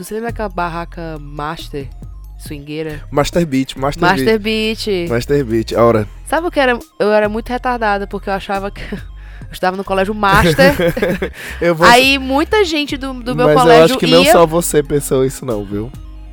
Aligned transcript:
Tu 0.00 0.04
se 0.04 0.14
lembra 0.14 0.30
daquela 0.30 0.48
barraca 0.48 1.18
Master? 1.20 1.86
Swingueira? 2.38 3.02
Master 3.10 3.44
Beat, 3.44 3.76
Master, 3.76 4.00
Master 4.00 4.40
Beat. 4.40 4.86
Beat. 4.86 5.10
Master 5.10 5.44
Beat, 5.44 5.72
ora. 5.72 6.08
Sabe 6.24 6.46
o 6.46 6.50
que 6.50 6.58
era? 6.58 6.78
Eu 6.98 7.12
era 7.12 7.28
muito 7.28 7.50
retardada, 7.50 8.06
porque 8.06 8.30
eu 8.30 8.32
achava 8.32 8.70
que. 8.70 8.80
Eu 8.90 9.52
estudava 9.52 9.76
no 9.76 9.84
colégio 9.84 10.14
Master. 10.14 10.74
Vou. 11.76 11.86
aí 11.86 12.18
muita 12.18 12.64
gente 12.64 12.96
do, 12.96 13.12
do 13.12 13.34
meu 13.34 13.46
mas 13.46 13.60
colégio 13.60 13.80
eu 13.80 13.84
acho 13.84 13.98
que 13.98 14.06
não 14.06 14.22
ia. 14.22 14.32
só 14.32 14.46
você 14.46 14.82
pensou 14.82 15.24
isso, 15.24 15.44
não, 15.44 15.64
viu? 15.64 15.90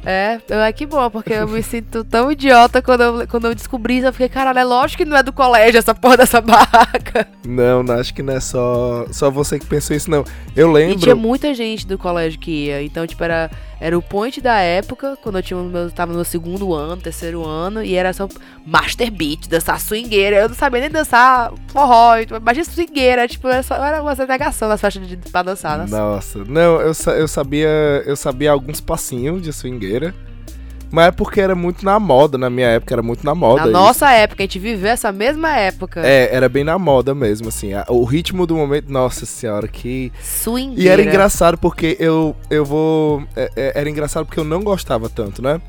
É, 0.09 0.39
eu, 0.47 0.59
é 0.61 0.71
que 0.71 0.85
bom, 0.85 1.09
porque 1.09 1.33
eu 1.33 1.45
me 1.49 1.61
sinto 1.61 2.01
tão 2.01 2.31
idiota 2.31 2.81
quando 2.81 3.01
eu, 3.01 3.27
quando 3.27 3.47
eu 3.47 3.53
descobri 3.53 3.97
isso. 3.97 4.07
Eu 4.07 4.13
fiquei, 4.13 4.29
caralho, 4.29 4.57
é 4.59 4.63
lógico 4.63 5.03
que 5.03 5.09
não 5.09 5.17
é 5.17 5.21
do 5.21 5.33
colégio 5.33 5.77
essa 5.77 5.93
porra 5.93 6.15
dessa 6.15 6.39
barraca. 6.39 7.27
Não, 7.45 7.83
não 7.83 7.95
acho 7.95 8.13
que 8.13 8.23
não 8.23 8.33
é 8.33 8.39
só, 8.39 9.05
só 9.11 9.29
você 9.29 9.59
que 9.59 9.65
pensou 9.65 9.93
isso, 9.93 10.09
não. 10.09 10.23
Eu 10.55 10.69
E 10.77 10.95
tinha 10.95 11.13
lembro. 11.13 11.17
muita 11.17 11.53
gente 11.53 11.85
do 11.85 11.97
colégio 11.97 12.39
que 12.39 12.67
ia. 12.67 12.81
Então, 12.83 13.05
tipo, 13.05 13.21
era, 13.21 13.51
era 13.79 13.97
o 13.97 14.01
point 14.01 14.41
da 14.41 14.59
época, 14.59 15.17
quando 15.21 15.37
eu 15.37 15.43
tinha, 15.43 15.61
meu, 15.61 15.91
tava 15.91 16.11
no 16.11 16.17
meu 16.17 16.25
segundo 16.25 16.73
ano, 16.73 17.01
terceiro 17.01 17.45
ano, 17.45 17.83
e 17.83 17.95
era 17.95 18.11
só 18.13 18.27
Master 18.65 19.11
Beat, 19.11 19.47
dançar 19.47 19.79
swingueira. 19.79 20.37
Eu 20.37 20.49
não 20.49 20.55
sabia 20.55 20.81
nem 20.81 20.89
dançar 20.89 21.51
forró, 21.67 22.17
então, 22.17 22.37
imagina 22.37 22.65
swingueira, 22.65 23.27
tipo, 23.27 23.47
era, 23.47 23.61
só, 23.61 23.75
era 23.75 24.01
uma 24.01 24.15
negação 24.15 24.67
nas 24.67 24.81
festas 24.81 25.07
de, 25.07 25.17
pra 25.17 25.43
dançar. 25.43 25.77
Nossa. 25.77 25.97
Nossa, 25.97 26.45
não, 26.45 26.81
eu, 26.81 26.93
eu 27.15 27.27
sabia. 27.27 27.67
Eu 28.05 28.15
sabia 28.15 28.51
alguns 28.51 28.81
passinhos 28.81 29.41
de 29.41 29.53
swingueira. 29.53 30.13
Mas 30.89 31.07
é 31.07 31.11
porque 31.11 31.41
era 31.41 31.53
muito 31.53 31.83
na 31.83 31.99
moda, 31.99 32.37
na 32.37 32.49
minha 32.49 32.67
época 32.67 32.93
era 32.95 33.03
muito 33.03 33.25
na 33.25 33.35
moda. 33.35 33.61
Na 33.61 33.67
isso. 33.67 33.73
nossa 33.73 34.09
época, 34.11 34.41
a 34.41 34.45
gente 34.45 34.57
viveu 34.57 34.89
essa 34.89 35.11
mesma 35.11 35.55
época. 35.57 36.01
É, 36.05 36.33
era 36.33 36.47
bem 36.47 36.63
na 36.63 36.79
moda 36.79 37.13
mesmo, 37.13 37.49
assim. 37.49 37.73
a- 37.73 37.85
O 37.89 38.05
ritmo 38.05 38.47
do 38.47 38.55
momento, 38.55 38.89
nossa 38.91 39.25
senhora, 39.25 39.67
que. 39.67 40.11
Swingueira. 40.21 40.81
E 40.81 40.87
era 40.87 41.01
engraçado 41.01 41.57
porque 41.57 41.97
eu, 41.99 42.35
eu 42.49 42.63
vou. 42.63 43.23
é- 43.35 43.51
é- 43.55 43.71
era 43.75 43.89
engraçado 43.89 44.25
porque 44.25 44.39
eu 44.39 44.45
não 44.45 44.61
gostava 44.63 45.09
tanto, 45.09 45.41
né? 45.41 45.59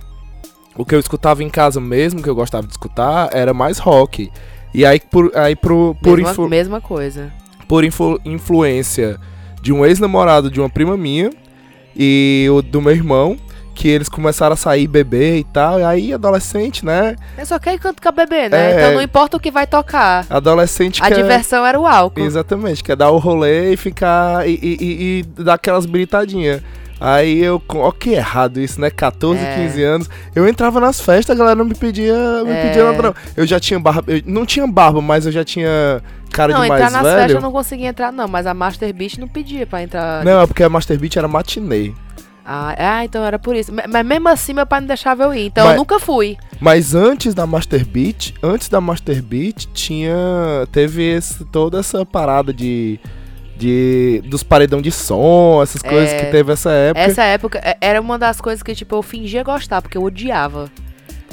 O 0.76 0.84
que 0.84 0.94
eu 0.94 1.00
escutava 1.00 1.42
em 1.42 1.50
casa 1.50 1.80
mesmo, 1.80 2.22
que 2.22 2.28
eu 2.30 2.34
gostava 2.36 2.64
de 2.66 2.72
escutar, 2.72 3.30
era 3.32 3.52
mais 3.52 3.78
rock. 3.78 4.30
E 4.72 4.86
aí, 4.86 5.00
por, 5.00 5.32
aí 5.36 5.56
pro, 5.56 5.96
por, 6.00 6.16
mesma, 6.18 6.30
influ- 6.30 6.48
mesma 6.48 6.80
coisa. 6.80 7.32
por 7.66 7.82
influ- 7.84 8.20
influência 8.24 9.18
de 9.60 9.72
um 9.72 9.84
ex-namorado 9.84 10.48
de 10.48 10.60
uma 10.60 10.70
prima 10.70 10.96
minha 10.96 11.30
e 11.96 12.46
o 12.52 12.62
do 12.62 12.80
meu 12.80 12.92
irmão, 12.92 13.36
que 13.78 13.86
eles 13.86 14.08
começaram 14.08 14.54
a 14.54 14.56
sair 14.56 14.88
beber 14.88 15.36
e 15.38 15.44
tal. 15.44 15.78
E 15.78 15.84
aí, 15.84 16.12
adolescente, 16.12 16.84
né? 16.84 17.14
Eu 17.38 17.46
só 17.46 17.60
quero 17.60 17.78
canto 17.78 18.02
com 18.02 18.08
a 18.08 18.12
bebê, 18.12 18.48
né? 18.48 18.72
É. 18.72 18.74
Então 18.76 18.94
não 18.94 19.02
importa 19.02 19.36
o 19.36 19.40
que 19.40 19.52
vai 19.52 19.68
tocar. 19.68 20.26
Adolescente 20.28 21.00
A 21.00 21.06
quer... 21.06 21.14
diversão 21.14 21.64
era 21.64 21.78
o 21.78 21.86
álcool. 21.86 22.18
Exatamente, 22.20 22.82
quer 22.82 22.96
dar 22.96 23.10
o 23.10 23.18
rolê 23.18 23.72
e 23.72 23.76
ficar. 23.76 24.48
e, 24.48 24.54
e, 24.60 24.76
e- 24.80 25.18
e 25.38 25.42
dar 25.44 25.54
aquelas 25.54 25.86
britadinhas. 25.86 26.60
Aí 27.00 27.38
eu. 27.40 27.62
Ó, 27.68 27.92
que 27.92 28.10
errado 28.10 28.58
isso, 28.58 28.80
né? 28.80 28.90
14, 28.90 29.40
É. 29.40 29.54
15 29.54 29.82
anos. 29.84 30.10
Eu 30.34 30.48
entrava 30.48 30.80
nas 30.80 31.00
festas, 31.00 31.36
a 31.36 31.38
galera 31.38 31.54
não 31.54 31.64
me 31.64 31.76
pedia, 31.76 32.14
me 32.44 32.50
É. 32.50 32.62
pedia 32.66 32.82
nada, 32.84 33.00
não. 33.00 33.14
Eu 33.36 33.46
já 33.46 33.60
tinha 33.60 33.78
barba. 33.78 34.02
Eu 34.12 34.20
não 34.26 34.44
tinha 34.44 34.66
barba, 34.66 35.00
mas 35.00 35.24
eu 35.24 35.30
já 35.30 35.44
tinha 35.44 36.02
cara 36.32 36.52
não, 36.52 36.60
de 36.62 36.66
entrar 36.66 36.78
mais 36.80 36.92
nas 36.94 37.02
velho. 37.04 37.16
festas 37.16 37.34
eu 37.36 37.40
não 37.40 37.52
conseguia 37.52 37.86
entrar, 37.90 38.10
não. 38.12 38.26
Mas 38.26 38.44
a 38.44 38.52
Master 38.54 38.92
Beach 38.92 39.20
não 39.20 39.28
pedia 39.28 39.64
pra 39.68 39.80
entrar. 39.84 40.24
Não, 40.24 40.40
é 40.42 40.46
porque 40.48 40.64
a 40.64 40.68
Master 40.68 40.98
Beat 40.98 41.14
era 41.16 41.28
matinê. 41.28 41.92
Ah, 42.50 42.74
ah, 42.78 43.04
então 43.04 43.22
era 43.22 43.38
por 43.38 43.54
isso. 43.54 43.70
Ma- 43.70 43.84
Mas 43.86 44.06
mesmo 44.06 44.26
assim, 44.28 44.54
meu 44.54 44.66
pai 44.66 44.80
não 44.80 44.86
deixava 44.88 45.24
eu 45.24 45.34
ir. 45.34 45.46
Então 45.48 45.64
Mas- 45.64 45.74
eu 45.74 45.78
nunca 45.78 45.98
fui. 45.98 46.38
Mas 46.58 46.94
antes 46.94 47.34
da 47.34 47.46
Master 47.46 47.86
Beat, 47.86 48.32
antes 48.42 48.70
da 48.70 48.80
Master 48.80 49.22
Beat, 49.22 49.66
tinha. 49.74 50.16
Teve 50.72 51.02
esse- 51.02 51.44
toda 51.46 51.78
essa 51.80 52.06
parada 52.06 52.52
de. 52.52 52.98
de 53.56 54.22
dos 54.26 54.42
paredão 54.44 54.80
de 54.80 54.90
som, 54.92 55.60
essas 55.62 55.82
coisas 55.82 56.10
É. 56.10 56.18
que 56.24 56.30
teve 56.30 56.52
essa 56.52 56.70
época. 56.70 57.00
Essa 57.04 57.22
época 57.24 57.58
é- 57.62 57.76
era 57.80 58.00
uma 58.00 58.16
das 58.18 58.40
coisas 58.40 58.62
que, 58.62 58.72
tipo, 58.74 58.94
eu 58.94 59.02
fingia 59.02 59.42
gostar, 59.42 59.82
porque 59.82 59.98
eu 59.98 60.02
odiava. 60.04 60.70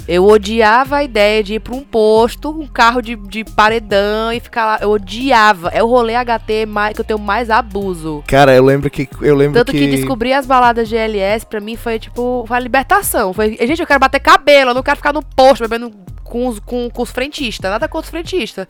Eu 0.08 0.24
odiava 0.24 0.96
a 0.96 1.04
ideia 1.04 1.42
de 1.42 1.54
ir 1.54 1.60
pra 1.60 1.74
um 1.74 1.82
posto, 1.82 2.50
um 2.50 2.66
carro 2.66 3.02
de, 3.02 3.16
de 3.16 3.44
paredão 3.44 4.32
e 4.32 4.38
ficar 4.38 4.64
lá. 4.64 4.78
Eu 4.80 4.90
odiava. 4.90 5.68
É 5.70 5.82
o 5.82 5.86
rolê 5.88 6.14
HT 6.14 6.66
mais, 6.66 6.94
que 6.94 7.00
eu 7.00 7.04
tenho 7.04 7.18
mais 7.18 7.50
abuso. 7.50 8.22
Cara, 8.26 8.54
eu 8.54 8.64
lembro 8.64 8.88
que. 8.88 9.08
Eu 9.20 9.34
lembro 9.34 9.54
Tanto 9.54 9.72
que... 9.72 9.86
descobrir 9.88 10.32
as 10.32 10.46
baladas 10.46 10.88
de 10.88 10.96
LS 10.96 11.44
pra 11.44 11.60
mim 11.60 11.76
foi 11.76 11.98
tipo, 11.98 12.44
foi 12.46 12.56
a 12.56 12.60
libertação. 12.60 13.32
Foi, 13.32 13.56
gente, 13.56 13.80
eu 13.80 13.86
quero 13.86 13.98
bater 13.98 14.20
cabelo, 14.20 14.70
eu 14.70 14.74
não 14.74 14.82
quero 14.82 14.96
ficar 14.96 15.12
no 15.12 15.22
posto 15.22 15.62
bebendo 15.62 15.90
com 16.22 16.46
os, 16.46 16.60
com, 16.60 16.88
com 16.88 17.02
os 17.02 17.10
frentistas. 17.10 17.68
Nada 17.68 17.88
contra 17.88 18.04
os 18.04 18.10
frentistas. 18.10 18.66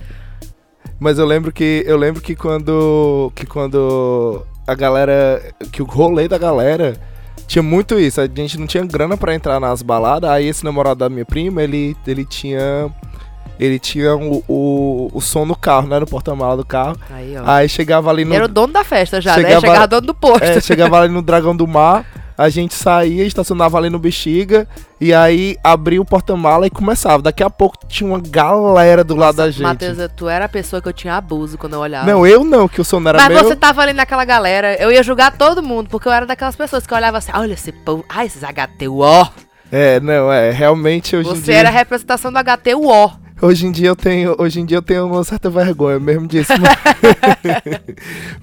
Mas 0.99 1.19
eu 1.19 1.27
lembro 1.27 1.53
que. 1.53 1.85
Eu 1.87 1.99
lembro 1.99 2.23
que 2.23 2.35
quando. 2.35 3.31
Que 3.35 3.45
quando 3.45 4.43
a 4.67 4.75
galera. 4.75 5.43
Que 5.71 5.83
o 5.83 5.85
rolê 5.85 6.29
da 6.29 6.39
galera. 6.39 6.99
Tinha 7.47 7.63
muito 7.63 7.99
isso. 7.99 8.21
A 8.21 8.27
gente 8.27 8.59
não 8.59 8.67
tinha 8.67 8.85
grana 8.85 9.17
pra 9.17 9.35
entrar 9.35 9.61
nas 9.61 9.83
baladas. 9.83 10.29
Aí 10.31 10.47
esse 10.47 10.65
namorado 10.65 10.99
da 11.01 11.09
minha 11.09 11.25
prima, 11.25 11.63
ele, 11.63 11.97
ele 12.07 12.25
tinha. 12.25 12.91
Ele 13.59 13.79
tinha 13.79 14.15
o, 14.15 14.45
o, 14.47 15.11
o 15.15 15.21
som 15.23 15.47
no 15.47 15.57
carro, 15.57 15.89
né? 15.89 15.99
No 15.99 16.07
porta-mala 16.07 16.57
do 16.59 16.65
carro. 16.65 16.97
Aí. 17.11 17.35
Aí 17.43 17.69
chegava 17.69 18.11
ali 18.11 18.23
no. 18.25 18.35
Era 18.35 18.45
o 18.45 18.49
dono 18.49 18.73
da 18.73 18.85
festa 18.85 19.19
já, 19.21 19.33
Chegava- 19.35 19.55
né? 19.55 19.61
Chegava 19.61 19.87
dono 19.89 20.07
do 20.09 20.15
posto. 20.15 20.45
É, 20.45 20.61
chegava 20.61 21.01
ali 21.01 21.13
no 21.13 21.23
Dragão 21.23 21.57
do 21.57 21.67
Mar, 21.67 22.05
a 22.37 22.49
gente 22.49 22.75
saía, 22.75 23.25
estacionava 23.25 23.79
ali 23.79 23.89
no 23.89 23.99
Bexiga, 23.99 24.69
e 25.01 25.13
aí 25.15 25.57
abria 25.63 26.01
o 26.01 26.05
porta-mala 26.05 26.67
e 26.67 26.71
começava. 26.71 27.23
Daqui 27.23 27.43
a 27.43 27.51
pouco 27.51 27.79
tinha 27.89 28.09
uma 28.09 28.21
galera 28.21 29.03
do 29.03 29.15
lado 29.15 29.37
da 29.37 29.51
gente. 29.51 29.63
Matheus, 29.63 29.99
tu 30.15 30.29
era 30.29 30.45
a 30.45 30.49
pessoa 30.49 30.83
que 30.83 30.89
eu 30.89 30.93
tinha 30.93 31.15
abuso 31.15 31.57
quando 31.57 31.75
eu 31.75 31.81
olhava. 31.81 32.11
Não, 32.11 32.27
eu 32.27 32.45
não, 32.45 32.69
que 32.69 32.81
o 32.81 33.01
não 33.01 33.09
era 33.09 33.19
Mas 33.19 33.43
você 33.43 33.57
tava 33.57 33.83
ali 33.83 33.93
naquela 33.93 34.25
galera, 34.25 34.75
eu 34.75 34.93
ia 34.93 35.03
julgar 35.03 35.37
todo 35.37 35.63
mundo, 35.63 35.89
porque 35.89 36.09
eu 36.09 36.13
era 36.13 36.27
daquelas 36.27 36.57
pessoas 36.57 36.87
que 36.87 36.95
olhava 36.95 37.19
assim, 37.19 37.33
olha 37.35 37.55
esse 37.55 37.73
povo, 37.73 38.05
ai, 38.09 38.27
esses 38.27 38.43
HTUO. 38.43 39.31
É, 39.71 39.99
não, 40.01 40.33
é, 40.33 40.51
realmente 40.51 41.17
hoje 41.17 41.29
Você 41.29 41.43
dia. 41.43 41.57
era 41.57 41.69
a 41.69 41.73
representação 41.73 42.33
do 42.33 42.39
HTUO. 42.39 43.26
Hoje 43.41 43.67
em 43.67 43.71
dia 43.71 43.89
eu 43.89 43.97
tenho, 43.97 44.35
hoje 44.39 44.61
em 44.61 44.65
dia 44.65 44.79
eu 44.79 44.83
tenho 44.83 45.07
uma 45.07 45.23
certa 45.23 45.51
vergonha 45.51 46.01
mesmo 46.01 46.27
disso. 46.27 46.53
mas, 46.59 46.77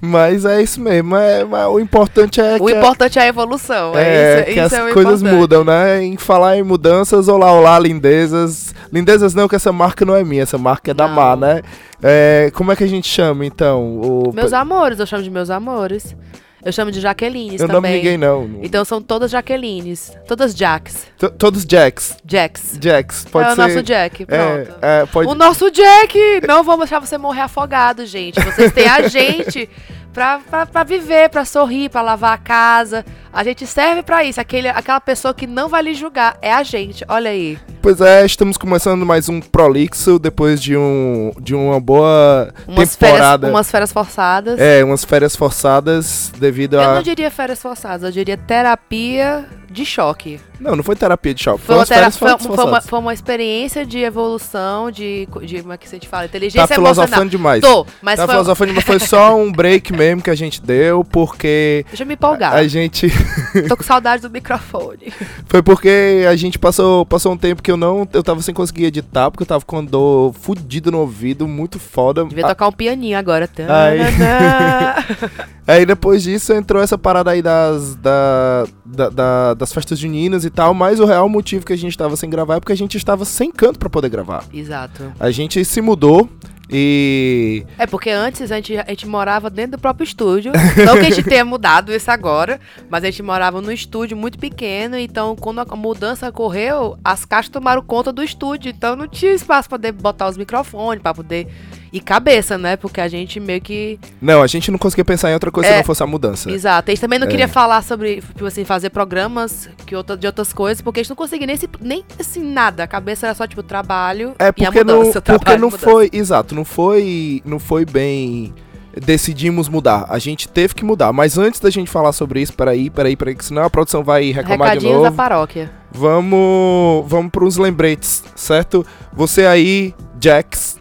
mas 0.00 0.44
é 0.44 0.62
isso 0.62 0.80
mesmo, 0.80 1.16
é, 1.16 1.44
mas 1.44 1.66
o 1.66 1.80
importante 1.80 2.40
é 2.40 2.56
O 2.60 2.64
que 2.66 2.72
a- 2.72 2.78
importante 2.78 3.18
é 3.18 3.22
a 3.22 3.26
evolução. 3.26 3.92
É, 3.96 4.02
É, 4.02 4.36
isso, 4.36 4.44
que 4.44 4.50
isso 4.52 4.60
as 4.60 4.72
é 4.72 4.92
coisas 4.92 5.20
importante. 5.20 5.38
mudam, 5.40 5.64
né? 5.64 6.02
Em 6.02 6.16
falar 6.16 6.56
em 6.56 6.62
mudanças, 6.62 7.26
olá, 7.28 7.52
olá, 7.52 7.78
lindezas. 7.78 8.74
Lindezas 8.92 9.34
não, 9.34 9.48
que 9.48 9.56
essa 9.56 9.72
marca 9.72 10.04
não 10.04 10.14
é 10.14 10.22
minha, 10.22 10.42
essa 10.42 10.58
marca 10.58 10.90
é 10.90 10.94
da 10.94 11.08
Não. 11.08 11.14
Mar, 11.14 11.36
né? 11.36 11.62
É, 12.02 12.50
como 12.54 12.70
é 12.70 12.76
que 12.76 12.84
a 12.84 12.88
gente 12.88 13.08
chama, 13.08 13.44
então? 13.44 13.82
O, 14.00 14.32
Meus 14.34 14.52
amores, 14.52 15.00
eu 15.00 15.06
chamo 15.06 15.22
de 15.22 15.30
meus 15.30 15.50
amores. 15.50 16.14
Eu 16.64 16.72
chamo 16.72 16.90
de 16.90 17.00
Jaquelines 17.00 17.60
eu 17.60 17.68
não 17.68 17.74
me 17.76 17.88
também. 17.88 17.96
ninguém, 17.96 18.16
não. 18.18 18.58
Então 18.62 18.84
são 18.84 19.02
todas 19.02 19.30
Jaquelines. 19.30 20.12
Todas 20.26 20.54
Jacks. 20.54 21.06
T- 21.18 21.28
Todos 21.30 21.64
Jacks. 21.68 22.16
Jacks. 22.24 22.78
Jacks, 22.80 23.24
pode 23.30 23.48
é 23.48 23.52
o 23.52 23.54
ser. 23.54 23.60
nosso 23.62 23.82
Jack, 23.82 24.24
pronto. 24.26 24.74
É, 24.82 25.02
é, 25.02 25.06
pode... 25.06 25.28
O 25.28 25.34
nosso 25.34 25.70
Jack! 25.70 26.18
Não 26.48 26.64
vamos 26.64 26.88
deixar 26.88 27.00
você 27.00 27.18
morrer 27.18 27.42
afogado, 27.42 28.06
gente. 28.06 28.40
Vocês 28.40 28.72
têm 28.72 28.88
a 28.88 29.02
gente 29.08 29.68
pra, 30.12 30.38
pra, 30.48 30.64
pra 30.64 30.84
viver, 30.84 31.28
pra 31.28 31.44
sorrir, 31.44 31.90
pra 31.90 32.00
lavar 32.00 32.32
a 32.32 32.38
casa. 32.38 33.04
A 33.34 33.42
gente 33.42 33.66
serve 33.66 34.02
pra 34.02 34.24
isso. 34.24 34.40
Aquele, 34.40 34.68
aquela 34.68 35.00
pessoa 35.00 35.34
que 35.34 35.44
não 35.46 35.68
vai 35.68 35.82
lhe 35.82 35.92
julgar 35.94 36.36
é 36.40 36.52
a 36.52 36.62
gente. 36.62 37.04
Olha 37.08 37.30
aí. 37.30 37.58
Pois 37.82 38.00
é, 38.00 38.24
estamos 38.24 38.56
começando 38.56 39.04
mais 39.04 39.28
um 39.28 39.40
Prolixo 39.40 40.18
depois 40.18 40.62
de, 40.62 40.76
um, 40.76 41.32
de 41.40 41.54
uma 41.54 41.80
boa 41.80 42.54
Umas 42.66 42.94
férias, 42.94 43.16
temporada. 43.18 43.48
umas 43.50 43.70
férias 43.70 43.92
forçadas. 43.92 44.58
É, 44.60 44.82
umas 44.84 45.04
férias 45.04 45.34
forçadas 45.36 46.32
devido 46.38 46.74
Eu 46.76 46.80
a. 46.80 46.94
não 46.94 47.02
diria 47.02 47.30
férias 47.30 47.60
forçadas, 47.60 48.04
eu 48.04 48.12
diria 48.12 48.36
terapia 48.36 49.44
de 49.70 49.84
choque. 49.84 50.40
Não, 50.60 50.76
não 50.76 50.84
foi 50.84 50.94
terapia 50.96 51.34
de 51.34 51.42
choque. 51.42 51.60
Foi 51.64 51.74
uma, 51.74 51.80
umas 51.80 51.88
tera- 51.88 52.10
férias 52.10 52.16
foi, 52.38 52.56
foi 52.56 52.64
uma, 52.64 52.80
foi 52.80 52.98
uma 53.00 53.12
experiência 53.12 53.84
de 53.84 53.98
evolução, 53.98 54.90
de, 54.90 55.28
de. 55.42 55.60
Como 55.60 55.72
é 55.72 55.76
que 55.76 55.86
a 55.86 55.90
gente 55.90 56.08
fala? 56.08 56.24
Inteligência 56.26 56.66
Tá 56.66 56.74
emocional. 56.76 56.94
filosofando 57.06 57.30
demais. 57.30 57.60
Tô, 57.60 57.84
mas 58.00 58.16
tá 58.16 58.24
foi. 58.24 58.34
filosofando 58.34 58.68
demais. 58.70 58.86
Foi 58.86 59.00
só 59.00 59.36
um 59.36 59.50
break 59.52 59.92
mesmo 59.92 60.22
que 60.22 60.30
a 60.30 60.34
gente 60.34 60.62
deu, 60.62 61.04
porque 61.04 61.84
Deixa 61.88 62.04
eu 62.04 62.06
me 62.06 62.14
empolgar. 62.14 62.54
a 62.54 62.66
gente. 62.68 63.08
Tô 63.68 63.76
com 63.76 63.82
saudade 63.82 64.22
do 64.22 64.30
microfone. 64.30 65.12
Foi 65.46 65.62
porque 65.62 66.24
a 66.28 66.34
gente 66.36 66.58
passou, 66.58 67.04
passou 67.06 67.32
um 67.32 67.36
tempo 67.36 67.62
que 67.62 67.70
eu 67.70 67.76
não. 67.76 68.06
Eu 68.12 68.22
tava 68.22 68.40
sem 68.42 68.54
conseguir 68.54 68.84
editar, 68.86 69.30
porque 69.30 69.42
eu 69.42 69.46
tava 69.46 69.64
com 69.64 69.84
dor 69.84 70.32
fudido 70.34 70.90
no 70.90 70.98
ouvido, 71.00 71.46
muito 71.48 71.78
foda. 71.78 72.24
Devia 72.24 72.44
Ah, 72.46 72.48
tocar 72.48 72.68
um 72.68 72.72
pianinho 72.72 73.16
agora. 73.18 73.48
Ai. 73.68 73.98
Tananã. 73.98 75.44
Aí 75.66 75.86
depois 75.86 76.22
disso 76.22 76.52
entrou 76.52 76.82
essa 76.82 76.98
parada 76.98 77.30
aí 77.30 77.40
das, 77.40 77.94
da, 77.96 78.66
da- 78.84 79.08
da- 79.08 79.54
das 79.54 79.72
festas 79.72 79.98
juninas 79.98 80.44
e 80.44 80.50
tal, 80.50 80.74
mas 80.74 81.00
o 81.00 81.06
real 81.06 81.26
motivo 81.26 81.64
que 81.64 81.72
a 81.72 81.76
gente 81.78 81.96
tava 81.96 82.16
sem 82.16 82.28
gravar 82.28 82.56
é 82.56 82.60
porque 82.60 82.72
a 82.74 82.76
gente 82.76 82.98
estava 82.98 83.24
sem 83.24 83.50
canto 83.50 83.78
pra 83.78 83.88
poder 83.88 84.10
gravar. 84.10 84.44
Exato. 84.52 85.10
A 85.18 85.30
gente 85.30 85.64
se 85.64 85.80
mudou, 85.80 86.28
E. 86.70 87.64
É 87.78 87.86
porque 87.86 88.10
antes 88.10 88.50
a 88.50 88.56
gente, 88.56 88.76
a 88.76 88.84
gente 88.88 89.06
morava 89.06 89.50
dentro 89.50 89.72
do 89.72 89.80
próprio 89.80 90.04
estúdio. 90.04 90.52
Não 90.84 90.94
que 90.94 91.06
a 91.06 91.10
gente 91.10 91.22
tenha 91.22 91.44
mudado 91.44 91.92
isso 91.92 92.10
agora, 92.10 92.60
mas 92.88 93.04
a 93.04 93.06
gente 93.06 93.22
morava 93.22 93.60
num 93.60 93.70
estúdio 93.70 94.16
muito 94.16 94.38
pequeno. 94.38 94.96
Então, 94.96 95.36
quando 95.36 95.60
a 95.60 95.76
mudança 95.76 96.28
ocorreu, 96.28 96.98
as 97.04 97.24
caixas 97.24 97.50
tomaram 97.50 97.82
conta 97.82 98.12
do 98.12 98.22
estúdio. 98.22 98.70
Então, 98.70 98.96
não 98.96 99.06
tinha 99.06 99.32
espaço 99.32 99.68
para 99.68 99.78
poder 99.78 99.92
botar 99.92 100.28
os 100.28 100.36
microfones, 100.36 101.02
para 101.02 101.14
poder 101.14 101.48
e 101.94 102.00
cabeça, 102.00 102.58
né? 102.58 102.76
Porque 102.76 103.00
a 103.00 103.06
gente 103.06 103.38
meio 103.38 103.60
que. 103.60 103.98
Não, 104.20 104.42
a 104.42 104.46
gente 104.48 104.68
não 104.70 104.78
conseguia 104.78 105.04
pensar 105.04 105.30
em 105.30 105.34
outra 105.34 105.50
coisa 105.52 105.68
É, 105.68 105.72
se 105.72 105.76
não 105.78 105.84
fosse 105.84 106.02
a 106.02 106.06
mudança. 106.06 106.50
Exato. 106.50 106.90
A 106.90 106.92
gente 106.94 107.00
também 107.00 107.18
não 107.20 107.26
É. 107.28 107.30
queria 107.30 107.46
falar 107.46 107.82
sobre, 107.82 108.16
tipo 108.20 108.44
assim, 108.46 108.64
fazer 108.64 108.90
programas 108.90 109.70
que 109.86 109.94
outra, 109.94 110.16
de 110.16 110.26
outras 110.26 110.52
coisas, 110.52 110.82
porque 110.82 110.98
a 110.98 111.02
gente 111.04 111.10
não 111.10 111.16
conseguia 111.16 111.46
nem, 111.46 111.56
nem 111.80 112.04
assim, 112.18 112.42
nada. 112.42 112.82
A 112.82 112.86
cabeça 112.88 113.26
era 113.26 113.34
só, 113.36 113.46
tipo, 113.46 113.62
trabalho 113.62 114.34
É 114.40 114.50
porque 114.50 114.82
não, 114.82 114.98
mudança. 115.06 115.22
porque 115.22 115.38
trabalho 115.44 115.58
e 115.58 115.60
não 115.60 115.68
mudança. 115.70 115.84
foi, 115.90 116.10
exato, 116.12 116.54
não 116.54 116.64
foi, 116.64 117.40
não 117.44 117.58
foi 117.60 117.84
bem 117.84 118.52
decidimos 119.00 119.68
mudar. 119.68 120.06
A 120.08 120.18
gente 120.20 120.48
teve 120.48 120.72
que 120.74 120.84
mudar, 120.84 121.12
mas 121.12 121.36
antes 121.36 121.58
da 121.58 121.68
gente 121.68 121.90
falar 121.90 122.12
sobre 122.12 122.40
isso, 122.40 122.52
peraí, 122.52 122.88
peraí, 122.90 123.16
peraí, 123.16 123.34
que 123.34 123.44
senão 123.44 123.64
a 123.64 123.70
produção 123.70 124.04
vai 124.04 124.30
reclamar 124.30 124.68
de 124.68 124.74
Recadinhos 124.74 125.02
da 125.02 125.10
novo. 125.10 125.16
paróquia. 125.16 125.70
Vamos, 125.92 127.04
vamos 127.08 127.30
para 127.32 127.44
uns 127.44 127.56
lembretes, 127.56 128.22
certo? 128.36 128.86
Você 129.12 129.46
aí, 129.46 129.92
Jax, 130.20 130.76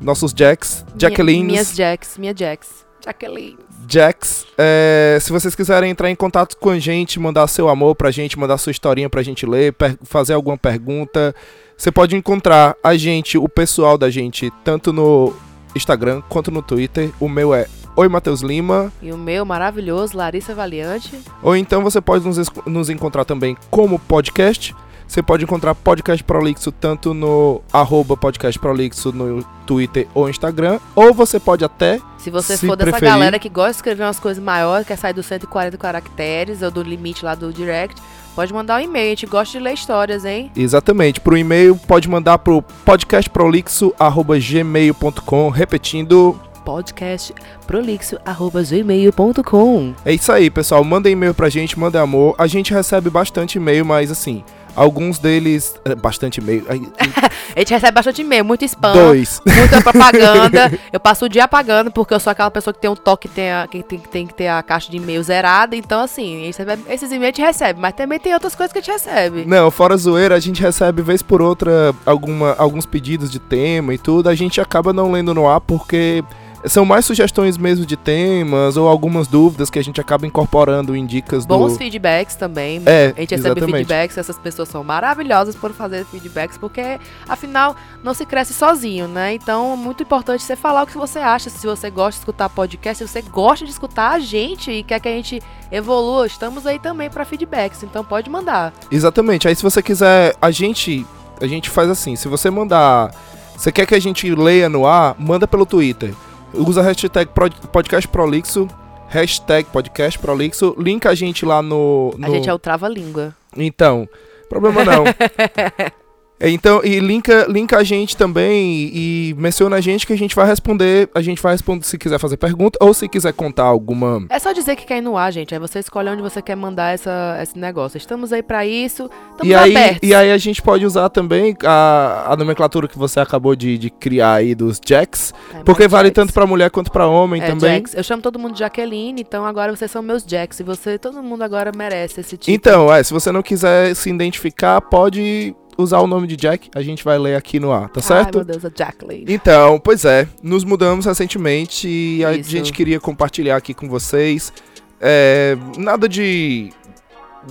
nossos 0.00 0.32
Jacks, 0.32 0.84
Jacquelines, 0.98 1.46
Minhas 1.46 1.74
Jacks, 1.74 2.18
minha 2.18 2.34
Jacks. 2.34 2.84
Jacqueline. 3.04 3.58
Jacks, 3.86 4.46
é, 4.56 5.18
se 5.20 5.30
vocês 5.30 5.54
quiserem 5.54 5.90
entrar 5.90 6.10
em 6.10 6.14
contato 6.14 6.56
com 6.56 6.70
a 6.70 6.78
gente, 6.78 7.20
mandar 7.20 7.46
seu 7.48 7.68
amor 7.68 7.94
pra 7.94 8.10
gente, 8.10 8.38
mandar 8.38 8.56
sua 8.56 8.70
historinha 8.70 9.10
pra 9.10 9.22
gente 9.22 9.44
ler, 9.44 9.74
per- 9.74 9.98
fazer 10.02 10.32
alguma 10.32 10.56
pergunta, 10.56 11.34
você 11.76 11.92
pode 11.92 12.16
encontrar 12.16 12.74
a 12.82 12.96
gente, 12.96 13.36
o 13.36 13.46
pessoal 13.46 13.98
da 13.98 14.08
gente, 14.08 14.50
tanto 14.64 14.90
no 14.90 15.34
Instagram 15.76 16.22
quanto 16.30 16.50
no 16.50 16.62
Twitter. 16.62 17.10
O 17.20 17.28
meu 17.28 17.52
é 17.52 17.66
Oi 17.96 18.08
Matheus 18.08 18.40
Lima. 18.40 18.90
E 19.02 19.12
o 19.12 19.18
meu 19.18 19.44
maravilhoso, 19.44 20.16
Larissa 20.16 20.54
Valiante. 20.54 21.16
Ou 21.42 21.54
então 21.54 21.82
você 21.82 22.00
pode 22.00 22.24
nos, 22.26 22.38
nos 22.66 22.88
encontrar 22.88 23.24
também 23.26 23.54
como 23.70 23.98
podcast. 23.98 24.74
Você 25.06 25.22
pode 25.22 25.44
encontrar 25.44 25.74
Podcast 25.74 26.24
Prolixo 26.24 26.72
tanto 26.72 27.12
no 27.14 27.60
arroba 27.72 28.16
Podcast 28.16 28.58
Prolixo 28.58 29.12
no 29.12 29.44
Twitter 29.66 30.08
ou 30.14 30.28
Instagram. 30.28 30.80
Ou 30.96 31.12
você 31.14 31.38
pode 31.38 31.64
até 31.64 32.00
Se 32.18 32.30
você 32.30 32.56
Se 32.56 32.66
for 32.66 32.74
dessa 32.76 32.90
preferir. 32.90 33.12
galera 33.14 33.38
que 33.38 33.48
gosta 33.48 33.70
de 33.72 33.76
escrever 33.76 34.02
umas 34.02 34.18
coisas 34.18 34.42
maiores, 34.42 34.84
quer 34.86 34.96
sair 34.96 35.12
dos 35.12 35.26
140 35.26 35.76
caracteres 35.76 36.62
ou 36.62 36.70
do 36.70 36.82
limite 36.82 37.24
lá 37.24 37.34
do 37.36 37.52
direct, 37.52 38.00
pode 38.34 38.52
mandar 38.52 38.80
um 38.80 38.84
e-mail. 38.84 39.06
A 39.06 39.10
gente 39.10 39.26
gosta 39.26 39.56
de 39.56 39.62
ler 39.62 39.74
histórias, 39.74 40.24
hein? 40.24 40.50
Exatamente. 40.56 41.20
Pro 41.20 41.36
e-mail, 41.38 41.76
pode 41.76 42.08
mandar 42.08 42.38
pro 42.38 42.60
podcastprolixo.gmail.com. 42.84 45.48
Repetindo, 45.50 46.40
Podcast 46.64 47.32
prolixo.gmail.com 47.66 49.94
é 50.04 50.12
isso 50.14 50.32
aí, 50.32 50.48
pessoal. 50.50 50.82
Manda 50.82 51.10
e-mail 51.10 51.34
pra 51.34 51.50
gente, 51.50 51.78
manda 51.78 52.00
amor. 52.00 52.34
A 52.38 52.46
gente 52.46 52.72
recebe 52.72 53.10
bastante 53.10 53.58
e-mail, 53.58 53.84
mas 53.84 54.10
assim, 54.10 54.42
alguns 54.74 55.18
deles. 55.18 55.74
é, 55.84 55.94
Bastante 55.94 56.40
e-mail. 56.40 56.64
ai, 56.68 56.82
A 57.56 57.60
gente 57.60 57.72
recebe 57.72 57.92
bastante 57.92 58.20
e-mail, 58.22 58.44
muito 58.44 58.64
spam, 58.64 58.92
Dois. 58.92 59.40
muita 59.46 59.80
propaganda. 59.80 60.72
eu 60.92 60.98
passo 60.98 61.24
o 61.26 61.28
dia 61.28 61.44
apagando, 61.44 61.90
porque 61.90 62.12
eu 62.12 62.18
sou 62.20 62.30
aquela 62.30 62.50
pessoa 62.50 62.74
que 62.74 62.80
tem 62.80 62.90
um 62.90 62.96
toque, 62.96 63.28
tem 63.28 63.52
a, 63.52 63.66
que 63.68 63.82
tem, 63.82 63.98
tem 63.98 64.26
que 64.26 64.34
ter 64.34 64.48
a 64.48 64.62
caixa 64.62 64.90
de 64.90 64.96
e-mail 64.96 65.22
zerada. 65.22 65.76
Então, 65.76 66.00
assim, 66.00 66.46
recebe- 66.46 66.82
esses 66.88 67.10
e-mails 67.12 67.34
a 67.34 67.36
gente 67.36 67.42
recebe, 67.46 67.80
mas 67.80 67.92
também 67.94 68.18
tem 68.18 68.34
outras 68.34 68.54
coisas 68.56 68.72
que 68.72 68.78
a 68.78 68.82
gente 68.82 68.90
recebe. 68.92 69.44
Não, 69.46 69.70
fora 69.70 69.96
zoeira, 69.96 70.34
a 70.34 70.40
gente 70.40 70.60
recebe 70.60 71.00
vez 71.02 71.22
por 71.22 71.40
outra 71.40 71.94
alguma, 72.04 72.54
alguns 72.58 72.86
pedidos 72.86 73.30
de 73.30 73.38
tema 73.38 73.94
e 73.94 73.98
tudo. 73.98 74.28
A 74.28 74.34
gente 74.34 74.60
acaba 74.60 74.92
não 74.92 75.12
lendo 75.12 75.32
no 75.32 75.48
ar 75.48 75.60
porque 75.60 76.24
são 76.66 76.84
mais 76.84 77.04
sugestões 77.04 77.58
mesmo 77.58 77.84
de 77.84 77.96
temas 77.96 78.76
ou 78.76 78.88
algumas 78.88 79.26
dúvidas 79.28 79.70
que 79.70 79.78
a 79.78 79.84
gente 79.84 80.00
acaba 80.00 80.26
incorporando 80.26 80.96
em 80.96 81.04
dicas 81.04 81.44
Bons 81.44 81.72
do. 81.72 81.78
feedbacks 81.78 82.36
também. 82.36 82.82
É, 82.86 83.12
A 83.16 83.20
gente 83.20 83.34
recebe 83.34 83.58
exatamente. 83.60 83.72
feedbacks, 83.86 84.18
essas 84.18 84.38
pessoas 84.38 84.68
são 84.68 84.82
maravilhosas 84.82 85.54
por 85.54 85.72
fazer 85.72 86.04
feedbacks, 86.06 86.56
porque 86.56 86.98
afinal 87.28 87.76
não 88.02 88.14
se 88.14 88.24
cresce 88.24 88.54
sozinho, 88.54 89.06
né? 89.06 89.34
Então 89.34 89.74
é 89.74 89.76
muito 89.76 90.02
importante 90.02 90.42
você 90.42 90.56
falar 90.56 90.82
o 90.82 90.86
que 90.86 90.96
você 90.96 91.18
acha, 91.18 91.50
se 91.50 91.66
você 91.66 91.90
gosta 91.90 92.12
de 92.12 92.18
escutar 92.18 92.48
podcast, 92.48 93.04
se 93.04 93.10
você 93.10 93.22
gosta 93.22 93.64
de 93.64 93.70
escutar 93.70 94.12
a 94.12 94.18
gente 94.18 94.70
e 94.70 94.82
quer 94.82 95.00
que 95.00 95.08
a 95.08 95.12
gente 95.12 95.42
evolua, 95.70 96.26
estamos 96.26 96.66
aí 96.66 96.78
também 96.78 97.10
para 97.10 97.24
feedbacks, 97.24 97.82
então 97.82 98.04
pode 98.04 98.30
mandar. 98.30 98.72
Exatamente. 98.90 99.48
Aí 99.48 99.54
se 99.54 99.62
você 99.62 99.82
quiser, 99.82 100.34
a 100.40 100.50
gente 100.50 101.04
a 101.40 101.46
gente 101.46 101.68
faz 101.68 101.90
assim, 101.90 102.14
se 102.16 102.28
você 102.28 102.48
mandar, 102.48 103.12
você 103.56 103.72
quer 103.72 103.86
que 103.86 103.94
a 103.94 104.00
gente 104.00 104.32
leia 104.34 104.68
no 104.68 104.86
ar, 104.86 105.14
manda 105.18 105.46
pelo 105.48 105.66
Twitter. 105.66 106.14
Usa 106.56 106.80
a 106.80 106.84
hashtag 106.84 107.30
pro- 107.32 107.50
podcast 107.72 108.06
prolixo, 108.08 108.68
hashtag 109.08 109.68
podcast 109.70 110.18
prolixo, 110.18 110.74
linka 110.78 111.10
a 111.10 111.14
gente 111.14 111.44
lá 111.44 111.60
no, 111.62 112.12
A 112.16 112.26
no- 112.28 112.34
gente 112.34 112.48
é 112.48 112.54
o 112.54 112.58
trava-língua. 112.58 113.34
Então, 113.56 114.08
problema 114.48 114.84
não. 114.84 115.04
É, 116.44 116.50
Então, 116.50 116.80
e 116.84 116.98
linka, 117.00 117.46
linka 117.48 117.78
a 117.78 117.84
gente 117.84 118.16
também 118.16 118.90
e, 118.92 119.34
menciona 119.38 119.76
a 119.76 119.80
gente 119.80 120.06
que 120.06 120.12
a 120.12 120.16
gente 120.18 120.34
vai 120.34 120.46
responder. 120.46 121.08
A 121.14 121.22
gente 121.22 121.40
vai 121.42 121.52
responder 121.52 121.84
se 121.84 121.96
quiser 121.98 122.18
fazer 122.18 122.36
pergunta 122.36 122.78
ou 122.80 122.92
se 122.92 123.08
quiser 123.08 123.32
contar 123.32 123.64
alguma. 123.64 124.24
É 124.28 124.38
só 124.38 124.52
dizer 124.52 124.76
que 124.76 124.84
quer 124.84 124.98
ir 124.98 125.00
no 125.00 125.16
ar, 125.16 125.32
gente. 125.32 125.54
Aí 125.54 125.60
você 125.60 125.78
escolhe 125.78 126.08
onde 126.08 126.22
você 126.22 126.40
quer 126.42 126.54
mandar 126.56 126.92
essa, 126.94 127.38
esse 127.42 127.58
negócio. 127.58 127.96
Estamos 127.96 128.32
aí 128.32 128.42
pra 128.42 128.66
isso. 128.66 129.10
Estamos 129.32 129.46
E 129.50 129.54
aí, 129.54 129.76
abertos. 129.76 130.08
e 130.08 130.14
aí 130.14 130.30
a 130.32 130.38
gente 130.38 130.60
pode 130.62 130.84
usar 130.84 131.08
também 131.08 131.56
a, 131.64 132.32
a 132.32 132.36
nomenclatura 132.36 132.86
que 132.88 132.98
você 132.98 133.20
acabou 133.20 133.56
de, 133.56 133.78
de 133.78 133.90
criar 133.90 134.34
aí 134.34 134.54
dos 134.54 134.80
Jacks. 134.84 135.32
É, 135.54 135.62
Porque 135.62 135.88
vale 135.88 136.08
Jax. 136.08 136.14
tanto 136.14 136.32
pra 136.34 136.46
mulher 136.46 136.70
quanto 136.70 136.90
pra 136.92 137.06
homem 137.06 137.40
É, 137.42 137.46
também. 137.46 137.76
Jax. 137.76 137.94
Eu 137.94 138.02
chamo 138.02 138.22
todo 138.22 138.38
mundo 138.38 138.52
de 138.52 138.58
Jaqueline, 138.60 139.20
então 139.22 139.44
agora 139.46 139.74
vocês 139.74 139.90
são 139.90 140.02
meus 140.02 140.22
Jacks. 140.26 140.60
E 140.60 140.62
você, 140.62 140.98
todo 140.98 141.22
mundo 141.22 141.42
agora 141.42 141.72
merece 141.74 142.20
esse 142.20 142.36
tipo. 142.36 142.50
Então, 142.54 142.92
é, 142.92 143.02
se 143.02 143.12
você 143.12 143.32
não 143.32 143.42
quiser 143.42 143.94
se 143.94 144.10
identificar, 144.10 144.80
pode 144.80 145.54
usar 145.76 145.98
o 146.00 146.06
nome 146.06 146.26
de 146.26 146.36
Jack. 146.36 146.70
A 146.74 146.82
gente 146.82 147.04
vai 147.04 147.18
ler 147.18 147.36
aqui 147.36 147.58
no 147.60 147.72
ar, 147.72 147.88
tá 147.88 148.00
Ai, 148.00 148.02
certo? 148.02 148.36
meu 148.36 148.44
Deus, 148.44 148.64
a 148.64 148.70
Jacqueline. 148.74 149.24
Então, 149.28 149.78
pois 149.78 150.04
é, 150.04 150.28
nos 150.42 150.64
mudamos 150.64 151.06
recentemente 151.06 151.88
e 151.88 152.24
a 152.24 152.32
Isso. 152.32 152.50
gente 152.50 152.72
queria 152.72 152.98
compartilhar 153.00 153.56
aqui 153.56 153.72
com 153.74 153.88
vocês. 153.88 154.52
É, 155.00 155.56
nada 155.76 156.08
de. 156.08 156.70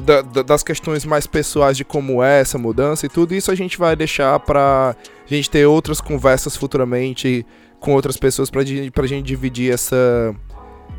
da- 0.06 0.22
da- 0.24 0.42
das 0.42 0.64
questões 0.64 1.06
mais 1.06 1.28
pessoais 1.28 1.78
de 1.78 1.86
como 1.86 2.24
é 2.24 2.42
essa 2.42 2.58
mudança 2.58 3.06
e 3.06 3.10
tudo, 3.10 3.36
isso 3.36 3.52
a 3.52 3.56
gente 3.56 3.78
vai 3.78 3.96
deixar 3.96 4.40
pra 4.40 4.96
gente 5.28 5.48
ter 5.52 5.68
outras 5.68 6.02
conversas 6.02 6.56
futuramente 6.58 7.46
com 7.80 7.94
outras 7.94 8.18
pessoas 8.18 8.50
pra, 8.50 8.64
di- 8.64 8.90
pra 8.90 9.06
gente 9.06 9.24
dividir 9.28 9.72
essa, 9.72 10.34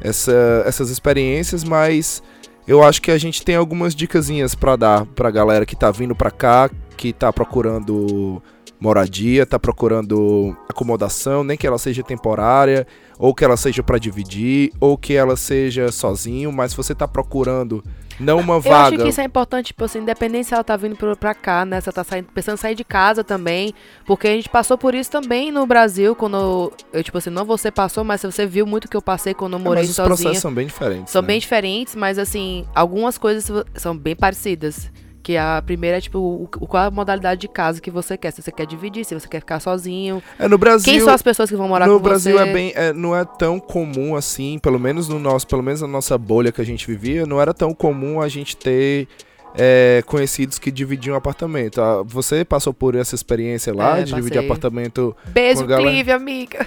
essa, 0.00 0.62
essas 0.65 0.91
experiências, 0.91 1.65
mas 1.65 2.23
eu 2.69 2.85
acho 2.85 3.03
que 3.03 3.11
a 3.11 3.19
gente 3.19 3.43
tem 3.43 3.56
algumas 3.56 3.97
dicasinhas 3.97 4.55
pra 4.55 4.76
dar 4.76 5.05
pra 5.06 5.29
galera 5.29 5.67
que 5.67 5.75
tá 5.75 5.91
vindo 5.91 6.15
pra 6.15 6.31
cá, 6.31 6.71
que 7.04 7.12
tá 7.12 7.30
procurando 7.30 8.42
moradia, 8.80 9.44
tá 9.44 9.58
procurando 9.58 10.56
acomodação, 10.70 11.44
nem 11.44 11.54
que 11.56 11.66
ela 11.66 11.76
seja 11.76 12.02
temporária, 12.02 12.87
ou 13.18 13.34
que 13.34 13.44
ela 13.44 13.58
seja 13.58 13.82
pra 13.82 13.99
dividir, 13.99 14.73
ou 14.80 14.96
que 14.96 15.12
ela 15.14 15.37
seja 15.37 15.92
sozinho, 15.92 16.50
mas 16.50 16.70
se 16.70 16.76
você 16.78 16.94
tá 16.94 17.06
procurando 17.06 17.84
não 18.18 18.38
uma 18.38 18.54
Eu 18.54 18.58
acho 18.58 18.68
vaga. 18.68 19.02
que 19.02 19.08
isso 19.08 19.20
é 19.20 19.25
importante, 19.25 19.66
tipo 19.66 19.84
assim, 19.84 19.99
independente 19.99 20.49
se 20.49 20.54
ela 20.54 20.64
tá 20.64 20.76
vindo 20.76 20.96
pra 21.18 21.34
cá, 21.34 21.64
né? 21.66 21.78
Se 21.80 21.88
ela 21.88 21.92
tá 21.94 22.04
saindo, 22.04 22.28
pensando 22.32 22.54
em 22.54 22.58
sair 22.58 22.75
de 22.75 22.84
casa 22.84 23.23
também. 23.25 23.75
Porque 24.06 24.28
a 24.28 24.30
gente 24.32 24.49
passou 24.49 24.78
por 24.78 24.94
isso 24.94 25.11
também 25.11 25.50
no 25.52 25.66
Brasil, 25.66 26.14
quando 26.14 26.73
eu, 26.92 27.02
tipo 27.02 27.18
assim, 27.18 27.28
não 27.30 27.44
você 27.44 27.70
passou, 27.70 28.02
mas 28.04 28.23
você 28.23 28.46
viu 28.46 28.64
muito 28.66 28.88
que 28.88 28.96
eu 28.96 29.02
passei 29.02 29.34
quando 29.34 29.54
eu 29.54 29.58
É, 29.58 29.62
morei 29.62 29.82
mas 29.82 29.90
os 29.90 29.96
sozinha. 29.96 30.16
processos 30.16 30.38
são 30.42 30.54
bem 30.54 30.66
diferentes. 30.66 31.12
São 31.12 31.20
né? 31.23 31.26
bem 31.28 31.38
diferentes, 31.40 31.94
mas 31.96 32.18
assim, 32.18 32.64
algumas 32.75 33.18
coisas 33.18 33.50
são 33.75 33.94
bem 33.96 34.14
parecidas. 34.16 34.90
Que 35.25 35.38
a 35.38 35.62
primeira 35.64 35.97
é, 35.97 36.00
tipo, 36.02 36.19
o, 36.19 36.45
o- 36.61 36.66
qual 36.69 36.85
a 36.85 36.90
modalidade 36.90 37.40
de 37.40 37.49
casa 37.49 37.81
que 37.81 37.90
você 37.90 38.14
quer. 38.16 38.31
Se 38.31 38.43
você 38.43 38.52
quer 38.52 38.66
dividir, 38.66 39.07
se 39.07 39.14
você 39.19 39.26
quer 39.26 39.40
ficar 39.40 39.59
sozinho. 39.59 40.23
É, 40.38 40.47
no 40.47 40.59
Brasil, 40.59 40.93
Quem 40.93 41.00
são 41.00 41.14
as 41.14 41.23
pessoas 41.23 41.49
que 41.49 41.57
vão 41.57 41.66
morar 41.66 41.87
no 41.87 41.97
com 41.97 42.02
Brasil 42.02 42.37
você? 42.37 42.45
é 42.47 42.52
bem, 42.52 42.73
é, 42.76 42.93
não 42.93 43.16
é 43.16 43.25
tão 43.25 43.59
comum 43.59 44.14
assim, 44.14 44.59
pelo 44.59 44.78
menos 44.78 45.09
no 45.09 45.19
nosso, 45.19 45.47
pelo 45.47 45.62
menos 45.62 45.81
na 45.81 45.88
nossa 45.88 46.19
bolha 46.19 46.52
que 46.52 46.61
a 46.61 46.64
gente 46.64 46.87
vivia, 46.87 47.25
não 47.25 47.40
era 47.40 47.54
tão 47.54 47.73
comum 47.75 48.21
a 48.21 48.28
gente 48.28 48.54
ter 48.54 49.09
é, 49.57 50.02
conhecidos 50.04 50.59
que 50.59 50.71
dividiam 50.71 51.16
apartamento. 51.16 51.81
Ah, 51.81 52.02
Você 52.04 52.45
passou 52.45 52.75
por 52.75 52.95
essa 52.95 53.14
experiência 53.14 53.73
lá, 53.75 54.00
É, 54.00 54.02
de 54.02 54.12
dividir 54.12 54.35
passei. 54.35 54.47
apartamento 54.50 55.16
Beijo, 55.28 55.61
com 55.61 55.64
a 55.64 55.69
galera. 55.69 55.90
Clive, 55.90 56.12
amiga. 56.12 56.66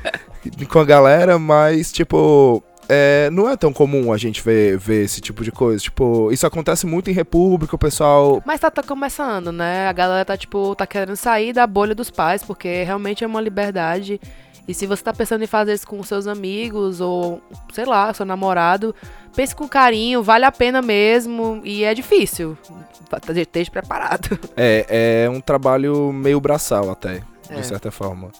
com 0.70 0.78
a 0.78 0.84
galera, 0.86 1.38
mas 1.38 1.92
tipo. 1.92 2.62
É, 2.90 3.30
não 3.30 3.48
é 3.48 3.56
tão 3.56 3.72
comum 3.72 4.12
a 4.12 4.18
gente 4.18 4.42
ver, 4.42 4.76
ver 4.76 5.04
esse 5.04 5.20
tipo 5.20 5.44
de 5.44 5.52
coisa. 5.52 5.80
Tipo, 5.82 6.30
isso 6.32 6.46
acontece 6.46 6.86
muito 6.86 7.08
em 7.08 7.12
república, 7.14 7.76
o 7.76 7.78
pessoal. 7.78 8.42
Mas 8.44 8.58
tá, 8.60 8.70
tá 8.70 8.82
começando, 8.82 9.52
né? 9.52 9.86
A 9.86 9.92
galera 9.92 10.24
tá, 10.24 10.36
tipo, 10.36 10.74
tá 10.74 10.86
querendo 10.86 11.14
sair 11.16 11.52
da 11.52 11.66
bolha 11.66 11.94
dos 11.94 12.10
pais, 12.10 12.42
porque 12.42 12.82
realmente 12.82 13.22
é 13.22 13.26
uma 13.26 13.40
liberdade. 13.40 14.20
E 14.68 14.74
se 14.74 14.86
você 14.86 15.02
tá 15.02 15.12
pensando 15.12 15.42
em 15.42 15.46
fazer 15.46 15.72
isso 15.74 15.86
com 15.86 16.02
seus 16.02 16.26
amigos 16.26 17.00
ou, 17.00 17.40
sei 17.72 17.84
lá, 17.84 18.12
seu 18.12 18.26
namorado, 18.26 18.94
pense 19.34 19.54
com 19.54 19.66
carinho, 19.68 20.22
vale 20.22 20.44
a 20.44 20.52
pena 20.52 20.82
mesmo 20.82 21.60
e 21.64 21.82
é 21.84 21.94
difícil. 21.94 22.56
Esteja 23.36 23.70
preparado. 23.70 24.38
É, 24.56 25.24
é 25.24 25.30
um 25.30 25.40
trabalho 25.40 26.12
meio 26.12 26.40
braçal 26.40 26.90
até, 26.90 27.22
É. 27.48 27.54
de 27.56 27.66
certa 27.66 27.90
forma. 27.90 28.30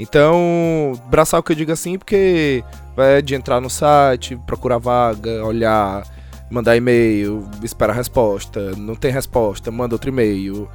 Então, 0.00 0.94
braçal 1.10 1.42
que 1.42 1.52
eu 1.52 1.56
digo 1.56 1.70
assim, 1.70 1.98
porque 1.98 2.64
é 2.96 3.20
de 3.20 3.34
entrar 3.34 3.60
no 3.60 3.68
site, 3.68 4.34
procurar 4.46 4.78
vaga, 4.78 5.44
olhar, 5.44 6.06
mandar 6.50 6.74
e-mail, 6.74 7.46
esperar 7.62 7.92
resposta, 7.92 8.72
não 8.78 8.94
tem 8.94 9.12
resposta, 9.12 9.70
manda 9.70 9.94
outro 9.94 10.08
e-mail, 10.08 10.66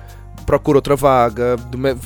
procura 0.45 0.77
outra 0.77 0.95
vaga, 0.95 1.55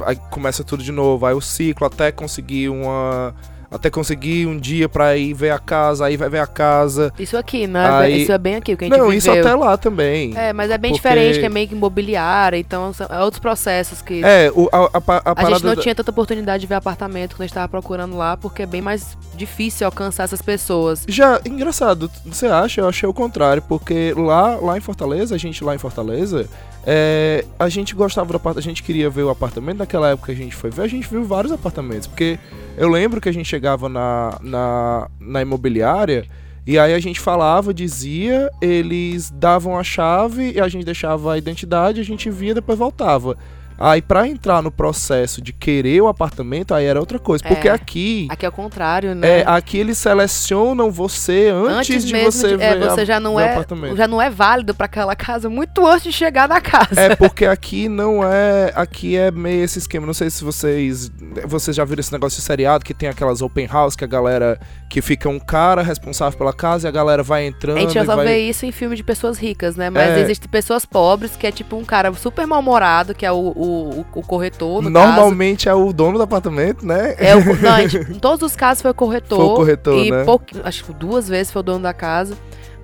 aí 0.05 0.15
começa 0.31 0.63
tudo 0.63 0.81
de 0.81 0.93
novo, 0.93 1.25
aí 1.25 1.33
o 1.33 1.41
ciclo 1.41 1.85
até 1.85 2.09
conseguir 2.09 2.69
uma 2.69 3.35
até 3.71 3.89
conseguir 3.89 4.47
um 4.47 4.57
dia 4.57 4.89
pra 4.89 5.15
ir 5.15 5.33
ver 5.33 5.51
a 5.51 5.59
casa, 5.59 6.05
aí 6.05 6.17
vai 6.17 6.29
ver 6.29 6.39
a 6.39 6.47
casa. 6.47 7.13
Isso 7.19 7.37
aqui, 7.37 7.67
né? 7.67 7.87
Aí... 7.89 8.21
Isso 8.23 8.31
é 8.31 8.37
bem 8.37 8.55
aqui, 8.55 8.73
o 8.73 8.77
que 8.77 8.85
a 8.85 8.87
gente 8.87 8.97
Não, 8.97 9.05
viveu. 9.05 9.17
isso 9.17 9.31
até 9.31 9.53
lá 9.55 9.77
também. 9.77 10.35
É, 10.35 10.51
mas 10.53 10.71
é 10.71 10.77
bem 10.77 10.91
Porque- 10.91 11.07
diferente, 11.07 11.39
que 11.39 11.45
é 11.45 11.49
meio 11.49 11.67
que 11.67 11.75
imobiliária, 11.75 12.57
então 12.57 12.91
são 12.93 13.07
é 13.09 13.21
outros 13.23 13.39
processos 13.39 14.01
que... 14.01 14.23
É, 14.23 14.51
o, 14.55 14.67
a, 14.71 14.77
a, 14.77 14.81
a 14.83 14.87
A 15.31 15.35
parada 15.35 15.49
gente 15.55 15.65
não 15.65 15.75
tinha 15.75 15.93
tanta 15.93 16.09
oportunidade 16.11 16.61
de 16.61 16.67
ver 16.67 16.75
apartamento 16.75 17.35
quando 17.35 17.41
a 17.41 17.45
gente 17.45 17.53
tava 17.53 17.67
procurando 17.69 18.17
lá, 18.17 18.35
porque 18.35 18.63
é 18.63 18.65
bem 18.65 18.81
mais 18.81 19.15
difícil 19.39 19.87
alcançar 19.87 20.23
essas 20.23 20.41
pessoas. 20.41 21.05
Já, 21.07 21.41
engraçado, 21.45 22.11
você 22.25 22.45
acha? 22.45 22.81
Eu 22.81 22.87
achei 22.87 23.07
o 23.07 23.13
contrário, 23.13 23.61
porque 23.61 24.13
lá, 24.15 24.55
lá 24.57 24.77
em 24.77 24.81
Fortaleza, 24.81 25.33
a 25.33 25.37
gente 25.37 25.63
lá 25.63 25.73
em 25.73 25.77
Fortaleza, 25.77 26.47
é, 26.85 27.45
a 27.57 27.69
gente 27.69 27.95
gostava 27.95 28.31
do 28.31 28.35
apartamento, 28.35 28.65
a 28.65 28.69
gente 28.69 28.83
queria 28.83 29.09
ver 29.09 29.23
o 29.23 29.29
apartamento, 29.29 29.77
naquela 29.77 30.09
época 30.09 30.31
a 30.31 30.35
gente 30.35 30.55
foi 30.55 30.69
ver, 30.69 30.83
a 30.83 30.87
gente 30.87 31.07
viu 31.07 31.23
vários 31.23 31.51
apartamentos, 31.51 32.07
porque 32.07 32.37
eu 32.77 32.89
lembro 32.89 33.19
que 33.19 33.29
a 33.29 33.31
gente 33.31 33.47
chegava 33.47 33.89
na, 33.89 34.37
na, 34.41 35.07
na 35.19 35.41
imobiliária 35.41 36.25
e 36.67 36.77
aí 36.77 36.93
a 36.93 36.99
gente 36.99 37.19
falava, 37.19 37.73
dizia, 37.73 38.51
eles 38.61 39.31
davam 39.31 39.77
a 39.77 39.83
chave 39.83 40.51
e 40.51 40.59
a 40.59 40.67
gente 40.67 40.85
deixava 40.85 41.33
a 41.33 41.37
identidade, 41.37 41.99
a 41.99 42.05
gente 42.05 42.29
via 42.29 42.53
depois 42.53 42.77
voltava. 42.77 43.35
Aí 43.79 44.01
pra 44.01 44.27
entrar 44.27 44.61
no 44.61 44.69
processo 44.71 45.41
de 45.41 45.53
querer 45.53 46.01
o 46.01 46.07
apartamento, 46.07 46.73
aí 46.73 46.85
era 46.85 46.99
outra 46.99 47.17
coisa, 47.17 47.43
porque 47.47 47.67
É. 47.67 47.71
aqui 47.71 48.27
Aqui 48.29 48.45
é 48.45 48.49
o 48.49 48.51
contrário, 48.51 49.15
né? 49.15 49.39
é, 49.39 49.43
aqui 49.47 49.77
eles 49.77 49.97
selecionam 49.97 50.91
você 50.91 51.47
antes, 51.49 52.05
de 52.05 52.13
mesmo 52.13 52.31
você 52.31 52.57
de- 52.57 52.63
é, 52.63 52.75
ver, 52.75 52.89
você 52.89 53.01
a- 53.01 53.05
já 53.05 53.19
não 53.19 53.39
é 53.39 53.51
apartamento. 53.51 53.95
já 53.95 54.07
não 54.07 54.21
é 54.21 54.29
válido 54.29 54.73
pra 54.75 54.85
aquela 54.85 55.15
casa 55.15 55.49
muito 55.49 55.85
antes 55.87 56.03
de 56.03 56.11
chegar 56.11 56.47
na 56.47 56.59
casa. 56.61 56.99
É 56.99 57.15
porque 57.15 57.45
aqui 57.45 57.87
não 57.87 58.23
é, 58.23 58.71
aqui 58.75 59.15
é 59.15 59.31
meio 59.31 59.63
esse 59.63 59.79
esquema. 59.79 60.05
Não 60.05 60.13
sei 60.13 60.29
se 60.29 60.43
vocês, 60.43 61.09
vocês 61.45 61.75
já 61.75 61.85
viram 61.85 62.01
esse 62.01 62.11
negócio 62.11 62.37
de 62.39 62.45
seriado 62.45 62.83
que 62.83 62.93
tem 62.93 63.07
aquelas 63.09 63.41
open 63.41 63.65
house 63.67 63.95
que 63.95 64.03
a 64.03 64.07
galera 64.07 64.59
que 64.89 65.01
fica 65.01 65.29
um 65.29 65.39
cara 65.39 65.81
responsável 65.83 66.37
pela 66.37 66.51
casa 66.51 66.87
e 66.87 66.89
a 66.89 66.91
galera 66.91 67.21
vai 67.23 67.45
entrando 67.45 67.77
A 67.77 67.81
gente 67.81 67.93
já 67.93 68.03
só 68.05 68.15
vai 68.15 68.25
vê 68.25 68.39
isso 68.39 68.65
em 68.65 68.71
filme 68.71 68.95
de 68.95 69.03
pessoas 69.03 69.37
ricas, 69.37 69.75
né? 69.75 69.89
Mas 69.89 70.09
É. 70.09 70.19
existem 70.21 70.49
pessoas 70.49 70.83
pobres 70.85 71.35
que 71.35 71.45
é 71.45 71.51
tipo 71.51 71.77
um 71.77 71.85
cara 71.85 72.11
super 72.13 72.45
mal-humorado, 72.47 73.13
que 73.13 73.25
é 73.25 73.31
o, 73.31 73.53
o, 73.55 73.68
o 73.69 74.23
corretor, 74.23 74.81
no 74.81 74.91
caso. 74.91 75.07
Normalmente 75.13 75.67
é 75.69 75.73
o 75.73 75.91
dono 75.93 76.17
do 76.17 76.23
apartamento, 76.23 76.85
né? 76.85 77.15
É 77.17 77.35
o, 77.35 77.39
não, 77.61 77.87
gente- 77.87 78.11
em 78.11 78.19
todos 78.19 78.41
os 78.43 78.55
casos 78.55 78.81
foi 78.81 78.91
o 78.91 78.93
corretor. 78.93 79.37
Foi 79.37 79.45
o 79.47 79.55
corretor, 79.55 80.05
e 80.05 80.11
né? 80.11 80.25
acho 80.63 80.83
que 80.85 80.93
duas 80.93 81.27
vezes 81.27 81.51
foi 81.51 81.59
o 81.61 81.63
dono 81.63 81.83
da 81.83 81.93
casa. 81.93 82.35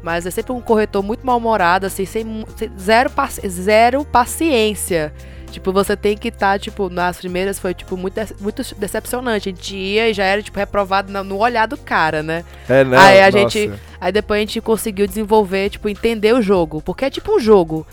Mas 0.03 0.25
é 0.27 0.29
sempre 0.29 0.51
um 0.53 0.61
corretor 0.61 1.01
muito 1.01 1.25
mal-humorado, 1.25 1.87
assim, 1.87 2.05
sem, 2.05 2.45
sem- 2.55 2.69
zero, 2.79 3.09
zero 3.49 4.05
paciência. 4.05 5.11
Tipo, 5.49 5.71
você 5.71 5.95
tem 5.95 6.15
que 6.17 6.27
estar, 6.27 6.59
tipo, 6.59 6.89
nas 6.89 7.17
primeiras 7.17 7.57
foi, 7.57 7.73
tipo, 7.73 7.95
muito, 7.95 8.19
muito 8.39 8.61
decepcionante. 8.77 9.49
A 9.49 9.51
gente 9.51 9.75
ia 9.75 10.09
e 10.09 10.13
já 10.13 10.23
era, 10.25 10.41
tipo, 10.43 10.59
reprovado 10.59 11.11
no 11.23 11.37
olhar 11.37 11.65
do 11.65 11.77
cara, 11.77 12.21
né? 12.21 12.43
É, 12.69 12.83
não, 12.83 12.97
Aí 12.99 13.19
a 13.21 13.31
nossa. 13.31 13.37
gente- 13.37 13.71
Aí 13.99 14.11
depois 14.11 14.37
a 14.37 14.41
gente 14.41 14.59
conseguiu 14.61 15.07
desenvolver, 15.07 15.69
tipo, 15.69 15.87
entender 15.89 16.33
o 16.33 16.41
jogo. 16.41 16.81
Porque 16.81 17.05
é 17.05 17.09
tipo 17.09 17.35
um 17.35 17.39
jogo. 17.39 17.87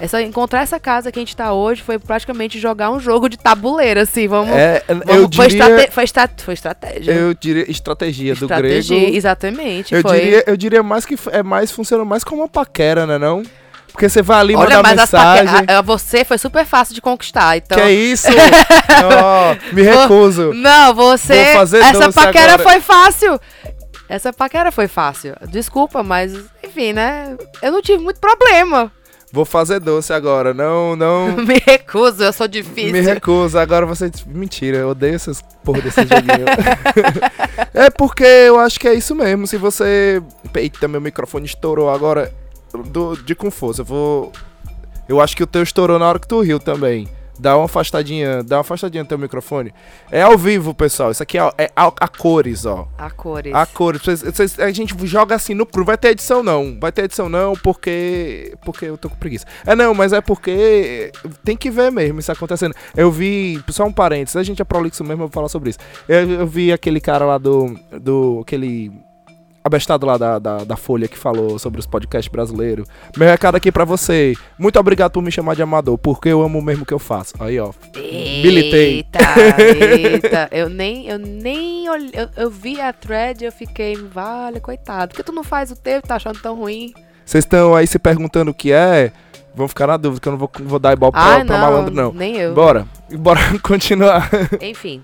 Essa, 0.00 0.20
encontrar 0.20 0.62
essa 0.62 0.80
casa 0.80 1.12
que 1.12 1.18
a 1.18 1.22
gente 1.22 1.36
tá 1.36 1.52
hoje 1.52 1.80
foi 1.82 1.98
praticamente 2.00 2.58
jogar 2.58 2.90
um 2.90 2.98
jogo 2.98 3.28
de 3.28 3.38
tabuleiro, 3.38 4.00
assim. 4.00 4.26
Vamos. 4.26 4.50
É, 4.54 4.82
vamos- 4.88 5.04
eu 5.06 5.28
foi, 5.32 5.46
diria, 5.46 5.46
estrate- 5.64 5.92
foi, 5.92 6.04
estra- 6.04 6.30
foi 6.38 6.54
estratégia. 6.54 7.12
eu 7.12 7.32
diria 7.34 7.70
estratégia, 7.70 8.34
do 8.34 8.44
Estratégia, 8.44 8.98
grego. 9.00 9.16
exatamente. 9.16 9.94
Eu 9.94 10.02
foi. 10.02 10.20
diria, 10.20 10.44
eu 10.48 10.56
diria 10.56 10.82
mais 10.82 11.06
que 11.06 11.16
é 11.30 11.42
mais 11.44 11.70
funciona 11.70 12.04
mais 12.04 12.24
como 12.24 12.42
uma 12.42 12.48
paquera, 12.48 13.06
né, 13.06 13.18
não? 13.18 13.42
Porque 13.92 14.08
você 14.08 14.20
vai 14.22 14.40
ali 14.40 14.56
Olha, 14.56 14.78
mandar 14.78 14.82
mas 14.82 14.92
as 14.98 15.12
mensagem. 15.12 15.46
paque- 15.46 15.72
a- 15.72 15.78
a- 15.78 15.82
você 15.82 16.24
foi 16.24 16.38
super 16.38 16.66
fácil 16.66 16.92
de 16.96 17.00
conquistar, 17.00 17.56
então. 17.56 17.78
Que 17.78 17.84
é 17.84 17.92
isso? 17.92 18.26
Ó, 19.22 19.54
me 19.72 19.82
recuso. 19.82 20.52
Não, 20.52 20.92
você. 20.92 21.44
Vou 21.44 21.54
fazer 21.54 21.78
essa 21.78 22.12
paquera 22.12 22.54
agora. 22.54 22.68
foi 22.68 22.80
fácil. 22.80 23.40
Essa 24.08 24.32
paquera 24.32 24.72
foi 24.72 24.88
fácil. 24.88 25.34
Desculpa, 25.48 26.02
mas 26.02 26.34
enfim, 26.64 26.92
né? 26.92 27.36
Eu 27.62 27.70
não 27.70 27.80
tive 27.80 28.02
muito 28.02 28.18
problema. 28.20 28.90
Vou 29.34 29.44
fazer 29.44 29.80
doce 29.80 30.12
agora. 30.12 30.54
Não, 30.54 30.94
não. 30.94 31.34
Me 31.44 31.60
recuso, 31.66 32.22
eu 32.22 32.32
sou 32.32 32.46
difícil. 32.46 32.92
Me 32.92 33.00
recuso. 33.00 33.58
Agora 33.58 33.84
você. 33.84 34.08
Mentira, 34.28 34.76
eu 34.76 34.90
odeio 34.90 35.16
essas 35.16 35.42
porra 35.64 35.80
desse 35.80 36.02
joguinho. 36.02 36.46
é 37.74 37.90
porque 37.90 38.22
eu 38.22 38.60
acho 38.60 38.78
que 38.78 38.86
é 38.86 38.94
isso 38.94 39.12
mesmo. 39.12 39.44
Se 39.48 39.56
você. 39.56 40.22
Eita, 40.54 40.86
meu 40.86 41.00
microfone 41.00 41.46
estourou 41.46 41.90
agora. 41.90 42.32
Do, 42.86 43.16
de 43.16 43.34
com 43.34 43.50
força. 43.50 43.80
Eu 43.80 43.84
vou. 43.84 44.32
Eu 45.08 45.20
acho 45.20 45.36
que 45.36 45.42
o 45.42 45.48
teu 45.48 45.64
estourou 45.64 45.98
na 45.98 46.08
hora 46.08 46.20
que 46.20 46.28
tu 46.28 46.40
riu 46.40 46.60
também. 46.60 47.08
Dá 47.38 47.56
uma 47.56 47.64
afastadinha, 47.64 48.42
dá 48.42 48.56
uma 48.56 48.60
afastadinha 48.60 49.02
no 49.02 49.08
teu 49.08 49.18
microfone. 49.18 49.72
É 50.10 50.22
ao 50.22 50.38
vivo, 50.38 50.72
pessoal. 50.72 51.10
Isso 51.10 51.22
aqui 51.22 51.38
é, 51.38 51.52
é 51.58 51.70
a, 51.74 51.86
a 51.86 52.08
cores, 52.08 52.64
ó. 52.64 52.88
A 52.96 53.10
cores. 53.10 53.54
A 53.54 53.66
cores. 53.66 54.02
A 54.58 54.70
gente 54.70 54.94
joga 55.06 55.34
assim 55.34 55.54
no 55.54 55.66
cru. 55.66 55.84
Vai 55.84 55.98
ter 55.98 56.08
edição 56.08 56.42
não. 56.42 56.78
Vai 56.80 56.92
ter 56.92 57.04
edição 57.04 57.28
não, 57.28 57.54
porque. 57.54 58.54
Porque 58.64 58.84
eu 58.86 58.96
tô 58.96 59.10
com 59.10 59.16
preguiça. 59.16 59.46
É 59.66 59.74
não, 59.74 59.92
mas 59.94 60.12
é 60.12 60.20
porque 60.20 61.10
tem 61.44 61.56
que 61.56 61.70
ver 61.70 61.90
mesmo 61.90 62.20
isso 62.20 62.30
acontecendo. 62.30 62.74
Eu 62.96 63.10
vi. 63.10 63.62
Só 63.68 63.84
um 63.84 63.92
parênteses, 63.92 64.36
a 64.36 64.42
gente 64.42 64.62
é 64.62 64.64
prolixo 64.64 65.02
mesmo, 65.02 65.24
eu 65.24 65.28
vou 65.28 65.34
falar 65.34 65.48
sobre 65.48 65.70
isso. 65.70 65.78
Eu, 66.08 66.30
eu 66.30 66.46
vi 66.46 66.72
aquele 66.72 67.00
cara 67.00 67.24
lá 67.24 67.38
do. 67.38 67.76
do 68.00 68.40
aquele. 68.42 68.92
Abestado 69.66 70.04
lá 70.06 70.18
da, 70.18 70.38
da, 70.38 70.58
da 70.58 70.76
Folha 70.76 71.08
que 71.08 71.16
falou 71.16 71.58
sobre 71.58 71.80
os 71.80 71.86
podcasts 71.86 72.30
brasileiros. 72.30 72.86
Meu 73.16 73.26
recado 73.26 73.54
aqui 73.54 73.72
pra 73.72 73.86
você. 73.86 74.34
Muito 74.58 74.78
obrigado 74.78 75.12
por 75.12 75.22
me 75.22 75.32
chamar 75.32 75.56
de 75.56 75.62
amador, 75.62 75.96
porque 75.96 76.28
eu 76.28 76.42
amo 76.42 76.60
mesmo 76.60 76.82
o 76.82 76.86
que 76.86 76.92
eu 76.92 76.98
faço. 76.98 77.32
Aí, 77.40 77.58
ó. 77.58 77.70
Militei. 77.96 78.96
Eita, 78.96 79.18
eita. 79.48 80.48
Eu 80.52 80.68
nem, 80.68 81.08
eu 81.08 81.18
nem 81.18 81.88
olhei. 81.88 82.10
Eu, 82.12 82.28
eu 82.36 82.50
vi 82.50 82.78
a 82.78 82.92
thread 82.92 83.42
e 83.42 83.46
eu 83.46 83.52
fiquei, 83.52 83.96
vale, 83.96 84.60
coitado. 84.60 85.08
Por 85.12 85.16
que 85.16 85.22
tu 85.22 85.32
não 85.32 85.42
faz 85.42 85.70
o 85.70 85.76
teu 85.76 86.02
tá 86.02 86.16
achando 86.16 86.38
tão 86.40 86.56
ruim? 86.56 86.92
Vocês 87.24 87.42
estão 87.44 87.74
aí 87.74 87.86
se 87.86 87.98
perguntando 87.98 88.50
o 88.50 88.54
que 88.54 88.70
é? 88.70 89.12
Vão 89.54 89.66
ficar 89.66 89.86
na 89.86 89.96
dúvida, 89.96 90.20
que 90.20 90.28
eu 90.28 90.32
não 90.32 90.38
vou, 90.38 90.50
vou 90.60 90.78
dar 90.78 90.92
igual 90.92 91.10
pra, 91.10 91.20
Ah, 91.22 91.34
pra 91.36 91.44
não, 91.44 91.58
malandro, 91.58 91.94
não. 91.94 92.12
nem 92.12 92.36
eu. 92.36 92.52
Bora. 92.54 92.86
Bora 93.12 93.40
continuar. 93.64 94.28
Enfim. 94.60 95.02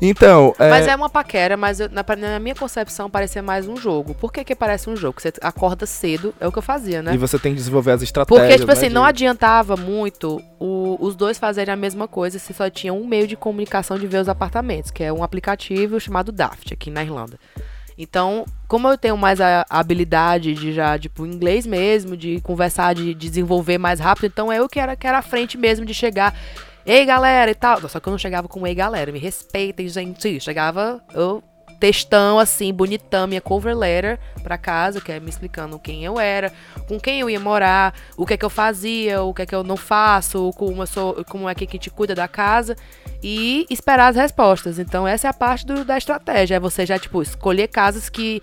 Então, 0.00 0.54
é, 0.58 0.68
Mas 0.70 0.86
é 0.86 0.94
uma 0.94 1.08
paquera, 1.08 1.56
mas 1.56 1.80
eu- 1.80 1.88
na, 1.88 2.04
na 2.16 2.38
minha 2.38 2.54
concepção 2.54 3.08
parecia 3.08 3.42
mais 3.42 3.66
um 3.66 3.76
jogo. 3.76 4.14
Por 4.14 4.32
que 4.32 4.44
que 4.44 4.54
parece 4.54 4.90
um 4.90 4.96
jogo? 4.96 5.20
Você 5.20 5.32
acorda 5.40 5.86
cedo, 5.86 6.34
é 6.38 6.46
o 6.46 6.52
que 6.52 6.58
eu 6.58 6.62
fazia, 6.62 7.02
né? 7.02 7.14
e 7.14 7.18
você 7.18 7.38
tem 7.38 7.52
que 7.52 7.58
desenvolver 7.58 7.92
as 7.92 8.02
estratégias. 8.02 8.46
Porque, 8.46 8.58
tipo 8.58 8.66
né, 8.66 8.72
assim, 8.74 8.88
de- 8.88 8.94
não 8.94 9.04
adiantava 9.04 9.76
muito 9.76 10.42
o- 10.60 10.96
os 11.00 11.16
dois 11.16 11.38
fazerem 11.38 11.72
a 11.72 11.76
mesma 11.76 12.06
coisa 12.06 12.38
se 12.38 12.52
só 12.52 12.68
tinha 12.68 12.92
um 12.92 13.06
meio 13.06 13.26
de 13.26 13.36
comunicação 13.36 13.98
de 13.98 14.06
ver 14.06 14.18
os 14.18 14.28
apartamentos, 14.28 14.90
que 14.90 15.02
é 15.02 15.12
um 15.12 15.22
aplicativo 15.24 15.98
chamado 15.98 16.30
Daft, 16.30 16.72
aqui 16.74 16.90
na 16.90 17.02
Irlanda. 17.02 17.38
Então, 17.98 18.44
como 18.68 18.86
eu 18.88 18.98
tenho 18.98 19.16
mais 19.16 19.40
a, 19.40 19.64
habilidade 19.70 20.52
de 20.52 20.70
já, 20.74 20.98
tipo, 20.98 21.24
inglês 21.24 21.66
mesmo, 21.66 22.14
de 22.14 22.38
conversar, 22.42 22.94
de, 22.94 23.14
de 23.14 23.28
desenvolver 23.28 23.78
mais 23.78 23.98
rápido, 24.00 24.26
então 24.26 24.52
eu 24.52 24.68
que 24.68 24.78
era, 24.78 24.94
que 24.94 25.06
era 25.06 25.16
a 25.18 25.22
frente 25.22 25.56
mesmo 25.56 25.86
de 25.86 25.94
chegar. 25.94 26.34
Ei, 26.86 27.04
galera, 27.04 27.50
e 27.50 27.54
tal. 27.54 27.80
Só 27.88 27.98
que 27.98 28.08
eu 28.08 28.12
não 28.12 28.18
chegava 28.18 28.48
com 28.48 28.66
ei, 28.66 28.74
galera. 28.74 29.10
Me 29.10 29.18
respeitem, 29.18 29.88
gente. 29.88 30.40
Chegava 30.40 31.02
eu 31.12 31.42
textão, 31.78 32.38
assim, 32.38 32.72
bonitão, 32.72 33.26
minha 33.26 33.40
cover 33.40 33.76
letter 33.76 34.18
pra 34.42 34.56
casa, 34.56 34.98
que 34.98 35.12
é 35.12 35.20
me 35.20 35.28
explicando 35.28 35.78
quem 35.78 36.02
eu 36.04 36.18
era, 36.18 36.50
com 36.88 36.98
quem 36.98 37.20
eu 37.20 37.28
ia 37.28 37.38
morar, 37.38 37.94
o 38.16 38.24
que 38.24 38.32
é 38.32 38.36
que 38.38 38.44
eu 38.46 38.48
fazia, 38.48 39.20
o 39.22 39.34
que 39.34 39.42
é 39.42 39.46
que 39.46 39.54
eu 39.54 39.62
não 39.62 39.76
faço, 39.76 40.50
como, 40.56 40.80
eu 40.80 40.86
sou, 40.86 41.22
como 41.28 41.46
é 41.46 41.54
que 41.54 41.64
a 41.64 41.68
gente 41.70 41.90
cuida 41.90 42.14
da 42.14 42.26
casa 42.26 42.74
e 43.22 43.66
esperar 43.68 44.08
as 44.08 44.16
respostas. 44.16 44.78
Então 44.78 45.06
essa 45.06 45.26
é 45.26 45.30
a 45.30 45.34
parte 45.34 45.66
do- 45.66 45.84
da 45.84 45.98
estratégia, 45.98 46.54
é 46.54 46.60
você 46.60 46.86
já, 46.86 46.98
tipo, 46.98 47.20
escolher 47.20 47.68
casas 47.68 48.08
que 48.08 48.40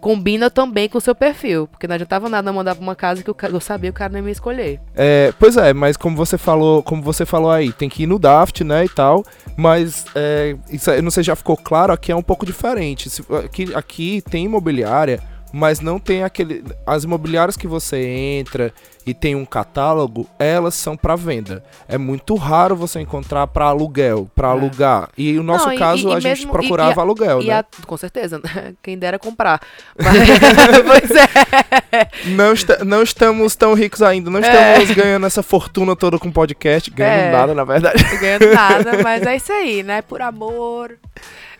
combinam 0.00 0.48
também 0.50 0.88
com 0.88 0.98
o 0.98 1.00
seu 1.00 1.14
perfil, 1.14 1.66
porque 1.66 1.86
não 1.86 1.94
adiantava 1.94 2.28
nada 2.28 2.52
mandar 2.52 2.74
pra 2.74 2.82
uma 2.82 2.94
casa 2.94 3.22
que 3.22 3.30
eu, 3.30 3.60
sabia 3.60 3.90
que 3.90 3.96
o 3.96 3.98
cara 3.98 4.12
não 4.12 4.18
ia 4.18 4.24
me 4.24 4.30
escolher. 4.30 4.80
É, 4.94 5.32
pois 5.38 5.56
é, 5.56 5.72
mas 5.72 5.96
como 5.96 6.16
você 6.16 6.38
falou, 6.38 6.82
como 6.82 7.02
você 7.02 7.26
falou 7.26 7.50
aí, 7.50 7.72
tem 7.72 7.88
que 7.88 8.04
ir 8.04 8.06
no 8.06 8.18
Daft, 8.18 8.62
né, 8.62 8.84
e 8.84 8.88
tal. 8.88 9.24
Mas 9.56 10.04
é, 10.14 10.56
isso, 10.70 10.90
eu 10.90 11.02
não 11.02 11.10
sei 11.10 11.22
se 11.22 11.28
já 11.28 11.36
ficou 11.36 11.56
claro, 11.56 11.92
aqui 11.92 12.12
é 12.12 12.16
um 12.16 12.22
pouco 12.22 12.44
diferente. 12.44 13.10
Aqui, 13.44 13.74
aqui 13.74 14.22
tem 14.22 14.44
imobiliária 14.44 15.20
mas 15.58 15.80
não 15.80 15.98
tem 15.98 16.22
aquele. 16.22 16.62
As 16.86 17.04
imobiliárias 17.04 17.56
que 17.56 17.66
você 17.66 17.98
entra 18.06 18.74
e 19.06 19.14
tem 19.14 19.34
um 19.34 19.44
catálogo, 19.46 20.28
elas 20.38 20.74
são 20.74 20.96
para 20.98 21.16
venda. 21.16 21.64
É 21.88 21.96
muito 21.96 22.34
raro 22.34 22.76
você 22.76 23.00
encontrar 23.00 23.46
para 23.46 23.64
aluguel, 23.66 24.28
para 24.34 24.48
É. 24.48 24.50
alugar. 24.50 25.08
E 25.16 25.32
no 25.32 25.42
nosso 25.44 25.68
Não, 25.68 25.76
caso, 25.76 26.08
e- 26.08 26.10
e 26.10 26.14
a 26.14 26.20
gente 26.20 26.40
mesmo- 26.40 26.50
e- 26.50 26.52
procurava 26.52 27.00
e 27.00 27.02
aluguel, 27.02 27.42
né? 27.42 27.54
a- 27.60 27.64
com 27.86 27.96
certeza, 27.96 28.40
quem 28.82 28.98
dera 28.98 29.18
comprar. 29.18 29.60
Mas- 29.98 30.12
pois 30.86 31.10
é. 31.12 32.08
Não, 32.26 32.52
não 32.84 33.02
estamos 33.02 33.54
tão 33.54 33.72
ricos 33.72 34.02
ainda, 34.02 34.28
não 34.30 34.40
É. 34.40 34.78
estamos 34.82 34.90
ganhando 34.94 35.24
essa 35.24 35.42
fortuna 35.42 35.96
toda 35.96 36.18
com 36.18 36.30
podcast, 36.30 36.90
ganhando 36.90 37.20
É. 37.20 37.32
nada, 37.32 37.54
na 37.54 37.64
verdade. 37.64 38.02
Ganhando 38.20 38.52
nada, 38.52 39.02
mas 39.02 39.22
é 39.22 39.36
isso 39.36 39.52
aí, 39.52 39.82
né? 39.82 40.02
Por 40.02 40.20
amor. 40.20 40.98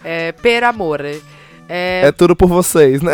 É, 0.05 0.33
per 0.33 0.65
amor. 0.65 1.01
É, 1.69 2.03
É 2.07 2.13
tudo 2.13 2.37
por 2.37 2.49
vocês, 2.49 3.03
né? 3.03 3.13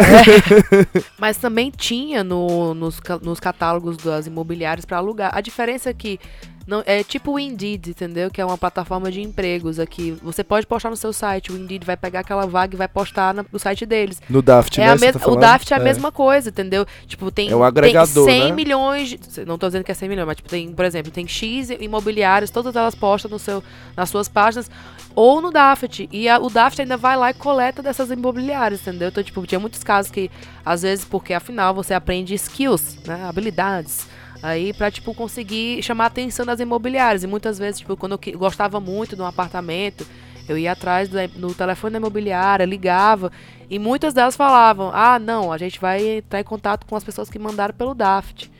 Mas 1.19 1.37
também 1.37 1.71
tinha 1.71 2.23
no- 2.23 2.75
nos, 2.75 3.01
nos 3.23 3.41
catálogos 3.41 3.97
das 3.97 4.27
imobiliárias 4.27 4.85
para 4.85 4.99
alugar. 4.99 5.31
A 5.35 5.41
diferença 5.41 5.91
é 5.91 5.95
que 5.95 6.19
não, 6.67 6.83
é 6.87 7.03
tipo 7.03 7.33
o 7.33 7.39
Indeed, 7.39 7.89
entendeu? 7.89 8.31
Que 8.31 8.41
é 8.41 8.45
uma 8.45 8.57
plataforma 8.59 9.11
de 9.11 9.21
empregos 9.21 9.79
aqui. 9.79 10.17
Você 10.23 10.45
pode 10.45 10.67
postar 10.67 10.91
no 10.91 10.97
seu 10.97 11.13
site, 11.13 11.53
o 11.53 11.57
Indeed 11.57 11.85
vai 11.85 11.97
pegar 11.97 12.21
aquela 12.21 12.47
vaga 12.47 12.75
e 12.75 12.79
vai 12.79 12.89
postar 12.89 13.35
no 13.35 13.59
site 13.59 13.85
deles. 13.85 14.21
No 14.29 14.41
Daft, 14.43 14.79
É 14.81 14.85
né? 14.87 14.93
a 14.93 14.97
mes- 14.97 15.17
tá 15.17 15.31
o? 15.31 15.37
Daft 15.37 15.73
é 15.73 15.77
a 15.77 15.81
mesma 15.81 16.13
coisa, 16.13 16.51
entendeu? 16.51 16.87
Tipo, 17.07 17.31
tem, 17.31 17.51
É 17.51 17.57
o 17.57 17.65
agregador, 17.65 18.27
tem 18.27 18.41
100 18.41 18.51
né? 18.51 18.53
milhões. 18.57 19.09
De, 19.11 19.45
não 19.45 19.59
tô 19.59 19.67
dizendo 19.67 19.85
que 19.85 19.91
é 19.91 19.95
100 19.95 20.09
milhões, 20.09 20.27
mas 20.27 20.37
tipo, 20.37 20.49
tem, 20.49 20.73
por 20.73 20.85
exemplo, 20.85 21.11
tem 21.11 21.27
X 21.27 21.71
imobiliárias, 21.71 22.51
todas 22.51 22.75
elas 22.77 22.95
postam 22.95 23.31
no 23.31 23.39
seu, 23.39 23.63
nas 23.97 24.09
suas 24.11 24.29
páginas 24.29 24.71
ou 25.15 25.41
no 25.41 25.51
Daft. 25.51 26.09
E 26.13 26.29
a- 26.29 26.39
o 26.39 26.49
Daft 26.49 26.81
ainda 26.81 26.97
vai 26.97 27.17
lá 27.17 27.31
e 27.31 27.35
coleta 27.35 27.83
dessas 27.83 28.11
imobiliárias, 28.11 28.81
entendeu? 28.83 29.09
Então, 29.09 29.23
tipo, 29.23 29.45
tinha 29.47 29.59
muitos 29.59 29.83
casos 29.83 30.11
que, 30.11 30.31
às 30.65 30.83
vezes, 30.83 31.05
porque 31.05 31.35
afinal 31.35 31.75
você 31.75 31.93
aprende 31.95 32.35
skills, 32.35 32.99
né? 33.07 33.25
Habilidades. 33.29 34.07
Aí, 34.43 34.73
pra, 34.73 34.91
tipo, 34.91 35.15
conseguir 35.15 35.83
chamar 35.83 36.05
a 36.05 36.07
atenção 36.09 36.45
das 36.45 36.59
imobiliárias. 36.59 37.23
E 37.23 37.27
muitas 37.27 37.59
vezes, 37.59 37.81
tipo, 37.81 37.97
quando 37.97 38.19
eu 38.27 38.39
gostava 38.39 38.81
muito 38.81 39.15
de 39.15 39.23
um 39.23 39.27
apartamento, 39.27 40.05
eu 40.49 40.59
ia 40.59 40.73
atrás 40.73 41.09
do, 41.09 41.17
no 41.37 41.55
telefone 41.55 41.93
da 41.93 41.99
imobiliária, 41.99 42.65
ligava. 42.65 43.31
E 43.71 43.79
muitas 43.79 44.13
delas 44.13 44.37
falavam: 44.37 44.91
ah, 44.93 45.19
não, 45.19 45.53
a 45.53 45.59
gente 45.59 45.81
vai 45.81 46.19
entrar 46.19 46.41
em 46.41 46.45
contato 46.45 46.87
com 46.87 46.97
as 46.97 47.05
pessoas 47.05 47.31
que 47.31 47.39
mandaram 47.39 47.75
pelo 47.75 47.95
Daft. 47.95 48.51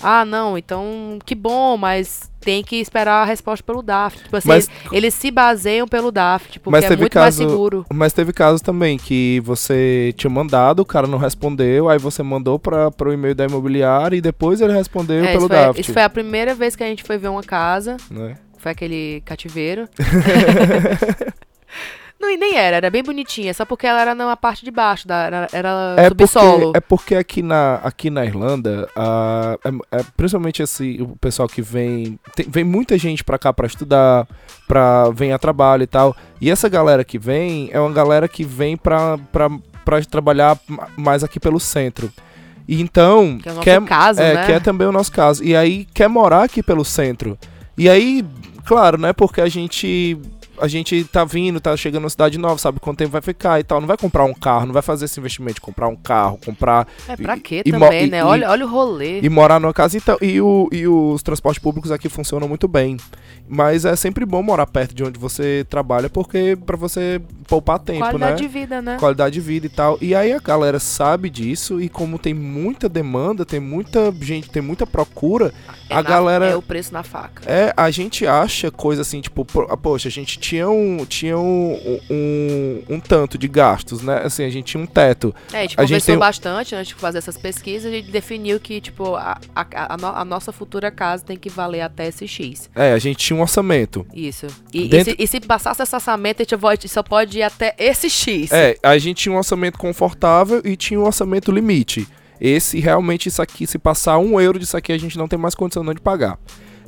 Ah, 0.00 0.24
não, 0.24 0.58
então 0.58 1.18
que 1.24 1.34
bom, 1.34 1.76
mas 1.76 2.30
tem 2.40 2.62
que 2.64 2.76
esperar 2.76 3.22
a 3.22 3.24
resposta 3.24 3.64
pelo 3.64 3.82
Daft. 3.82 4.24
Tipo 4.24 4.36
assim, 4.36 4.48
Mas- 4.48 4.68
eles, 4.68 4.92
eles 4.92 5.14
se 5.14 5.30
baseiam 5.30 5.86
pelo 5.86 6.10
Daft, 6.10 6.58
porque 6.58 6.70
Mas 6.70 6.84
é 6.84 6.88
teve 6.88 7.02
muito 7.02 7.12
caso- 7.12 7.40
mais 7.40 7.50
seguro. 7.52 7.86
Mas 7.92 8.12
teve 8.12 8.32
casos 8.32 8.60
também 8.60 8.98
que 8.98 9.40
você 9.44 10.12
tinha 10.16 10.30
mandado, 10.30 10.80
o 10.80 10.84
cara 10.84 11.06
não 11.06 11.18
respondeu, 11.18 11.88
aí 11.88 11.98
você 11.98 12.22
mandou 12.22 12.58
para 12.58 12.90
o 13.04 13.12
e-mail 13.12 13.34
da 13.34 13.44
imobiliária 13.44 14.16
e 14.16 14.20
depois 14.20 14.60
ele 14.60 14.72
respondeu 14.72 15.24
É, 15.24 15.32
pelo 15.32 15.46
isso, 15.46 15.48
foi, 15.48 15.56
Daft. 15.56 15.80
isso 15.80 15.92
foi 15.92 16.02
a 16.02 16.10
primeira 16.10 16.54
vez 16.54 16.74
que 16.74 16.82
a 16.82 16.86
gente 16.86 17.02
foi 17.04 17.18
ver 17.18 17.28
uma 17.28 17.42
casa. 17.42 17.96
né? 18.10 18.36
Foi 18.58 18.72
aquele 18.72 19.22
cativeiro. 19.24 19.88
Não, 22.22 22.30
e 22.30 22.36
nem 22.36 22.56
era, 22.56 22.76
era 22.76 22.88
bem 22.90 23.02
bonitinha, 23.02 23.52
só 23.52 23.64
porque 23.64 23.84
ela 23.84 24.00
era 24.00 24.14
na 24.14 24.36
parte 24.36 24.64
de 24.64 24.70
baixo, 24.70 25.08
da, 25.08 25.24
era, 25.24 25.48
era 25.52 25.94
É 25.98 26.08
porque, 26.08 26.26
subsolo. 26.28 26.72
é 26.74 26.80
porque 26.80 27.16
aqui 27.16 27.42
na, 27.42 27.80
aqui 27.82 28.08
na 28.10 28.24
Irlanda, 28.24 28.88
ah, 28.94 29.58
é- 29.64 29.98
é 29.98 30.04
principalmente 30.16 30.62
esse, 30.62 30.98
o 31.02 31.16
pessoal 31.16 31.48
que 31.48 31.60
vem. 31.60 32.18
tem- 32.36 32.46
vem 32.48 32.62
muita 32.62 32.96
gente 32.96 33.24
pra 33.24 33.36
cá 33.38 33.52
pra 33.52 33.66
estudar, 33.66 34.28
pra, 34.68 35.10
vem 35.10 35.32
a 35.32 35.38
trabalho 35.38 35.82
e 35.82 35.86
tal. 35.88 36.16
E 36.40 36.48
essa 36.48 36.68
galera 36.68 37.02
que 37.02 37.18
vem 37.18 37.68
é 37.72 37.80
uma 37.80 37.90
galera 37.92 38.28
que 38.28 38.44
vem 38.44 38.76
pra, 38.76 39.18
pra, 39.32 39.50
pra 39.84 40.00
trabalhar 40.04 40.56
ma- 40.68 40.88
mais 40.96 41.24
aqui 41.24 41.40
pelo 41.40 41.58
centro. 41.58 42.12
E 42.68 42.80
então. 42.80 43.38
Que 43.42 43.48
é 43.48 43.52
o 43.52 43.54
nosso 43.56 43.64
quer, 43.64 43.82
caso, 43.82 44.20
é, 44.22 44.34
né? 44.34 44.46
que 44.46 44.52
é 44.52 44.60
também 44.60 44.86
o 44.86 44.92
nosso 44.92 45.10
caso. 45.10 45.42
E 45.42 45.56
aí 45.56 45.84
quer 45.92 46.08
morar 46.08 46.44
aqui 46.44 46.62
pelo 46.62 46.84
centro. 46.84 47.36
E 47.76 47.88
aí, 47.88 48.24
claro, 48.64 48.96
né? 48.96 49.12
Porque 49.12 49.40
a 49.40 49.48
gente. 49.48 50.16
A 50.62 50.68
gente 50.68 51.02
tá 51.04 51.24
vindo, 51.24 51.58
tá 51.60 51.76
chegando 51.76 52.04
na 52.04 52.08
cidade 52.10 52.38
nova, 52.38 52.56
sabe 52.56 52.78
quanto 52.78 52.98
tempo 52.98 53.10
vai 53.10 53.20
ficar 53.20 53.58
e 53.58 53.64
tal. 53.64 53.80
Não 53.80 53.88
vai 53.88 53.96
comprar 53.96 54.24
um 54.24 54.32
carro, 54.32 54.66
não 54.66 54.72
vai 54.72 54.80
fazer 54.82 55.06
esse 55.06 55.18
investimento 55.18 55.54
de 55.56 55.60
comprar 55.60 55.88
um 55.88 55.96
carro, 55.96 56.38
comprar 56.44 56.86
É 57.08 57.16
pra 57.16 57.36
quê 57.36 57.62
e 57.66 57.70
também, 57.72 58.06
e- 58.06 58.10
né? 58.10 58.18
e- 58.20 58.22
olha, 58.22 58.48
olha 58.48 58.64
o 58.64 58.68
rolê. 58.68 59.20
e 59.20 59.28
morar 59.28 59.58
numa 59.58 59.72
casa. 59.74 59.96
Então, 59.96 60.16
e, 60.22 60.40
o, 60.40 60.68
e 60.70 60.86
os 60.86 61.20
transportes 61.22 61.60
públicos 61.60 61.90
aqui 61.90 62.08
funcionam 62.08 62.46
muito 62.48 62.68
bem. 62.68 62.96
Mas 63.48 63.84
é 63.84 63.96
sempre 63.96 64.24
bom 64.24 64.40
morar 64.42 64.66
perto 64.66 64.94
de 64.94 65.02
onde 65.02 65.18
você 65.18 65.66
trabalha, 65.68 66.08
porque 66.08 66.56
pra 66.64 66.76
você 66.76 67.20
poupar 67.48 67.78
tempo, 67.80 67.98
Qualidade 68.00 68.40
né? 68.42 68.48
de 68.48 68.48
vida, 68.48 68.80
né? 68.80 68.96
qualidade 68.98 69.34
de 69.34 69.40
vida 69.40 69.66
e 69.66 69.68
tal. 69.68 69.98
E 70.00 70.14
aí 70.14 70.32
a 70.32 70.38
galera 70.38 70.78
sabe 70.78 71.28
disso 71.28 71.80
e 71.80 71.88
como 71.88 72.18
tem 72.18 72.32
muita 72.32 72.88
demanda, 72.88 73.44
tem 73.44 73.58
muita 73.60 74.14
gente, 74.20 74.48
tem 74.48 74.62
muita 74.62 74.86
procura, 74.86 75.52
É 75.92 75.98
a 75.98 76.02
na- 76.02 76.08
galera 76.08 76.46
É 76.46 76.56
o 76.56 76.62
preço 76.62 76.92
na 76.92 77.02
faca. 77.02 77.42
é, 77.50 77.72
a 77.76 77.90
gente 77.90 78.26
acha 78.26 78.70
coisa 78.70 79.02
assim, 79.02 79.20
tipo, 79.20 79.44
po- 79.44 79.66
ah, 79.70 79.76
poxa, 79.76 80.08
a 80.08 80.10
gente 80.10 80.38
tinha 80.38 80.68
um 80.68 81.04
tinha 81.06 81.38
um, 81.38 82.00
um, 82.10 82.82
um 82.88 83.00
tanto 83.00 83.36
de 83.38 83.48
gastos, 83.48 84.02
né? 84.02 84.22
Assim, 84.24 84.44
a 84.44 84.50
gente 84.50 84.66
tinha 84.66 84.82
um 84.82 84.86
teto. 84.86 85.34
É, 85.52 85.58
a 85.58 85.62
gente 85.62 85.74
A 85.78 85.82
gente 85.82 85.88
conversou 85.88 86.06
tem 86.06 86.16
um- 86.16 86.18
bastante 86.18 86.74
antes 86.74 86.88
de 86.88 86.94
fazer 86.94 87.18
essas 87.18 87.36
pesquisas 87.36 87.92
e 87.92 88.02
definiu 88.02 88.58
que, 88.60 88.80
tipo, 88.80 89.14
a, 89.14 89.38
a, 89.54 89.94
a 89.94 89.96
no- 89.96 90.06
a 90.06 90.24
nossa 90.24 90.52
futura 90.52 90.90
casa 90.90 91.24
tem 91.24 91.36
que 91.36 91.48
valer 91.48 91.80
até 91.82 92.06
esse 92.08 92.26
X. 92.28 92.70
É, 92.74 92.92
a 92.92 92.98
gente 92.98 93.16
tinha 93.18 93.36
um 93.36 93.42
orçamento. 93.42 94.06
Isso. 94.14 94.46
E, 94.72 94.84
e 94.84 94.88
Dentro- 94.88 95.12
se, 95.12 95.16
e 95.22 95.26
se 95.26 95.40
passasse 95.40 95.82
esse 95.82 95.94
orçamento, 95.94 96.42
a 96.42 96.44
gente 96.74 96.88
só 96.88 97.02
pode 97.02 97.38
ir 97.38 97.42
até 97.42 97.74
esse 97.78 98.08
X. 98.08 98.50
É, 98.52 98.76
a 98.82 98.96
gente 98.98 99.18
tinha 99.22 99.32
um 99.32 99.36
orçamento 99.38 99.78
confortável 99.78 100.60
e 100.64 100.76
tinha 100.76 100.98
um 100.98 101.04
orçamento 101.04 101.50
limite. 101.50 102.06
Esse, 102.44 102.80
realmente, 102.80 103.28
isso 103.28 103.40
aqui, 103.40 103.68
se 103.68 103.78
passar 103.78 104.18
um 104.18 104.40
euro 104.40 104.58
disso 104.58 104.76
aqui, 104.76 104.92
a 104.92 104.98
gente 104.98 105.16
não 105.16 105.28
tem 105.28 105.38
mais 105.38 105.54
condição 105.54 105.84
não 105.84 105.94
de 105.94 106.00
pagar. 106.00 106.40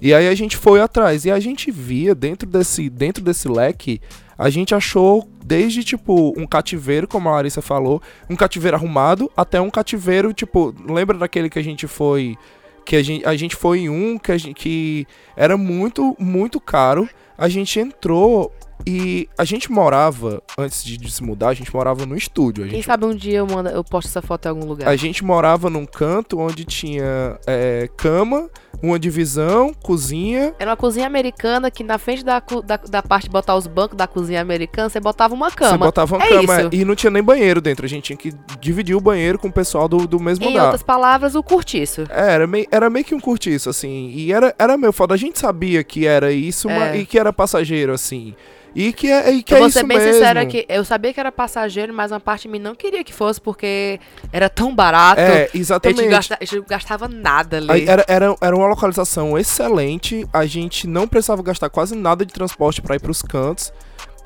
E 0.03 0.13
aí 0.13 0.27
a 0.27 0.35
gente 0.35 0.57
foi 0.57 0.81
atrás. 0.81 1.25
E 1.25 1.31
a 1.31 1.39
gente 1.39 1.71
via 1.71 2.13
dentro 2.13 2.49
desse, 2.49 2.91
dentro 2.91 3.23
desse 3.23 3.47
leque, 3.47 4.01
a 4.37 4.51
gente 4.51 4.75
achou 4.75 5.29
desde, 5.45 5.85
tipo, 5.85 6.35
um 6.37 6.45
cativeiro, 6.45 7.07
como 7.07 7.29
a 7.29 7.33
Larissa 7.33 7.63
falou, 7.63 8.03
um 8.29 8.35
cativeiro 8.35 8.77
arrumado, 8.77 9.31
até 9.37 9.61
um 9.61 9.71
cativeiro, 9.71 10.33
tipo, 10.33 10.75
lembra 10.89 11.17
daquele 11.17 11.49
que 11.49 11.61
a 11.61 11.63
gente 11.63 11.87
foi. 11.87 12.37
Que 12.85 12.97
a 12.97 13.03
gente, 13.05 13.25
a 13.25 13.37
gente 13.37 13.55
foi 13.55 13.83
em 13.83 13.89
um 13.89 14.19
que, 14.19 14.37
gente, 14.37 14.55
que 14.55 15.07
era 15.37 15.57
muito, 15.57 16.17
muito 16.19 16.61
caro. 16.61 17.09
A 17.39 17.49
gente 17.49 17.79
entrou 17.79 18.53
e 18.87 19.29
a 19.39 19.45
gente 19.45 19.71
morava, 19.73 20.43
antes 20.59 20.85
de, 20.85 20.97
de 20.97 21.11
se 21.11 21.23
mudar, 21.23 21.49
a 21.49 21.55
gente 21.55 21.73
morava 21.75 22.05
no 22.05 22.17
estúdio. 22.17 22.65
A 22.65 22.67
Quem 22.67 22.77
gente, 22.77 22.87
sabe 22.87 23.07
um 23.07 23.15
dia 23.15 23.39
eu, 23.39 23.47
mando, 23.47 23.69
eu 23.71 23.83
posto 23.83 24.09
essa 24.09 24.21
foto 24.23 24.47
em 24.47 24.49
algum 24.51 24.67
lugar. 24.67 24.89
a 24.89 24.97
gente 24.97 25.25
morava 25.25 25.71
num 25.71 25.87
canto 25.87 26.39
onde 26.39 26.65
tinha 26.65 27.39
é, 27.47 27.89
cama, 27.97 28.51
uma 28.83 28.99
divisão, 28.99 29.73
cozinha. 29.83 30.55
Era 30.59 30.71
uma 30.73 30.77
cozinha 30.77 31.07
americana 31.07 31.71
que 31.71 31.83
na 31.83 31.97
frente 31.97 32.23
da, 32.25 32.43
da, 32.65 32.77
da 32.77 33.03
parte 33.03 33.25
de 33.25 33.31
botar 33.31 33.57
os 33.57 33.67
bancos 33.67 33.97
da 33.97 34.07
cozinha 34.07 34.41
americana, 34.43 34.89
você 34.91 35.01
botava 35.01 35.33
uma 35.35 35.49
Você 35.49 35.57
cama. 35.57 35.79
botava 35.87 36.17
uma 36.17 36.25
É 36.25 36.29
cama 36.29 36.43
isso. 36.43 36.53
é, 36.53 36.69
e 36.73 36.85
não 36.85 36.95
tinha 36.95 37.11
nem 37.11 37.23
banheiro 37.23 37.61
dentro. 37.63 37.87
A 37.87 37.89
gente 37.89 38.05
tinha 38.05 38.17
que 38.17 38.33
dividir 38.61 38.95
o 38.95 39.01
banheiro 39.01 39.39
com 39.39 39.49
o 39.49 39.53
pessoal 39.53 39.89
do, 39.89 40.07
do 40.07 40.21
mesmo 40.21 40.45
Em 40.45 40.51
andar. 40.55 40.65
outras 40.65 40.83
palavras, 40.83 41.35
o 41.35 41.43
curtiço. 41.43 42.03
É, 42.11 42.33
era 42.35 42.47
meio, 42.47 42.67
era 42.71 42.91
meio 42.91 43.05
que 43.05 43.15
um 43.15 43.21
curtiço, 43.21 43.71
assim. 43.71 44.11
E 44.15 44.31
era, 44.33 44.55
era 44.59 44.77
meio 44.77 44.93
foda. 44.93 45.15
A 45.15 45.17
gente 45.17 45.39
sabia 45.39 45.83
que 45.83 46.07
era 46.07 46.31
isso 46.33 46.69
É. 46.69 46.79
mas- 46.79 47.01
e 47.01 47.07
que 47.07 47.19
era 47.19 47.33
passageiro, 47.33 47.93
assim. 47.95 48.35
E 48.75 48.93
que 48.93 49.11
é, 49.11 49.33
e 49.33 49.43
que 49.43 49.55
eu 49.55 49.59
é 49.59 49.61
vou 49.61 49.71
ser 49.71 49.85
bem 49.85 49.99
mesmo. 49.99 50.15
sincera 50.15 50.45
que 50.45 50.67
eu 50.69 50.85
sabia 50.85 51.15
que 51.15 51.21
era 51.21 51.31
passageiro, 51.31 51.95
mas 51.95 52.11
uma 52.11 52.19
parte 52.19 52.43
de 52.43 52.49
mim 52.49 52.59
não 52.59 52.75
queria 52.75 53.05
que 53.05 53.13
fosse, 53.13 53.41
porque 53.41 54.01
era 54.33 54.49
tão 54.49 54.75
barato. 54.75 55.21
É, 55.21 55.27
a, 55.27 55.39
gente 55.47 55.59
exatamente. 55.59 56.07
gasta, 56.09 56.39
a 56.41 56.45
gente 56.45 56.57
não 56.57 56.65
gastava 56.69 57.07
nada 57.07 57.59
ali. 57.59 57.89
Era, 57.89 58.05
era, 58.09 58.37
era 58.41 58.57
uma 58.57 58.67
localização 58.67 59.39
excelente, 59.39 60.27
a 60.33 60.45
gente 60.45 60.89
não 60.89 61.07
precisava 61.07 61.43
gastar 61.43 61.71
quase 61.71 61.95
nada 61.95 62.27
de 62.27 62.33
transporte 62.33 62.83
para 62.83 62.97
ir 62.97 63.01
para 63.01 63.11
os 63.11 63.23
cantos. 63.23 63.73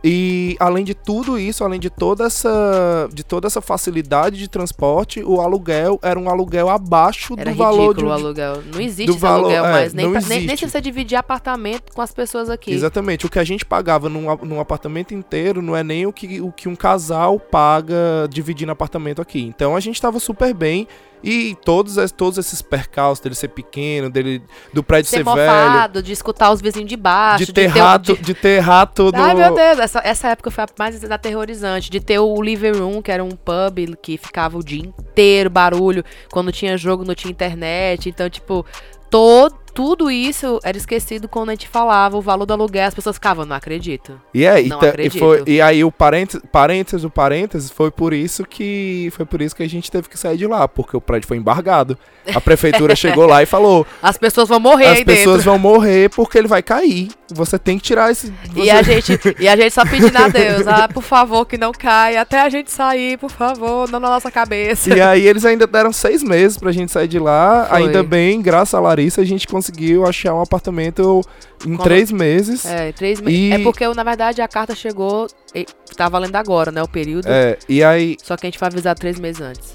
E 0.02 0.56
além 0.60 0.84
de 0.84 0.94
tudo 0.94 1.36
isso, 1.38 1.64
além 1.64 1.80
de 1.80 1.90
toda 1.90 2.24
essa 2.26 3.08
de 3.12 3.24
toda 3.24 3.48
essa 3.48 3.60
facilidade 3.60 4.36
de 4.38 4.48
transporte, 4.48 5.22
o 5.24 5.40
aluguel 5.40 5.98
era 6.02 6.18
um 6.18 6.28
aluguel 6.30 6.68
abaixo 6.68 7.34
Era 7.36 7.50
do 7.50 7.56
valor 7.56 7.96
de, 7.96 8.04
o 8.04 8.12
aluguel. 8.12 8.62
Não 8.72 8.80
existe 8.80 9.10
esse 9.10 9.18
valor- 9.18 9.46
aluguel 9.46 9.64
é, 9.66 9.72
mais. 9.72 9.92
Nem, 9.92 10.10
pra- 10.12 10.20
nem, 10.20 10.46
nem 10.46 10.56
se 10.56 10.68
você 10.68 10.80
dividir 10.80 11.16
apartamento 11.16 11.92
com 11.92 12.00
as 12.00 12.12
pessoas 12.12 12.48
aqui. 12.48 12.70
Exatamente. 12.70 13.26
O 13.26 13.28
que 13.28 13.40
a 13.40 13.44
gente 13.44 13.64
pagava 13.64 14.08
num, 14.08 14.26
num 14.44 14.60
apartamento 14.60 15.12
inteiro 15.14 15.60
não 15.60 15.74
é 15.74 15.82
nem 15.82 16.06
o 16.06 16.12
que, 16.12 16.40
o 16.40 16.52
que 16.52 16.68
um 16.68 16.76
casal 16.76 17.40
paga 17.40 18.28
dividindo 18.30 18.70
apartamento 18.70 19.20
aqui. 19.20 19.42
Então 19.42 19.74
a 19.74 19.80
gente 19.80 20.00
tava 20.00 20.20
super 20.20 20.54
bem. 20.54 20.86
E 21.22 21.56
todos, 21.64 21.96
todos 22.12 22.38
esses 22.38 22.62
percalços 22.62 23.20
dele 23.22 23.34
ser 23.34 23.48
pequeno, 23.48 24.08
dele 24.08 24.42
do 24.72 24.82
prédio 24.82 25.10
Ser 25.10 25.18
ser, 25.18 25.24
velho, 25.24 25.36
mofado, 25.70 26.02
de 26.02 26.12
escutar 26.12 26.52
os 26.52 26.60
vizinhos 26.60 26.88
de 26.88 26.96
baixo, 26.96 27.44
de 27.46 27.52
ter 27.52 27.72
ter 27.72 27.80
o- 27.80 27.82
rato, 27.84 28.16
de- 28.16 28.22
de 28.22 28.34
ter 28.34 28.58
rato 28.60 29.10
no. 29.12 29.18
Ai, 29.22 29.34
meu 29.34 29.54
Deus, 29.54 29.78
essa, 29.78 30.00
essa 30.04 30.28
época 30.28 30.50
foi 30.50 30.64
a 30.64 30.68
mais 30.78 31.02
aterrorizante. 31.10 31.90
De 31.90 32.00
ter 32.00 32.18
o 32.18 32.40
Living 32.42 32.78
Room, 32.78 33.02
que 33.02 33.10
era 33.10 33.22
um 33.24 33.30
pub 33.30 33.96
que 34.02 34.16
ficava 34.16 34.56
o 34.58 34.62
dia 34.64 34.80
inteiro 34.80 35.50
barulho. 35.50 36.04
Quando 36.30 36.52
tinha 36.52 36.76
jogo, 36.76 37.04
não 37.04 37.14
tinha 37.14 37.30
internet. 37.30 38.08
Então, 38.08 38.28
tipo, 38.30 38.64
todo, 39.10 39.56
tudo 39.78 40.10
isso 40.10 40.58
era 40.64 40.76
esquecido 40.76 41.28
quando 41.28 41.50
a 41.50 41.52
gente 41.52 41.68
falava 41.68 42.16
o 42.16 42.20
valor 42.20 42.44
do 42.44 42.52
aluguel, 42.52 42.88
as 42.88 42.94
pessoas 42.96 43.14
ficavam, 43.14 43.46
não 43.46 43.54
acredito. 43.54 44.20
E 44.34 44.44
é, 44.44 44.60
e, 44.60 44.68
Não 44.68 44.82
e, 44.82 44.88
acredito. 44.88 45.20
foi, 45.20 45.44
e 45.46 45.60
aí 45.60 45.84
o 45.84 45.92
parênteses, 45.92 46.42
parênteses, 46.50 47.04
o 47.04 47.10
parênteses 47.10 47.70
foi 47.70 47.88
por 47.88 48.12
isso 48.12 48.44
que 48.44 49.08
foi 49.12 49.24
por 49.24 49.40
isso 49.40 49.54
que 49.54 49.62
a 49.62 49.68
gente 49.68 49.88
teve 49.88 50.08
que 50.08 50.18
sair 50.18 50.36
de 50.36 50.48
lá, 50.48 50.66
porque 50.66 50.96
o 50.96 51.00
prédio 51.00 51.28
foi 51.28 51.36
embargado. 51.36 51.96
A 52.34 52.40
prefeitura 52.40 52.94
chegou 52.98 53.24
lá 53.24 53.40
e 53.40 53.46
falou: 53.46 53.86
As 54.02 54.18
pessoas 54.18 54.48
vão 54.48 54.58
morrer 54.58 54.86
as 54.86 54.98
aí 54.98 55.04
pessoas 55.04 55.44
dentro. 55.44 55.52
vão 55.52 55.58
morrer 55.60 56.10
porque 56.10 56.38
ele 56.38 56.48
vai 56.48 56.60
cair. 56.60 57.10
Você 57.30 57.56
tem 57.56 57.78
que 57.78 57.84
tirar 57.84 58.10
esse. 58.10 58.32
E 58.56 58.68
a, 58.70 58.82
gente, 58.82 59.12
e 59.38 59.46
a 59.46 59.54
gente 59.54 59.72
só 59.72 59.84
pedindo 59.84 60.16
a 60.16 60.26
Deus, 60.28 60.66
ah, 60.66 60.88
por 60.88 61.02
favor, 61.04 61.44
que 61.44 61.56
não 61.56 61.70
caia, 61.70 62.22
até 62.22 62.40
a 62.40 62.48
gente 62.48 62.72
sair, 62.72 63.16
por 63.16 63.30
favor, 63.30 63.88
não 63.88 64.00
na 64.00 64.08
nossa 64.08 64.30
cabeça. 64.30 64.92
E 64.92 65.00
aí 65.00 65.26
eles 65.26 65.44
ainda 65.44 65.66
deram 65.68 65.92
seis 65.92 66.22
meses 66.22 66.58
pra 66.58 66.72
gente 66.72 66.90
sair 66.90 67.06
de 67.06 67.20
lá. 67.20 67.66
Foi. 67.68 67.82
Ainda 67.82 68.02
bem, 68.02 68.42
graças 68.42 68.74
a 68.74 68.80
Larissa, 68.80 69.20
a 69.20 69.24
gente 69.24 69.46
conseguiu 69.46 69.67
achar 70.06 70.34
um 70.34 70.40
apartamento 70.40 71.20
em 71.66 71.74
Quando- 71.76 71.82
três 71.84 72.10
meses. 72.12 72.64
É, 72.64 72.92
três 72.92 73.20
meses. 73.20 73.52
É 73.52 73.58
porque, 73.62 73.86
na 73.88 74.02
verdade, 74.04 74.40
a 74.42 74.48
carta 74.48 74.74
chegou, 74.74 75.26
e 75.54 75.64
tá 75.96 76.08
valendo 76.08 76.36
agora, 76.36 76.70
né, 76.70 76.82
o 76.82 76.88
período. 76.88 77.26
É, 77.28 77.58
e 77.68 77.82
aí, 77.82 78.16
Só 78.22 78.36
que 78.36 78.46
a 78.46 78.48
gente 78.48 78.58
foi 78.58 78.68
avisar 78.68 78.94
três 78.94 79.18
meses 79.18 79.40
antes. 79.40 79.74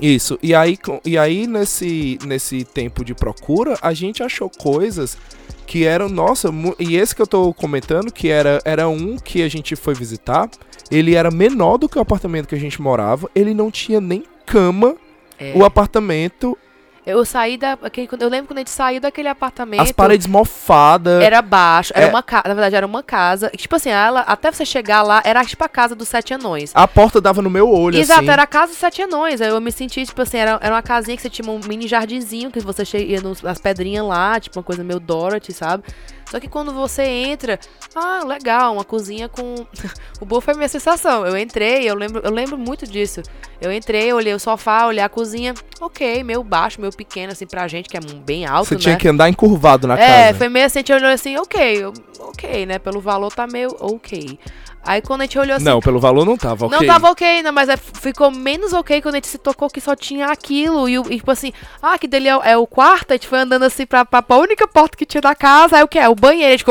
isso. 0.00 0.38
E 0.42 0.54
aí, 0.54 0.76
e 1.04 1.16
aí 1.18 1.46
nesse, 1.46 2.18
nesse 2.26 2.64
tempo 2.64 3.04
de 3.04 3.14
procura, 3.14 3.78
a 3.80 3.92
gente 3.94 4.22
achou 4.22 4.50
coisas 4.50 5.16
que 5.66 5.84
eram, 5.86 6.08
nossa, 6.08 6.50
e 6.78 6.96
esse 6.96 7.14
que 7.14 7.22
eu 7.22 7.26
tô 7.26 7.54
comentando, 7.54 8.12
que 8.12 8.28
era, 8.28 8.60
era 8.64 8.88
um 8.88 9.16
que 9.16 9.42
a 9.42 9.48
gente 9.48 9.74
foi 9.76 9.94
visitar, 9.94 10.50
ele 10.90 11.14
era 11.14 11.30
menor 11.30 11.78
do 11.78 11.88
que 11.88 11.96
o 11.98 12.02
apartamento 12.02 12.46
que 12.48 12.54
a 12.54 12.58
gente 12.58 12.82
morava, 12.82 13.30
ele 13.34 13.54
não 13.54 13.70
tinha 13.70 14.00
nem 14.00 14.24
cama, 14.44 14.94
É. 15.38 15.52
o 15.56 15.64
apartamento, 15.64 16.56
Eu 17.06 17.24
saí 17.24 17.56
da. 17.58 17.72
aquele- 17.82 18.08
Eu 18.18 18.28
lembro 18.28 18.48
quando 18.48 18.58
a 18.58 18.60
gente 18.60 18.70
saiu 18.70 19.00
daquele 19.00 19.28
apartamento. 19.28 19.82
as 19.82 19.92
paredes 19.92 20.26
mofadas. 20.26 21.22
Era 21.22 21.42
baixo, 21.42 21.92
era 21.94 22.06
É. 22.06 22.08
uma 22.08 22.22
casa. 22.22 22.44
Na 22.48 22.54
verdade, 22.54 22.76
era 22.76 22.86
uma 22.86 23.02
casa. 23.02 23.50
e, 23.52 23.56
Tipo 23.58 23.76
assim, 23.76 23.90
ela, 23.90 24.20
até 24.20 24.50
você 24.50 24.64
chegar 24.64 25.02
lá, 25.02 25.20
era 25.24 25.44
tipo 25.44 25.62
a 25.64 25.68
casa 25.68 25.94
dos 25.94 26.08
sete 26.08 26.32
anões. 26.32 26.70
A 26.74 26.86
porta 26.88 27.20
dava 27.20 27.42
no 27.42 27.50
meu 27.50 27.68
olho, 27.70 27.98
Exato, 27.98 28.20
assim. 28.20 28.30
era 28.30 28.42
a 28.42 28.46
casa 28.46 28.72
dos 28.72 28.78
sete 28.78 29.02
anões. 29.02 29.40
Aí 29.40 29.48
eu 29.48 29.60
me 29.60 29.70
senti, 29.72 30.04
tipo 30.06 30.22
assim, 30.22 30.38
era, 30.38 30.58
era 30.62 30.74
uma 30.74 30.82
casinha 30.82 31.16
que 31.16 31.22
você 31.22 31.30
tinha 31.30 31.50
um 31.50 31.60
mini 31.66 31.86
jardinzinho, 31.86 32.50
que 32.50 32.60
você 32.60 32.84
ia 32.98 33.20
nos- 33.20 33.42
nas 33.42 33.58
pedrinhas 33.58 34.06
lá, 34.06 34.38
tipo 34.40 34.58
uma 34.58 34.64
coisa 34.64 34.82
meio 34.82 34.98
Dorothy, 35.00 35.52
sabe? 35.52 35.84
Só 36.30 36.40
que 36.40 36.48
quando 36.48 36.72
você 36.72 37.02
entra, 37.02 37.60
ah, 37.94 38.22
legal, 38.26 38.72
uma 38.74 38.84
cozinha 38.84 39.28
com. 39.28 39.54
o 40.20 40.24
bom 40.24 40.40
foi 40.40 40.54
a 40.54 40.56
minha 40.56 40.68
sensação. 40.68 41.26
Eu 41.26 41.36
entrei, 41.36 41.88
eu 41.88 41.94
lembro, 41.94 42.22
eu 42.24 42.30
lembro 42.30 42.56
muito 42.56 42.86
disso. 42.86 43.20
Eu 43.60 43.70
entrei, 43.72 44.12
olhei 44.12 44.32
o 44.34 44.38
sofá, 44.38 44.86
olhei 44.86 45.02
a 45.04 45.08
cozinha, 45.08 45.54
ok, 45.84 46.22
meio 46.24 46.42
baixo, 46.42 46.80
meio 46.80 46.92
pequeno, 46.92 47.32
assim, 47.32 47.46
pra 47.46 47.66
gente, 47.68 47.88
que 47.88 47.96
é 47.96 48.00
bem 48.00 48.46
alto, 48.46 48.68
Você 48.68 48.74
né? 48.74 48.80
tinha 48.80 48.96
que 48.96 49.08
andar 49.08 49.28
encurvado 49.28 49.86
na 49.86 49.98
É, 49.98 50.26
casa. 50.26 50.38
foi 50.38 50.48
meio 50.48 50.66
assim, 50.66 50.78
a 50.78 50.80
gente 50.80 50.92
olhou 50.92 51.10
assim, 51.10 51.36
ok, 51.36 51.84
ok, 52.20 52.66
né? 52.66 52.78
Pelo 52.78 53.00
valor 53.00 53.32
tá 53.32 53.46
meio 53.46 53.74
ok. 53.80 54.38
Aí 54.86 55.00
quando 55.00 55.22
a 55.22 55.24
gente 55.24 55.38
olhou 55.38 55.56
assim, 55.56 55.64
Não, 55.64 55.80
pelo 55.80 55.98
valor 55.98 56.26
não 56.26 56.36
tava, 56.36 56.66
ok. 56.66 56.78
não 56.78 56.86
tava 56.86 57.10
ok, 57.10 57.42
não, 57.42 57.52
mas 57.52 57.70
é- 57.70 57.76
ficou 57.76 58.30
menos 58.30 58.74
ok 58.74 59.00
quando 59.00 59.14
a 59.14 59.16
gente 59.16 59.28
se 59.28 59.38
tocou 59.38 59.70
que 59.70 59.80
só 59.80 59.96
tinha 59.96 60.26
aquilo. 60.26 60.86
E, 60.88 60.96
e, 60.96 61.16
tipo 61.16 61.30
assim, 61.30 61.52
ah, 61.82 61.98
que 61.98 62.06
dele 62.06 62.28
é, 62.28 62.36
o- 62.36 62.42
é 62.42 62.56
o 62.58 62.66
quarto, 62.66 63.12
a 63.12 63.14
gente 63.14 63.26
foi 63.26 63.38
andando 63.38 63.62
assim 63.62 63.86
pra, 63.86 64.04
pra, 64.04 64.20
pra 64.20 64.36
única 64.36 64.68
porta 64.68 64.94
que 64.96 65.06
tinha 65.06 65.22
da 65.22 65.34
casa. 65.34 65.76
Aí 65.78 65.82
o 65.82 65.88
que? 65.88 65.98
É 65.98 66.06
o 66.08 66.14
banheiro. 66.14 66.48
A 66.48 66.52
gente 66.52 66.64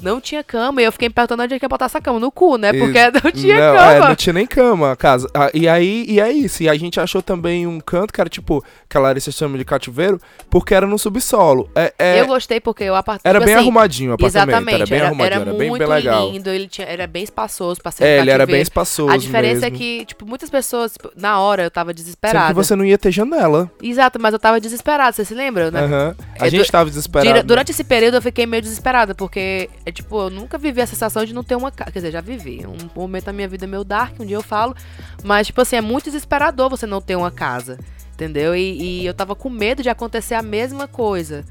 é. 0.00 0.04
Não, 0.04 0.20
tinha 0.20 0.42
cama. 0.44 0.80
E 0.80 0.84
eu 0.84 0.92
fiquei 0.92 1.08
me 1.08 1.14
perguntando 1.14 1.42
onde 1.42 1.54
é 1.54 1.58
que 1.58 1.64
ia 1.64 1.68
botar 1.68 1.86
essa 1.86 2.00
cama. 2.00 2.18
No 2.20 2.30
cu, 2.30 2.56
né? 2.56 2.70
E- 2.70 2.78
Porque 2.78 2.98
não 3.24 3.30
tinha 3.32 3.56
não, 3.56 3.76
cama. 3.76 3.92
É, 3.92 4.00
não 4.08 4.14
tinha 4.14 4.32
nem 4.32 4.46
cama 4.46 4.92
a 4.92 4.96
casa. 4.96 5.28
Ah, 5.34 5.50
e 5.54 5.68
aí, 5.68 6.04
e 6.08 6.20
é 6.20 6.30
isso. 6.32 6.62
E 6.62 6.68
a 6.68 6.74
gente 6.76 6.98
achou 7.00 7.22
também 7.22 7.66
um 7.66 7.80
canto 7.80 8.12
que 8.12 8.20
era 8.20 8.28
tipo, 8.30 8.64
que 8.88 8.96
a 8.96 9.00
Larissa 9.00 9.30
chama 9.30 9.56
de 9.58 9.64
cativeiro, 9.64 10.20
porque 10.50 10.74
era 10.74 10.86
no 10.86 10.98
subsolo. 10.98 11.68
É, 11.74 11.92
é- 11.98 12.20
eu 12.20 12.26
gostei 12.26 12.60
porque 12.60 12.88
o 12.88 12.94
apartamento. 12.94 13.26
era 13.36 13.44
bem 13.44 13.54
arrumadinho 13.54 14.10
o 14.10 14.14
apartamento. 14.14 14.48
Exatamente, 14.50 14.74
era 14.74 14.86
bem 14.86 15.00
arrumadinho, 15.00 15.40
era, 15.42 15.52
bem, 15.54 15.68
muito 15.70 15.78
bem 15.86 15.88
legal. 15.88 16.30
lindo, 16.30 16.50
ele 16.50 16.68
tinha, 16.68 16.86
era 16.86 17.06
bem 17.06 17.22
espaçoso 17.22 17.80
pra 17.82 17.90
ser 17.90 18.04
É, 18.04 18.18
um 18.18 18.22
ele 18.22 18.30
era 18.30 18.46
bem 18.46 18.60
espaçoso. 18.60 19.10
A 19.10 19.16
diferença 19.16 19.60
mesmo. 19.62 19.66
é 19.76 19.78
que, 19.78 20.04
tipo, 20.04 20.26
muitas 20.26 20.50
pessoas, 20.50 20.92
tipo, 20.92 21.10
na 21.16 21.40
hora 21.40 21.62
eu 21.64 21.70
tava 21.70 21.90
Sendo 21.90 21.96
desesperada. 21.96 22.48
que 22.48 22.54
você 22.54 22.76
não 22.76 22.84
ia 22.84 22.98
ter 22.98 23.10
janela. 23.10 23.70
Exato, 23.82 24.18
mas 24.20 24.32
eu 24.32 24.38
tava 24.38 24.60
desesperada, 24.60 25.12
você 25.12 25.24
se 25.24 25.34
lembra, 25.34 25.70
né? 25.70 26.14
A 26.38 26.46
É, 26.46 26.50
gente 26.50 26.70
tava 26.70 26.88
desesperado. 26.90 27.30
Dura- 27.30 27.42
Durante 27.42 27.70
esse 27.70 27.84
período 27.84 28.16
eu 28.16 28.22
fiquei 28.22 28.44
meio 28.46 28.62
desesperada, 28.62 29.14
porque, 29.14 29.68
é, 29.86 29.92
tipo, 29.92 30.20
eu 30.20 30.30
nunca 30.30 30.58
vivi 30.58 30.80
a 30.80 30.86
sensação 30.86 31.24
de 31.24 31.32
não 31.32 31.44
ter 31.44 31.54
uma 31.54 31.70
casa. 31.70 31.92
Quer 31.92 32.00
dizer, 32.00 32.10
já 32.10 32.20
vivi. 32.20 32.66
Um 32.66 32.90
momento 32.92 33.26
da 33.26 33.32
minha 33.32 33.46
vida 33.46 33.68
meio 33.68 33.84
dark, 33.84 34.18
um 34.18 34.26
dia 34.26 34.36
eu 34.36 34.42
falo. 34.42 34.74
Mas, 35.22 35.46
tipo 35.46 35.60
assim, 35.60 35.76
é 35.76 35.80
muito 35.80 36.06
desesperador 36.06 36.68
você 36.68 36.86
não 36.86 37.00
ter 37.00 37.14
uma 37.14 37.30
casa. 37.30 37.78
Entendeu? 38.12 38.56
E, 38.56 39.02
e 39.02 39.06
eu 39.06 39.14
tava 39.14 39.36
com 39.36 39.48
medo 39.48 39.84
de 39.84 39.88
acontecer 39.88 40.34
a 40.34 40.42
mesma 40.42 40.88
coisa. 40.88 41.44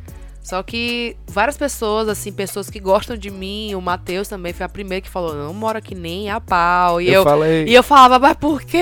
Só 0.46 0.62
que 0.62 1.18
várias 1.26 1.58
pessoas, 1.58 2.08
assim, 2.08 2.32
pessoas 2.32 2.70
que 2.70 2.80
gostam 2.80 3.18
de 3.18 3.32
mim, 3.32 3.74
o 3.74 3.82
Matheus 3.82 4.28
também 4.28 4.54
foi 4.54 4.64
a 4.64 4.70
primeira 4.70 5.02
que 5.02 5.10
falou, 5.10 5.34
não 5.34 5.52
mora 5.56 5.80
aqui 5.80 5.96
nem 5.96 6.30
a 6.30 6.40
pau. 6.40 7.02
E 7.02 7.08
eu, 7.08 7.14
eu, 7.14 7.24
falei. 7.24 7.66
e 7.66 7.74
eu 7.74 7.82
falava, 7.82 8.20
mas 8.20 8.38
por 8.38 8.62
quê? 8.62 8.78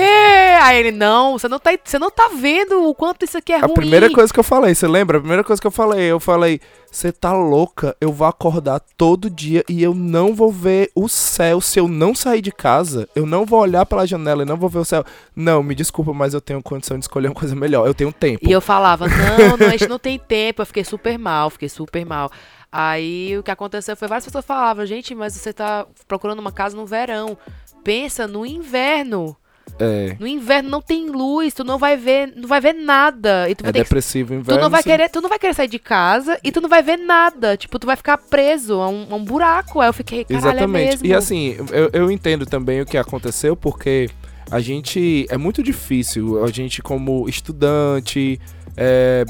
Aí 0.60 0.78
ele, 0.78 0.92
não, 0.92 1.38
você 1.38 1.48
não 1.48 1.58
tá, 1.58 1.70
você 1.82 1.98
não 1.98 2.10
tá 2.10 2.28
vendo 2.38 2.86
o 2.86 2.94
quanto 2.94 3.24
isso 3.24 3.38
aqui 3.38 3.50
é 3.50 3.56
A 3.56 3.60
ruim. 3.60 3.76
primeira 3.76 4.10
coisa 4.10 4.30
que 4.30 4.38
eu 4.38 4.44
falei, 4.44 4.74
você 4.74 4.86
lembra? 4.86 5.16
A 5.16 5.20
primeira 5.20 5.42
coisa 5.42 5.58
que 5.58 5.66
eu 5.66 5.70
falei, 5.70 6.02
eu 6.02 6.20
falei, 6.20 6.60
você 6.94 7.10
tá 7.10 7.32
louca? 7.32 7.96
Eu 8.00 8.12
vou 8.12 8.24
acordar 8.24 8.80
todo 8.96 9.28
dia 9.28 9.64
e 9.68 9.82
eu 9.82 9.92
não 9.94 10.32
vou 10.32 10.52
ver 10.52 10.92
o 10.94 11.08
céu 11.08 11.60
se 11.60 11.80
eu 11.80 11.88
não 11.88 12.14
sair 12.14 12.40
de 12.40 12.52
casa. 12.52 13.08
Eu 13.16 13.26
não 13.26 13.44
vou 13.44 13.58
olhar 13.58 13.84
pela 13.84 14.06
janela 14.06 14.42
e 14.42 14.46
não 14.46 14.56
vou 14.56 14.68
ver 14.68 14.78
o 14.78 14.84
céu. 14.84 15.04
Não, 15.34 15.60
me 15.60 15.74
desculpa, 15.74 16.12
mas 16.12 16.34
eu 16.34 16.40
tenho 16.40 16.62
condição 16.62 16.96
de 16.96 17.04
escolher 17.04 17.26
uma 17.28 17.34
coisa 17.34 17.56
melhor. 17.56 17.84
Eu 17.84 17.94
tenho 17.94 18.12
tempo. 18.12 18.48
E 18.48 18.52
eu 18.52 18.60
falava, 18.60 19.08
não, 19.08 19.56
não, 19.56 19.66
a 19.66 19.70
gente 19.70 19.88
não 19.88 19.98
tem 19.98 20.20
tempo. 20.20 20.62
Eu 20.62 20.66
fiquei 20.66 20.84
super 20.84 21.18
mal, 21.18 21.50
fiquei 21.54 21.68
super 21.68 22.04
mal. 22.06 22.30
Aí 22.70 23.36
o 23.38 23.42
que 23.42 23.50
aconteceu 23.50 23.96
foi 23.96 24.06
várias 24.08 24.24
pessoas 24.24 24.44
falavam, 24.44 24.84
gente, 24.84 25.14
mas 25.14 25.32
você 25.32 25.52
tá 25.52 25.86
procurando 26.06 26.38
uma 26.40 26.52
casa 26.52 26.76
no 26.76 26.84
verão. 26.86 27.36
Pensa 27.82 28.26
no 28.26 28.44
inverno. 28.44 29.36
É. 29.78 30.14
No 30.20 30.26
inverno 30.26 30.68
não 30.68 30.80
tem 30.82 31.08
luz, 31.08 31.54
tu 31.54 31.64
não 31.64 31.78
vai 31.78 31.96
ver, 31.96 32.32
não 32.36 32.46
vai 32.46 32.60
ver 32.60 32.74
nada. 32.74 33.48
E 33.48 33.54
tu 33.54 33.62
vai 33.62 33.70
É 33.70 33.72
ter 33.72 33.78
que 33.78 33.84
depressivo 33.84 34.28
Tu 34.34 34.34
inverno. 34.34 34.60
não 34.62 34.70
vai 34.70 34.82
sim. 34.82 34.90
querer, 34.90 35.08
tu 35.08 35.20
não 35.20 35.28
vai 35.28 35.38
querer 35.38 35.54
sair 35.54 35.68
de 35.68 35.78
casa 35.78 36.38
e 36.44 36.52
tu 36.52 36.60
não 36.60 36.68
vai 36.68 36.82
ver 36.82 36.96
nada. 36.98 37.56
Tipo, 37.56 37.78
tu 37.78 37.86
vai 37.86 37.96
ficar 37.96 38.18
preso 38.18 38.74
a 38.80 38.88
um, 38.88 39.06
a 39.10 39.14
um 39.14 39.24
buraco. 39.24 39.80
Aí 39.80 39.88
eu 39.88 39.92
fiquei, 39.92 40.24
caralho, 40.24 40.46
é 40.46 40.50
Exatamente. 40.50 40.90
mesmo. 40.90 41.06
E 41.06 41.14
assim, 41.14 41.56
eu, 41.72 41.90
eu 41.92 42.10
entendo 42.10 42.44
também 42.46 42.80
o 42.82 42.86
que 42.86 42.96
aconteceu, 42.98 43.56
porque 43.56 44.10
a 44.50 44.60
gente. 44.60 45.26
É 45.30 45.36
muito 45.38 45.62
difícil, 45.62 46.44
a 46.44 46.50
gente, 46.50 46.82
como 46.82 47.28
estudante, 47.28 48.38
é, 48.76 49.24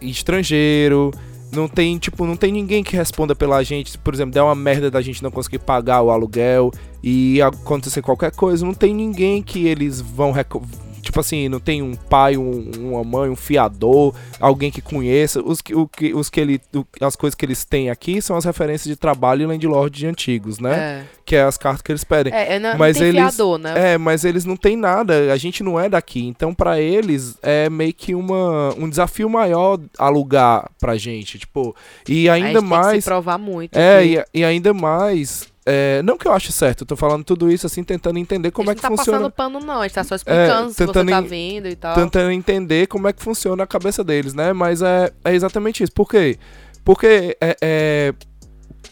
estrangeiro. 0.00 1.10
Não 1.52 1.66
tem, 1.68 1.98
tipo, 1.98 2.24
não 2.24 2.36
tem 2.36 2.52
ninguém 2.52 2.82
que 2.82 2.96
responda 2.96 3.34
pela 3.34 3.62
gente. 3.62 3.98
Por 3.98 4.14
exemplo, 4.14 4.32
der 4.32 4.42
uma 4.42 4.54
merda 4.54 4.90
da 4.90 5.00
gente 5.00 5.22
não 5.22 5.30
conseguir 5.30 5.58
pagar 5.58 6.02
o 6.02 6.10
aluguel 6.10 6.70
e 7.02 7.42
acontecer 7.42 8.02
qualquer 8.02 8.30
coisa, 8.32 8.64
não 8.64 8.74
tem 8.74 8.94
ninguém 8.94 9.42
que 9.42 9.66
eles 9.66 10.00
vão. 10.00 10.32
Tipo 11.00 11.20
assim, 11.20 11.48
não 11.48 11.58
tem 11.60 11.82
um 11.82 11.94
pai, 11.94 12.36
um- 12.36 12.70
uma 12.78 13.02
mãe, 13.04 13.30
um 13.30 13.36
fiador, 13.36 14.14
alguém 14.38 14.70
que 14.70 14.80
conheça. 14.80 15.40
Os 15.42 15.60
que, 15.60 15.74
o 15.74 15.86
que, 15.88 16.14
os 16.14 16.28
que 16.30 16.40
ele, 16.40 16.60
o- 16.74 16.84
as 17.00 17.16
coisas 17.16 17.34
que 17.34 17.44
eles 17.44 17.64
têm 17.64 17.90
aqui 17.90 18.20
são 18.22 18.36
as 18.36 18.44
referências 18.44 18.84
de 18.88 18.96
trabalho 18.96 19.42
e 19.42 19.46
landlord 19.46 19.96
de 19.98 20.06
antigos, 20.06 20.58
né? 20.58 21.06
Que 21.24 21.36
é 21.36 21.42
as 21.42 21.56
cartas 21.56 21.82
que 21.82 21.92
eles 21.92 22.02
pedem. 22.04 22.32
É, 22.32 22.54
é 22.54 22.58
não, 22.58 22.76
Mas 22.76 22.96
não 22.96 23.00
tem 23.02 23.08
eles- 23.10 23.34
fiador, 23.34 23.58
né? 23.58 23.92
É, 23.94 23.98
mas 23.98 24.24
eles 24.24 24.44
não 24.44 24.56
têm 24.56 24.76
nada, 24.76 25.32
a 25.32 25.36
gente 25.36 25.62
não 25.62 25.78
é 25.78 25.88
daqui. 25.88 26.26
Então, 26.26 26.52
pra 26.54 26.80
eles, 26.80 27.36
é 27.42 27.70
meio 27.70 27.94
que 27.94 28.14
uma, 28.14 28.74
um 28.76 28.88
desafio 28.88 29.28
maior 29.30 29.78
alugar 29.98 30.68
pra 30.80 30.96
gente. 30.96 31.38
Tipo, 31.38 31.74
e 32.08 32.28
ainda 32.28 32.48
gente 32.48 32.58
tem 32.60 32.62
que 32.62 32.68
mais. 32.68 33.04
se 33.04 33.10
provar 33.10 33.38
muito. 33.38 33.76
É, 33.78 34.04
e, 34.04 34.24
e 34.34 34.44
ainda 34.44 34.74
mais. 34.74 35.48
É, 35.70 36.02
não 36.02 36.18
que 36.18 36.26
eu 36.26 36.32
ache 36.32 36.50
certo, 36.50 36.80
eu 36.82 36.86
tô 36.86 36.96
falando 36.96 37.22
tudo 37.22 37.50
isso 37.50 37.64
assim, 37.64 37.84
tentando 37.84 38.18
entender 38.18 38.50
como 38.50 38.70
é 38.70 38.74
que 38.74 38.82
não 38.82 38.90
tá 38.90 38.96
funciona. 38.96 39.30
passando 39.30 39.32
pano, 39.32 39.60
não. 39.60 39.80
A 39.80 39.82
gente 39.84 39.94
tá 39.94 40.02
só 40.02 40.16
explicando 40.16 40.70
se 40.72 40.84
você 40.84 41.04
tá 41.04 41.20
vindo 41.20 41.68
e 41.68 41.76
tal. 41.76 41.94
Tentando 41.94 42.32
entender 42.32 42.88
como 42.88 43.06
é 43.06 43.12
que 43.12 43.22
funciona 43.22 43.62
a 43.62 43.66
cabeça 43.66 44.02
deles, 44.02 44.34
né? 44.34 44.52
Mas 44.52 44.82
é, 44.82 45.12
é 45.24 45.32
exatamente 45.32 45.84
isso. 45.84 45.92
Por 45.92 46.08
quê? 46.08 46.38
Porque 46.84 47.36
é, 47.40 47.56
é, 47.62 48.14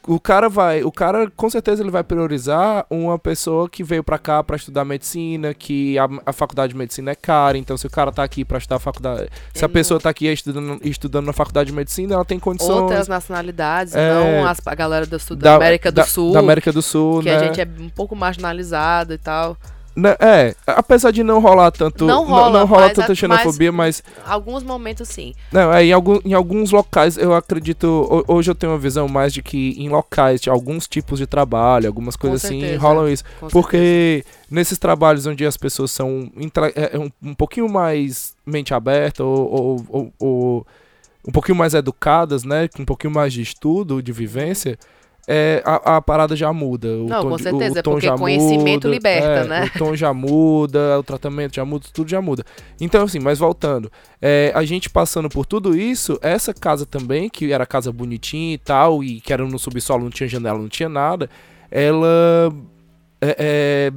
o 0.08 0.18
cara 0.18 0.48
vai, 0.48 0.82
o 0.82 0.90
cara 0.90 1.30
com 1.36 1.48
certeza 1.50 1.82
ele 1.82 1.90
vai 1.90 2.02
priorizar 2.02 2.86
uma 2.90 3.18
pessoa 3.18 3.68
que 3.68 3.84
veio 3.84 4.02
pra 4.02 4.18
cá 4.18 4.42
pra 4.42 4.56
estudar 4.56 4.84
medicina, 4.84 5.52
que 5.54 5.98
a, 5.98 6.08
a 6.26 6.32
faculdade 6.32 6.72
de 6.72 6.78
medicina 6.78 7.10
é 7.10 7.14
cara, 7.14 7.58
então 7.58 7.76
se 7.76 7.86
o 7.86 7.90
cara 7.90 8.10
tá 8.10 8.24
aqui 8.24 8.44
pra 8.44 8.58
estudar 8.58 8.76
a 8.76 8.80
faculdade, 8.80 9.28
se 9.54 9.64
a 9.64 9.68
pessoa 9.68 10.00
tá 10.00 10.08
aqui 10.10 10.26
estudando, 10.26 10.80
estudando 10.82 11.26
na 11.26 11.32
faculdade 11.32 11.70
de 11.70 11.76
medicina, 11.76 12.14
ela 12.14 12.24
tem 12.24 12.38
condições 12.38 12.70
Outras 12.80 13.06
nacionalidades, 13.06 13.94
É, 13.94 14.12
não 14.14 14.46
as, 14.46 14.58
a 14.66 14.74
galera 14.74 15.04
do 15.06 15.18
sul, 15.18 15.36
da, 15.36 15.56
América 15.56 15.92
do 15.92 15.96
da- 15.96 16.04
Sul. 16.06 16.32
da 16.32 16.38
América 16.40 16.72
do 16.72 16.80
Sul, 16.82 17.20
que 17.22 17.28
né? 17.30 17.36
a 17.36 17.44
gente 17.44 17.60
é 17.60 17.68
um 17.78 17.88
pouco 17.90 18.16
marginalizado 18.16 19.12
e 19.12 19.18
tal. 19.18 19.56
Né, 20.00 20.14
É, 20.20 20.54
apesar 20.64 21.10
de 21.10 21.24
não 21.24 21.40
rolar 21.40 21.72
tanto. 21.72 22.04
Não 22.04 22.24
rola, 22.24 22.60
não, 22.60 22.66
rola 22.66 22.82
mas 22.82 22.92
tanta 22.92 23.14
xenofobia, 23.16 23.72
mas. 23.72 24.00
Alguns 24.24 24.62
momentos 24.62 25.08
sim. 25.08 25.34
Não, 25.50 25.72
é, 25.72 25.84
em, 25.84 25.92
algum, 25.92 26.20
em 26.24 26.34
alguns 26.34 26.70
locais 26.70 27.16
eu 27.16 27.34
acredito. 27.34 27.84
ho- 28.08 28.24
Hoje 28.32 28.48
eu 28.48 28.54
tenho 28.54 28.72
uma 28.72 28.78
visão 28.78 29.08
mais 29.08 29.32
de 29.32 29.42
que 29.42 29.74
em 29.76 29.88
locais, 29.88 30.40
de 30.40 30.48
alguns 30.48 30.86
tipos 30.86 31.18
de 31.18 31.26
trabalho, 31.26 31.88
algumas 31.88 32.14
coisas 32.14 32.44
assim, 32.44 32.60
certeza. 32.60 32.80
rolam 32.80 33.08
isso. 33.08 33.24
Porque 33.50 34.24
nesses 34.48 34.78
trabalhos 34.78 35.26
onde 35.26 35.44
as 35.44 35.56
pessoas 35.56 35.90
são 35.90 36.30
é, 36.76 36.94
é 36.94 36.98
um, 36.98 37.10
um 37.22 37.34
pouquinho 37.34 37.68
mais 37.68 38.34
mente 38.46 38.72
aberta 38.72 39.24
ou, 39.24 39.50
ou- 39.52 39.86
ou- 39.88 40.12
ou 40.20 40.66
um 41.26 41.32
pouquinho 41.32 41.56
mais 41.58 41.74
educadas, 41.74 42.44
né? 42.44 42.68
Com 42.68 42.82
um 42.82 42.86
pouquinho 42.86 43.12
mais 43.12 43.32
de 43.32 43.42
estudo, 43.42 44.00
de 44.00 44.12
vivência, 44.12 44.78
é, 45.30 45.62
a, 45.62 45.96
a 45.96 46.00
parada 46.00 46.34
já 46.34 46.50
muda. 46.54 46.88
O 46.88 47.06
Não, 47.06 47.20
tom 47.20 47.28
com 47.28 47.38
certeza, 47.38 47.80
o 47.80 47.82
tom 47.82 47.90
porque 47.92 48.10
conhecimento 48.10 48.84
muda, 48.84 48.88
liberta, 48.88 49.26
é, 49.26 49.44
né? 49.44 49.70
O 49.74 49.78
tom 49.78 49.94
já 49.94 50.14
muda, 50.14 50.98
o 50.98 51.02
tratamento 51.02 51.56
já 51.56 51.66
muda, 51.66 51.86
tudo 51.92 52.08
já 52.08 52.22
muda. 52.22 52.42
Então, 52.80 53.04
assim, 53.04 53.18
mas 53.18 53.38
voltando, 53.38 53.92
é, 54.22 54.50
a 54.54 54.64
gente 54.64 54.88
passando 54.88 55.28
por 55.28 55.44
tudo 55.44 55.76
isso, 55.76 56.18
essa 56.22 56.54
casa 56.54 56.86
também, 56.86 57.28
que 57.28 57.52
era 57.52 57.66
casa 57.66 57.92
bonitinha 57.92 58.54
e 58.54 58.58
tal, 58.58 59.04
e 59.04 59.20
que 59.20 59.30
era 59.30 59.44
no 59.44 59.58
subsolo, 59.58 60.04
não 60.04 60.10
tinha 60.10 60.26
janela, 60.26 60.58
não 60.58 60.68
tinha 60.68 60.88
nada, 60.88 61.28
ela. 61.70 62.50
É, 63.20 63.92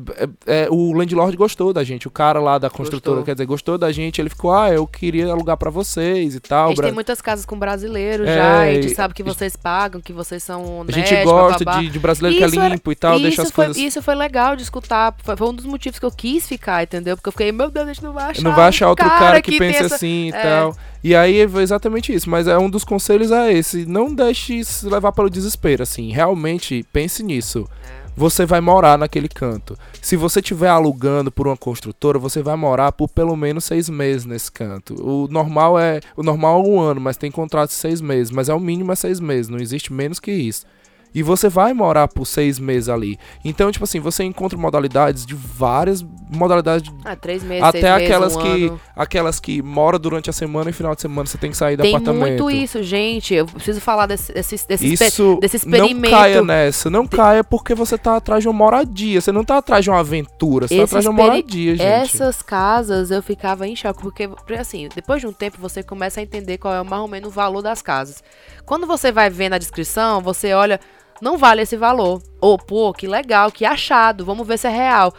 é, 0.48 0.64
é, 0.64 0.68
o 0.72 0.92
landlord 0.94 1.38
gostou 1.38 1.72
da 1.72 1.84
gente, 1.84 2.08
o 2.08 2.12
cara 2.12 2.40
lá 2.40 2.58
da 2.58 2.70
construtora, 2.72 3.18
Gostou. 3.18 3.26
quer 3.26 3.34
dizer, 3.36 3.46
gostou 3.46 3.78
da 3.78 3.92
gente, 3.92 4.20
ele 4.20 4.30
ficou, 4.30 4.52
ah, 4.52 4.72
eu 4.72 4.88
queria 4.88 5.32
alugar 5.32 5.58
pra 5.58 5.70
vocês 5.70 6.34
e 6.34 6.38
A 6.38 6.42
tal. 6.42 6.68
gente 6.70 6.78
Bra- 6.78 6.86
tem 6.88 6.94
muitas 6.94 7.22
casas 7.22 7.46
com 7.46 7.58
brasileiros 7.58 8.28
É, 8.28 8.36
já, 8.36 8.66
e 8.68 8.70
a 8.78 8.82
gente 8.82 8.96
sabe 8.96 9.14
que 9.14 9.22
vocês 9.22 9.56
pagam, 9.56 10.02
que 10.02 10.12
vocês 10.12 10.42
são 10.42 10.62
A 10.64 10.68
honestos, 10.82 10.96
gente 11.10 11.24
gosta 11.24 11.64
de, 11.66 11.90
de 11.90 12.00
brasileiro 12.00 12.38
que 12.38 12.44
Isso 12.46 12.60
é 12.60 12.66
era- 12.66 12.74
limpo 12.74 12.92
e 12.92 12.96
tal, 12.96 13.14
isso 13.14 13.22
deixa 13.24 13.42
as 13.44 13.52
foi, 13.52 13.66
coisas. 13.66 13.82
Isso 13.84 14.02
foi 14.02 14.16
legal 14.16 14.56
de 14.56 14.64
escutar. 14.64 15.14
Foi, 15.24 15.38
foi 15.38 15.48
um 15.50 15.54
dos 15.54 15.66
motivos 15.66 16.00
que 16.00 16.06
eu 16.06 16.12
quis 16.12 16.48
ficar, 16.48 16.82
entendeu? 16.84 17.16
Porque 17.16 17.30
eu 17.30 17.34
fiquei, 17.34 17.52
meu 17.52 17.70
Deus, 17.70 17.86
a 17.88 17.94
gente 17.94 18.04
não 18.04 18.14
vai 18.14 18.32
achar. 18.32 18.42
Não 18.42 18.56
vai 18.56 18.68
achar 18.70 18.90
outro 18.90 19.08
cara, 19.08 19.40
que, 19.42 19.58
pense 19.60 19.84
essa- 19.84 19.96
assim 19.96 20.28
e 20.28 20.30
é. 20.30 20.42
tal. 20.42 20.76
E 21.04 21.16
aí 21.16 21.48
foi 21.48 21.64
exatamente 21.64 22.14
isso. 22.14 22.30
Mas 22.30 22.48
é 22.48 22.58
um 22.58 22.70
dos 22.70 22.84
conselhos 22.84 23.32
é 23.32 23.52
esse. 23.54 23.86
Não 23.86 24.14
deixe 24.14 24.64
se 24.64 24.86
levar 24.88 25.12
pelo 25.12 25.30
desespero, 25.30 25.82
assim. 25.84 26.12
Realmente, 26.12 26.86
pense 26.94 27.24
nisso. 27.24 27.68
É. 27.98 28.01
Você 28.15 28.45
vai 28.45 28.62
morar 28.62 28.97
naquele 28.97 29.30
canto. 29.30 29.78
Se 30.02 30.15
você 30.15 30.39
estiver 30.39 30.69
alugando 30.69 31.32
por 31.32 31.47
uma 31.47 31.58
construtora, 31.58 32.19
você 32.19 32.41
vai 32.41 32.56
morar 32.56 32.91
por 32.91 33.10
pelo 33.10 33.36
menos 33.36 33.63
seis 33.65 33.89
meses 33.89 34.26
nesse 34.26 34.52
canto. 34.52 34.95
O 35.02 35.28
normal 35.28 35.80
é 35.80 36.02
o 36.15 36.24
normal 36.24 36.62
é 36.62 36.67
um 36.67 36.80
ano, 36.80 37.02
mas 37.02 37.17
tem 37.17 37.32
contrato 37.32 37.69
de 37.69 37.76
seis 37.76 38.02
meses. 38.02 38.32
Mas 38.32 38.50
é 38.50 38.54
o 38.54 38.60
mínimo 38.60 38.91
é 38.91 38.95
seis 38.95 39.19
meses. 39.19 39.50
Não 39.50 39.60
existe 39.60 39.93
menos 39.93 40.19
que 40.19 40.32
isso. 40.32 40.65
E 41.13 41.21
você 41.21 41.50
vai 41.50 41.74
morar 41.74 42.08
por 42.08 42.26
seis 42.26 42.58
meses 42.58 42.88
ali. 42.88 43.17
Então, 43.43 43.71
tipo 43.71 43.84
assim, 43.84 44.00
você 44.00 44.24
encontra 44.24 44.58
modalidades 44.58 45.26
de 45.26 45.36
várias 45.36 46.02
modalidades 46.34 46.84
de 46.89 46.95
Ah, 47.04 47.15
três 47.15 47.43
meses, 47.43 47.63
até 47.63 47.82
seis 47.82 47.93
meses, 47.93 48.06
aquelas 48.06 48.36
um 48.36 48.39
que 48.41 48.65
ano. 48.67 48.82
aquelas 48.95 49.39
que 49.39 49.62
mora 49.62 50.00
durante 50.00 50.30
a 50.30 50.34
semana 50.34 50.69
e 50.69 50.74
final 50.74 50.95
de 50.95 51.02
semana 51.02 51.26
você 51.28 51.38
tem 51.38 51.52
que 51.52 51.58
sair 51.58 51.76
do 51.76 51.82
Tem 51.84 51.93
apartamento. 51.95 52.43
muito 52.43 52.50
isso, 52.50 52.82
gente. 52.82 53.34
Eu 53.34 53.45
preciso 53.45 53.82
falar 53.82 54.06
desse, 54.06 54.32
desse, 54.34 54.56
desse, 54.67 54.93
Isso 54.93 55.38
desse 55.41 55.67
não 55.67 55.78
experimento. 55.80 56.15
caia 56.15 56.41
nessa, 56.41 56.89
não 56.89 57.06
caia 57.06 57.43
porque 57.43 57.76
você 57.76 57.97
tá 57.97 58.15
atrás 58.15 58.41
de 58.43 58.47
uma 58.47 58.54
moradia, 58.58 59.19
você 59.19 59.32
não 59.32 59.43
tá 59.43 59.58
atrás 59.58 59.84
de 59.84 59.89
uma 59.89 60.00
aventura, 60.00 60.67
você 60.67 60.76
tá 60.78 60.84
Esse 60.84 60.89
atrás 60.91 61.04
de 61.04 61.10
uma 61.10 61.24
moradia, 61.24 61.76
gente. 61.76 61.86
Essas 61.86 62.41
casas 62.41 63.12
eu 63.12 63.21
ficava 63.21 63.67
em 63.67 63.76
choque, 63.76 64.02
porque, 64.02 64.28
porque, 64.30 64.54
assim, 64.54 64.88
depois 64.95 65.19
de 65.19 65.28
um 65.28 65.34
tempo 65.34 65.58
você 65.60 65.84
começa 65.84 66.19
a 66.21 66.24
entender 66.24 66.58
qual 66.58 66.74
é 66.74 66.82
mais 66.84 67.02
ou 67.02 67.08
menos 67.08 67.28
o 67.28 67.32
valor 67.32 67.62
das 67.62 67.82
casas. 67.82 68.24
Quando 68.65 68.88
você 68.88 69.12
vai 69.12 69.30
ver 69.30 69.50
na 69.50 69.58
descrição, 69.58 70.21
você 70.21 70.54
olha, 70.54 70.80
não 71.22 71.38
vale 71.38 71.62
esse 71.62 71.78
valor. 71.78 72.22
Ou, 72.42 72.58
pô, 72.58 72.92
que 72.94 73.08
legal, 73.08 73.52
que 73.52 73.64
achado, 73.66 74.26
vamos 74.26 74.46
ver 74.48 74.58
se 74.58 74.68
é 74.68 74.72
real. 74.72 75.14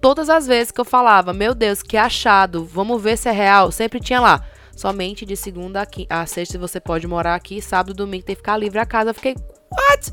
Todas 0.00 0.28
as 0.30 0.46
vezes 0.46 0.70
que 0.70 0.80
eu 0.80 0.84
falava, 0.84 1.32
meu 1.32 1.54
Deus, 1.54 1.82
que 1.82 1.96
achado, 1.96 2.64
vamos 2.64 3.02
ver 3.02 3.16
se 3.18 3.28
é 3.28 3.32
real, 3.32 3.72
sempre 3.72 3.98
tinha 3.98 4.20
lá. 4.20 4.44
Somente 4.76 5.26
de 5.26 5.36
segunda 5.36 5.80
a, 5.82 5.86
quin- 5.86 6.06
a 6.08 6.24
sexta 6.24 6.56
você 6.56 6.78
pode 6.78 7.04
morar 7.08 7.34
aqui, 7.34 7.60
sábado 7.60 7.90
e 7.92 7.96
domingo 7.96 8.24
tem 8.24 8.36
que 8.36 8.40
ficar 8.40 8.56
livre 8.56 8.78
a 8.78 8.86
casa. 8.86 9.10
Eu 9.10 9.14
fiquei, 9.14 9.34
what? 9.72 10.12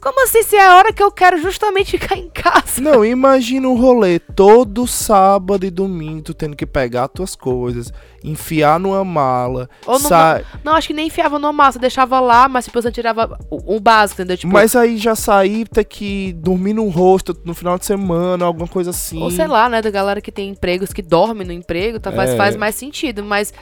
Como 0.00 0.22
assim 0.24 0.42
se 0.42 0.56
é 0.56 0.66
a 0.66 0.76
hora 0.76 0.92
que 0.92 1.02
eu 1.02 1.10
quero 1.12 1.38
justamente 1.40 1.92
ficar 1.98 2.16
em 2.16 2.30
casa? 2.30 2.80
Não, 2.80 3.04
imagina 3.04 3.68
um 3.68 3.76
rolê 3.78 4.18
todo 4.18 4.86
sábado 4.86 5.66
e 5.66 5.70
domingo, 5.70 6.22
tu 6.22 6.32
tendo 6.34 6.56
que 6.56 6.64
pegar 6.64 7.08
tuas 7.08 7.36
coisas, 7.36 7.92
enfiar 8.24 8.80
numa 8.80 9.04
mala, 9.04 9.68
Ou 9.86 9.98
não- 9.98 10.08
sai... 10.08 10.44
Não, 10.64 10.74
acho 10.74 10.88
que 10.88 10.94
nem 10.94 11.08
enfiava 11.08 11.38
no 11.38 11.52
massa, 11.52 11.78
deixava 11.78 12.18
lá, 12.18 12.48
mas 12.48 12.64
tipo, 12.64 12.80
você 12.80 12.90
tirava 12.90 13.38
o, 13.50 13.76
o 13.76 13.80
básico, 13.80 14.20
entendeu? 14.22 14.36
Tipo, 14.38 14.52
mas 14.52 14.74
aí 14.74 14.96
já 14.96 15.14
sair, 15.14 15.68
ter 15.68 15.84
que 15.84 16.32
dormir 16.34 16.72
num 16.72 16.88
rosto 16.88 17.36
no 17.44 17.54
final 17.54 17.78
de 17.78 17.84
semana, 17.84 18.44
alguma 18.46 18.66
coisa 18.68 18.90
assim. 18.90 19.22
ou 19.22 19.30
sei 19.30 19.46
lá, 19.46 19.68
né, 19.68 19.82
da 19.82 19.90
galera 19.90 20.20
que 20.22 20.32
tem 20.32 20.48
empregos, 20.48 20.92
que 20.94 21.02
dorme 21.02 21.44
no 21.44 21.52
emprego, 21.52 22.00
tá, 22.00 22.10
faz, 22.10 22.30
É. 22.30 22.36
faz 22.36 22.56
mais 22.56 22.74
sentido, 22.74 23.22
mas 23.22 23.52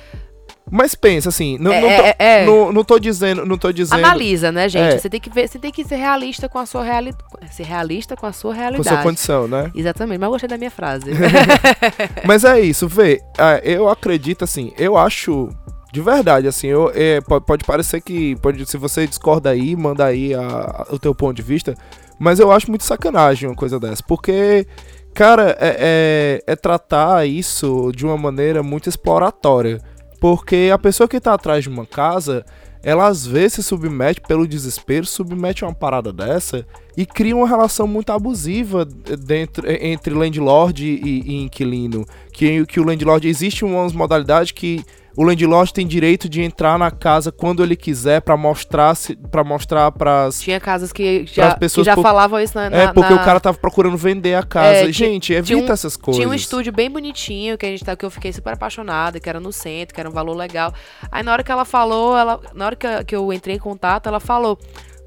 Mas 0.71 0.95
pensa 0.95 1.29
assim, 1.31 1.57
não, 1.59 1.73
é, 1.73 1.81
não, 1.81 1.89
tô, 1.89 2.03
é- 2.03 2.17
é- 2.19 2.47
não, 2.47 2.73
não 2.73 2.85
tô 2.85 2.99
dizendo, 2.99 3.47
não 3.47 3.57
tô 3.57 3.73
dizendo 3.73 3.99
analisa, 4.05 4.53
né, 4.53 4.69
gente? 4.69 4.95
É. 4.95 4.99
Você 4.99 5.09
tem 5.09 5.21
que 5.21 5.31
ver, 5.31 5.49
você 5.49 5.59
tem 5.59 5.71
que 5.71 5.85
ser 5.85 5.97
realista 5.97 6.49
com 6.49 6.59
a 6.59 6.67
sua 6.67 6.83
realidade, 6.85 7.25
ser 7.51 7.63
realista 7.65 8.17
com 8.17 8.27
a 8.27 8.33
sua 8.33 8.53
com 8.55 8.61
realidade. 8.61 8.89
sua 8.89 9.03
condição, 9.03 9.49
né? 9.49 9.71
Exatamente, 9.75 10.19
mas 10.19 10.29
gostei 10.29 10.49
da 10.49 10.59
minha 10.59 10.71
frase. 10.71 11.07
Mas 12.25 12.45
é 12.45 12.61
isso, 12.61 12.87
vê. 12.89 13.21
ah, 13.39 13.61
eu 13.63 13.89
acredito 13.89 14.45
assim, 14.45 14.73
eu 14.79 14.97
acho. 14.97 15.49
De 15.91 16.03
verdade, 16.03 16.47
assim, 16.47 16.67
eu, 16.67 16.93
é, 16.95 17.19
pode, 17.23 17.65
parecer 17.65 18.03
que. 18.03 18.37
Pode, 18.37 18.65
se 18.67 18.77
você 18.77 19.07
discorda 19.07 19.49
aí, 19.51 19.75
manda 19.75 20.05
aí 20.05 20.35
a- 20.35 20.87
o 20.91 20.99
teu 20.99 21.15
ponto 21.15 21.35
de 21.37 21.43
vista. 21.43 21.75
Mas 22.19 22.39
eu 22.39 22.53
acho 22.53 22.69
muito 22.69 22.85
sacanagem 22.85 23.49
uma 23.49 23.55
coisa 23.57 23.81
dessa. 23.81 24.03
Porque, 24.07 24.67
cara, 25.15 25.57
é, 25.59 26.43
é, 26.47 26.53
é 26.53 26.57
tratar 26.57 27.27
isso 27.27 27.91
de 27.97 28.05
uma 28.05 28.19
maneira 28.19 28.63
muito 28.63 28.89
exploratória. 28.89 29.81
Porque 30.21 30.71
a 30.73 30.79
pessoa 30.79 31.09
que 31.09 31.21
tá 31.21 31.35
atrás 31.35 31.65
de 31.65 31.69
uma 31.69 31.87
casa, 31.87 32.45
ela 32.83 33.07
às 33.07 33.27
vezes 33.27 33.55
se 33.55 33.63
submete 33.63 34.21
pelo 34.21 34.47
desespero, 34.47 35.07
submete 35.07 35.65
a 35.65 35.69
uma 35.69 35.75
parada 35.75 36.13
dessa 36.13 36.67
e 36.97 37.07
cria 37.07 37.37
uma 37.37 37.47
relação 37.47 37.87
muito 37.87 38.11
abusiva 38.11 38.85
dentro, 38.85 39.65
entre 39.71 40.15
landlord 40.15 40.85
e, 40.85 41.21
e 41.21 41.43
inquilino. 41.43 42.05
Que, 42.33 42.65
que 42.67 42.81
o 42.81 42.85
landlord. 42.85 43.29
Existe 43.29 43.65
umas 43.65 43.93
modalidades 43.93 44.53
que 44.53 44.85
o 45.21 45.25
landlord 45.25 45.73
tem 45.73 45.85
direito 45.85 46.29
de 46.29 46.41
entrar 46.43 46.79
na 46.79 46.93
casa 46.93 47.33
quando 47.33 47.61
ele 47.61 47.75
quiser 47.75 48.21
pra 48.23 48.37
mostrar 48.37 48.97
para 49.33 49.43
mostrar 49.43 49.91
pras. 49.91 50.41
Tinha 50.41 50.61
casas 50.61 50.93
que 50.93 51.27
já, 51.27 51.55
que 51.55 51.59
pessoas 51.61 51.85
já 51.85 51.97
por- 51.97 52.03
falavam 52.03 52.39
isso 52.39 52.57
na, 52.57 52.71
na 52.71 52.77
É, 52.77 52.93
porque 52.93 53.13
na- 53.13 53.21
o 53.21 53.25
cara 53.25 53.41
tava 53.41 53.59
procurando 53.59 53.97
vender 53.97 54.35
a 54.37 54.45
casa. 54.45 54.89
É, 54.89 54.93
Gente, 54.93 55.33
evita 55.33 55.71
um- 55.71 55.73
essas 55.73 55.97
coisas. 55.97 56.21
Tinha 56.21 56.29
um 56.29 56.35
estúdio 56.35 56.73
bem 56.73 56.89
bonitinho 56.89 57.59
que 57.59 57.67
a 57.67 57.69
gente 57.69 57.85
tá, 57.85 57.97
que 57.97 58.05
eu 58.07 58.11
fiquei 58.11 58.33
super 58.33 58.53
apaixonada, 58.53 59.19
que 59.19 59.29
era 59.29 59.41
no 59.41 59.53
centro, 59.53 59.93
que 59.93 60.01
era 60.01 60.09
um 60.09 60.13
valor 60.13 60.37
legal. 60.37 60.73
Aí 61.11 61.25
na 61.25 61.33
hora 61.33 61.43
que 61.43 61.51
ela 61.51 61.65
falou, 61.65 62.17
ela, 62.17 62.41
na 62.55 62.67
hora 62.67 62.77
que, 62.77 62.87
eu- 62.87 63.05
que 63.05 63.17
eu 63.17 63.33
entrei 63.33 63.57
em 63.57 63.59
contato, 63.59 64.07
ela 64.07 64.21
falou: 64.21 64.57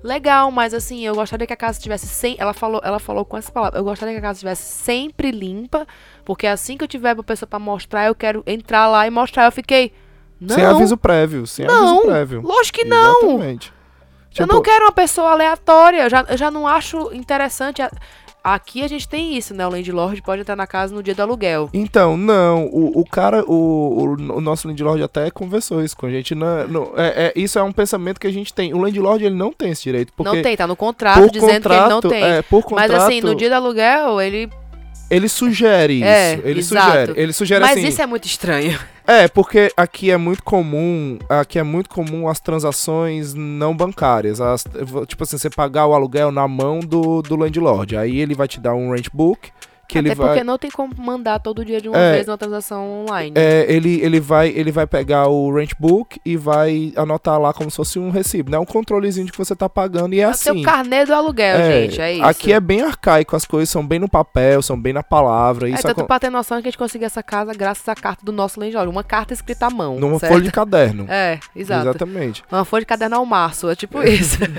"Legal, 0.03 0.51
mas 0.51 0.73
assim, 0.73 1.05
eu 1.05 1.15
gostaria 1.15 1.47
que 1.47 1.53
a 1.53 1.57
casa 1.57 1.77
estivesse 1.77 2.07
sem, 2.07 2.35
ela 2.37 2.53
falou, 2.53 2.81
ela 2.83 2.99
falou 2.99 3.23
com 3.23 3.37
essa 3.37 3.51
palavra, 3.51 3.79
eu 3.79 3.83
gostaria 3.85 4.13
que 4.13 4.19
a 4.19 4.21
casa 4.21 4.37
estivesse 4.37 4.63
sempre 4.63 5.31
limpa, 5.31 5.87
porque 6.25 6.47
assim 6.47 6.75
que 6.75 6.83
eu 6.83 6.87
tiver 6.87 7.13
uma 7.13 7.23
pessoa 7.23 7.47
pra 7.47 7.59
mostrar, 7.59 8.07
eu 8.07 8.15
quero 8.15 8.43
entrar 8.45 8.87
lá 8.89 9.07
e 9.07 9.09
mostrar". 9.09 9.45
Eu 9.45 9.51
fiquei: 9.53 9.93
"Não, 10.41 10.55
Sem 10.55 10.65
aviso 10.65 10.97
prévio, 10.97 11.45
sem 11.45 11.65
não, 11.65 11.89
aviso 11.99 12.07
prévio. 12.07 12.41
lógico 12.41 12.79
que 12.79 12.85
não. 12.85 13.21
Exatamente. 13.21 13.67
Eu 14.37 14.45
Tipo, 14.45 14.53
não 14.53 14.61
quero 14.61 14.85
uma 14.85 14.91
pessoa 14.91 15.31
aleatória. 15.31 16.03
Eu 16.03 16.09
já, 16.09 16.25
eu 16.29 16.37
já 16.37 16.49
não 16.49 16.65
acho 16.67 17.13
interessante. 17.13 17.81
Aqui 18.43 18.81
a 18.81 18.87
gente 18.87 19.07
tem 19.07 19.37
isso, 19.37 19.53
né? 19.53 19.67
O 19.67 19.69
landlord 19.69 20.19
pode 20.23 20.41
entrar 20.41 20.55
na 20.55 20.65
casa 20.65 20.95
no 20.95 21.03
dia 21.03 21.13
do 21.13 21.21
aluguel. 21.21 21.69
Então, 21.73 22.17
não, 22.17 22.65
o, 22.65 23.01
o 23.01 23.05
cara, 23.05 23.43
o, 23.45 23.53
o, 23.53 24.03
o 24.37 24.41
nosso 24.41 24.67
landlord 24.67 25.03
até 25.03 25.29
conversou 25.29 25.83
isso 25.83 25.95
com 25.95 26.07
a 26.07 26.09
gente. 26.09 26.33
Não, 26.33 26.67
não, 26.67 26.93
é, 26.95 27.27
é- 27.27 27.33
isso 27.35 27.59
é 27.59 27.61
um 27.61 27.71
pensamento 27.71 28.19
que 28.19 28.25
a 28.25 28.31
gente 28.31 28.51
tem. 28.51 28.73
O 28.73 28.79
landlord, 28.79 29.23
ele 29.23 29.35
não 29.35 29.51
tem 29.53 29.69
esse 29.71 29.83
direito. 29.83 30.11
Porque 30.15 30.35
não 30.35 30.41
tem, 30.41 30.57
tá 30.57 30.65
no 30.65 30.75
contrato 30.75 31.29
dizendo 31.29 31.61
que 31.61 31.67
ele 31.67 31.75
não 31.81 32.01
contrato, 32.01 32.09
tem. 32.09 32.23
É, 32.23 32.41
por 32.41 32.63
contrato, 32.63 32.91
Mas 32.93 33.03
assim, 33.03 33.21
no 33.21 33.35
dia 33.35 33.49
do 33.49 33.55
aluguel, 33.55 34.19
ele. 34.19 34.49
Ele 35.11 35.27
sugere 35.29 35.95
isso. 35.95 36.05
É, 36.05 36.39
ele 36.43 36.59
exato. 36.59 36.89
sugere. 36.91 37.13
Ele 37.21 37.33
sugere 37.33 37.61
Mas 37.65 37.77
assim. 37.77 37.87
isso 37.87 38.01
é 38.01 38.05
muito 38.07 38.25
estranho. 38.25 38.79
É, 39.05 39.27
porque 39.27 39.71
aqui 39.75 40.09
é 40.09 40.15
muito 40.17 40.41
comum, 40.41 41.19
aqui 41.27 41.59
é 41.59 41.63
muito 41.63 41.89
comum 41.89 42.29
as 42.29 42.39
transações 42.39 43.33
não 43.33 43.75
bancárias. 43.75 44.39
As- 44.39 44.63
tipo 45.07 45.23
assim, 45.23 45.37
você 45.37 45.49
pagar 45.49 45.85
o 45.87 45.93
aluguel 45.93 46.31
na 46.31 46.47
mão 46.47 46.79
do, 46.79 47.21
do 47.21 47.35
landlord. 47.35 47.97
Aí 47.97 48.19
ele 48.19 48.33
vai 48.33 48.47
te 48.47 48.59
dar 48.59 48.73
um 48.73 48.91
rent 48.91 49.07
book 49.13 49.49
que 49.91 49.99
Até 49.99 50.07
ele 50.09 50.15
vai. 50.15 50.27
porque 50.27 50.43
não 50.43 50.57
tem 50.57 50.71
como 50.71 50.93
mandar 50.97 51.39
todo 51.39 51.65
dia 51.65 51.81
de 51.81 51.89
uma 51.89 51.97
É. 51.97 52.13
vez 52.13 52.27
uma 52.27 52.37
transação 52.37 53.01
online. 53.03 53.33
É, 53.35 53.65
ele, 53.67 53.99
ele, 54.01 54.19
vai, 54.19 54.49
ele 54.49 54.71
vai 54.71 54.87
pegar 54.87 55.27
o 55.27 55.53
rent 55.53 55.71
book 55.79 56.19
e 56.25 56.37
vai 56.37 56.93
anotar 56.95 57.39
lá 57.39 57.53
como 57.53 57.69
se 57.69 57.75
fosse 57.77 57.99
um 57.99 58.09
recibo, 58.09 58.49
né? 58.51 58.57
Um 58.57 58.65
controlezinho 58.65 59.25
de 59.25 59.31
que 59.31 59.37
você 59.37 59.55
tá 59.55 59.67
pagando 59.67 60.13
e 60.13 60.19
é 60.19 60.23
É 60.23 60.29
o 60.29 60.33
seu 60.33 60.53
assim. 60.53 60.63
carnê 60.63 61.05
do 61.05 61.13
aluguel, 61.13 61.57
É, 61.57 61.81
gente. 61.81 62.01
É 62.01 62.13
isso. 62.13 62.23
Aqui 62.23 62.53
é 62.53 62.59
bem 62.59 62.81
arcaico, 62.81 63.35
as 63.35 63.45
coisas 63.45 63.69
são 63.69 63.85
bem 63.85 63.99
no 63.99 64.09
papel, 64.09 64.61
são 64.61 64.79
bem 64.79 64.93
na 64.93 65.03
palavra. 65.03 65.67
É, 65.69 65.73
Isso 65.73 65.81
tanto 65.83 65.99
acon- 65.99 66.07
pra 66.07 66.19
ter 66.19 66.29
noção 66.29 66.61
que 66.61 66.67
a 66.67 66.71
gente 66.71 66.77
conseguiu 66.77 67.05
essa 67.05 67.21
casa 67.21 67.53
graças 67.53 67.87
à 67.89 67.95
carta 67.95 68.25
do 68.25 68.31
nosso 68.31 68.59
landlord. 68.59 68.89
Uma 68.89 69.03
carta 69.03 69.33
escrita 69.33 69.67
à 69.67 69.69
mão. 69.69 69.99
numa 69.99 70.19
certo? 70.19 70.31
folha 70.33 70.43
de 70.45 70.51
caderno. 70.51 71.05
É, 71.09 71.39
exato. 71.55 71.89
Exatamente. 71.89 72.43
Uma 72.51 72.63
folha 72.65 72.81
de 72.81 72.85
caderno 72.87 73.17
ao 73.17 73.25
março. 73.25 73.69
É 73.69 73.75
tipo 73.75 74.01
isso. 74.03 74.37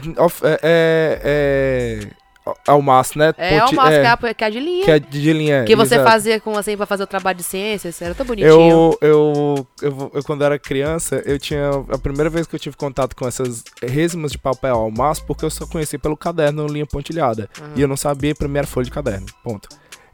É, 0.44 0.58
é- 0.62 1.20
é- 1.24 2.21
Almaço, 2.66 3.18
né? 3.18 3.32
É, 3.36 3.60
Ponte- 3.60 3.74
é, 3.78 3.88
que, 3.90 3.94
é, 3.96 4.06
a- 4.08 4.34
que 4.34 4.44
é 4.44 4.50
de 4.50 4.60
linha. 4.60 4.84
que 4.84 4.90
é 4.90 4.98
de 4.98 5.32
linha. 5.32 5.64
Que 5.64 5.76
você 5.76 5.94
exato. 5.94 6.10
fazia 6.10 6.40
com 6.40 6.56
assim 6.58 6.76
pra 6.76 6.86
fazer 6.86 7.04
o 7.04 7.06
trabalho 7.06 7.38
de 7.38 7.44
ciência, 7.44 7.88
isso 7.88 8.02
era 8.02 8.14
tão 8.14 8.26
bonitinho. 8.26 8.50
Eu, 8.50 8.98
eu, 9.00 9.66
eu, 9.80 10.10
eu, 10.14 10.24
quando 10.24 10.42
era 10.44 10.58
criança, 10.58 11.22
eu 11.24 11.38
tinha. 11.38 11.70
A 11.90 11.98
primeira 11.98 12.28
vez 12.28 12.46
que 12.46 12.54
eu 12.56 12.60
tive 12.60 12.76
contato 12.76 13.14
com 13.14 13.26
essas 13.28 13.62
resmas 13.82 14.32
de 14.32 14.38
papel 14.38 14.74
ao 14.74 14.90
maço, 14.90 15.24
porque 15.24 15.44
eu 15.44 15.50
só 15.50 15.66
conheci 15.66 15.96
pelo 15.98 16.16
caderno 16.16 16.66
linha 16.66 16.86
pontilhada. 16.86 17.48
Aham. 17.60 17.72
E 17.76 17.80
eu 17.82 17.86
não 17.88 17.96
sabia 17.96 18.32
a 18.32 18.36
primeira 18.36 18.66
folha 18.66 18.84
de 18.86 18.90
caderno. 18.90 19.26
Ponto. 19.44 19.68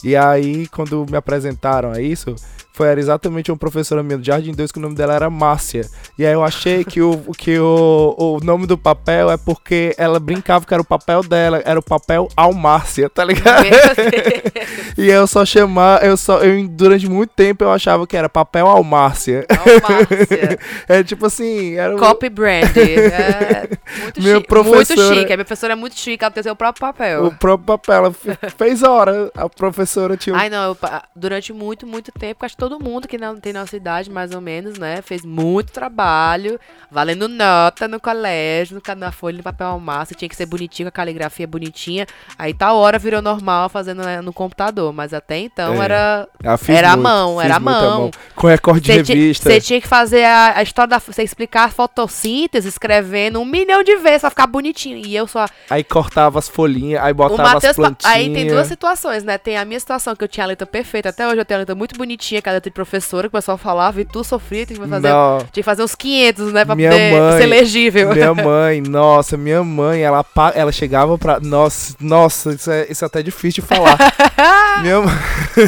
E 0.04 0.14
aí, 0.14 0.68
quando 0.68 1.06
me 1.10 1.16
apresentaram 1.16 1.90
a 1.92 2.00
isso, 2.00 2.34
foi 2.78 2.86
era 2.88 3.00
exatamente 3.00 3.50
uma 3.50 3.56
professora 3.58 4.04
minha 4.04 4.16
do 4.16 4.24
Jardim 4.24 4.52
2 4.52 4.70
que 4.70 4.78
o 4.78 4.80
nome 4.82 4.94
dela 4.94 5.12
era 5.12 5.28
Márcia. 5.28 5.84
E 6.16 6.24
aí 6.24 6.32
eu 6.32 6.44
achei 6.44 6.84
que, 6.84 7.02
o, 7.02 7.18
que 7.36 7.58
o, 7.58 8.14
o 8.16 8.38
nome 8.44 8.66
do 8.68 8.78
papel 8.78 9.30
é 9.32 9.36
porque 9.36 9.94
ela 9.98 10.20
brincava 10.20 10.64
que 10.64 10.72
era 10.72 10.80
o 10.80 10.86
papel 10.86 11.22
dela, 11.24 11.60
era 11.64 11.78
o 11.78 11.82
papel 11.82 12.28
Almárcia, 12.36 13.10
tá 13.10 13.24
ligado? 13.24 13.66
E 14.96 15.08
eu 15.08 15.26
só 15.28 15.44
chamar, 15.44 16.04
eu 16.04 16.16
só, 16.16 16.40
eu, 16.40 16.66
durante 16.68 17.08
muito 17.08 17.30
tempo 17.30 17.62
eu 17.62 17.70
achava 17.70 18.04
que 18.06 18.16
era 18.16 18.28
papel 18.28 18.66
Almárcia. 18.66 19.46
Almácia. 19.48 20.58
É 20.88 21.02
tipo 21.04 21.26
assim, 21.26 21.74
era 21.74 21.94
o- 21.94 21.98
Copy 21.98 22.28
brand. 22.28 22.64
É 22.76 23.68
muito 24.02 24.20
Meu 24.22 24.36
chique. 24.36 24.48
professora- 24.48 24.76
Muito 24.76 25.14
chique. 25.14 25.32
A 25.32 25.36
minha 25.36 25.44
professora 25.44 25.72
é 25.72 25.76
muito 25.76 25.96
chique, 25.98 26.24
ela 26.24 26.30
tem 26.32 26.42
seu 26.42 26.56
próprio 26.56 26.80
papel. 26.80 27.26
o 27.26 27.34
próprio 27.34 27.66
papel. 27.78 27.94
Ela 27.94 28.12
fe- 28.12 28.38
fez 28.56 28.82
hora. 28.82 29.30
A 29.36 29.48
professora 29.48 30.16
tinha. 30.16 30.36
Ai, 30.36 30.48
não, 30.50 30.64
eu 30.70 30.76
durante 31.14 31.52
muito, 31.52 31.86
muito 31.86 32.10
tempo, 32.12 32.44
acho 32.44 32.54
que 32.56 32.60
todo 32.60 32.67
mundo 32.82 33.06
que 33.06 33.16
não 33.16 33.36
tem 33.36 33.52
nossa 33.52 33.76
idade, 33.76 34.10
mais 34.10 34.32
ou 34.34 34.40
menos, 34.40 34.78
né, 34.78 35.00
fez 35.00 35.24
muito 35.24 35.72
trabalho, 35.72 36.58
valendo 36.90 37.28
nota 37.28 37.86
no 37.86 38.00
colégio, 38.00 38.82
na 38.96 39.12
folha 39.12 39.36
de 39.36 39.42
papel 39.42 39.78
massa, 39.78 40.14
tinha 40.14 40.28
que 40.28 40.34
ser 40.34 40.46
bonitinho, 40.46 40.86
com 40.86 40.88
a 40.88 40.92
caligrafia 40.92 41.46
bonitinha, 41.46 42.06
aí 42.38 42.52
tal 42.52 42.76
hora 42.76 42.98
virou 42.98 43.22
normal 43.22 43.68
fazendo 43.68 44.02
né, 44.02 44.20
no 44.20 44.32
computador, 44.32 44.92
mas 44.92 45.14
até 45.14 45.38
então 45.38 45.80
É. 45.80 45.84
era... 45.84 46.28
Ah, 46.44 46.58
era 46.68 46.92
a 46.92 46.96
muito, 46.96 47.08
mão, 47.08 47.36
fiz 47.36 47.44
era 47.44 47.56
a 47.56 47.60
muito 47.60 47.76
à 47.76 47.80
mão. 47.80 48.10
Com 48.34 48.46
recorde 48.46 48.80
de 48.80 48.92
revista. 48.92 49.48
você 49.48 49.60
tinha 49.60 49.80
que 49.80 49.86
fazer 49.88 50.24
a, 50.24 50.58
a 50.58 50.62
história 50.62 50.88
da... 50.88 50.98
Você 50.98 51.22
explicar 51.22 51.64
a 51.64 51.68
fotossíntese, 51.68 52.68
escrevendo 52.68 53.40
um 53.40 53.44
milhão 53.44 53.82
de 53.82 53.96
vezes 53.96 54.20
pra 54.20 54.30
ficar 54.30 54.46
bonitinho, 54.46 54.96
e 54.96 55.14
eu 55.14 55.26
só... 55.26 55.46
Aí 55.70 55.84
cortava 55.84 56.38
as 56.38 56.48
folhinhas, 56.48 57.02
aí 57.02 57.12
botava 57.12 57.58
as 57.58 57.76
plantinhas. 57.76 58.14
Aí 58.14 58.32
tem 58.32 58.46
duas 58.46 58.66
situações, 58.66 59.24
né? 59.24 59.38
Tem 59.38 59.56
a 59.56 59.64
minha 59.64 59.78
situação 59.78 60.14
que 60.16 60.24
eu 60.24 60.28
tinha 60.28 60.44
a 60.44 60.48
letra 60.48 60.66
perfeita. 60.66 61.08
Até 61.10 61.26
hoje 61.26 61.38
eu 61.38 61.44
tenho 61.44 61.58
a 61.58 61.60
letra 61.60 61.74
muito 61.74 61.96
bonitinha, 61.96 62.40
que 62.40 62.48
é 62.48 62.52
a 62.52 62.54
de 62.60 62.70
professora, 62.70 63.22
que 63.28 63.28
o 63.28 63.38
pessoal 63.38 63.56
falava, 63.58 64.00
e 64.00 64.04
tu 64.04 64.22
sofria, 64.24 64.66
tinha 64.66 64.78
que 64.78 64.86
fazer, 64.88 65.08
Não. 65.08 65.38
tinha 65.38 65.48
que 65.52 65.62
fazer 65.62 65.82
uns 65.82 65.94
500, 65.94 66.52
né? 66.52 66.64
Pra 66.64 66.74
Minha 66.74 66.90
poder 66.90 67.12
mãe- 67.12 67.38
ser 67.40 67.46
legível. 67.46 68.14
Minha 68.14 68.34
mãe, 68.34 68.80
nossa, 68.80 69.36
minha 69.36 69.62
mãe, 69.64 70.00
ela, 70.02 70.24
ela 70.54 70.72
chegava 70.72 71.16
pra. 71.18 71.40
Nossa, 71.40 71.94
nossa, 72.00 72.52
isso 72.52 72.70
é, 72.70 72.86
isso 72.90 73.04
é 73.04 73.06
até 73.06 73.22
difícil 73.22 73.62
de 73.62 73.68
falar. 73.68 73.96
minha 74.82 75.00
mãe, 75.00 75.14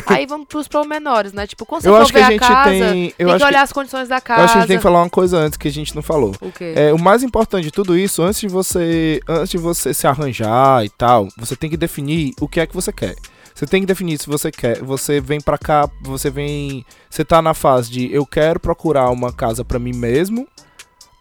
Aí 0.07 0.27
vamos 0.27 0.47
pros 0.47 0.69
pormenores, 0.69 1.33
né? 1.33 1.47
Tipo, 1.47 1.67
quando 1.67 1.83
você 1.83 1.89
eu 1.89 1.95
for 1.95 2.03
acho 2.03 2.13
que 2.13 2.19
a 2.19 2.31
gente 2.31 2.41
casa, 2.41 2.71
tem. 2.71 2.81
tem 2.83 3.15
Eu 3.19 3.27
que 3.29 3.33
acho 3.35 3.45
que, 3.45 3.51
olhar 3.51 3.63
as 3.63 3.73
condições 3.73 4.09
da 4.09 4.17
eu 4.17 4.23
casa. 4.23 4.43
acho 4.45 4.53
que 4.53 4.59
a 4.59 4.61
gente 4.63 4.69
tem 4.69 4.77
que 4.77 4.83
falar 4.83 5.03
uma 5.03 5.11
coisa 5.11 5.37
antes 5.39 5.57
que 5.57 5.69
a 5.69 5.73
gente 5.73 5.95
não 5.95 6.03
falou. 6.03 6.35
O 6.41 6.53
quê? 6.53 6.73
É, 6.77 6.93
o 6.93 6.99
mais 6.99 7.23
importante 7.23 7.65
de 7.65 7.71
tudo 7.71 7.97
isso, 7.99 8.23
antes 8.23 8.41
de 8.41 8.49
você, 8.49 9.21
antes 9.29 9.51
de 9.51 9.59
você 9.59 9.93
se 9.93 10.07
arranjar 10.07 10.85
e 10.85 10.91
tal, 10.91 11.29
você 11.37 11.57
tem 11.57 11.69
que 11.71 11.77
definir 11.77 12.33
o 12.41 12.47
que 12.49 12.61
é 12.61 12.67
que 12.67 12.75
você 12.75 12.93
quer. 12.93 13.17
Você 13.61 13.67
tem 13.67 13.83
que 13.83 13.87
definir 13.87 14.19
se 14.19 14.27
você 14.27 14.51
quer. 14.51 14.83
Você 14.83 15.21
vem 15.21 15.39
pra 15.39 15.59
cá, 15.59 15.87
você 16.01 16.31
vem, 16.31 16.83
você 17.11 17.23
tá 17.23 17.43
na 17.43 17.53
fase 17.53 17.91
de 17.91 18.11
eu 18.11 18.25
quero 18.25 18.59
procurar 18.59 19.11
uma 19.11 19.31
casa 19.31 19.63
pra 19.63 19.79
mim 19.79 19.93
mesmo 19.93 20.49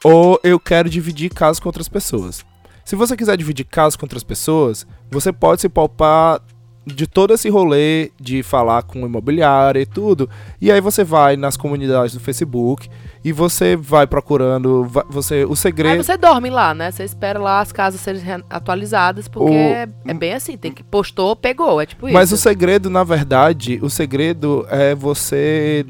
ou 0.05 0.39
eu 0.41 0.57
quero 0.57 0.89
dividir 0.89 1.33
casa 1.33 1.59
com 1.59 1.67
outras 1.67 1.89
pessoas. 1.89 2.45
Se 2.85 2.95
você 2.95 3.17
quiser 3.17 3.35
dividir 3.35 3.65
casa 3.65 3.97
com 3.97 4.05
outras 4.05 4.23
pessoas, 4.23 4.87
você 5.11 5.33
pode 5.33 5.59
se 5.59 5.67
poupar 5.67 6.41
de 6.85 7.05
todo 7.05 7.33
esse 7.33 7.49
rolê 7.49 8.09
de 8.17 8.41
falar 8.41 8.83
com 8.83 9.05
imobiliária 9.05 9.81
e 9.81 9.85
tudo. 9.85 10.29
E 10.61 10.71
aí 10.71 10.79
você 10.79 11.03
vai 11.03 11.35
nas 11.35 11.57
comunidades 11.57 12.13
do 12.13 12.21
Facebook 12.21 12.89
e 13.23 13.31
você 13.31 13.75
vai 13.75 14.07
procurando, 14.07 14.85
va- 14.85 15.05
você 15.09 15.43
o 15.45 15.49
Aí 15.51 15.55
segredo 15.55 16.03
você 16.03 16.15
dorme 16.17 16.49
lá, 16.49 16.73
né? 16.73 16.89
Você 16.91 17.03
espera 17.03 17.39
lá 17.39 17.59
as 17.59 17.71
casas 17.71 17.99
serem 18.01 18.21
re- 18.21 18.43
atualizadas, 18.49 19.27
porque 19.27 19.49
O- 19.51 19.55
é, 19.55 19.87
é 20.07 20.13
bem 20.13 20.33
assim, 20.33 20.57
tem 20.57 20.71
que 20.71 20.83
postou, 20.83 21.35
pegou, 21.35 21.81
é 21.81 21.85
tipo 21.85 22.07
isso. 22.07 22.13
Mas 22.13 22.31
o 22.31 22.37
segredo, 22.37 22.89
na 22.89 23.03
verdade, 23.03 23.79
o 23.81 23.89
segredo 23.89 24.65
é 24.69 24.95
você 24.95 25.85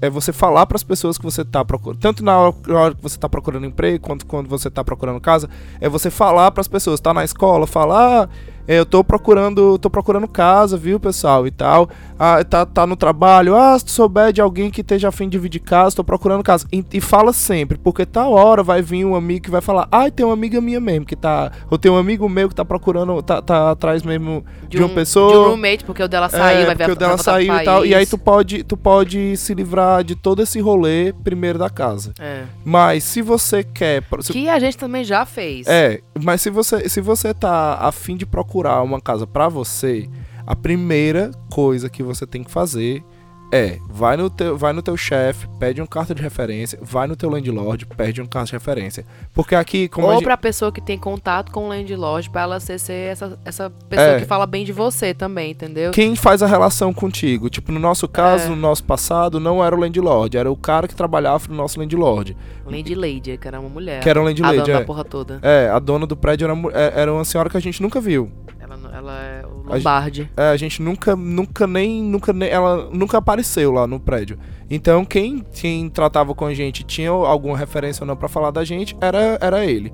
é 0.00 0.08
você 0.10 0.32
falar 0.32 0.66
para 0.66 0.76
as 0.76 0.82
pessoas 0.84 1.18
que 1.18 1.24
você 1.24 1.44
tá 1.44 1.64
procurando, 1.64 1.98
tanto 2.00 2.24
na 2.24 2.38
hora 2.38 2.94
que 2.94 3.02
você 3.02 3.18
tá 3.18 3.28
procurando 3.28 3.66
emprego 3.66 4.00
quanto 4.00 4.24
quando 4.26 4.48
você 4.48 4.70
tá 4.70 4.84
procurando 4.84 5.20
casa, 5.20 5.48
é 5.80 5.88
você 5.88 6.10
falar 6.10 6.50
para 6.50 6.60
as 6.60 6.68
pessoas, 6.68 7.00
tá 7.00 7.12
na 7.12 7.24
escola, 7.24 7.66
falar, 7.66 8.24
ah, 8.24 8.28
eu 8.66 8.84
tô 8.84 9.02
procurando, 9.02 9.78
tô 9.78 9.88
procurando 9.88 10.28
casa, 10.28 10.76
viu, 10.76 11.00
pessoal, 11.00 11.46
e 11.46 11.50
tal. 11.50 11.88
Ah, 12.18 12.44
tá, 12.44 12.66
tá 12.66 12.86
no 12.86 12.96
trabalho, 12.96 13.56
ah, 13.56 13.78
se 13.78 13.86
tu 13.86 13.90
souber 13.90 14.30
de 14.30 14.42
alguém 14.42 14.70
que 14.70 14.82
esteja 14.82 15.08
afim 15.08 15.24
de 15.24 15.30
dividir 15.38 15.60
casa, 15.60 15.96
tô 15.96 16.04
procurando 16.04 16.42
casa. 16.42 16.66
E, 16.70 16.84
e 16.92 17.00
fala 17.00 17.32
sempre, 17.32 17.78
porque 17.78 18.04
tal 18.04 18.32
hora 18.34 18.62
vai 18.62 18.82
vir 18.82 19.02
um 19.04 19.14
amigo 19.14 19.44
que 19.44 19.50
vai 19.50 19.62
falar, 19.62 19.88
ai, 19.90 20.10
tem 20.10 20.26
uma 20.26 20.34
amiga 20.34 20.60
minha 20.60 20.78
mesmo 20.78 21.06
que 21.06 21.16
tá, 21.16 21.50
ou 21.70 21.78
tem 21.78 21.90
um 21.90 21.96
amigo 21.96 22.28
meu 22.28 22.46
que 22.46 22.54
tá 22.54 22.62
procurando, 22.64 23.22
tá, 23.22 23.40
tá 23.40 23.70
atrás 23.70 24.02
mesmo 24.02 24.44
de, 24.68 24.76
uma 24.78 24.88
pessoa. 24.90 25.32
De 25.32 25.38
um 25.38 25.48
roommate, 25.50 25.82
porque 25.84 26.02
o 26.02 26.08
dela 26.08 26.28
saiu, 26.28 26.60
É, 26.60 26.66
vai 26.66 26.74
ver 26.74 26.84
porque 26.84 26.90
a 26.90 26.92
o 26.92 26.96
dela 26.96 27.16
saiu 27.16 27.54
e 27.56 27.64
tal. 27.64 27.86
E 27.86 27.94
aí 27.94 28.04
tu 28.04 28.18
pode, 28.18 28.62
tu 28.64 28.76
pode 28.76 29.34
se 29.38 29.54
livrar 29.54 30.04
de 30.04 30.14
todo 30.14 30.42
esse 30.42 30.60
rolê 30.60 31.14
primeiro 31.24 31.58
da 31.58 31.70
casa. 31.70 32.12
É. 32.20 32.42
Mas 32.64 33.02
se 33.02 33.22
você 33.22 33.64
quer. 33.64 34.02
se- 34.20 34.32
Que 34.32 34.48
a 34.50 34.58
gente 34.58 34.76
também 34.76 35.04
já 35.04 35.24
fez. 35.24 35.66
é, 35.66 36.00
mas 36.22 36.42
se 36.42 36.50
você, 36.50 36.86
se 36.86 37.00
você 37.00 37.32
tá 37.32 37.78
afim 37.80 38.14
de 38.14 38.26
procurar 38.26 38.82
uma 38.82 39.00
casa 39.00 39.26
pra 39.26 39.48
você, 39.48 40.06
a 40.46 40.54
primeira 40.54 41.30
coisa 41.50 41.88
que 41.88 42.02
você 42.02 42.26
tem 42.26 42.44
que 42.44 42.50
fazer 42.50 43.02
é, 43.50 43.78
vai 43.88 44.16
no 44.16 44.28
teu, 44.28 44.56
vai 44.58 44.72
no 44.72 44.82
teu 44.82 44.96
chefe, 44.96 45.48
pede 45.58 45.80
uma 45.80 45.86
carta 45.86 46.14
de 46.14 46.20
referência, 46.22 46.78
vai 46.82 47.06
no 47.06 47.16
teu 47.16 47.30
landlord, 47.30 47.86
pede 47.86 48.20
uma 48.20 48.28
carta 48.28 48.46
de 48.46 48.52
referência. 48.52 49.04
Porque 49.32 49.54
aqui, 49.54 49.88
como 49.88 50.06
a 50.06 50.10
Ou 50.10 50.14
gente- 50.16 50.24
pra 50.24 50.36
pessoa 50.36 50.70
que 50.70 50.80
tem 50.80 50.98
contato 50.98 51.50
com 51.50 51.64
o 51.64 51.68
landlord, 51.68 52.28
pra 52.30 52.42
ela 52.42 52.60
ser, 52.60 52.78
ser 52.78 53.10
essa, 53.12 53.38
essa 53.44 53.70
pessoa 53.88 54.08
É. 54.16 54.20
que 54.20 54.26
fala 54.26 54.46
bem 54.46 54.64
de 54.64 54.72
você 54.72 55.14
também, 55.14 55.52
entendeu? 55.52 55.90
Quem 55.92 56.14
faz 56.14 56.42
a 56.42 56.46
relação 56.46 56.92
contigo? 56.92 57.48
Tipo, 57.48 57.72
no 57.72 57.80
nosso 57.80 58.06
caso, 58.06 58.44
É. 58.46 58.48
no 58.50 58.56
nosso 58.56 58.84
passado, 58.84 59.40
não 59.40 59.64
era 59.64 59.74
o 59.74 59.78
landlord, 59.80 60.36
era 60.36 60.50
o 60.50 60.56
cara 60.56 60.86
que 60.86 60.94
trabalhava 60.94 61.46
no 61.48 61.54
nosso 61.54 61.78
landlord. 61.80 62.36
Lady 62.66 62.94
Lady, 62.94 63.38
que 63.38 63.48
era 63.48 63.58
uma 63.58 63.68
mulher. 63.70 64.00
Que 64.02 64.10
era 64.10 64.18
um 64.20 64.24
a 64.24 64.26
landlord, 64.26 64.58
dona 64.60 64.72
é. 64.76 64.80
da 64.80 64.84
porra 64.84 65.04
toda. 65.04 65.38
É, 65.42 65.70
a 65.70 65.78
dona 65.78 66.06
do 66.06 66.16
prédio 66.16 66.44
era, 66.44 66.54
é- 66.78 67.00
era 67.02 67.12
uma 67.12 67.24
senhora 67.24 67.48
que 67.48 67.56
a 67.56 67.60
gente 67.60 67.80
nunca 67.80 67.98
viu. 68.00 68.30
Ela, 68.60 68.78
ela 68.94 69.18
é 69.22 69.37
o 69.68 69.72
A 69.72 69.76
gente- 69.78 69.84
Lombardi. 69.86 70.30
É, 70.36 70.48
a 70.50 70.56
gente 70.56 70.80
nunca, 70.82 71.14
nunca 71.16 71.66
nem, 71.66 72.02
nunca 72.02 72.32
nem, 72.32 72.48
ela 72.48 72.88
nunca 72.92 73.18
apareceu 73.18 73.70
lá 73.72 73.86
no 73.86 74.00
prédio. 74.00 74.38
Então 74.70 75.04
quem, 75.04 75.44
quem 75.52 75.88
tratava 75.88 76.34
com 76.34 76.44
a 76.46 76.54
gente 76.54 76.82
tinha 76.84 77.10
alguma 77.10 77.56
referência 77.56 78.02
ou 78.02 78.06
não 78.06 78.16
pra 78.16 78.28
falar 78.28 78.50
da 78.50 78.64
gente 78.64 78.96
era, 79.00 79.38
era 79.40 79.64
ele. 79.64 79.92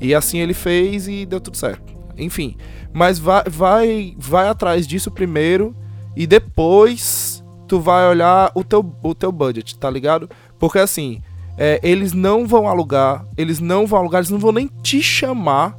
E 0.00 0.14
assim 0.14 0.38
ele 0.38 0.54
fez 0.54 1.06
e 1.08 1.24
deu 1.26 1.40
tudo 1.40 1.56
certo. 1.56 1.92
Enfim, 2.18 2.56
mas 2.92 3.18
vai, 3.18 3.44
vai, 3.48 4.14
vai 4.18 4.48
atrás 4.48 4.86
disso 4.86 5.10
primeiro 5.10 5.74
e 6.16 6.26
depois 6.26 7.42
tu 7.66 7.80
vai 7.80 8.06
olhar 8.08 8.50
o 8.54 8.62
teu, 8.62 8.84
o 9.02 9.14
teu 9.14 9.32
budget, 9.32 9.78
tá 9.78 9.88
ligado? 9.88 10.28
Porque 10.58 10.78
assim, 10.78 11.22
é, 11.56 11.80
eles 11.82 12.12
não 12.12 12.46
vão 12.46 12.68
alugar, 12.68 13.24
eles 13.36 13.60
não 13.60 13.86
vão 13.86 13.98
alugar, 14.00 14.18
eles 14.20 14.30
não 14.30 14.38
vão 14.38 14.52
nem 14.52 14.68
te 14.82 15.02
chamar. 15.02 15.78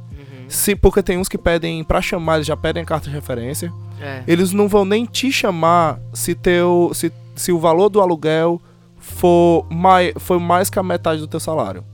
Se, 0.54 0.76
porque 0.76 1.02
tem 1.02 1.18
uns 1.18 1.28
que 1.28 1.36
pedem, 1.36 1.82
pra 1.82 2.00
chamar, 2.00 2.36
eles 2.36 2.46
já 2.46 2.56
pedem 2.56 2.82
a 2.82 2.86
carta 2.86 3.08
de 3.08 3.14
referência. 3.14 3.72
É. 4.00 4.22
Eles 4.26 4.52
não 4.52 4.68
vão 4.68 4.84
nem 4.84 5.04
te 5.04 5.32
chamar 5.32 5.98
se 6.12 6.34
teu 6.34 6.90
se, 6.94 7.12
se 7.34 7.52
o 7.52 7.58
valor 7.58 7.88
do 7.88 8.00
aluguel 8.00 8.60
for 8.98 9.66
mais, 9.70 10.12
for 10.18 10.38
mais 10.38 10.70
que 10.70 10.78
a 10.78 10.82
metade 10.82 11.20
do 11.20 11.26
teu 11.26 11.40
salário. 11.40 11.84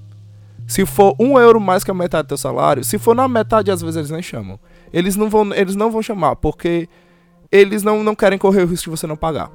Se 0.67 0.87
for 0.87 1.17
um 1.19 1.39
euro 1.39 1.61
mais 1.61 1.83
que 1.83 1.91
a 1.91 1.95
metade 1.95 2.27
do 2.27 2.29
teu 2.29 2.37
salário, 2.37 2.85
se 2.85 2.99
for 2.99 3.15
na 3.15 3.27
metade, 3.27 3.71
às 3.71 3.81
vezes 3.81 3.97
eles 3.97 4.11
nem 4.11 4.23
chamam. 4.23 4.59
Eles 4.93 5.17
não 5.17 5.29
vão, 5.29 5.53
eles 5.55 5.75
não 5.75 5.91
vão 5.91 6.03
chamar, 6.03 6.37
porque 6.37 6.89
eles 7.51 7.83
não, 7.83 8.05
não 8.05 8.15
querem 8.15 8.39
correr 8.39 8.63
o 8.63 8.67
risco 8.67 8.85
de 8.85 8.91
você 8.91 9.07
não 9.07 9.17
pagar. 9.17 9.51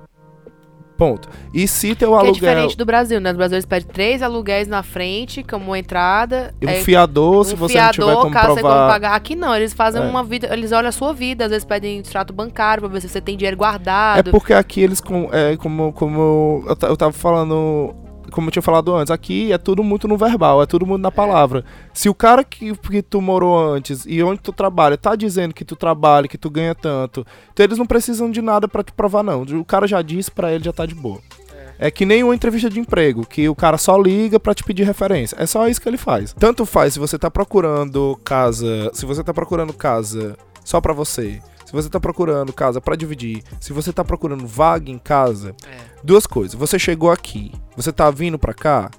Ponto. 0.98 1.28
E 1.54 1.68
se 1.68 1.94
teu 1.94 2.10
Que 2.10 2.14
é 2.14 2.18
aluguel. 2.18 2.34
diferente 2.34 2.78
do 2.78 2.86
Brasil, 2.86 3.20
né? 3.20 3.32
No 3.32 3.38
Brasil 3.38 3.56
eles 3.56 3.66
pedem 3.66 3.88
três 3.92 4.22
aluguéis 4.22 4.68
na 4.68 4.82
frente, 4.82 5.44
como 5.44 5.76
entrada. 5.76 6.54
Um 6.64 6.70
aí 6.70 6.82
fiador, 6.84 7.44
se 7.46 7.54
um 7.54 7.58
você 7.58 7.74
fiador, 7.74 8.00
não 8.00 8.08
tiver 8.08 8.22
como 8.22 8.34
caso 8.34 8.48
você 8.54 8.62
como 8.62 8.74
provar. 8.74 8.88
pagar. 8.94 9.16
Aqui 9.16 9.36
não, 9.36 9.54
eles 9.56 9.74
fazem 9.74 10.02
É. 10.02 10.06
uma 10.06 10.24
vida, 10.24 10.48
eles 10.54 10.72
olham 10.72 10.88
a 10.88 10.92
sua 10.94 11.14
vida, 11.14 11.44
às 11.46 11.50
vezes 11.52 11.66
pedem 11.66 12.00
extrato 12.00 12.32
bancário 12.34 12.82
pra 12.84 12.90
ver 12.90 13.02
se 13.02 13.10
você 13.10 13.20
tem 13.20 13.36
dinheiro 13.36 13.56
É 13.56 13.58
guardado. 13.58 14.32
porque 14.32 14.54
aqui 14.54 14.80
eles, 14.82 15.02
com, 15.02 15.30
é, 15.34 15.58
como, 15.58 15.92
como 15.92 16.64
eu, 16.70 16.78
eu 16.88 16.96
tava 16.98 17.12
falando, 17.12 17.94
como 18.32 18.48
eu 18.48 18.52
tinha 18.52 18.62
falado 18.62 18.94
antes, 18.96 19.12
aqui 19.12 19.52
é 19.52 19.58
tudo 19.58 19.84
muito 19.84 20.08
no 20.08 20.18
verbal, 20.18 20.62
é 20.62 20.66
tudo 20.66 20.86
muito 20.86 21.02
na 21.02 21.12
palavra. 21.12 21.64
Se 21.94 22.10
o 22.10 22.14
cara 22.14 22.44
que, 22.44 22.76
que 22.76 23.02
tu 23.02 23.22
morou 23.22 23.58
antes 23.74 24.06
e 24.08 24.22
onde 24.24 24.40
tu 24.40 24.52
trabalha 24.52 24.98
tá 24.98 25.16
dizendo 25.16 25.54
que 25.54 25.66
tu 25.66 25.76
trabalha, 25.76 26.28
que 26.28 26.38
tu 26.38 26.50
ganha 26.50 26.76
tanto, 26.76 27.26
então 27.54 27.64
eles 27.64 27.78
não 27.78 27.86
precisam 27.86 28.30
de 28.30 28.42
nada 28.42 28.68
pra 28.68 28.84
te 28.84 28.92
provar, 28.92 29.24
não. 29.24 29.44
O 29.44 29.66
cara 29.66 29.88
já 29.88 30.02
disse 30.02 30.32
pra 30.32 30.52
ele, 30.52 30.64
já 30.64 30.74
tá 30.74 30.86
de 30.86 30.96
boa. 30.96 31.20
É 31.78 31.92
que 31.92 32.06
nem 32.06 32.24
uma 32.24 32.34
entrevista 32.34 32.70
de 32.70 32.80
emprego, 32.80 33.26
que 33.26 33.50
o 33.50 33.56
cara 33.56 33.78
só 33.78 33.98
liga 33.98 34.40
pra 34.40 34.54
te 34.54 34.64
pedir 34.64 34.84
referência. 34.84 35.36
É 35.38 35.46
só 35.46 35.68
isso 35.68 35.82
que 35.82 35.90
ele 35.90 35.98
faz. 35.98 36.34
Tanto 36.34 36.66
faz 36.66 36.94
se 36.94 37.00
você 37.00 37.20
tá 37.20 37.30
procurando 37.30 38.18
casa, 38.24 38.90
se 38.94 39.06
você 39.06 39.24
tá 39.24 39.34
procurando 39.34 39.74
casa 39.74 40.38
só 40.64 40.80
pra 40.80 40.94
você, 40.94 41.42
se 41.65 41.71
você 41.73 41.89
tá 41.89 41.99
procurando 41.99 42.54
casa 42.54 42.80
pra 42.80 42.95
dividir, 42.95 43.43
se 43.60 43.73
você 43.73 43.91
tá 43.91 44.04
procurando 44.04 44.45
vaga 44.47 44.89
em 44.91 44.97
casa, 44.99 45.56
É. 45.67 45.78
duas 46.04 46.25
coisas. 46.28 46.54
Você 46.56 46.78
chegou 46.80 47.12
aqui, 47.12 47.51
você 47.75 47.91
tá 47.91 48.10
vindo 48.12 48.38
pra 48.39 48.54
cá, 48.54 48.89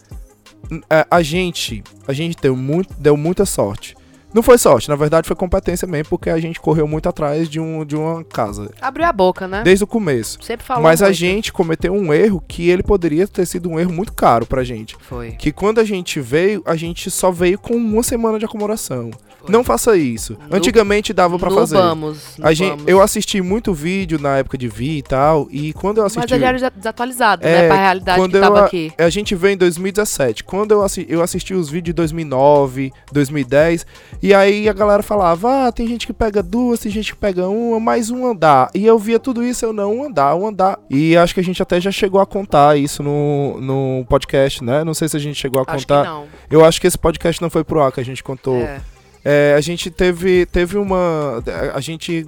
é, 0.91 1.07
a 1.11 1.23
gente, 1.23 1.83
a 2.07 2.13
gente 2.13 2.37
deu, 2.41 2.57
muito, 2.57 2.93
deu 2.99 3.17
muita 3.17 3.47
sorte. 3.47 3.97
Não 4.35 4.43
foi 4.43 4.59
sorte, 4.59 4.89
na 4.91 4.97
verdade 4.97 5.27
foi 5.27 5.37
competência 5.37 5.89
mesmo, 5.89 6.11
porque 6.11 6.29
a 6.29 6.39
gente 6.39 6.61
correu 6.61 6.87
muito 6.87 7.09
atrás 7.09 7.49
de, 7.49 7.59
um, 7.59 7.87
de 7.87 7.97
uma 7.97 8.23
casa, 8.23 8.71
Abriu 8.83 9.07
a 9.07 9.13
boca, 9.13 9.49
né? 9.49 9.63
desde 9.63 9.85
o 9.85 9.87
começo. 9.87 10.39
Sempre 10.43 10.67
falou 10.67 10.83
Mas 10.83 11.01
a 11.01 11.07
muito. 11.07 11.17
gente 11.17 11.53
cometeu 11.53 11.95
um 11.95 12.13
erro 12.13 12.43
que 12.47 12.69
ele 12.69 12.83
poderia 12.83 13.27
ter 13.27 13.47
sido 13.47 13.71
um 13.71 13.79
erro 13.81 13.93
muito 13.93 14.13
caro 14.13 14.45
pra 14.45 14.63
gente. 14.63 14.95
Foi. 15.01 15.31
Que 15.33 15.51
quando 15.53 15.79
a 15.79 15.85
gente 15.85 16.21
veio, 16.21 16.63
a 16.67 16.77
gente 16.77 17.11
só 17.11 17.31
veio 17.31 17.59
com 17.59 17.75
uma 17.77 18.03
semana 18.03 18.39
de 18.39 18.45
acomodação. 18.45 19.11
Não 19.49 19.63
faça 19.65 19.97
isso. 19.97 20.37
Antigamente 20.51 21.13
dava 21.13 21.39
pra 21.39 21.49
no 21.51 21.55
fazer. 21.57 21.77
Vamos, 21.77 22.37
A 22.43 22.53
gente, 22.53 22.71
vamos. 22.71 22.85
eu 22.89 23.01
assisti 23.01 23.41
muito 23.41 23.73
vídeo 23.73 24.19
na 24.19 24.39
época 24.39 24.57
de 24.59 24.69
Vi 24.69 24.99
e 24.99 25.03
tal, 25.03 25.47
e 25.51 25.73
quando 25.73 25.99
eu 25.99 26.05
assisti. 26.07 26.21
Mas 26.23 26.33
ele 26.33 26.45
era 26.45 26.59
desa- 26.59 26.73
desatualizado, 26.75 27.47
É, 27.47 27.63
né? 27.63 27.69
Pra 27.69 27.77
realidade 27.77 28.19
quando 28.21 28.31
que 28.33 28.37
eu 28.37 28.41
tava 28.41 28.61
a- 28.61 28.65
aqui. 28.67 28.93
A 28.99 29.09
gente 29.11 29.35
veio 29.35 29.55
em 29.55 29.57
2017. 29.57 30.45
Quando 30.45 30.73
eu, 30.73 30.83
assi 30.83 31.07
eu 31.09 31.23
assisti 31.23 31.55
os 31.55 31.69
vídeos 31.69 31.87
de 31.87 31.93
2009, 31.95 32.93
2010, 33.13 33.87
e 34.23 34.35
aí 34.35 34.69
a 34.69 34.73
galera 34.73 35.03
falava: 35.03 35.67
ah, 35.67 35.73
tem 35.73 35.87
gente 35.87 36.07
que 36.07 36.13
pega 36.13 36.43
duas, 36.43 36.81
tem 36.81 36.91
gente 36.93 37.13
que 37.13 37.19
pega 37.19 37.49
uma, 37.49 37.79
mais 37.81 38.11
um 38.11 38.27
andar. 38.27 38.71
E 38.75 38.85
eu 38.87 38.99
via 38.99 39.19
tudo 39.19 39.43
isso, 39.45 39.65
eu 39.65 39.73
não, 39.73 39.97
um 39.97 40.05
andar, 40.05 40.35
um 40.35 40.47
andar. 40.47 40.79
E 40.91 41.17
acho 41.17 41.35
que 41.35 41.41
a 41.41 41.45
gente 41.45 41.63
até 41.63 41.81
já 41.81 41.91
chegou 41.91 42.21
a 42.21 42.27
contar 42.27 42.77
isso 42.79 43.03
no, 43.03 43.61
no 43.61 44.05
podcast, 44.09 44.63
né? 44.63 44.85
Não 44.85 44.95
sei 44.95 45.09
se 45.09 45.17
a 45.17 45.21
gente 45.21 45.37
chegou 45.37 45.61
a 45.61 45.65
Acho 45.67 45.87
que 45.87 45.93
contar. 45.93 46.05
não. 46.09 46.25
Eu 46.51 46.65
acho 46.65 46.81
que 46.81 46.87
esse 46.87 46.99
podcast 46.99 47.41
não 47.43 47.51
foi 47.51 47.65
pro 47.65 47.81
ar 47.83 47.93
que 47.93 48.01
a 48.01 48.05
gente 48.05 48.23
contou. 48.23 48.57
É. 48.57 48.81
É, 49.29 49.55
a 49.57 49.61
gente 49.61 49.91
teve, 49.91 50.47
teve 50.47 50.79
uma. 50.79 51.43
A 51.75 51.81
gente 51.81 52.25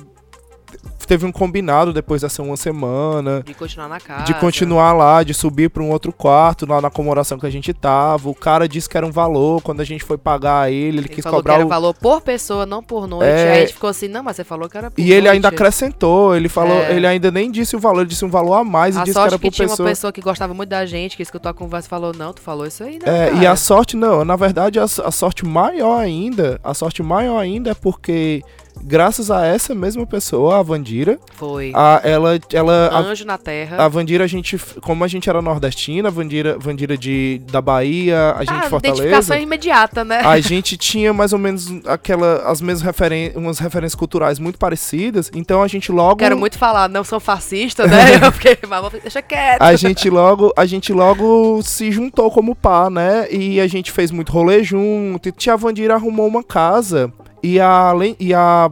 teve 1.06 1.24
um 1.24 1.32
combinado 1.32 1.92
depois 1.92 2.20
dessa 2.22 2.42
uma 2.42 2.56
semana. 2.56 3.42
De 3.42 3.54
continuar 3.54 3.88
na 3.88 3.98
casa. 3.98 4.24
De 4.24 4.34
continuar 4.34 4.92
lá, 4.92 5.22
de 5.22 5.32
subir 5.32 5.70
para 5.70 5.82
um 5.82 5.90
outro 5.90 6.12
quarto, 6.12 6.66
lá 6.66 6.80
na 6.82 6.88
acomodação 6.88 7.38
que 7.38 7.46
a 7.46 7.50
gente 7.50 7.72
tava. 7.72 8.28
O 8.28 8.34
cara 8.34 8.68
disse 8.68 8.88
que 8.88 8.96
era 8.96 9.06
um 9.06 9.10
valor. 9.10 9.62
Quando 9.62 9.80
a 9.80 9.84
gente 9.84 10.04
foi 10.04 10.18
pagar 10.18 10.70
ele, 10.70 10.78
ele, 10.88 10.98
Ele 10.98 11.08
quis 11.08 11.22
falou 11.24 11.38
cobrar 11.38 11.54
que 11.54 11.58
era 11.60 11.66
o. 11.66 11.68
valor 11.68 11.94
por 11.94 12.20
pessoa, 12.20 12.66
não 12.66 12.82
por 12.82 13.06
noite. 13.06 13.24
É. 13.30 13.50
Aí 13.52 13.56
a 13.56 13.60
gente 13.60 13.72
ficou 13.74 13.88
assim, 13.88 14.08
não, 14.08 14.22
mas 14.22 14.36
você 14.36 14.44
falou 14.44 14.68
que 14.68 14.76
era 14.76 14.90
por 14.90 15.00
E 15.00 15.10
ele 15.10 15.22
noite. 15.22 15.34
ainda 15.36 15.48
acrescentou, 15.48 16.36
ele 16.36 16.48
falou, 16.48 16.76
É. 16.82 16.94
ele 16.94 17.06
ainda 17.06 17.30
nem 17.30 17.50
disse 17.50 17.74
o 17.74 17.78
valor, 17.80 18.00
ele 18.00 18.10
disse 18.10 18.24
um 18.24 18.30
valor 18.30 18.54
a 18.54 18.64
mais 18.64 18.94
e 18.96 18.98
A 18.98 19.04
disse 19.04 19.14
que 19.14 19.20
era 19.20 19.30
que 19.38 19.38
por 19.38 19.50
tinha 19.52 19.68
pessoa. 19.68 19.86
uma 19.86 19.90
pessoa 19.90 20.12
que 20.12 20.20
gostava 20.20 20.52
muito 20.52 20.68
da 20.68 20.84
gente, 20.84 21.16
que 21.16 21.22
escutou 21.22 21.50
a 21.50 21.54
conversa 21.54 21.86
e 21.86 21.90
falou, 21.90 22.12
não, 22.14 22.32
tu 22.32 22.40
falou 22.42 22.66
isso 22.66 22.82
aí, 22.84 22.98
não, 23.04 23.10
É, 23.12 23.32
e 23.34 23.46
a 23.46 23.56
sorte 23.56 23.96
não, 23.96 24.24
na 24.24 24.36
verdade 24.36 24.78
a, 24.78 24.84
a 24.84 25.10
sorte 25.10 25.46
maior 25.46 25.98
ainda, 25.98 26.60
a 26.62 26.74
sorte 26.74 27.02
maior 27.02 27.38
ainda 27.38 27.70
é 27.70 27.74
porque 27.74 28.42
graças 28.82 29.30
a 29.30 29.46
essa 29.46 29.74
mesma 29.74 30.06
pessoa, 30.06 30.58
a 30.58 30.62
Vandira, 30.62 31.18
Foi. 31.34 31.72
a, 31.74 32.00
ela, 32.04 32.38
ela, 32.52 32.88
a, 32.88 32.98
Anjo 32.98 33.24
na 33.24 33.38
terra. 33.38 33.84
a 33.84 33.88
Vandira, 33.88 34.24
a 34.24 34.26
gente, 34.26 34.58
como 34.80 35.04
a 35.04 35.08
gente 35.08 35.28
era 35.28 35.40
nordestina, 35.42 36.10
Vandira, 36.10 36.58
Vandira 36.58 36.96
de, 36.96 37.40
da 37.50 37.60
Bahia, 37.60 38.34
a 38.36 38.40
gente 38.40 38.50
ah, 38.50 38.70
Fortaleza, 38.70 39.02
identificação 39.02 39.38
imediata, 39.38 40.04
né? 40.04 40.20
a 40.20 40.40
gente 40.40 40.76
tinha 40.76 41.12
mais 41.12 41.32
ou 41.32 41.38
menos 41.38 41.68
aquela, 41.86 42.50
as 42.50 42.60
mesmas 42.60 42.82
referências, 42.82 43.36
umas 43.36 43.58
referências 43.58 43.94
culturais 43.94 44.38
muito 44.38 44.58
parecidas, 44.58 45.30
então 45.34 45.62
a 45.62 45.68
gente 45.68 45.92
logo... 45.92 46.16
Quero 46.16 46.38
muito 46.38 46.58
falar, 46.58 46.88
não 46.88 47.04
sou 47.04 47.20
fascista, 47.20 47.86
né? 47.86 48.16
Eu 48.22 48.32
fiquei, 48.32 48.58
mas 48.68 48.92
deixa 49.02 49.22
quieto. 49.22 49.62
A 49.62 49.74
gente 49.76 50.08
logo, 50.10 50.52
a 50.56 50.66
gente 50.66 50.92
logo 50.92 51.60
se 51.62 51.90
juntou 51.90 52.30
como 52.30 52.54
par, 52.54 52.90
né? 52.90 53.26
E 53.30 53.60
a 53.60 53.66
gente 53.66 53.92
fez 53.92 54.10
muito 54.10 54.32
rolê 54.32 54.62
junto. 54.62 55.28
E 55.28 55.32
tia 55.32 55.56
Vandira 55.56 55.94
arrumou 55.94 56.26
uma 56.26 56.42
casa 56.42 57.12
e 57.42 57.60
a 57.60 57.92
e 58.18 58.34
a 58.34 58.70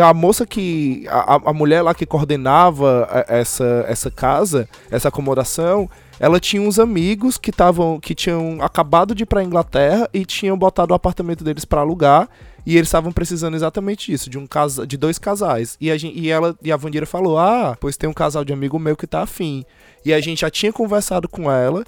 a 0.00 0.12
moça 0.14 0.46
que 0.46 1.06
a, 1.08 1.40
a- 1.50 1.52
mulher 1.52 1.80
lá 1.82 1.94
que 1.94 2.04
coordenava 2.04 3.08
a- 3.10 3.24
essa 3.36 3.84
essa 3.88 4.10
casa, 4.10 4.68
essa 4.90 5.08
acomodação, 5.08 5.88
ela 6.20 6.38
tinha 6.38 6.60
uns 6.62 6.78
amigos 6.78 7.38
que 7.38 7.50
estavam 7.50 7.98
que 7.98 8.14
tinham 8.14 8.58
acabado 8.60 9.14
de 9.14 9.22
ir 9.22 9.26
pra 9.26 9.42
Inglaterra 9.42 10.08
e 10.12 10.24
tinham 10.24 10.56
botado 10.58 10.92
o 10.92 10.96
apartamento 10.96 11.42
deles 11.42 11.64
pra 11.64 11.80
alugar. 11.80 12.28
E 12.64 12.76
eles 12.76 12.86
estavam 12.86 13.10
precisando 13.10 13.54
exatamente 13.56 14.12
disso, 14.12 14.30
de 14.30 14.38
um 14.38 14.46
casa, 14.46 14.86
de 14.86 14.96
dois 14.96 15.18
casais. 15.18 15.76
E 15.80 15.90
a, 15.90 15.96
gente, 15.98 16.16
e 16.16 16.30
ela 16.30 16.54
e 16.62 16.70
a 16.70 16.76
Vandira 16.76 17.04
falou: 17.04 17.36
"Ah, 17.36 17.76
pois 17.80 17.96
tem 17.96 18.08
um 18.08 18.12
casal 18.12 18.44
de 18.44 18.52
amigo 18.52 18.78
meu 18.78 18.96
que 18.96 19.04
tá 19.06 19.22
afim". 19.22 19.64
E 20.04 20.12
a 20.14 20.20
gente 20.20 20.42
já 20.42 20.50
tinha 20.50 20.72
conversado 20.72 21.28
com 21.28 21.50
ela 21.50 21.82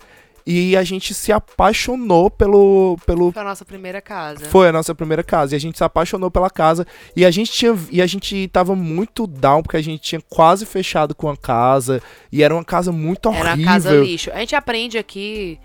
e 0.47 0.77
a 0.77 0.83
gente 0.85 1.15
se 1.15 1.33
apaixonou 1.33 2.31
pelo 2.31 2.99
pelo 3.07 3.33
Foi 3.33 3.43
a 3.43 3.45
nossa 3.45 3.65
primeira 3.65 4.01
casa. 4.01 4.45
foi 4.47 4.69
a 4.69 4.73
nossa 4.73 4.95
primeira 4.95 5.23
casa 5.23 5.55
e 5.55 5.57
a 5.57 5.61
gente 5.61 5.79
se 5.79 5.85
apaixonou 5.85 6.31
pela 6.31 6.51
casa 6.51 6.87
e 7.17 7.25
a 7.25 7.31
gente 7.31 7.51
tinha 7.51 7.75
e 7.91 8.03
a 8.03 8.07
gente 8.07 8.47
tava 8.49 8.75
muito 8.77 9.27
down 9.27 9.63
porque 9.63 9.77
a 9.77 9.83
gente 9.83 10.03
tinha 10.03 10.21
quase 10.29 10.67
fechado 10.67 11.15
com 11.15 11.31
a 11.31 11.37
casa 11.37 12.03
e 12.31 12.43
era 12.43 12.55
uma 12.55 12.65
casa 12.65 12.93
muito 12.93 13.27
horrível. 13.27 13.47
Era 13.49 13.61
a 13.63 13.65
casa 13.65 13.97
lixo. 13.97 14.31
A 14.33 14.39
gente 14.41 14.55
aprende 14.55 14.99
aqui 14.99 15.59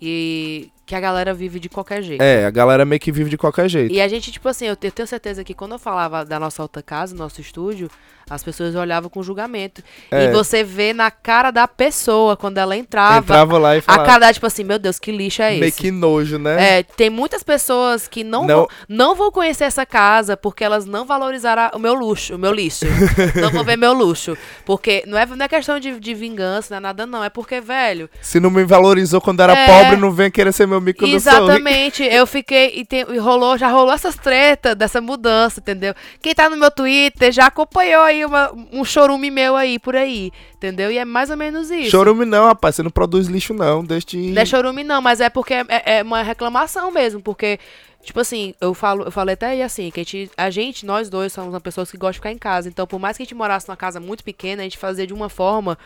e 0.00 0.70
que 0.86 0.94
a 0.94 1.00
galera 1.00 1.34
vive 1.34 1.58
de 1.58 1.68
qualquer 1.68 2.00
jeito. 2.00 2.22
É, 2.22 2.46
a 2.46 2.50
galera 2.50 2.84
meio 2.84 3.00
que 3.00 3.10
vive 3.10 3.28
de 3.28 3.36
qualquer 3.36 3.68
jeito. 3.68 3.92
E 3.92 4.00
a 4.00 4.06
gente, 4.06 4.30
tipo 4.30 4.48
assim, 4.48 4.66
eu 4.66 4.76
te- 4.76 4.86
eu 4.86 4.92
tenho 4.92 5.06
certeza 5.08 5.42
que 5.42 5.52
quando 5.52 5.72
eu 5.72 5.78
falava 5.80 6.24
da 6.24 6.38
nossa 6.38 6.62
outra 6.62 6.80
casa, 6.82 7.14
nosso 7.14 7.40
estúdio, 7.40 7.90
as 8.30 8.42
pessoas 8.42 8.74
olhavam 8.74 9.08
com 9.10 9.22
julgamento. 9.22 9.82
É. 10.10 10.24
E 10.24 10.32
você 10.32 10.62
vê 10.64 10.92
na 10.92 11.10
cara 11.10 11.50
da 11.50 11.66
pessoa, 11.68 12.36
quando 12.36 12.58
ela 12.58 12.76
entrava, 12.76 13.18
Entrava 13.18 13.58
lá 13.58 13.74
e 13.76 13.78
a 13.78 13.82
falava 13.82 14.04
cara 14.06 14.18
dela, 14.20 14.32
tipo 14.32 14.46
assim, 14.46 14.64
meu 14.64 14.78
Deus, 14.78 14.98
que 14.98 15.10
lixo 15.12 15.42
é 15.42 15.50
meio 15.52 15.64
esse? 15.64 15.78
que 15.78 15.90
nojo, 15.92 16.38
né? 16.38 16.78
É, 16.78 16.82
tem 16.82 17.08
muitas 17.10 17.42
pessoas 17.42 18.06
que 18.08 18.22
não, 18.24 18.44
Não. 18.46 18.56
Vão, 18.56 18.68
não 18.88 19.14
vão 19.14 19.30
conhecer 19.32 19.64
essa 19.64 19.84
casa 19.86 20.36
porque 20.36 20.62
elas 20.64 20.84
não 20.86 21.04
valorizaram 21.04 21.62
a- 21.62 21.70
o 21.74 21.78
meu 21.78 21.94
luxo, 21.94 22.34
o 22.34 22.38
meu 22.38 22.52
lixo. 22.52 22.84
não 23.40 23.50
vão 23.50 23.64
ver 23.64 23.76
meu 23.76 23.92
luxo. 23.92 24.36
Porque 24.64 25.02
não 25.06 25.16
é, 25.18 25.26
não 25.26 25.44
é 25.44 25.48
questão 25.48 25.78
de, 25.78 25.98
de 26.00 26.14
vingança, 26.14 26.68
não 26.74 26.78
é 26.78 26.80
nada, 26.80 27.06
não. 27.06 27.22
É 27.24 27.30
porque, 27.30 27.60
velho, 27.60 28.08
Se 28.20 28.38
não 28.40 28.50
me 28.50 28.64
valorizou 28.64 29.20
quando 29.20 29.40
era 29.40 29.52
É. 29.56 29.66
pobre, 29.66 29.96
não 29.96 30.10
vem 30.10 30.30
querer 30.30 30.52
ser 30.52 30.66
meu 30.66 30.75
amigo 30.76 30.98
quando 30.98 31.12
eu 31.12 31.20
sou 31.20 31.32
rico. 31.32 31.44
Exatamente, 31.44 32.02
eu 32.04 32.26
fiquei 32.26 32.72
e, 32.76 32.84
tem- 32.84 33.06
e 33.08 33.18
rolou, 33.18 33.56
já 33.58 33.68
rolou 33.68 33.92
essas 33.92 34.16
tretas 34.16 34.74
dessa 34.74 35.00
mudança, 35.00 35.60
entendeu? 35.60 35.94
Quem 36.22 36.34
tá 36.34 36.48
no 36.50 36.56
meu 36.56 36.70
Twitter 36.70 37.32
já 37.32 37.46
acompanhou 37.46 38.02
aí 38.02 38.24
uma- 38.24 38.52
um 38.72 38.84
chorume 38.84 39.30
meu 39.30 39.56
aí 39.56 39.78
por 39.78 39.96
aí, 39.96 40.30
entendeu? 40.56 40.90
E 40.90 40.98
é 40.98 41.04
mais 41.04 41.30
ou 41.30 41.36
menos 41.36 41.70
isso. 41.70 41.90
Chorume 41.90 42.24
não, 42.24 42.46
rapaz, 42.46 42.76
você 42.76 42.82
não 42.82 42.90
produz 42.90 43.26
lixo 43.26 43.52
não, 43.54 43.84
deixa 43.84 44.06
de... 44.08 44.18
Não 44.32 44.42
é 44.42 44.46
chorume 44.46 44.84
não, 44.84 45.00
mas 45.02 45.20
é 45.20 45.28
porque 45.30 45.54
é, 45.54 45.66
é 45.98 46.02
uma 46.02 46.22
reclamação 46.22 46.90
mesmo, 46.90 47.20
porque 47.22 47.58
tipo 48.02 48.20
assim, 48.20 48.54
eu 48.60 48.72
falo, 48.72 49.02
eu 49.04 49.10
falei 49.10 49.32
até 49.34 49.46
aí 49.48 49.62
assim, 49.62 49.90
que 49.90 49.98
a 50.00 50.04
gente, 50.04 50.30
a 50.36 50.48
gente, 50.48 50.86
nós 50.86 51.08
dois 51.10 51.32
somos 51.32 51.52
uma 51.52 51.60
pessoas 51.60 51.90
que 51.90 51.96
gostam 51.96 52.12
de 52.12 52.18
ficar 52.18 52.30
em 52.30 52.38
casa, 52.38 52.68
então 52.68 52.86
por 52.86 53.00
mais 53.00 53.16
que 53.16 53.22
a 53.22 53.26
gente 53.26 53.34
morasse 53.34 53.66
numa 53.66 53.76
casa 53.76 53.98
muito 53.98 54.22
pequena, 54.22 54.62
a 54.62 54.64
gente 54.64 54.78
fazia 54.78 55.04
de 55.06 55.12
uma 55.12 55.28
forma 55.28 55.76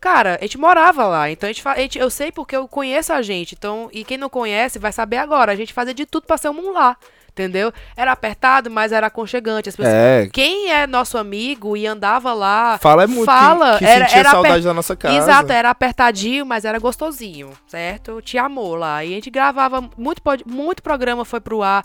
Cara, 0.00 0.38
a 0.40 0.42
gente 0.44 0.56
morava 0.58 1.06
lá, 1.06 1.28
então 1.30 1.48
a 1.48 1.52
gente, 1.52 1.66
a 1.66 1.74
gente- 1.76 1.98
eu 1.98 2.08
sei 2.08 2.30
porque 2.30 2.54
eu 2.56 2.68
conheço 2.68 3.12
a 3.12 3.20
gente, 3.20 3.54
então, 3.58 3.88
e 3.92 4.04
quem 4.04 4.16
não 4.16 4.28
conhece 4.30 4.78
vai 4.78 4.92
saber 4.92 5.16
agora. 5.16 5.50
A 5.50 5.56
gente 5.56 5.72
fazia 5.72 5.92
de 5.94 6.06
tudo 6.06 6.24
pra 6.24 6.36
ser 6.38 6.50
um 6.50 6.70
lá, 6.72 6.96
entendeu? 7.30 7.72
Era 7.96 8.12
apertado, 8.12 8.70
mas 8.70 8.92
era 8.92 9.08
aconchegante. 9.08 9.68
As 9.68 9.74
pessoas, 9.74 9.92
É, 9.94 10.28
Quem 10.32 10.70
é 10.70 10.86
nosso 10.86 11.18
amigo 11.18 11.76
e 11.76 11.84
andava 11.84 12.32
lá, 12.32 12.78
fala 12.78 13.02
é 13.02 13.06
muito 13.08 13.26
fala, 13.26 13.72
que, 13.72 13.78
que 13.80 13.84
era, 13.90 14.04
sentia 14.06 14.20
era 14.20 14.30
saudade 14.30 14.54
aper- 14.54 14.64
da 14.64 14.74
nossa 14.74 14.94
casa. 14.96 15.16
Exato, 15.16 15.52
era 15.52 15.70
apertadinho, 15.70 16.46
mas 16.46 16.64
era 16.64 16.78
gostosinho, 16.78 17.50
certo? 17.66 18.22
Te 18.22 18.38
amou 18.38 18.76
lá. 18.76 19.04
E 19.04 19.08
a 19.12 19.14
gente 19.16 19.30
gravava 19.30 19.80
muito, 19.96 20.22
muito 20.46 20.80
programa 20.80 21.24
foi 21.24 21.40
pro 21.40 21.60
ar. 21.60 21.84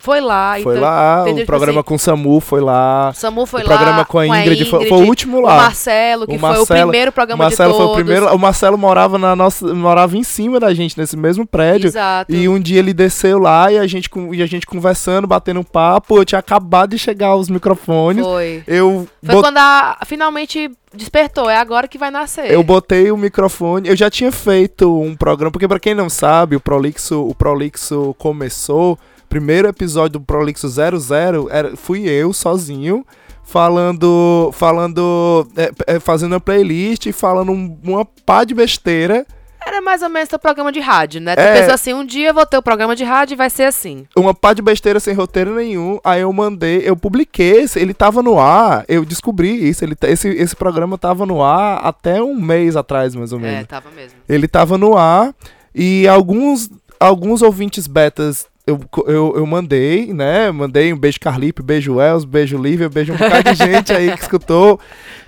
Foi 0.00 0.20
lá. 0.20 0.56
Foi 0.62 0.76
então, 0.76 0.82
lá, 0.88 1.18
entendeu? 1.20 1.34
o 1.34 1.36
Tipo 1.38 1.46
programa 1.46 1.80
assim, 1.80 1.86
com 1.88 1.94
o 1.94 1.98
Samu 1.98 2.40
foi 2.40 2.60
lá. 2.60 3.10
o 3.10 3.14
Samu 3.14 3.46
foi 3.46 3.62
o 3.62 3.68
lá. 3.68 3.76
programa 3.76 4.04
com 4.04 4.18
a 4.18 4.26
Ingrid, 4.26 4.64
foi, 4.64 4.86
foi 4.88 4.98
o 4.98 5.06
último 5.06 5.36
O 5.38 5.40
lá. 5.42 5.56
Marcelo, 5.56 6.26
que 6.26 6.34
O 6.36 6.38
foi 6.38 6.48
o 6.48 6.52
Marcelo- 6.56 6.66
primeiro 6.82 7.10
O 7.10 7.12
programa 7.12 7.44
Marcelo 7.44 7.72
de 7.72 7.76
foi 7.76 7.86
todos. 7.86 8.00
o 8.00 8.04
primeiro. 8.04 8.34
O 8.34 8.38
Marcelo 8.38 8.78
morava 8.78 9.18
na 9.18 9.36
nossa, 9.36 9.72
morava 9.74 10.16
em 10.16 10.22
cima 10.22 10.58
da 10.58 10.72
gente 10.74 10.98
nesse 10.98 11.16
mesmo 11.16 11.46
prédio. 11.46 11.88
Exato. 11.88 12.34
E 12.34 12.48
um 12.48 12.58
dia 12.58 12.78
ele 12.78 12.92
desceu 12.94 13.38
lá 13.38 13.70
e 13.70 13.78
a 13.78 13.86
gente 13.86 14.08
com- 14.10 14.34
e 14.34 14.42
a 14.42 14.46
gente 14.46 14.66
conversando, 14.66 15.26
batendo 15.26 15.60
um 15.60 15.64
papo. 15.64 16.16
Eu 16.18 16.24
tinha 16.24 16.38
acabado 16.38 16.90
de 16.90 16.98
chegar 16.98 17.28
aos 17.28 17.48
microfones. 17.50 18.24
Foi. 18.24 18.62
Eu 18.66 19.06
Foi 19.24 19.34
bot- 19.34 19.44
quando 19.44 19.58
a, 19.58 19.98
finalmente 20.06 20.70
despertou. 20.94 21.48
É 21.48 21.56
agora 21.56 21.86
que 21.86 21.96
vai 21.98 22.10
nascer. 22.10 22.50
eu 22.50 22.62
botei 22.62 23.12
o 23.12 23.16
microfone. 23.16 23.88
Eu 23.88 23.94
já 23.96 24.10
tinha 24.10 24.32
feito 24.32 25.00
um 25.00 25.14
programa, 25.14 25.50
porque 25.52 25.68
pra 25.68 25.78
quem 25.78 25.94
não 25.94 26.08
sabe, 26.10 26.56
o 26.56 26.60
Prolixo, 26.60 27.20
o 27.28 27.34
Prolixo 27.34 28.14
começou. 28.18 28.98
Primeiro 29.30 29.68
episódio 29.68 30.18
do 30.18 30.20
Prolixo 30.20 30.68
00 30.68 31.48
era, 31.50 31.74
fui 31.76 32.06
eu 32.08 32.32
sozinho 32.34 33.06
falando, 33.44 34.50
falando, 34.52 35.46
é, 35.56 35.94
é, 35.94 36.00
fazendo 36.00 36.32
uma 36.32 36.40
playlist 36.40 37.06
e 37.06 37.12
falando 37.12 37.50
um- 37.52 37.78
uma 37.82 38.04
pá 38.04 38.44
de 38.44 38.54
besteira. 38.54 39.24
Era 39.64 39.80
mais 39.82 40.02
ou 40.02 40.08
menos 40.08 40.28
teu 40.28 40.38
programa 40.38 40.72
de 40.72 40.80
rádio, 40.80 41.20
né? 41.20 41.36
Tu 41.36 41.40
É. 41.40 41.58
pensou 41.60 41.74
assim, 41.74 41.92
um 41.92 42.04
dia 42.04 42.28
eu 42.30 42.34
vou 42.34 42.46
ter 42.46 42.56
o 42.56 42.62
programa 42.62 42.96
de 42.96 43.04
rádio 43.04 43.34
e 43.34 43.36
vai 43.36 43.50
ser 43.50 43.64
assim. 43.64 44.04
uma 44.16 44.32
pá 44.34 44.52
de 44.52 44.62
besteira 44.62 44.98
sem 44.98 45.14
roteiro 45.14 45.54
nenhum. 45.54 46.00
Aí 46.02 46.22
eu 46.22 46.32
mandei, 46.32 46.82
eu 46.84 46.96
publiquei, 46.96 47.66
ele 47.76 47.92
tava 47.94 48.22
no 48.22 48.38
ar, 48.40 48.84
eu 48.88 49.04
descobri 49.04 49.68
isso. 49.68 49.84
Ele, 49.84 49.94
esse, 50.08 50.28
esse 50.28 50.56
programa 50.56 50.96
tava 50.98 51.24
no 51.26 51.42
ar 51.42 51.78
até 51.84 52.20
um 52.22 52.40
mês 52.40 52.74
atrás, 52.74 53.14
mais 53.14 53.32
ou 53.32 53.38
É, 53.38 53.42
menos. 53.42 53.66
tava 53.68 53.90
mesmo. 53.94 54.18
Ele 54.28 54.48
tava 54.48 54.76
no 54.78 54.96
ar 54.96 55.32
e 55.74 56.08
alguns, 56.08 56.70
alguns 56.98 57.42
ouvintes 57.42 57.86
betas 57.86 58.46
eu, 58.66 58.80
eu, 59.06 59.32
eu 59.36 59.46
mandei, 59.46 60.12
né? 60.12 60.50
Mandei 60.50 60.92
um 60.92 60.98
beijo 60.98 61.18
Carlipe, 61.18 61.62
beijo 61.62 62.00
Els, 62.00 62.24
beijo 62.24 62.58
Lívia, 62.58 62.88
beijo 62.88 63.12
um 63.12 63.16
bocado 63.16 63.52
de 63.52 63.54
gente 63.54 63.92
aí 63.92 64.12
que 64.14 64.22
escutou. 64.22 64.78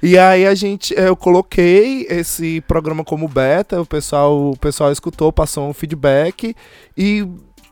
E 0.03 0.19
aí 0.19 0.47
a 0.47 0.55
gente, 0.55 0.95
eu 0.97 1.17
coloquei 1.17 2.07
esse 2.09 2.61
programa 2.63 3.05
como 3.05 3.27
beta, 3.27 3.81
o 3.81 3.87
pessoal, 3.87 4.51
o 4.51 4.57
pessoal 4.57 4.93
escutou, 4.93 5.33
passou 5.33 5.69
um 5.69 5.73
feedback 5.73 6.55
e 6.97 7.27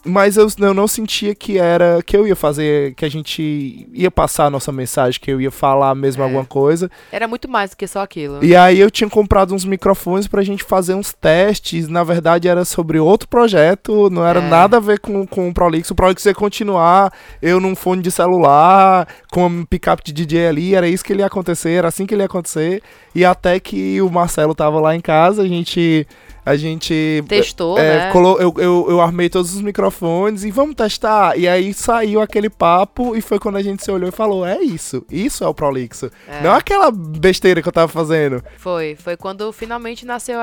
mas 0.04 0.36
eu, 0.36 0.46
eu 0.58 0.72
não 0.74 0.88
sentia 0.88 1.34
que 1.34 1.58
era 1.58 2.02
que 2.02 2.16
eu 2.16 2.26
ia 2.26 2.34
fazer, 2.34 2.94
que 2.94 3.04
a 3.04 3.08
gente 3.10 3.86
ia 3.92 4.10
passar 4.10 4.46
a 4.46 4.50
nossa 4.50 4.72
mensagem, 4.72 5.20
que 5.20 5.30
eu 5.30 5.40
ia 5.40 5.50
falar 5.50 5.94
mesmo 5.94 6.22
É. 6.22 6.24
alguma 6.24 6.44
coisa. 6.44 6.90
Era 7.12 7.28
muito 7.28 7.48
mais 7.48 7.70
do 7.70 7.76
que 7.76 7.86
só 7.86 8.00
aquilo. 8.02 8.42
E 8.44 8.56
aí 8.56 8.80
eu 8.80 8.90
tinha 8.90 9.10
comprado 9.10 9.54
uns 9.54 9.64
microfones 9.64 10.26
pra 10.26 10.42
gente 10.42 10.64
fazer 10.64 10.94
uns 10.94 11.12
testes. 11.12 11.88
Na 11.88 12.02
verdade 12.02 12.48
era 12.48 12.64
sobre 12.64 12.98
outro 12.98 13.28
projeto, 13.28 14.08
não 14.10 14.26
era 14.26 14.40
É. 14.40 14.48
nada 14.48 14.78
a 14.78 14.80
ver 14.80 14.98
com, 15.00 15.26
com 15.26 15.48
o 15.48 15.54
Prolix. 15.54 15.90
O 15.90 15.94
Prolix 15.94 16.24
ia 16.24 16.34
continuar, 16.34 17.12
eu 17.42 17.60
num 17.60 17.76
fone 17.76 18.00
de 18.02 18.10
celular, 18.10 19.06
com 19.30 19.46
um 19.46 19.64
picape 19.64 20.02
de 20.04 20.12
DJ 20.12 20.46
ali, 20.46 20.74
era 20.74 20.88
isso 20.88 21.04
que 21.04 21.12
ele 21.12 21.20
ia 21.20 21.26
acontecer, 21.26 21.72
era 21.72 21.88
assim 21.88 22.06
que 22.06 22.14
ele 22.14 22.22
ia 22.22 22.26
acontecer. 22.26 22.82
E 23.14 23.24
até 23.24 23.60
que 23.60 24.00
o 24.00 24.08
Marcelo 24.10 24.54
tava 24.54 24.80
lá 24.80 24.94
em 24.96 25.00
casa, 25.00 25.42
a 25.42 25.46
gente. 25.48 26.06
A 26.44 26.56
gente 26.56 27.22
Testou, 27.28 27.78
é, 27.78 28.06
né? 28.06 28.10
colo- 28.12 28.38
eu, 28.40 28.54
eu, 28.56 28.86
eu 28.88 29.00
armei 29.00 29.28
todos 29.28 29.54
os 29.54 29.60
microfones 29.60 30.42
e 30.44 30.50
vamos 30.50 30.74
testar. 30.74 31.38
E 31.38 31.46
aí 31.46 31.72
saiu 31.74 32.20
aquele 32.20 32.48
papo 32.48 33.14
e 33.14 33.20
foi 33.20 33.38
quando 33.38 33.56
a 33.56 33.62
gente 33.62 33.84
se 33.84 33.90
olhou 33.90 34.08
e 34.08 34.12
falou: 34.12 34.46
é 34.46 34.58
isso, 34.60 35.04
isso 35.10 35.44
é 35.44 35.46
o 35.48 35.52
Prolixo. 35.54 36.10
É. 36.26 36.42
Não 36.42 36.52
aquela 36.52 36.90
besteira 36.90 37.60
que 37.60 37.68
eu 37.68 37.72
tava 37.72 37.88
fazendo. 37.88 38.42
Foi, 38.56 38.96
foi 38.98 39.16
quando 39.16 39.52
finalmente 39.52 40.06
nasceu, 40.06 40.38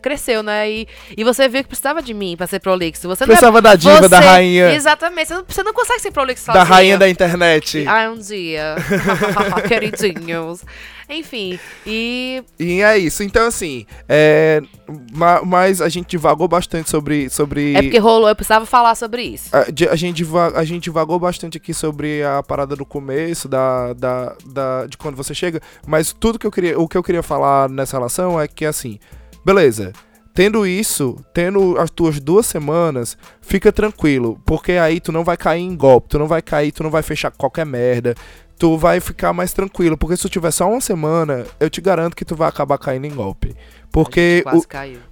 cresceu, 0.00 0.42
né? 0.42 0.70
E, 0.70 0.86
e 1.16 1.24
você 1.24 1.48
viu 1.48 1.62
que 1.62 1.68
precisava 1.68 2.00
de 2.00 2.14
mim 2.14 2.36
pra 2.36 2.46
ser 2.46 2.60
prolixo. 2.60 3.08
Você 3.08 3.24
não 3.26 3.32
é- 3.32 3.36
Precisava 3.36 3.60
da 3.60 3.74
diva, 3.74 3.98
você- 4.02 4.08
da 4.08 4.20
rainha, 4.20 4.72
Exatamente, 4.72 5.28
você 5.28 5.34
não, 5.34 5.44
você 5.48 5.62
não 5.62 5.72
consegue 5.74 6.00
ser 6.00 6.10
prolixo 6.12 6.46
da 6.46 6.52
sozinha. 6.52 6.64
rainha 6.74 6.98
da 6.98 7.08
internet. 7.08 7.84
Ah, 7.88 8.10
um 8.10 8.18
dia. 8.18 8.76
Queridinhos. 9.68 10.62
Enfim, 11.10 11.58
e 11.86 12.42
E 12.58 12.80
é 12.82 12.96
isso. 12.96 13.22
Então, 13.22 13.46
assim, 13.46 13.84
é, 14.08 14.62
ma- 15.12 15.42
mas 15.44 15.82
a 15.82 15.88
gente 15.88 16.08
divagou 16.10 16.46
bastante 16.46 16.88
sobre. 16.88 17.28
sobre 17.28 17.74
é 17.74 17.82
porque 17.82 17.98
rolou, 17.98 18.28
eu 18.28 18.36
precisava 18.36 18.64
falar 18.64 18.94
sobre 18.94 19.22
isso. 19.22 19.48
A, 19.54 19.64
de- 19.70 19.88
a 19.88 19.96
gente 19.96 20.16
diva- 20.16 20.52
a 20.54 20.64
gente 20.64 20.84
divagou 20.84 21.18
bastante 21.18 21.56
aqui 21.56 21.74
sobre 21.74 22.22
a 22.22 22.42
parada 22.42 22.76
do 22.76 22.86
começo, 22.86 23.48
da, 23.48 23.92
da, 23.92 24.36
da- 24.46 24.86
de 24.86 24.96
quando 24.96 25.16
você 25.16 25.34
chega, 25.34 25.60
mas 25.86 26.12
tudo 26.12 26.38
que 26.38 26.46
eu 26.46 26.50
queria, 26.50 26.78
o 26.78 26.86
que 26.86 26.96
eu 26.96 27.02
queria 27.02 27.22
falar 27.22 27.68
nessa 27.68 27.96
relação 27.96 28.40
é 28.40 28.46
que 28.46 28.64
assim, 28.64 28.98
beleza, 29.44 29.92
tendo 30.32 30.64
isso, 30.66 31.16
tendo 31.34 31.76
as 31.78 31.90
tuas 31.90 32.20
duas 32.20 32.46
semanas, 32.46 33.18
fica 33.40 33.72
tranquilo, 33.72 34.40
porque 34.46 34.72
aí 34.72 35.00
tu 35.00 35.10
não 35.10 35.24
vai 35.24 35.36
cair 35.36 35.60
em 35.62 35.74
golpe, 35.76 36.08
tu 36.10 36.18
não 36.20 36.28
vai 36.28 36.40
cair, 36.40 36.70
tu 36.72 36.82
não 36.84 36.90
vai 36.90 37.02
fechar 37.02 37.30
qualquer 37.32 37.66
merda, 37.66 38.14
tu 38.60 38.76
vai 38.76 39.00
ficar 39.00 39.32
mais 39.32 39.54
tranquilo, 39.54 39.96
porque 39.96 40.18
se 40.18 40.22
tu 40.22 40.28
tiver 40.28 40.50
só 40.50 40.70
uma 40.70 40.82
semana, 40.82 41.46
eu 41.58 41.70
te 41.70 41.80
garanto 41.80 42.14
que 42.14 42.26
tu 42.26 42.36
vai 42.36 42.46
acabar 42.46 42.76
caindo 42.76 43.06
em 43.06 43.14
golpe. 43.14 43.56
Porque 43.90 44.44
o, 44.52 44.62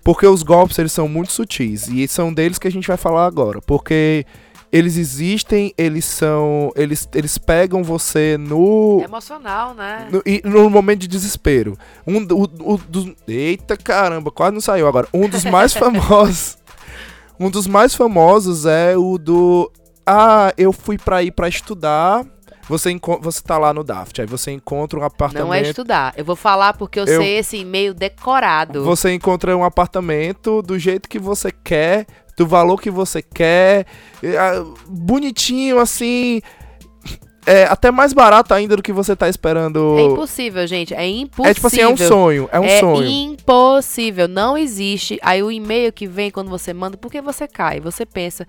porque 0.05 0.27
os 0.27 0.43
golpes, 0.43 0.79
eles 0.79 0.93
são 0.93 1.09
muito 1.09 1.33
sutis. 1.33 1.89
E 1.89 2.07
são 2.07 2.33
deles 2.33 2.59
que 2.59 2.69
a 2.69 2.71
gente 2.71 2.87
vai 2.87 2.99
falar 2.99 3.25
agora. 3.25 3.63
Porque 3.63 4.27
eles 4.71 4.99
existem, 4.99 5.73
eles 5.79 6.05
são. 6.05 6.71
Eles, 6.77 7.09
eles 7.15 7.39
pegam 7.39 7.83
você 7.83 8.37
no. 8.39 9.01
É 9.01 9.05
emocional, 9.05 9.73
né? 9.75 10.09
No, 10.13 10.23
e 10.27 10.43
no 10.45 10.69
momento 10.69 11.01
de 11.01 11.09
desespero. 11.09 11.77
Um 12.07 12.19
o, 12.19 12.75
o 12.75 12.77
dos. 12.77 13.15
Eita 13.27 13.79
caramba, 13.79 14.31
quase 14.31 14.53
não 14.53 14.61
saiu 14.61 14.87
agora. 14.87 15.09
Um 15.13 15.27
dos 15.27 15.45
mais 15.45 15.73
famosos. 15.75 16.59
Um 17.41 17.49
dos 17.49 17.67
mais 17.67 17.95
famosos 17.95 18.67
é 18.67 18.95
o 18.95 19.17
do. 19.17 19.73
Ah, 20.07 20.53
eu 20.59 20.71
fui 20.71 20.99
pra 20.99 21.23
ir 21.23 21.31
pra 21.31 21.49
estudar. 21.49 22.27
Você, 22.69 22.95
você 23.21 23.43
tá 23.43 23.57
lá 23.57 23.73
no 23.73 23.83
Daft. 23.83 24.21
Aí 24.21 24.27
você 24.27 24.51
encontra 24.51 24.99
um 24.99 25.03
apartamento. 25.03 25.47
Não 25.47 25.55
é 25.55 25.63
estudar. 25.63 26.13
Eu 26.17 26.25
vou 26.25 26.37
falar 26.37 26.75
porque 26.75 27.01
eu, 27.01 27.07
Eu- 27.07 27.21
sei 27.21 27.39
esse 27.39 27.57
e-mail 27.57 27.95
decorado. 27.95 28.85
Você 28.85 29.13
encontra 29.13 29.57
um 29.57 29.65
apartamento 29.65 30.61
do 30.61 30.79
jeito 30.79 31.09
que 31.09 31.19
você 31.19 31.51
quer, 31.51 32.07
do 32.37 32.47
valor 32.47 32.81
que 32.81 32.91
você 32.91 33.23
quer, 33.23 33.87
ah, 34.39 34.65
bonitinho 34.87 35.79
assim. 35.79 36.41
É 37.47 37.65
até 37.65 37.91
mais 37.91 38.13
barato 38.13 38.53
ainda 38.53 38.77
do 38.77 38.83
que 38.83 38.93
você 38.93 39.17
tá 39.17 39.27
esperando. 39.27 39.97
É 39.99 40.03
impossível, 40.03 40.67
gente. 40.67 40.93
É 40.93 41.07
impossível. 41.07 41.51
É 41.51 41.55
tipo 41.55 41.67
assim, 41.67 41.81
é 41.81 41.89
um 41.89 41.97
sonho, 41.97 42.49
é 42.53 42.61
um 42.61 42.65
é 42.65 42.79
sonho. 42.81 43.07
impossível, 43.07 44.29
não 44.29 44.59
existe. 44.59 45.19
Aí 45.23 45.43
o 45.43 45.51
e-mail 45.51 45.91
que 45.91 46.07
vem 46.07 46.31
quando 46.31 46.51
você 46.51 46.75
manda, 46.75 46.99
porque 46.99 47.23
você 47.23 47.49
cai, 47.49 47.81
você 47.81 48.05
pensa, 48.05 48.47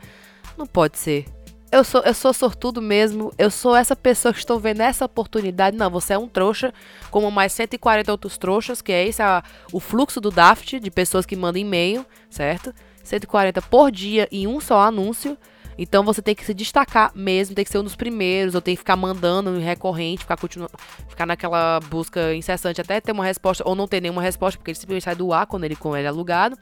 não 0.58 0.66
pode 0.68 1.00
ser. 1.00 1.24
Eu 1.72 1.84
sou, 1.84 2.02
eu 2.02 2.16
sou 2.16 2.34
sortudo 2.34 2.82
mesmo, 2.82 3.32
eu 3.38 3.52
sou 3.52 3.76
essa 3.76 3.96
pessoa 3.96 4.34
que 4.34 4.40
estou 4.40 4.60
vendo 4.60 4.82
essa 4.82 5.06
oportunidade. 5.06 5.78
Não, 5.78 5.90
você 5.92 6.14
é 6.14 6.18
um 6.18 6.28
trouxa, 6.28 6.74
como 7.12 7.30
mais 7.30 7.54
140 7.54 8.12
outros 8.12 8.40
trouxas, 8.40 8.82
que 8.82 8.92
é 8.92 9.08
esse 9.08 9.22
a- 9.22 9.44
o 9.72 9.80
fluxo 9.80 10.20
do 10.20 10.32
Daft, 10.32 10.80
de 10.80 10.90
pessoas 10.90 11.28
que 11.28 11.36
mandam 11.36 11.62
e-mail, 11.62 12.04
certo? 12.28 12.74
140 13.04 13.62
por 13.62 13.92
dia 13.92 14.28
em 14.32 14.48
um 14.48 14.60
só 14.60 14.82
anúncio. 14.82 15.38
Então 15.78 16.04
você 16.04 16.24
tem 16.24 16.34
que 16.34 16.44
se 16.44 16.56
destacar 16.56 17.12
mesmo, 17.16 17.54
tem 17.56 17.64
que 17.64 17.72
ser 17.72 17.78
um 17.78 17.84
dos 17.84 17.96
primeiros, 17.96 18.56
ou 18.56 18.62
tem 18.62 18.74
que 18.76 18.80
ficar 18.80 18.96
mandando 18.96 19.58
recorrente, 19.60 20.22
ficar 20.24 20.38
continuando, 20.38 20.74
ficar 21.08 21.28
naquela 21.28 21.80
busca 21.82 22.34
incessante 22.34 22.82
até 22.82 23.00
ter 23.00 23.12
uma 23.12 23.24
resposta, 23.24 23.64
ou 23.66 23.76
não 23.76 23.88
ter 23.88 24.02
nenhuma 24.02 24.24
resposta, 24.24 24.58
porque 24.58 24.72
ele 24.72 24.78
simplesmente 24.78 25.04
sai 25.04 25.16
do 25.16 25.32
ar 25.32 25.46
quando 25.46 25.66
ele, 25.66 25.76
quando 25.76 25.98
ele 25.98 26.08
é 26.08 26.10
alugado. 26.10 26.58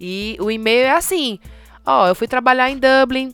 E 0.00 0.36
o 0.40 0.50
e-mail 0.50 0.86
é 0.86 0.90
assim: 0.90 1.38
ó, 1.86 2.08
eu 2.08 2.14
fui 2.14 2.26
trabalhar 2.28 2.68
em 2.68 2.78
Dublin, 2.78 3.32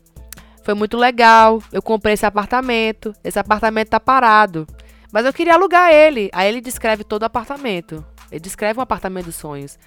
foi 0.62 0.74
muito 0.74 0.96
legal, 0.96 1.62
eu 1.72 1.80
comprei 1.82 2.14
esse 2.14 2.26
apartamento, 2.26 3.14
esse 3.24 3.38
apartamento 3.38 3.88
tá 3.88 4.00
parado, 4.00 4.66
mas 5.12 5.24
eu 5.26 5.32
queria 5.32 5.54
alugar 5.54 5.92
ele. 5.92 6.30
Aí 6.32 6.48
ele 6.48 6.61
descreve 6.61 7.02
todo 7.04 7.22
o 7.22 7.26
apartamento, 7.26 8.04
ele 8.30 8.40
descreve 8.40 8.78
um 8.78 8.82
apartamento 8.82 9.26
dos 9.26 9.36
sonhos. 9.36 9.78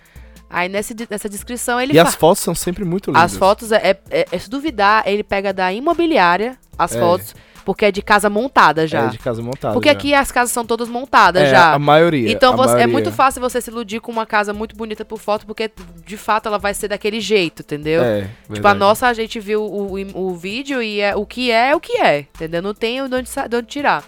Aí 0.50 0.70
nesse, 0.70 0.96
nessa 1.10 1.28
descrição 1.28 1.82
ele 1.82 1.94
E 1.94 2.00
as 2.00 2.14
fotos 2.16 2.44
são 2.44 2.54
sempre 2.54 2.86
muito 2.86 3.08
lindas. 3.10 3.24
as 3.34 3.38
fotos, 3.38 3.72
é, 3.72 3.78
é- 3.78 4.00
é- 4.12 4.26
é- 4.32 4.40
se 4.40 4.50
duvidar, 4.50 5.04
ele 5.08 5.24
pega 5.24 5.52
da 5.52 5.74
imobiliária 5.74 6.58
as 6.78 6.96
É. 6.96 7.00
fotos, 7.00 7.36
porque 7.66 7.86
é 7.86 7.92
de 7.92 8.02
casa 8.02 8.30
montada 8.30 8.86
já. 8.88 9.06
É 9.06 9.08
de 9.08 9.18
casa 9.20 9.42
montada. 9.42 9.74
porque 9.74 9.90
já. 9.90 9.94
aqui 9.94 10.14
as 10.14 10.32
casas 10.32 10.52
são 10.52 10.66
todas 10.66 10.88
montadas 10.90 11.44
é, 11.44 11.50
já. 11.52 11.74
A 11.74 11.80
maioria. 11.80 12.32
Então 12.32 12.54
a 12.54 12.56
você- 12.56 12.72
é 12.72 12.76
maioria. 12.76 12.94
muito 12.94 13.12
fácil 13.12 13.42
você 13.42 13.60
se 13.62 13.70
iludir 13.72 14.00
com 14.00 14.12
uma 14.12 14.26
casa 14.26 14.54
muito 14.54 14.76
bonita 14.76 15.04
por 15.06 15.20
foto, 15.20 15.46
porque 15.46 15.72
de 16.06 16.18
fato 16.18 16.48
ela 16.48 16.58
vai 16.58 16.74
ser 16.74 16.88
daquele 16.88 17.20
jeito, 17.20 17.62
entendeu? 17.62 18.04
É, 18.04 18.22
Tipo, 18.22 18.32
a 18.50 18.54
verdade. 18.54 18.80
nossa, 18.80 19.08
a 19.08 19.14
gente 19.14 19.40
viu 19.40 19.64
o, 19.64 19.94
o, 19.98 20.28
o 20.32 20.36
vídeo 20.36 20.82
e 20.82 21.00
é, 21.02 21.16
o 21.16 21.26
que 21.26 21.52
é, 21.52 21.70
é 21.72 21.76
o 21.76 21.80
que 21.80 21.98
é, 22.02 22.20
entendeu? 22.20 22.62
Não 22.62 22.74
tem 22.74 22.96
de 23.08 23.16
onde, 23.16 23.30
de 23.50 23.56
onde 23.58 23.68
tirar. 23.68 24.04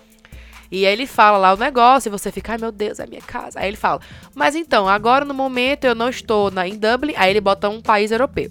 E 0.71 0.85
aí 0.85 0.91
ele 0.91 1.05
fala 1.05 1.37
lá 1.37 1.53
o 1.53 1.57
negócio 1.57 2.09
e 2.09 2.11
você 2.11 2.31
fica, 2.31 2.53
ai 2.53 2.57
meu 2.57 2.71
Deus, 2.71 2.99
é 2.99 3.05
minha 3.05 3.21
casa. 3.21 3.59
Aí 3.59 3.67
ele 3.67 3.77
fala, 3.77 4.01
mas 4.33 4.55
então, 4.55 4.89
agora 4.89 5.23
no 5.23 5.33
momento 5.33 5.85
eu 5.85 5.93
não 5.95 6.09
estou 6.09 6.49
na, 6.51 6.67
em 6.67 6.75
Dublin, 6.77 7.13
aí 7.15 7.29
ele 7.29 7.39
bota 7.39 7.69
um 7.69 7.81
país 7.81 8.11
europeu. 8.11 8.49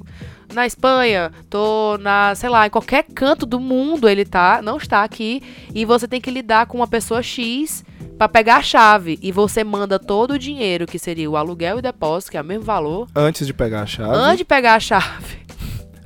Na 0.54 0.66
Espanha, 0.66 1.32
tô 1.50 1.98
na, 1.98 2.34
sei 2.34 2.48
lá, 2.48 2.66
em 2.66 2.70
qualquer 2.70 3.04
canto 3.14 3.44
do 3.44 3.58
mundo 3.58 4.08
ele 4.08 4.24
tá, 4.24 4.60
não 4.62 4.76
está 4.76 5.02
aqui. 5.02 5.42
E 5.74 5.84
você 5.84 6.06
tem 6.06 6.20
que 6.20 6.30
lidar 6.30 6.66
com 6.66 6.78
uma 6.78 6.86
pessoa 6.86 7.22
X 7.22 7.84
pra 8.16 8.28
pegar 8.28 8.56
a 8.56 8.62
chave. 8.62 9.18
E 9.20 9.32
você 9.32 9.64
manda 9.64 9.98
todo 9.98 10.32
o 10.34 10.38
dinheiro, 10.38 10.86
que 10.86 10.98
seria 10.98 11.28
o 11.30 11.36
aluguel 11.36 11.76
e 11.76 11.78
o 11.80 11.82
depósito, 11.82 12.30
que 12.30 12.36
é 12.36 12.40
o 12.40 12.44
mesmo 12.44 12.64
valor, 12.64 13.08
Antes 13.14 13.46
de 13.46 13.52
pegar 13.52 13.82
a 13.82 13.86
chave. 13.86 14.14
antes 14.14 14.38
de 14.38 14.44
pegar 14.44 14.74
a 14.74 14.80
chave 14.80 15.38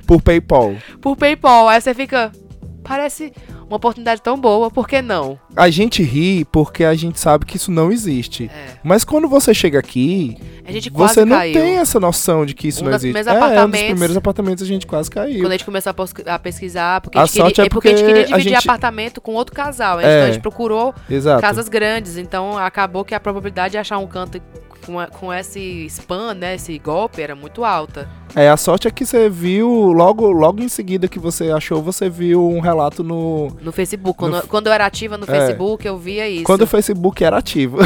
Por 0.07 0.21
PayPal. 0.21 0.75
por 1.01 1.15
PayPal. 1.15 1.67
Aí 1.69 1.79
você 1.79 1.93
fica. 1.93 2.31
Parece 2.83 3.31
uma 3.69 3.77
oportunidade 3.77 4.21
tão 4.21 4.35
boa, 4.37 4.71
por 4.71 4.87
que 4.87 5.01
não? 5.01 5.39
A 5.55 5.69
gente 5.69 6.01
ri 6.01 6.43
porque 6.45 6.83
a 6.83 6.95
gente 6.95 7.19
sabe 7.19 7.45
que 7.45 7.55
isso 7.55 7.71
não 7.71 7.91
existe. 7.91 8.49
É. 8.53 8.77
Mas 8.83 9.03
quando 9.03 9.27
você 9.29 9.53
chega 9.53 9.77
aqui, 9.77 10.37
você 10.91 11.23
não 11.23 11.37
caiu. 11.37 11.53
tem 11.53 11.77
essa 11.77 11.99
noção 11.99 12.45
de 12.45 12.55
que 12.55 12.67
isso 12.67 12.81
Um 12.83 12.87
não 12.87 12.95
existe. 12.95 13.15
É, 13.17 13.55
é 13.55 13.63
um 13.63 13.69
dos 13.69 13.79
primeiros 13.81 14.17
apartamentos 14.17 14.63
a 14.63 14.67
gente 14.67 14.87
quase 14.87 15.09
caiu. 15.09 15.41
Quando 15.41 15.51
a 15.51 15.57
gente 15.57 15.65
começou 15.65 15.93
a, 16.25 16.39
pesquisar, 16.39 17.01
porque 17.01 17.17
A 17.17 17.21
a, 17.21 17.25
gente 17.25 17.33
queria, 17.43 17.63
é 17.63 17.65
é 17.65 17.69
porque 17.69 17.87
a 17.89 17.91
gente 17.91 18.05
queria 18.05 18.25
dividir 18.25 18.53
gente- 18.53 18.67
apartamento 18.67 19.21
com 19.21 19.33
outro 19.33 19.53
casal. 19.53 19.99
É. 19.99 20.03
Então 20.03 20.27
a 20.29 20.31
gente 20.31 20.41
procurou 20.41 20.93
Exato. 21.09 21.41
casas 21.41 21.69
grandes. 21.69 22.17
Então 22.17 22.57
acabou 22.57 23.05
que 23.05 23.13
a 23.13 23.19
probabilidade 23.19 23.73
de 23.73 23.77
achar 23.77 23.99
um 23.99 24.07
canto 24.07 24.41
com, 24.85 24.99
a- 24.99 25.07
com 25.07 25.33
esse 25.33 25.85
spam, 25.87 26.33
né? 26.33 26.55
Esse 26.55 26.77
golpe, 26.79 27.21
era 27.21 27.35
muito 27.35 27.63
alta. 27.63 28.09
É, 28.35 28.47
a 28.49 28.57
sorte 28.57 28.87
é 28.87 28.91
que 28.91 29.05
você 29.05 29.27
viu, 29.29 29.67
logo, 29.91 30.29
logo 30.31 30.61
em 30.61 30.69
seguida 30.69 31.07
que 31.07 31.17
você 31.17 31.49
achou, 31.51 31.81
você 31.81 32.09
viu 32.09 32.47
um 32.47 32.59
relato 32.59 33.03
no. 33.03 33.47
No 33.61 33.71
Facebook. 33.71 34.19
Quando, 34.19 34.35
No- 34.37 34.47
quando 34.47 34.67
eu 34.67 34.73
era 34.73 34.85
ativa 34.85 35.17
no 35.17 35.23
É. 35.23 35.27
Facebook, 35.27 35.85
eu 35.87 35.97
via 35.97 36.29
isso. 36.29 36.43
Quando 36.43 36.61
o 36.61 36.67
Facebook 36.67 37.23
era 37.23 37.37
ativo. 37.37 37.79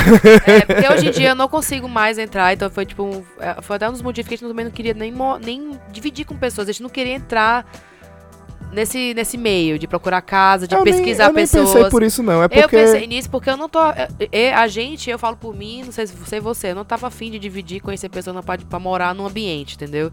É, 0.45 0.65
porque 0.65 0.87
hoje 0.93 1.07
em 1.07 1.11
dia 1.11 1.29
eu 1.29 1.35
não 1.35 1.47
consigo 1.47 1.87
mais 1.87 2.17
entrar, 2.17 2.53
então 2.53 2.69
foi 2.69 2.85
tipo. 2.85 3.03
um- 3.03 3.23
é, 3.39 3.61
foi 3.61 3.75
até 3.77 3.87
um 3.87 3.93
dos 3.93 4.01
motivos 4.01 4.27
que 4.27 4.33
a 4.33 4.37
gente 4.37 4.47
também 4.47 4.65
não 4.65 4.71
queria 4.71 4.93
nem, 4.93 5.13
nem 5.43 5.71
dividir 5.91 6.25
com 6.25 6.35
pessoas. 6.35 6.67
A 6.67 6.71
gente 6.71 6.83
não 6.83 6.89
queria 6.89 7.13
entrar 7.13 7.65
nesse, 8.73 9.13
nesse 9.13 9.37
meio 9.37 9.77
de 9.79 9.87
procurar 9.87 10.21
casa, 10.21 10.67
de 10.67 10.75
eu 10.75 10.83
nem, 10.83 10.93
pesquisar 10.93 11.25
eu 11.25 11.33
nem 11.33 11.43
pessoas. 11.43 11.71
pensei 11.73 11.89
por 11.89 12.03
isso, 12.03 12.21
não. 12.23 12.41
É 12.41 12.45
Eu 12.45 12.49
porque. 12.49 12.67
pensei 12.75 13.07
nisso 13.07 13.29
porque 13.29 13.49
eu 13.49 13.57
não 13.57 13.69
tô. 13.69 13.79
é, 13.91 14.07
é, 14.31 14.53
A 14.53 14.67
gente, 14.67 15.09
eu 15.09 15.17
falo 15.19 15.37
por 15.37 15.55
mim, 15.55 15.83
não 15.85 15.91
sei 15.91 16.07
se 16.07 16.13
sei 16.27 16.39
você, 16.39 16.71
eu 16.71 16.75
não 16.75 16.83
tava 16.85 17.07
afim 17.07 17.31
de 17.31 17.39
dividir, 17.39 17.79
conhecer 17.81 18.09
pessoas 18.09 18.43
pra, 18.43 18.57
pra 18.57 18.79
morar 18.79 19.13
num 19.15 19.25
ambiente, 19.25 19.75
entendeu? 19.75 20.11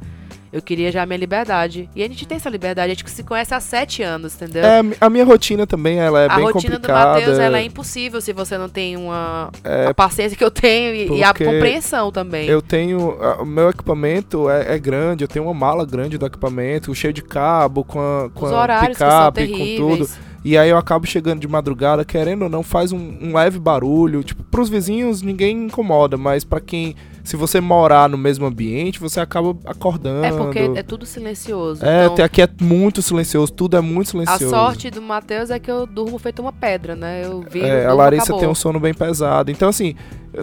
Eu 0.53 0.61
queria 0.61 0.91
já 0.91 1.03
a 1.03 1.07
minha 1.07 1.17
liberdade. 1.19 1.89
E 1.95 2.03
a 2.03 2.09
gente 2.09 2.27
tem 2.27 2.37
essa 2.37 2.51
liberdade, 2.51 2.91
a 2.91 2.95
gente 2.95 3.09
se 3.09 3.23
conhece 3.23 3.55
há 3.55 3.61
sete 3.61 4.03
anos, 4.03 4.35
entendeu? 4.35 4.65
É, 4.65 4.81
a 5.01 5.09
minha 5.09 5.25
rotina 5.25 5.65
também, 5.67 5.99
ela 5.99 6.23
é 6.23 6.27
a 6.29 6.35
bem 6.37 6.45
rotina 6.45 6.75
complicada. 6.75 7.11
do 7.15 7.21
Matheus, 7.21 7.39
ela 7.39 7.59
é 7.59 7.63
impossível 7.63 8.21
se 8.21 8.33
você 8.33 8.59
não 8.59 8.69
tem 8.69 8.97
uma 8.97 9.51
É, 9.63 9.87
a 9.87 9.95
paciência 9.95 10.37
que 10.37 10.43
eu 10.45 10.51
tenho 10.51 10.93
e, 10.95 11.19
e 11.19 11.23
a 11.23 11.33
compreensão 11.33 12.11
também. 12.11 12.49
Eu 12.49 12.61
tenho. 12.61 13.17
a- 13.23 13.43
O 13.43 13.47
meu 13.47 13.71
equipamento 13.71 14.51
é, 14.51 14.75
é 14.75 14.79
grande, 14.79 15.23
eu 15.25 15.29
tenho 15.29 15.45
uma 15.45 15.55
mala 15.55 15.87
grande 15.87 16.19
do 16.19 16.27
equipamento, 16.27 16.93
cheio 16.95 17.13
de 17.13 17.23
cabo, 17.23 17.85
com 17.85 18.01
a, 18.01 18.29
com 18.35 18.47
Os 18.47 18.53
a 18.53 18.61
horários 18.61 18.99
que 18.99 19.05
são 19.05 19.33
picape, 19.33 19.77
com 19.79 19.89
tudo. 19.97 20.09
E 20.45 20.57
aí 20.59 20.71
eu 20.71 20.79
acabo 20.79 21.07
chegando 21.07 21.39
de 21.39 21.47
madrugada, 21.47 22.03
querendo 22.05 22.43
ou 22.43 22.49
não, 22.49 22.63
faz 22.63 22.93
um, 22.93 23.17
um 23.21 23.35
leve 23.37 23.59
barulho. 23.59 24.25
Tipo, 24.25 24.43
pros 24.45 24.69
vizinhos 24.71 25.21
ninguém 25.23 25.67
incomoda, 25.67 26.17
mas 26.17 26.45
pra 26.45 26.59
quem. 26.61 26.97
Se 27.25 27.37
você 27.37 27.61
morar 27.61 28.09
no 28.09 28.17
mesmo 28.17 28.47
ambiente, 28.47 28.99
você 28.99 29.21
acaba 29.21 29.57
acordando. 29.65 30.25
É 30.25 30.33
porque 30.33 30.59
é 30.59 30.83
tudo 30.83 31.07
silencioso. 31.07 31.85
É, 31.85 32.05
então, 32.05 32.15
até 32.15 32.23
aqui 32.25 32.43
é 32.43 32.49
muito 32.61 33.03
silencioso, 33.03 33.53
tudo 33.53 33.77
é 33.77 33.81
muito 33.81 34.09
a 34.09 34.11
silencioso. 34.11 34.51
sorte 34.51 34.91
do 34.91 35.03
Matheus 35.03 35.51
é 35.51 35.59
que 35.59 35.71
eu 35.71 35.87
durmo 35.87 36.19
feito 36.19 36.41
uma 36.41 36.53
pedra, 36.53 36.95
né? 36.95 37.25
Eu 37.25 37.45
vi. 37.49 37.61
É, 37.61 37.87
a 37.87 37.93
Larissa 37.93 38.37
tem 38.37 38.49
um 38.49 38.55
sono 38.55 38.81
bem 38.81 38.95
pesado. 38.95 39.51
Então, 39.51 39.69
assim, 39.69 39.95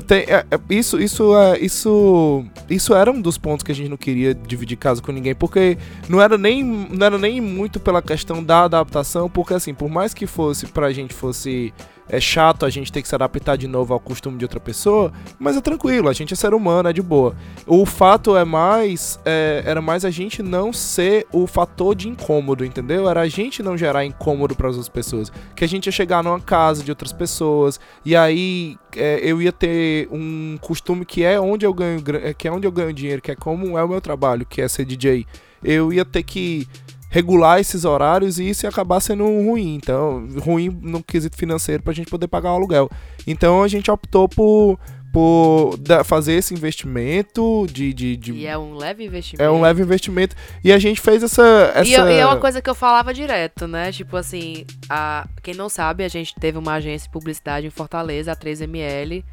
tem- 0.06 0.26
é- 0.28 0.46
é- 0.52 0.60
isso, 0.70 1.00
isso, 1.00 1.36
é, 1.36 1.60
isso, 1.60 2.44
isso 2.70 2.94
era 2.94 3.12
um 3.12 3.22
dos 3.22 3.38
pontos 3.38 3.64
que 3.64 3.72
a 3.72 3.76
gente 3.76 3.90
não 3.90 3.98
queria 3.98 4.34
dividir 4.34 4.78
casa 4.78 5.02
com 5.02 5.12
ninguém, 5.12 5.34
porque 5.36 5.78
não 6.10 6.22
era 6.22 6.38
nem, 6.38 6.64
não 6.64 7.06
era 7.06 7.18
nem 7.18 7.40
muito 7.40 7.80
pela 7.80 8.02
questão 8.02 8.44
da 8.44 8.64
adaptação, 8.64 9.30
porque 9.30 9.54
assim, 9.54 9.74
por 9.74 9.90
mais 9.90 10.14
que 10.14 10.28
fosse 10.28 10.66
pra 10.68 10.92
gente 10.92 11.14
fosse 11.14 11.74
é 12.10 12.20
chato 12.20 12.66
a 12.66 12.70
gente 12.70 12.92
ter 12.92 13.02
que 13.02 13.08
se 13.08 13.16
adaptar 13.16 13.58
de 13.58 13.68
novo 13.68 13.94
ao 13.94 14.00
costume 14.00 14.38
de 14.38 14.46
outra 14.46 14.60
pessoa, 14.60 15.12
mas 15.38 15.58
é 15.58 15.62
tranquilo, 15.62 16.08
a 16.08 16.14
gente 16.14 16.34
é 16.34 16.38
ser 16.38 16.54
humano, 16.54 16.90
é 16.90 16.94
de 16.94 17.02
boa. 17.02 17.36
O 17.66 17.86
fato 17.86 18.36
é 18.38 18.46
mais, 18.46 19.20
é, 19.26 19.62
era 19.66 19.82
mais 19.82 20.06
a 20.06 20.10
gente 20.10 20.42
não 20.42 20.72
ser 20.72 21.28
o 21.34 21.46
fator 21.46 21.94
de 21.96 22.08
incômodo, 22.08 22.64
entendeu? 22.64 23.10
Era 23.10 23.22
a 23.22 23.28
gente 23.28 23.62
não 23.62 23.78
gerar 23.78 24.06
incômodo 24.06 24.56
para 24.56 24.70
as 24.70 24.76
outras 24.76 24.90
pessoas, 24.90 25.32
que 25.56 25.64
a 25.64 25.68
gente 25.68 25.88
ia 25.88 25.92
chegar 25.92 26.24
numa 26.24 26.40
casa 26.40 26.84
de 26.84 26.92
outras 26.92 27.12
pessoas 27.12 27.80
e 28.06 28.16
aí 28.16 28.78
é, 28.98 29.20
eu 29.24 29.42
ia 29.42 29.52
ter 29.52 30.08
um 30.12 30.58
costume 30.62 31.06
que 31.06 31.24
é 31.24 31.40
onde 31.40 31.66
eu 31.66 31.74
ganho, 31.74 32.02
é, 32.22 32.34
que 32.34 32.48
é 32.48 32.52
onde 32.52 32.68
eu 32.68 32.72
ganho 32.72 32.94
dinheiro, 32.94 33.22
que 33.22 33.32
é 33.32 33.36
como 33.36 33.78
é 33.78 33.84
o 33.84 33.88
meu 33.88 34.02
trabalho, 34.02 34.46
que 34.46 34.62
é 34.62 34.68
ser 34.68 34.86
DJ. 34.86 35.26
Eu 35.64 35.92
ia 35.92 36.06
ter 36.06 36.24
que 36.24 36.68
regular 37.10 37.60
esses 37.60 37.86
horários 37.86 38.38
e 38.38 38.50
isso 38.50 38.66
ia 38.66 38.70
acabar 38.70 39.00
sendo 39.00 39.24
ruim. 39.24 39.76
Então, 39.76 40.28
ruim 40.40 40.70
no 40.82 41.04
quesito 41.04 41.38
financeiro 41.38 41.84
pra 41.84 41.94
gente 41.94 42.10
poder 42.10 42.28
pagar 42.28 42.52
o 42.52 42.56
aluguel. 42.56 42.90
Então 43.26 43.64
a 43.64 43.68
gente 43.68 43.90
optou 43.90 44.28
por, 44.28 44.80
por 45.14 45.78
da- 45.78 46.04
fazer 46.04 46.34
esse 46.34 46.54
investimento 46.54 47.66
de. 47.72 47.94
de, 47.94 48.16
de- 48.18 48.34
E 48.34 48.46
é 48.46 48.58
um 48.58 48.76
leve 48.76 49.06
investimento. 49.06 49.44
é 49.44 49.50
um 49.52 49.62
leve 49.62 49.82
investimento. 49.82 50.36
E 50.64 50.72
a 50.72 50.78
gente 50.80 51.00
fez 51.02 51.24
essa. 51.24 51.72
essa... 51.76 51.90
E, 51.90 51.92
e 51.94 52.18
é 52.20 52.26
uma 52.26 52.38
coisa 52.38 52.62
que 52.62 52.70
eu 52.70 52.76
falava 52.76 53.14
direto, 53.14 53.68
né? 53.68 53.92
Tipo 53.92 54.18
assim, 54.18 54.66
a, 54.90 55.28
quem 55.42 55.54
não 55.56 55.70
sabe, 55.70 56.04
a 56.04 56.08
gente 56.08 56.34
teve 56.40 56.58
uma 56.58 56.74
agência 56.74 57.08
de 57.08 57.12
publicidade 57.12 57.66
em 57.68 57.70
Fortaleza, 57.72 58.32
a 58.32 58.36
3ML. 58.36 59.24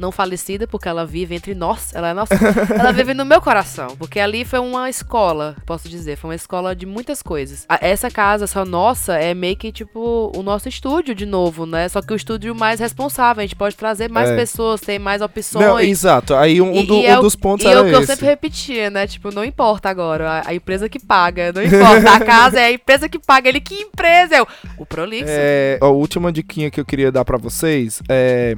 Não 0.00 0.10
falecida, 0.10 0.66
porque 0.66 0.88
ela 0.88 1.04
vive 1.04 1.34
entre 1.34 1.54
nós. 1.54 1.94
Ela 1.94 2.08
é 2.08 2.14
nossa. 2.14 2.32
ela 2.74 2.90
vive 2.90 3.12
no 3.12 3.24
meu 3.24 3.38
coração. 3.40 3.88
Porque 3.98 4.18
ali 4.18 4.46
foi 4.46 4.58
uma 4.58 4.88
escola, 4.88 5.54
posso 5.66 5.90
dizer. 5.90 6.16
Foi 6.16 6.30
uma 6.30 6.34
escola 6.34 6.74
de 6.74 6.86
muitas 6.86 7.22
coisas. 7.22 7.66
Essa 7.82 8.10
casa 8.10 8.46
só 8.46 8.64
nossa 8.64 9.16
é 9.18 9.34
meio 9.34 9.56
que, 9.56 9.70
tipo, 9.70 10.32
o 10.34 10.42
nosso 10.42 10.70
estúdio 10.70 11.14
de 11.14 11.26
novo, 11.26 11.66
né? 11.66 11.86
Só 11.90 12.00
que 12.00 12.14
o 12.14 12.16
estúdio 12.16 12.54
mais 12.54 12.80
responsável. 12.80 13.42
A 13.42 13.44
gente 13.44 13.54
pode 13.56 13.76
trazer 13.76 14.08
mais 14.10 14.30
É. 14.30 14.36
pessoas, 14.36 14.80
ter 14.80 14.98
mais 14.98 15.20
opções. 15.20 15.66
Não, 15.66 15.78
exato. 15.78 16.34
Aí 16.34 16.62
um, 16.62 16.72
E- 16.72 16.86
do- 16.86 16.94
e 16.94 17.04
é 17.06 17.16
um 17.16 17.18
o- 17.18 17.22
dos 17.22 17.36
pontos 17.36 17.66
E 17.66 17.68
é 17.68 17.72
era 17.72 17.82
o 17.82 17.84
que 17.84 17.90
eu 17.94 17.98
esse. 18.00 18.06
sempre 18.14 18.24
repetia, 18.26 18.88
né? 18.88 19.06
Tipo, 19.06 19.30
não 19.30 19.44
importa 19.44 19.90
agora, 19.90 20.30
a, 20.46 20.48
a 20.48 20.54
empresa 20.54 20.88
que 20.88 20.98
paga, 20.98 21.52
não 21.52 21.62
importa. 21.62 22.10
A 22.14 22.20
casa 22.24 22.58
é 22.58 22.64
a 22.64 22.72
empresa 22.72 23.06
que 23.06 23.18
paga. 23.18 23.50
Ele, 23.50 23.60
que 23.60 23.74
empresa? 23.74 24.34
Eu, 24.36 24.48
o 24.78 24.86
Prolixo. 24.86 25.26
É, 25.28 25.78
a 25.78 25.88
última 25.88 26.32
diquinha 26.32 26.70
que 26.70 26.80
eu 26.80 26.86
queria 26.86 27.12
dar 27.12 27.24
pra 27.24 27.36
vocês 27.36 28.00
é, 28.08 28.56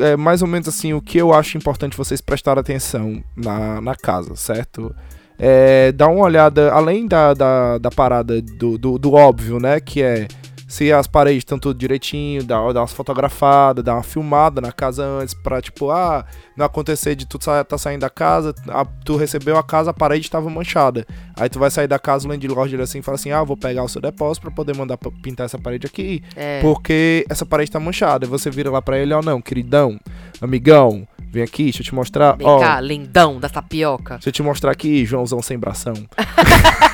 é 0.00 0.16
mais 0.16 0.42
ou 0.42 0.48
menos 0.48 0.68
assim 0.68 0.92
o 0.94 1.00
que 1.00 1.18
eu 1.18 1.32
acho 1.32 1.56
importante 1.56 1.96
vocês 1.96 2.20
prestarem 2.20 2.60
atenção 2.60 3.22
na, 3.36 3.80
na 3.80 3.94
casa, 3.94 4.34
certo? 4.36 4.94
É, 5.38 5.92
dá 5.92 6.08
uma 6.08 6.24
olhada, 6.24 6.72
além 6.72 7.06
da, 7.06 7.34
da, 7.34 7.78
da 7.78 7.90
parada 7.90 8.40
do, 8.40 8.78
do, 8.78 8.98
do 8.98 9.12
óbvio, 9.12 9.60
né? 9.60 9.80
Que 9.80 10.02
é 10.02 10.28
se 10.66 10.92
as 10.92 11.06
paredes 11.06 11.38
estão 11.38 11.58
tudo 11.58 11.78
direitinho, 11.78 12.42
dá, 12.42 12.56
dá 12.72 12.80
umas 12.80 12.92
fotografadas, 12.92 13.84
dá 13.84 13.94
uma 13.94 14.02
filmada 14.02 14.60
na 14.60 14.72
casa 14.72 15.04
antes 15.04 15.32
pra, 15.34 15.62
tipo, 15.62 15.90
ah, 15.90 16.24
não 16.56 16.66
acontecer 16.66 17.14
de 17.14 17.24
tu 17.26 17.38
sa 17.42 17.62
tá 17.64 17.78
saindo 17.78 18.00
da 18.00 18.10
casa, 18.10 18.54
a- 18.68 18.84
tu 19.04 19.16
recebeu 19.16 19.56
a 19.56 19.62
casa, 19.62 19.90
a 19.90 19.94
parede 19.94 20.26
estava 20.26 20.50
manchada. 20.50 21.06
Aí 21.38 21.48
tu 21.48 21.58
vai 21.58 21.70
sair 21.70 21.86
da 21.86 21.98
casa, 21.98 22.26
o 22.26 22.30
landlord 22.30 22.74
ele 22.74 22.82
assim 22.82 23.00
fala 23.02 23.14
assim, 23.14 23.30
ah, 23.30 23.44
vou 23.44 23.56
pegar 23.56 23.84
o 23.84 23.88
seu 23.88 24.00
depósito 24.02 24.42
pra 24.46 24.50
poder 24.50 24.76
mandar 24.76 24.96
pra 24.96 25.10
pintar 25.22 25.46
essa 25.46 25.58
parede 25.58 25.86
aqui, 25.86 26.22
É. 26.34 26.60
porque 26.60 27.24
essa 27.28 27.46
parede 27.46 27.70
tá 27.70 27.78
manchada. 27.78 28.26
Você 28.26 28.50
vira 28.50 28.70
lá 28.70 28.82
pra 28.82 28.98
ele, 28.98 29.14
ó, 29.14 29.22
não, 29.22 29.40
queridão, 29.40 29.98
amigão, 30.40 31.06
vem 31.30 31.42
aqui, 31.44 31.64
deixa 31.64 31.80
eu 31.82 31.84
te 31.84 31.94
mostrar, 31.94 32.36
Vem 32.36 32.46
ó, 32.46 32.58
cá, 32.58 32.80
lindão 32.80 33.38
da 33.38 33.48
tapioca. 33.48 34.14
deixa 34.14 34.28
eu 34.30 34.32
te 34.32 34.42
mostrar 34.42 34.72
aqui, 34.72 35.04
Joãozão 35.06 35.40
sem 35.42 35.56
bração. 35.58 35.94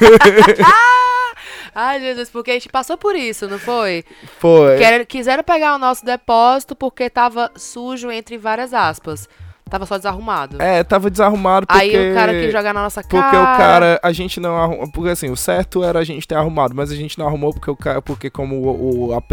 Ai, 1.75 2.01
Jesus, 2.01 2.29
porque 2.31 2.51
a 2.51 2.55
gente 2.55 2.69
passou 2.69 2.97
por 2.99 3.15
isso, 3.17 3.49
não 3.49 3.59
foi? 3.59 4.05
Foi. 4.39 4.77
Quer- 4.79 5.07
quiseram 5.07 5.43
pegar 5.43 5.75
o 5.75 5.79
nosso 5.79 6.05
depósito 6.05 6.77
porque 6.77 7.09
tava 7.09 7.51
sujo, 7.57 8.11
entre 8.11 8.37
várias 8.37 8.75
aspas. 8.75 9.29
Tava 9.71 9.87
só 9.87 9.97
desarrumado. 9.97 10.61
É, 10.61 10.85
tava 10.85 11.09
desarrumado 11.09 11.67
porque... 11.67 11.81
Aí 11.81 12.11
o 12.11 12.15
cara 12.15 12.33
quis 12.33 12.53
jogar 12.53 12.75
na 12.75 12.83
nossa 12.83 13.03
cara. 13.03 13.23
Porque 13.23 13.37
o 13.37 13.45
cara, 13.57 14.01
a 14.03 14.13
gente 14.13 14.39
não 14.39 14.55
arrumou. 14.55 14.93
Porque 14.93 15.09
assim, 15.09 15.31
o 15.31 15.37
certo 15.37 15.83
era 15.83 15.99
a 15.99 16.05
gente 16.05 16.29
ter 16.29 16.35
arrumado, 16.35 16.75
mas 16.75 16.91
a 16.93 16.95
gente 16.95 17.19
não 17.19 17.27
arrumou 17.27 17.55
porque 17.55 17.71
o 17.71 17.77
cara, 17.77 18.03
porque 18.03 18.29
como 18.29 18.57
o, 18.57 19.09
o 19.09 19.15
AP 19.15 19.33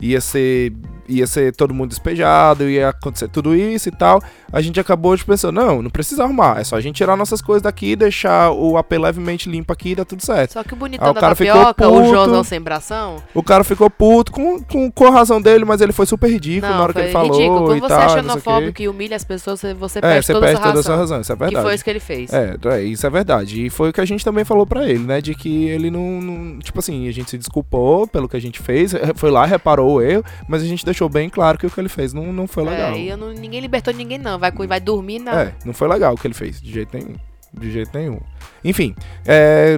ia 0.00 0.22
ser 0.22 0.72
ia 1.08 1.26
ser 1.26 1.54
todo 1.54 1.72
mundo 1.74 1.88
despejado, 1.90 2.68
ia 2.68 2.90
acontecer 2.90 3.28
tudo 3.28 3.54
isso 3.54 3.88
e 3.88 3.92
tal, 3.92 4.20
a 4.52 4.60
gente 4.60 4.78
acabou 4.78 5.16
de 5.16 5.24
pensar, 5.24 5.50
não, 5.52 5.80
não 5.82 5.90
precisa 5.90 6.24
arrumar, 6.24 6.60
é 6.60 6.64
só 6.64 6.76
a 6.76 6.80
gente 6.80 6.96
tirar 6.96 7.16
nossas 7.16 7.40
coisas 7.40 7.62
daqui, 7.62 7.96
deixar 7.96 8.50
o 8.50 8.76
AP 8.76 8.92
levemente 8.92 9.48
limpo 9.48 9.72
aqui 9.72 9.90
e 9.90 9.94
dá 9.94 10.04
tudo 10.04 10.24
certo. 10.24 10.52
Só 10.52 10.62
que 10.62 10.72
o 10.72 10.74
Aí 10.74 10.78
bonitão 10.78 11.10
o 11.10 11.14
da 11.14 11.20
cara 11.20 11.34
ficou 11.34 11.54
tapioca, 11.64 11.88
o 11.88 11.92
puto. 12.00 12.08
Joãozão 12.10 12.44
sem 12.44 12.60
bração. 12.60 13.16
O 13.34 13.42
cara 13.42 13.64
ficou 13.64 13.88
puto 13.90 14.32
com, 14.32 14.62
com, 14.62 14.90
com 14.90 15.06
a 15.06 15.10
razão 15.10 15.40
dele, 15.40 15.64
mas 15.64 15.80
ele 15.80 15.92
foi 15.92 16.06
super 16.06 16.30
ridículo 16.30 16.72
na 16.72 16.82
hora 16.82 16.92
que 16.92 17.00
ele 17.00 17.10
falou 17.12 17.32
ridículo. 17.36 17.66
Quando 17.66 17.76
e 17.76 17.80
você 17.80 17.88
tal, 17.88 18.00
é 18.02 18.06
não 18.06 18.12
o 18.12 18.22
xenofóbico 18.40 18.82
e 18.82 18.88
humilha 18.88 19.16
as 19.16 19.24
pessoas, 19.24 19.60
você, 19.78 19.98
É, 19.98 20.02
perde 20.02 20.26
você 20.26 20.32
toda 20.32 20.46
perde 20.46 20.62
toda 20.62 20.80
essa 20.80 20.90
razão. 20.90 20.98
razão, 20.98 21.20
isso 21.20 21.32
é 21.32 21.36
Que 21.36 21.40
verdade. 21.44 21.64
foi 21.66 21.74
isso 21.74 21.84
que 21.84 21.90
ele 21.90 22.00
fez. 22.00 22.32
É, 22.32 22.56
é, 22.66 22.82
isso 22.82 23.06
é 23.06 23.10
verdade. 23.10 23.66
E 23.66 23.70
foi 23.70 23.90
o 23.90 23.92
que 23.92 24.00
a 24.00 24.04
gente 24.04 24.24
também 24.24 24.44
falou 24.44 24.66
pra 24.66 24.84
ele, 24.88 25.00
né? 25.04 25.20
De 25.20 25.34
que 25.34 25.66
ele 25.66 25.90
não, 25.90 26.20
não- 26.20 26.58
Tipo 26.58 26.78
assim, 26.80 27.06
a 27.08 27.12
gente 27.12 27.30
se 27.30 27.38
desculpou 27.38 28.06
pelo 28.06 28.28
que 28.28 28.36
a 28.36 28.40
gente 28.40 28.58
fez, 28.60 28.92
foi 29.16 29.30
lá, 29.30 29.44
reparou 29.46 29.94
o 29.94 30.02
erro, 30.02 30.24
mas 30.48 30.62
a 30.62 30.66
gente 30.66 30.84
deixou 30.84 30.97
bem 31.06 31.28
claro 31.28 31.58
que 31.58 31.66
o 31.66 31.70
que 31.70 31.78
ele 31.78 31.90
fez 31.90 32.14
não, 32.14 32.32
não 32.32 32.46
foi 32.46 32.64
legal. 32.64 32.92
É, 32.92 32.98
e 32.98 33.08
eu 33.10 33.18
não, 33.18 33.30
ninguém 33.30 33.60
libertou 33.60 33.92
ninguém, 33.92 34.16
não. 34.16 34.38
Vai, 34.38 34.50
cu- 34.50 34.66
vai 34.66 34.80
dormir 34.80 35.18
na. 35.18 35.42
É, 35.42 35.54
não 35.66 35.74
foi 35.74 35.86
legal 35.86 36.14
o 36.14 36.16
que 36.16 36.26
ele 36.26 36.32
fez, 36.32 36.58
de 36.62 36.72
jeito 36.72 36.96
nenhum. 36.96 37.14
De 37.52 37.70
jeito 37.70 37.90
nenhum. 37.92 38.20
Enfim, 38.64 38.94
é. 39.26 39.76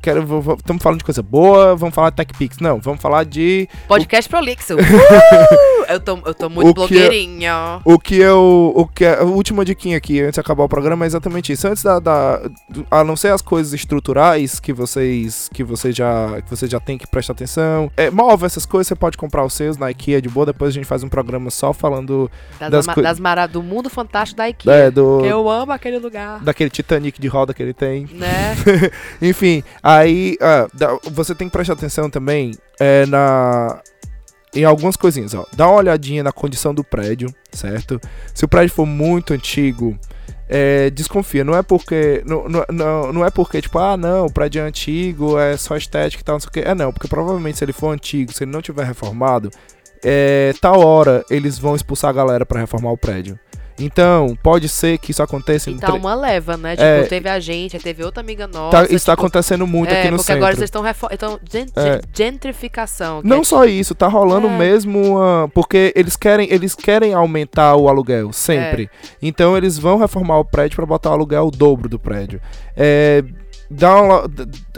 Quero, 0.00 0.22
estamos 0.58 0.82
falando 0.82 0.98
de 0.98 1.04
coisa 1.04 1.22
boa, 1.22 1.76
vamos 1.76 1.94
falar 1.94 2.10
de 2.10 2.16
TechPix. 2.16 2.58
Não, 2.58 2.80
vamos 2.80 3.00
falar 3.00 3.24
de 3.24 3.68
Podcast 3.86 4.28
Prolixo. 4.30 4.74
Uh! 4.82 5.71
Eu, 5.88 6.00
tô, 6.00 6.18
eu 6.26 6.34
tô 6.34 6.48
muito 6.48 6.68
O 6.82 6.86
que 6.88 6.96
é- 6.96 7.00
blogueirinha. 7.00 7.80
O 7.84 7.98
que 7.98 8.16
eu. 8.16 8.72
O 8.74 8.86
que 8.86 9.04
é, 9.04 9.18
a 9.20 9.24
última 9.24 9.64
diquinha 9.64 9.96
aqui, 9.96 10.20
antes 10.20 10.34
de 10.34 10.40
acabar 10.40 10.64
o 10.64 10.68
programa, 10.68 11.04
é 11.04 11.06
exatamente 11.06 11.52
isso. 11.52 11.66
Antes 11.68 11.82
da. 11.82 11.98
da- 11.98 12.40
a 12.90 13.04
não 13.04 13.16
ser 13.16 13.28
as 13.32 13.42
coisas 13.42 13.72
estruturais 13.72 14.58
que 14.60 14.72
vocês. 14.72 15.48
Que 15.52 15.62
vocês 15.64 15.94
já. 15.94 16.40
Que 16.42 16.50
vocês 16.50 16.70
já 16.70 16.80
têm 16.80 16.96
que 16.98 17.06
prestar 17.06 17.32
atenção. 17.32 17.90
É, 17.96 18.10
móvel, 18.10 18.46
essas 18.46 18.66
coisas, 18.66 18.88
você 18.88 18.94
pode 18.94 19.16
comprar 19.16 19.44
os 19.44 19.54
seus 19.54 19.76
na 19.76 19.90
IKEA 19.90 20.20
de 20.22 20.28
boa. 20.28 20.46
Depois 20.46 20.70
a 20.70 20.72
gente 20.72 20.86
faz 20.86 21.02
um 21.02 21.08
programa 21.08 21.50
só 21.50 21.72
falando 21.72 22.30
Das, 22.58 22.70
das 22.70 22.88
ama- 22.88 23.02
das 23.02 23.20
mara- 23.20 23.46
do 23.46 23.62
mundo 23.62 23.88
fantástico 23.90 24.38
da 24.38 24.48
IKEA. 24.48 24.72
é, 24.72 24.90
do. 24.90 25.24
Eu 25.24 25.48
amo 25.48 25.72
aquele 25.72 25.98
lugar. 25.98 26.40
Daquele 26.40 26.70
Titanic 26.70 27.20
de 27.20 27.28
roda 27.28 27.52
que 27.54 27.62
ele 27.62 27.74
tem. 27.74 28.06
Né? 28.12 28.56
Enfim, 29.20 29.62
aí 29.82 30.36
ah, 30.40 30.66
dá- 30.72 30.98
você 31.10 31.34
tem 31.34 31.48
que 31.48 31.52
prestar 31.52 31.74
atenção 31.74 32.08
também 32.10 32.52
é, 32.80 33.06
na. 33.06 33.80
Em 34.54 34.64
algumas 34.64 34.96
coisinhas, 34.96 35.32
ó. 35.34 35.46
Dá 35.56 35.66
uma 35.66 35.78
olhadinha 35.78 36.22
na 36.22 36.32
condição 36.32 36.74
do 36.74 36.84
prédio, 36.84 37.34
certo? 37.52 38.00
Se 38.34 38.44
o 38.44 38.48
prédio 38.48 38.74
for 38.74 38.84
muito 38.84 39.32
antigo, 39.32 39.98
é, 40.48 40.90
desconfia. 40.90 41.42
Não 41.42 41.56
é 41.56 41.62
porque. 41.62 42.22
Não, 42.26 42.46
não, 42.48 43.12
não, 43.12 43.24
é 43.24 43.30
porque, 43.30 43.62
tipo, 43.62 43.78
ah, 43.78 43.96
não, 43.96 44.26
o 44.26 44.32
prédio 44.32 44.60
é 44.60 44.66
antigo, 44.66 45.38
é 45.38 45.56
só 45.56 45.76
estética 45.76 46.20
e 46.20 46.24
tal, 46.24 46.34
não 46.34 46.40
sei 46.40 46.48
o 46.48 46.52
quê. 46.52 46.60
É 46.66 46.74
não, 46.74 46.92
porque 46.92 47.08
provavelmente 47.08 47.56
se 47.56 47.64
ele 47.64 47.72
for 47.72 47.92
antigo, 47.92 48.32
se 48.32 48.44
ele 48.44 48.50
não 48.50 48.60
tiver 48.60 48.84
reformado, 48.84 49.50
é, 50.04 50.52
tal 50.60 50.80
hora 50.80 51.24
eles 51.30 51.58
vão 51.58 51.74
expulsar 51.74 52.10
a 52.10 52.12
galera 52.12 52.44
pra 52.44 52.60
reformar 52.60 52.92
o 52.92 52.98
prédio. 52.98 53.38
Então, 53.78 54.36
pode 54.42 54.68
ser 54.68 54.98
que 54.98 55.10
isso 55.10 55.22
aconteça 55.22 55.70
E 55.70 55.74
em 55.74 55.78
tá 55.78 55.88
tre- 55.88 55.98
uma 55.98 56.14
leva, 56.14 56.56
né? 56.56 56.72
Tipo, 56.76 56.82
É. 56.86 57.02
teve 57.04 57.28
a 57.28 57.40
gente, 57.40 57.78
teve 57.78 58.04
outra 58.04 58.20
amiga 58.22 58.46
nossa. 58.46 58.70
Tá, 58.86 58.94
isso 58.94 59.06
tá 59.06 59.12
tipo, 59.12 59.22
acontecendo 59.22 59.66
muito 59.66 59.90
é, 59.92 60.00
aqui 60.00 60.10
no 60.10 60.16
porque 60.16 60.26
centro. 60.26 60.42
agora 60.44 60.54
vocês 60.56 60.66
estão 60.68 60.82
refo- 60.82 61.08
então, 61.10 61.38
É. 61.76 62.00
gentrificação. 62.14 63.20
Não 63.24 63.40
é- 63.40 63.44
só 63.44 63.64
isso, 63.64 63.94
tá 63.94 64.06
rolando 64.08 64.46
É. 64.48 64.50
mesmo 64.50 65.00
uma, 65.00 65.50
porque 65.54 65.92
eles 65.96 66.16
querem, 66.16 66.52
eles 66.52 66.74
querem 66.74 67.14
aumentar 67.14 67.76
o 67.76 67.88
aluguel 67.88 68.32
sempre. 68.32 68.84
É. 68.84 69.06
Então 69.22 69.56
eles 69.56 69.78
vão 69.78 69.98
reformar 69.98 70.38
o 70.38 70.44
prédio 70.44 70.76
pra 70.76 70.86
botar 70.86 71.10
o 71.10 71.12
aluguel 71.14 71.46
o 71.46 71.50
dobro 71.50 71.88
do 71.88 71.98
prédio. 71.98 72.40
É, 72.76 73.22
dá 73.72 74.00
uma- 74.00 74.24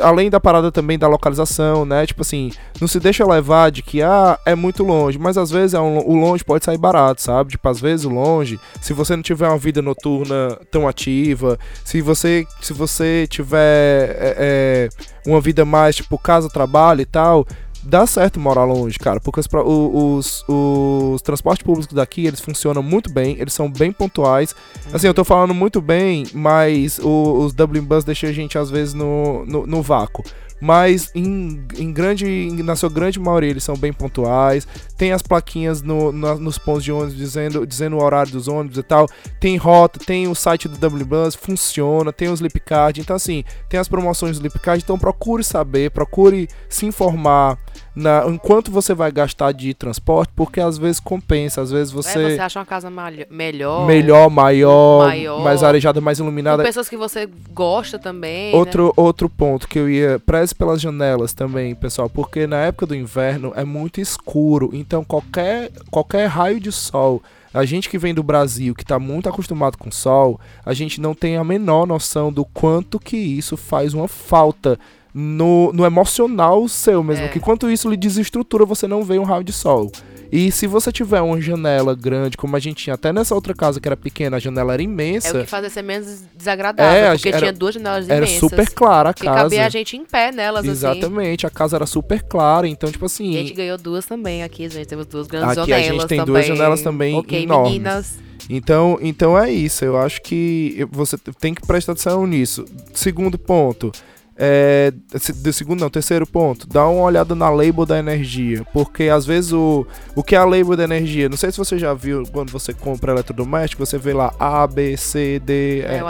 além 0.01 0.31
da 0.31 0.39
parada 0.41 0.71
também 0.71 0.99
da 0.99 1.09
localização, 1.09 1.85
né? 1.85 2.07
Tipo 2.07 2.23
assim, 2.23 2.51
não 2.81 2.87
se 2.89 2.99
deixa 3.01 3.27
levar 3.27 3.71
de 3.71 3.83
que 3.83 4.01
ah, 4.03 4.39
é 4.47 4.55
muito 4.55 4.83
longe, 4.85 5.19
mas 5.19 5.37
às 5.37 5.51
vezes 5.51 5.75
é 5.75 5.81
um- 5.81 5.99
o 6.07 6.15
longe 6.17 6.45
pode 6.45 6.65
sair 6.65 6.79
barato, 6.79 7.21
sabe? 7.23 7.51
Tipo, 7.51 7.69
às 7.69 7.81
vezes 7.81 8.07
o 8.07 8.11
longe, 8.11 8.59
se 8.81 8.93
você 8.93 9.17
não 9.17 9.23
tiver 9.23 9.49
uma 9.49 9.59
vida 9.59 9.83
noturna 9.83 10.59
tão 10.71 10.87
ativa, 10.89 11.59
se 11.85 12.01
você 12.01 12.47
se 12.61 12.73
você 12.73 13.27
tiver 13.29 14.17
é, 14.19 14.35
é, 14.39 14.89
uma 15.31 15.41
vida 15.41 15.65
mais 15.65 15.97
tipo 15.97 16.17
casa, 16.19 16.49
trabalho 16.49 17.01
e 17.01 17.07
tal, 17.07 17.47
dá 17.87 18.07
certo 18.07 18.41
morar 18.41 18.65
longe, 18.65 18.99
cara, 18.99 19.21
porque 19.21 19.41
os, 19.41 19.49
os, 19.55 20.45
os 20.49 21.23
transportes 21.23 21.63
públicos 21.65 21.95
daqui, 21.95 22.27
eles 22.27 22.41
funcionam 22.41 22.83
muito 22.83 23.11
bem, 23.11 23.37
eles 23.39 23.53
são 23.53 23.71
bem 23.71 23.93
pontuais. 23.93 24.55
Assim, 24.93 25.07
eu 25.07 25.15
tô 25.15 25.25
falando 25.25 25.55
muito 25.55 25.81
bem, 25.81 26.27
mas 26.33 26.99
o- 26.99 27.45
os 27.45 27.53
Dublin 27.53 27.83
Bus 27.83 28.05
deixam 28.05 28.31
a 28.31 28.33
gente 28.33 28.59
às 28.59 28.71
vezes 28.71 28.95
no, 28.95 29.45
no, 29.47 29.67
no 29.67 29.83
vácuo. 29.83 30.25
Mas 30.61 31.11
em, 31.15 31.63
em 31.77 31.93
grande, 31.93 32.49
na 32.63 32.75
sua 32.75 32.89
grande 32.89 33.21
maioria 33.21 33.51
eles 33.51 33.65
são 33.65 33.77
bem 33.77 33.93
pontuais. 33.93 34.67
Tem 34.97 35.13
as 35.13 35.21
plaquinhas 35.21 35.83
no- 35.83 36.11
nos 36.13 36.57
pontos 36.57 36.83
de 36.85 36.91
ônibus 36.93 37.17
dizendo, 37.17 37.67
dizendo 37.67 37.97
o 37.97 38.03
horário 38.03 38.33
dos 38.33 38.49
ônibus 38.49 38.79
e 38.79 38.83
tal. 38.83 39.07
Tem 39.39 39.57
rota, 39.59 39.99
tem 39.99 40.27
o 40.27 40.35
site 40.35 40.67
do 40.69 40.79
Dublin 40.79 41.05
Bus, 41.05 41.35
funciona, 41.35 42.13
tem 42.13 42.29
os 42.31 42.41
Lipcard. 42.41 42.99
Então, 42.99 43.15
assim, 43.17 43.45
tem 43.69 43.79
as 43.79 43.89
promoções 43.89 44.39
do 44.39 44.43
Lipcard. 44.43 44.83
Então, 44.83 44.99
procure 44.99 45.45
saber, 45.45 45.91
procure 45.91 46.49
se 46.69 46.87
informar 46.87 47.59
na, 47.95 48.25
enquanto 48.29 48.71
você 48.71 48.95
vai 48.95 49.11
gastar 49.13 49.53
de 49.53 49.73
transporte, 49.75 50.33
porque 50.35 50.61
às 50.61 50.77
vezes 50.79 50.99
compensa, 51.01 51.61
às 51.63 51.71
vezes 51.71 51.93
É, 51.93 51.97
você. 51.97 52.37
você 52.37 52.41
acha 52.41 52.59
uma 52.59 52.67
casa 52.67 52.91
malho- 52.91 53.27
melhor. 53.31 53.87
Melhor, 53.87 54.29
maior, 54.31 55.07
Maior. 55.07 55.43
mais 55.43 55.63
arejada, 55.63 56.01
mais 56.01 56.19
Com 56.19 56.25
iluminada. 56.25 56.63
pessoas 56.63 56.89
que 56.89 56.97
você 56.97 57.29
gosta 57.53 57.99
também. 57.99 58.53
né? 58.53 58.59
Outro, 58.59 58.93
outro 58.97 59.29
ponto 59.29 59.69
que 59.69 59.79
eu 59.79 59.89
ia. 59.89 60.19
Preze 60.25 60.55
pelas 60.55 60.81
janelas 60.81 61.33
também, 61.33 61.75
pessoal, 61.75 62.09
porque 62.11 62.47
na 62.47 62.57
época 62.59 62.87
do 62.87 62.95
inverno 62.95 63.53
é 63.57 63.65
muito 63.65 64.01
escuro. 64.01 64.71
Então 64.73 65.05
qualquer, 65.05 65.71
qualquer 65.91 66.27
raio 66.27 66.59
de 66.61 66.73
sol. 66.73 67.23
A 67.53 67.65
gente 67.65 67.89
que 67.89 67.97
vem 67.99 68.13
do 68.13 68.23
Brasil, 68.23 68.75
que 68.75 68.85
tá 68.85 68.99
muito 68.99 69.29
acostumado 69.29 69.79
com 69.79 69.89
sol, 69.91 70.41
a 70.67 70.75
gente 70.75 71.01
não 71.01 71.15
tem 71.15 71.37
a 71.37 71.45
menor 71.45 71.87
noção 71.87 72.33
do 72.33 72.45
quanto 72.45 72.99
que 72.99 73.17
isso 73.17 73.57
faz 73.57 73.95
uma 73.95 74.09
falta 74.09 74.77
no, 75.15 75.73
no 75.73 75.85
emocional 75.87 76.67
seu 76.69 77.03
mesmo. 77.03 77.27
É. 77.27 77.29
Que 77.29 77.39
quanto 77.39 77.71
isso 77.71 77.89
lhe 77.89 77.97
desestrutura, 77.97 78.65
você 78.65 78.89
não 78.89 79.05
vê 79.05 79.19
um 79.19 79.23
raio 79.23 79.45
de 79.45 79.53
sol. 79.53 79.91
E 80.33 80.51
se 80.51 80.67
você 80.67 80.91
tiver 80.91 81.21
uma 81.21 81.41
janela 81.41 81.95
grande, 81.95 82.37
como 82.37 82.57
a 82.57 82.59
gente 82.59 82.83
tinha 82.83 82.95
até 82.95 83.13
nessa 83.13 83.37
outra 83.37 83.55
casa 83.55 83.79
que 83.81 83.87
era 83.87 83.97
pequena, 83.97 84.37
a 84.39 84.41
janela 84.41 84.73
era 84.73 84.83
É 84.83 84.85
imensa. 84.85 85.39
o 85.39 85.45
que 85.45 85.47
fazia 85.47 85.71
ser 85.71 85.83
menos 85.83 86.25
desagradável. 86.37 86.93
É, 86.93 87.11
porque 87.13 87.29
era- 87.29 87.39
tinha 87.39 87.53
duas 87.53 87.75
janelas 87.75 88.09
Era 88.09 88.27
imensas. 88.27 88.41
super 88.41 88.69
clara 88.71 89.11
a 89.11 89.15
Que 89.15 89.23
casa. 89.25 89.43
cabia 89.43 89.65
a 89.67 89.69
gente 89.69 89.97
em 89.97 90.05
pé 90.05 90.33
nelas, 90.33 90.63
assim. 90.63 90.71
Exatamente, 90.71 91.47
a 91.47 91.51
casa 91.51 91.77
era 91.77 91.87
super 91.87 92.21
clara, 92.23 92.67
então, 92.67 92.91
tipo 92.91 93.05
E 93.05 93.07
a 93.07 93.07
assim. 93.07 93.33
gente 93.33 93.53
ganhou 93.55 93.79
duas 93.79 94.07
também 94.07 94.43
aqui, 94.43 94.69
gente. 94.69 94.87
Temos 94.89 95.07
duas 95.07 95.29
grandes 95.29 95.57
Aqui 95.57 95.73
a 95.73 95.79
janelas 95.79 96.01
gente 96.03 96.09
tem 96.09 96.19
também. 96.19 96.35
duas 96.35 96.47
janelas 96.47 96.83
também 96.83 97.15
Ok, 97.17 97.43
enormes. 97.45 97.73
meninas. 97.73 98.15
Então, 98.51 98.99
então 99.01 99.39
é 99.39 99.53
isso. 99.53 99.85
Eu 99.85 99.97
acho 99.97 100.21
que 100.21 100.85
você 100.91 101.17
tem 101.39 101.55
que 101.55 101.65
prestar 101.65 101.93
atenção 101.93 102.27
nisso. 102.27 102.65
Segundo 102.93 103.39
ponto. 103.39 103.93
É, 104.37 104.93
do 105.37 105.53
segundo 105.53 105.81
não, 105.81 105.89
terceiro 105.89 106.27
ponto, 106.27 106.67
dá 106.67 106.89
uma 106.89 107.03
olhada 107.03 107.35
na 107.37 107.49
label 107.49 107.87
da 107.87 107.99
energia, 107.99 108.65
porque 108.73 109.05
às 109.05 109.25
vezes 109.25 109.53
o, 109.53 109.87
o 110.17 110.25
que 110.25 110.35
é 110.35 110.39
a 110.39 110.45
label 110.45 110.77
da 110.77 110.83
energia, 110.85 111.29
não 111.29 111.37
sei 111.37 111.53
se 111.53 111.59
você 111.59 111.79
já 111.79 111.95
viu 111.95 112.25
quando 112.33 112.51
você 112.51 112.73
compra 112.73 113.13
eletrodoméstico, 113.13 113.85
você 113.85 113.97
vê 113.97 114.13
lá 114.13 114.35
A, 114.39 114.67
B, 114.67 114.97
C, 114.97 115.39
D, 115.39 115.83
É, 115.83 116.03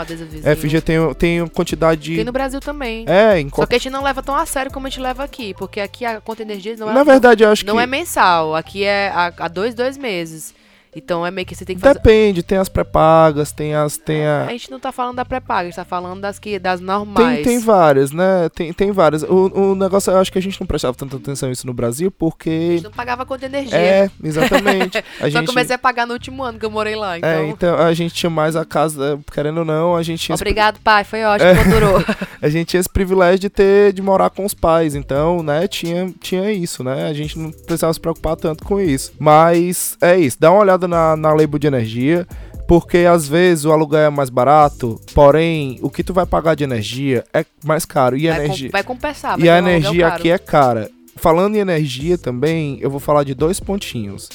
é. 0.43 0.55
FG 0.55 0.81
tem, 0.81 1.13
tem 1.13 1.47
quantidade 1.47 2.01
de... 2.01 2.15
Tem 2.15 2.25
no 2.25 2.31
Brasil 2.31 2.59
também. 2.59 3.05
É, 3.07 3.39
em 3.39 3.49
Só 3.49 3.65
que 3.65 3.75
a 3.75 3.77
gente 3.77 3.91
não 3.91 4.03
leva 4.03 4.23
tão 4.23 4.35
a 4.35 4.45
sério 4.45 4.71
como 4.71 4.87
a 4.87 4.89
gente 4.89 5.01
leva 5.01 5.23
aqui. 5.23 5.53
Porque 5.53 5.79
aqui 5.79 6.03
a 6.03 6.19
conta 6.19 6.43
de 6.43 6.51
energia 6.51 6.75
não 6.77 6.89
é, 6.89 6.93
Na 6.93 7.03
verdade, 7.03 7.43
eu 7.43 7.49
acho 7.49 7.65
não 7.65 7.75
que... 7.75 7.81
é 7.81 7.87
mensal. 7.87 8.55
Aqui 8.55 8.83
é 8.83 9.11
a 9.13 9.47
dois, 9.47 9.75
dois 9.75 9.97
meses. 9.97 10.53
Então 10.95 11.25
é 11.25 11.31
meio 11.31 11.45
que 11.45 11.53
você 11.53 11.65
tem 11.65 11.75
que 11.75 11.81
fazer. 11.81 11.95
Depende, 11.95 12.41
tem 12.41 12.57
as 12.57 12.69
pré-pagas, 12.69 13.51
tem 13.51 13.75
as. 13.75 13.97
Tem 13.97 14.25
a... 14.25 14.45
A 14.45 14.51
gente 14.51 14.71
não 14.71 14.79
tá 14.79 14.91
falando 14.91 15.17
da 15.17 15.25
pré-paga, 15.25 15.61
a 15.61 15.65
gente 15.65 15.75
tá 15.75 15.85
falando 15.85 16.21
das, 16.21 16.39
que, 16.39 16.57
das 16.57 16.79
normais. 16.79 17.35
Tem, 17.37 17.43
tem 17.43 17.59
várias, 17.59 18.11
né? 18.11 18.49
Tem, 18.55 18.71
tem 18.71 18.91
várias. 18.91 19.23
O, 19.23 19.71
o 19.71 19.75
negócio, 19.75 20.11
eu 20.11 20.17
acho 20.19 20.31
que 20.31 20.37
a 20.37 20.41
gente 20.41 20.59
não 20.59 20.65
prestava 20.65 20.95
tanta 20.95 21.17
atenção 21.17 21.49
nisso 21.49 21.67
no 21.67 21.73
Brasil, 21.73 22.07
A 22.07 22.11
porque. 22.11 22.75
gente 22.75 22.83
não 22.85 22.91
pagava 22.91 23.25
conta 23.25 23.47
de 23.49 23.55
energia. 23.55 23.77
É, 23.77 24.09
exatamente. 24.23 24.97
A 25.19 25.23
Só 25.23 25.29
gente, 25.29 25.47
comecei 25.47 25.75
a 25.75 25.79
pagar 25.79 26.05
no 26.05 26.13
último 26.13 26.43
ano 26.43 26.57
que 26.59 26.65
eu 26.65 26.71
morei 26.71 26.95
lá. 26.95 27.17
Então. 27.17 27.29
é, 27.29 27.47
então 27.47 27.77
a 27.77 27.93
gente 27.93 28.13
tinha 28.13 28.29
mais 28.29 28.55
a 28.55 28.63
casa, 28.63 29.19
querendo 29.33 29.59
ou 29.59 29.65
não, 29.65 29.95
a 29.95 30.03
gente 30.03 30.31
Obrigado, 30.31 30.79
pai. 30.79 31.03
Foi 31.03 31.23
ótimo, 31.23 31.49
É. 31.49 31.63
durou. 31.65 32.03
a 32.41 32.49
gente 32.49 32.67
tinha 32.69 32.79
esse 32.79 32.89
privilégio 32.89 33.39
de 33.39 33.49
ter, 33.49 33.93
de 33.93 34.01
morar 34.01 34.29
com 34.29 34.45
os 34.45 34.53
pais. 34.53 34.95
Então, 34.95 35.41
né, 35.43 35.67
tinha, 35.67 36.13
tinha 36.21 36.51
isso, 36.51 36.83
né? 36.83 37.07
A 37.07 37.13
gente 37.13 37.37
não 37.37 37.51
precisava 37.51 37.93
se 37.93 37.99
preocupar 37.99 38.35
tanto 38.35 38.63
com 38.63 38.79
isso. 38.79 39.13
Mas 39.19 39.97
é 40.01 40.17
isso, 40.17 40.37
dá 40.39 40.51
uma 40.51 40.61
olhada 40.61 40.84
na, 40.87 41.15
na 41.15 41.33
label 41.33 41.59
de 41.59 41.67
energia. 41.67 42.27
Porque 42.67 42.97
às 42.99 43.27
vezes 43.27 43.63
o 43.63 43.71
aluguel 43.71 43.99
é 44.01 44.09
mais 44.09 44.29
barato, 44.31 44.99
porém 45.13 45.77
o 45.83 45.89
que 45.89 46.03
tu 46.03 46.13
vai 46.13 46.25
pagar 46.25 46.55
de 46.55 46.63
energia 46.63 47.23
é 47.31 47.45
mais 47.63 47.85
caro. 47.85 48.17
E 48.17 48.27
a 48.27 48.31
Vai, 48.31 48.39
com- 48.39 48.45
energia. 48.45 48.69
vai 48.71 48.83
compensar. 48.83 49.37
vai 49.37 49.45
E 49.45 49.49
a 49.49 49.57
energia 49.59 50.07
aqui 50.07 50.31
é 50.31 50.37
cara. 50.39 50.89
Falando 51.15 51.55
em 51.55 51.59
energia 51.59 52.17
também, 52.17 52.79
eu 52.81 52.89
vou 52.89 52.99
falar 52.99 53.23
de 53.23 53.35
dois 53.35 53.59
pontinhos. 53.59 54.29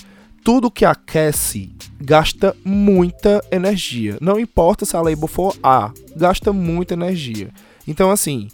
Tudo 0.45 0.71
que 0.71 0.85
aquece 0.85 1.73
gasta 2.01 2.57
muita 2.65 3.45
energia. 3.51 4.17
Não 4.21 4.39
importa 4.39 4.85
se 4.87 4.97
a 4.97 5.01
label 5.01 5.27
for 5.27 5.55
A, 5.63 5.91
gasta 6.17 6.53
muita 6.53 6.95
energia. 6.95 7.49
Então, 7.87 8.13
assim, 8.13 8.47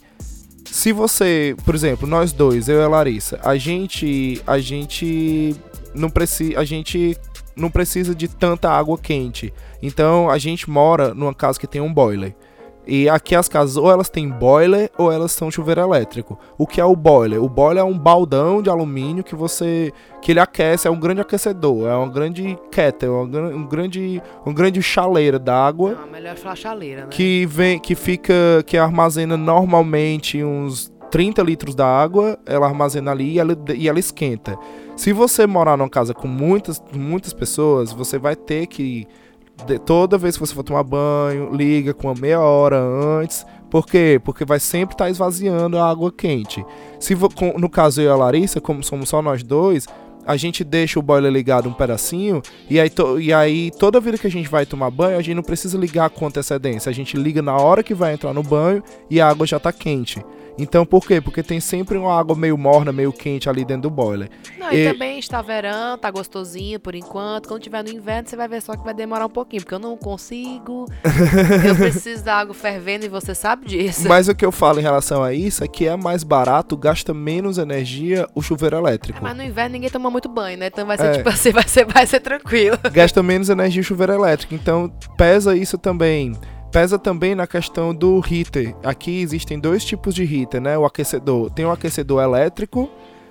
se 0.65 0.91
você, 0.91 1.55
por 1.63 1.75
exemplo, 1.75 2.07
nós 2.07 2.33
dois, 2.33 2.67
eu 2.67 2.79
e 2.81 2.83
a 2.83 2.87
Larissa, 2.89 3.39
a 3.43 3.55
gente, 3.57 4.41
a 4.47 4.57
gente 4.59 5.55
não 5.93 6.09
precisa, 6.09 6.59
a 6.59 6.65
gente 6.65 7.15
não 7.57 7.69
precisa 7.69 8.13
de 8.15 8.27
tanta 8.27 8.69
água 8.69 8.97
quente. 8.97 9.53
Então, 9.81 10.29
a 10.29 10.37
gente 10.37 10.69
mora 10.69 11.13
numa 11.13 11.33
casa 11.33 11.59
que 11.59 11.67
tem 11.67 11.81
um 11.81 11.93
boiler. 11.93 12.35
E 12.89 13.09
aqui 13.09 13.35
as 13.35 13.49
casas 13.49 13.75
ou 13.75 13.91
elas 13.91 14.09
têm 14.09 14.29
boiler 14.29 14.89
ou 14.97 15.11
elas 15.11 15.33
são 15.33 15.51
chuveiro 15.51 15.81
elétrico. 15.81 16.39
O 16.57 16.65
que 16.65 16.79
é 16.79 16.85
o 16.85 16.95
boiler? 16.95 17.43
O 17.43 17.49
boiler 17.49 17.81
é 17.81 17.85
um 17.85 17.97
baldão 17.97 18.61
de 18.61 18.69
alumínio 18.69 19.25
que 19.25 19.35
você 19.35 19.91
que 20.21 20.31
ele 20.31 20.39
aquece, 20.39 20.87
é 20.87 20.91
um 20.91 20.97
grande 20.97 21.19
aquecedor, 21.19 21.85
é 21.89 21.93
uma 21.93 22.07
grande 22.07 22.57
kettle, 22.71 23.09
é 23.09 23.11
um, 23.23 23.27
gran- 23.29 23.67
grande 23.67 24.23
um 24.45 24.53
grande 24.53 24.81
chaleira 24.81 25.37
d'água 25.37 25.97
Não, 25.99 26.07
melhor 26.09 26.37
falar 26.37 26.55
chaleira, 26.55 27.01
né? 27.01 27.07
que 27.09 27.45
vem 27.45 27.77
que 27.77 27.93
fica 27.93 28.33
que 28.65 28.77
armazena 28.77 29.35
normalmente 29.35 30.41
uns 30.41 30.89
30 31.11 31.41
litros 31.41 31.75
da 31.75 31.85
água, 31.85 32.37
ela 32.45 32.67
armazena 32.67 33.11
ali 33.11 33.33
e 33.33 33.39
ela, 33.39 33.57
e 33.75 33.89
ela 33.89 33.99
esquenta. 33.99 34.57
Se 34.97 35.13
você 35.13 35.45
morar 35.47 35.77
numa 35.77 35.89
casa 35.89 36.13
com 36.13 36.27
muitas 36.27 36.83
muitas 36.93 37.31
pessoas, 37.31 37.93
você 37.93 38.17
vai 38.17 38.35
ter 38.35 38.67
que 38.67 39.07
toda 39.85 40.17
vez 40.17 40.35
que 40.35 40.45
você 40.45 40.53
for 40.53 40.63
tomar 40.63 40.83
banho, 40.83 41.53
liga 41.53 41.93
com 41.93 42.07
uma 42.07 42.19
meia 42.19 42.39
hora 42.39 42.77
antes. 42.79 43.45
Por 43.69 43.85
quê? 43.85 44.19
Porque 44.23 44.43
vai 44.43 44.59
sempre 44.59 44.93
estar 44.95 45.09
esvaziando 45.09 45.77
a 45.77 45.89
água 45.89 46.11
quente. 46.11 46.65
Se 46.99 47.15
no 47.57 47.69
caso 47.69 48.01
eu 48.01 48.05
e 48.05 48.09
a 48.11 48.15
Larissa, 48.15 48.59
como 48.59 48.83
somos 48.83 49.09
só 49.09 49.21
nós 49.21 49.43
dois, 49.43 49.87
a 50.25 50.35
gente 50.35 50.63
deixa 50.63 50.99
o 50.99 51.01
boiler 51.01 51.31
ligado 51.31 51.69
um 51.69 51.73
pedacinho 51.73 52.41
e 52.69 52.79
aí, 52.79 52.89
to- 52.89 53.19
e 53.19 53.33
aí 53.33 53.71
toda 53.71 53.99
vida 53.99 54.17
que 54.17 54.27
a 54.27 54.31
gente 54.31 54.49
vai 54.49 54.65
tomar 54.65 54.89
banho, 54.91 55.17
a 55.17 55.21
gente 55.21 55.35
não 55.35 55.43
precisa 55.43 55.77
ligar 55.77 56.09
com 56.09 56.27
antecedência. 56.27 56.89
A 56.89 56.93
gente 56.93 57.15
liga 57.15 57.41
na 57.41 57.55
hora 57.55 57.81
que 57.83 57.93
vai 57.93 58.13
entrar 58.13 58.33
no 58.33 58.43
banho 58.43 58.83
e 59.09 59.21
a 59.21 59.29
água 59.29 59.45
já 59.47 59.59
tá 59.59 59.71
quente. 59.71 60.23
Então 60.57 60.85
por 60.85 61.05
quê? 61.07 61.21
Porque 61.21 61.43
tem 61.43 61.59
sempre 61.59 61.97
uma 61.97 62.17
água 62.17 62.35
meio 62.35 62.57
morna, 62.57 62.91
meio 62.91 63.13
quente 63.13 63.49
ali 63.49 63.63
dentro 63.63 63.83
do 63.83 63.89
boiler. 63.89 64.29
Não, 64.57 64.71
e, 64.71 64.77
E- 64.85 64.91
também 64.91 65.19
está 65.19 65.41
verão, 65.41 65.97
tá 65.97 66.09
gostosinho 66.09 66.79
por 66.79 66.95
enquanto. 66.95 67.47
Quando 67.47 67.61
tiver 67.61 67.83
no 67.83 67.89
inverno, 67.89 68.27
você 68.27 68.35
vai 68.35 68.47
ver 68.47 68.61
só 68.61 68.75
que 68.75 68.83
vai 68.83 68.93
demorar 68.93 69.25
um 69.25 69.29
pouquinho, 69.29 69.61
porque 69.61 69.75
eu 69.75 69.79
não 69.79 69.95
consigo. 69.95 70.85
eu 71.67 71.75
preciso 71.75 72.23
da 72.23 72.35
água 72.35 72.53
fervendo 72.53 73.05
e 73.05 73.09
você 73.09 73.35
sabe 73.35 73.67
disso. 73.67 74.07
Mas 74.07 74.27
o 74.27 74.35
que 74.35 74.45
eu 74.45 74.51
falo 74.51 74.79
em 74.79 74.83
relação 74.83 75.23
a 75.23 75.33
isso 75.33 75.63
é 75.63 75.67
que 75.67 75.87
é 75.87 75.95
mais 75.95 76.23
barato, 76.23 76.75
gasta 76.75 77.13
menos 77.13 77.57
energia 77.57 78.27
o 78.33 78.41
chuveiro 78.41 78.77
elétrico. 78.77 79.19
É, 79.19 79.21
mas 79.21 79.37
no 79.37 79.43
inverno 79.43 79.73
ninguém 79.73 79.89
toma 79.89 80.09
muito 80.09 80.27
banho, 80.27 80.57
né? 80.57 80.67
Então 80.67 80.85
vai 80.85 80.97
ser 80.97 81.05
É. 81.07 81.11
tipo 81.17 81.29
assim, 81.29 81.51
vai 81.53 81.67
ser, 81.67 81.85
vai 81.85 82.05
ser 82.07 82.19
tranquilo. 82.19 82.77
gasta 82.91 83.21
menos 83.21 83.49
energia 83.49 83.81
o 83.81 83.83
chuveiro 83.85 84.13
elétrico. 84.13 84.53
Então 84.55 84.91
pesa 85.17 85.55
isso 85.55 85.77
também. 85.77 86.33
Pesa 86.71 86.99
também 86.99 87.33
na 87.33 87.47
questão 87.47 87.93
do 87.95 88.21
heater. 88.29 88.75
Aqui 88.83 89.21
existem 89.21 89.59
dois 89.59 89.83
tipos 89.85 90.13
de 90.13 90.23
heater, 90.23 90.61
né? 90.61 90.77
O 90.77 90.85
aquecedor. 90.85 91.49
Tem 91.49 91.65
o 91.65 91.71
aquecedor 91.71 92.21
elétrico 92.21 92.89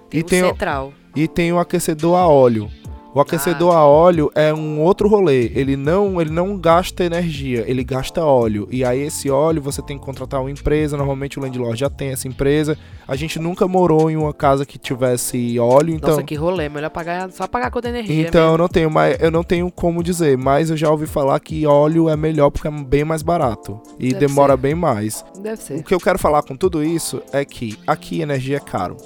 Tem 0.09 0.21
e, 0.21 0.23
o 0.23 0.27
tem 0.27 0.43
o, 0.43 0.47
central. 0.49 0.93
e 1.15 1.29
tem 1.29 1.53
o 1.53 1.59
aquecedor 1.59 2.17
a 2.17 2.27
óleo. 2.27 2.71
O 3.17 3.21
aquecedor 3.21 3.73
Ah. 3.75 3.79
a 3.79 3.87
óleo 3.87 4.31
é 4.35 4.53
um 4.53 4.79
outro 4.83 5.09
rolê. 5.09 5.51
Ele 5.55 5.75
não, 5.75 6.21
ele 6.21 6.29
não 6.29 6.59
gasta 6.59 7.03
energia, 7.03 7.65
ele 7.67 7.83
gasta 7.83 8.23
óleo. 8.23 8.69
E 8.71 8.85
aí 8.85 9.01
esse 9.01 9.31
óleo 9.31 9.63
você 9.63 9.81
tem 9.81 9.99
que 9.99 10.05
contratar 10.05 10.39
uma 10.41 10.51
empresa. 10.51 10.99
Normalmente 10.99 11.39
o 11.39 11.43
landlord 11.43 11.81
já 11.81 11.89
tem 11.89 12.11
essa 12.11 12.29
empresa. 12.29 12.77
A 13.09 13.17
gente 13.17 13.39
nunca 13.39 13.67
morou 13.67 14.11
em 14.11 14.17
uma 14.19 14.35
casa 14.35 14.67
que 14.67 14.77
tivesse 14.79 15.59
óleo, 15.59 15.95
então. 15.95 16.11
Nossa, 16.11 16.23
que 16.23 16.35
rolê. 16.35 16.69
Melhor 16.69 16.91
pagar, 16.91 17.31
só 17.33 17.47
pagar 17.47 17.69
a 17.69 17.71
conta 17.71 17.91
de 17.91 17.99
energia. 18.01 18.29
Então 18.29 18.53
eu 18.53 18.59
não 18.59 18.69
tenho 18.69 18.91
mais, 18.91 19.17
eu 19.19 19.31
não 19.31 19.43
tenho 19.43 19.71
como 19.73 20.03
dizer, 20.03 20.37
mas 20.37 20.69
eu 20.69 20.77
já 20.77 20.91
ouvi 20.91 21.07
falar 21.07 21.41
que 21.41 21.67
óleo 21.67 22.11
é 22.11 22.17
melhor 22.17 22.51
porque 22.51 22.69
é 22.69 22.71
bem 22.71 23.03
mais 23.03 23.23
barato 23.23 23.81
e 23.99 24.13
Deve 24.13 24.27
demora 24.27 24.53
ser. 24.53 24.59
bem 24.59 24.75
mais. 24.75 25.25
Deve 25.41 25.55
O 25.55 25.57
ser. 25.57 25.83
que 25.83 25.95
eu 25.95 26.01
quero 26.01 26.19
falar 26.19 26.43
com 26.43 26.55
tudo 26.55 26.85
isso 26.85 27.23
é 27.33 27.47
que 27.47 27.79
aqui 27.87 28.21
energia 28.21 28.59
é 28.59 28.61
caro. 28.61 28.99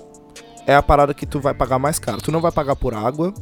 É 0.67 0.75
a 0.75 0.83
parada 0.83 1.15
que 1.15 1.27
tu 1.27 1.39
vai 1.39 1.55
pagar 1.55 1.79
mais 1.79 2.01
caro. 2.01 2.21
Tu 2.21 2.33
não 2.33 2.41
vai 2.41 2.51
pagar 2.51 2.75
por 2.77 2.93
água, 2.93 3.33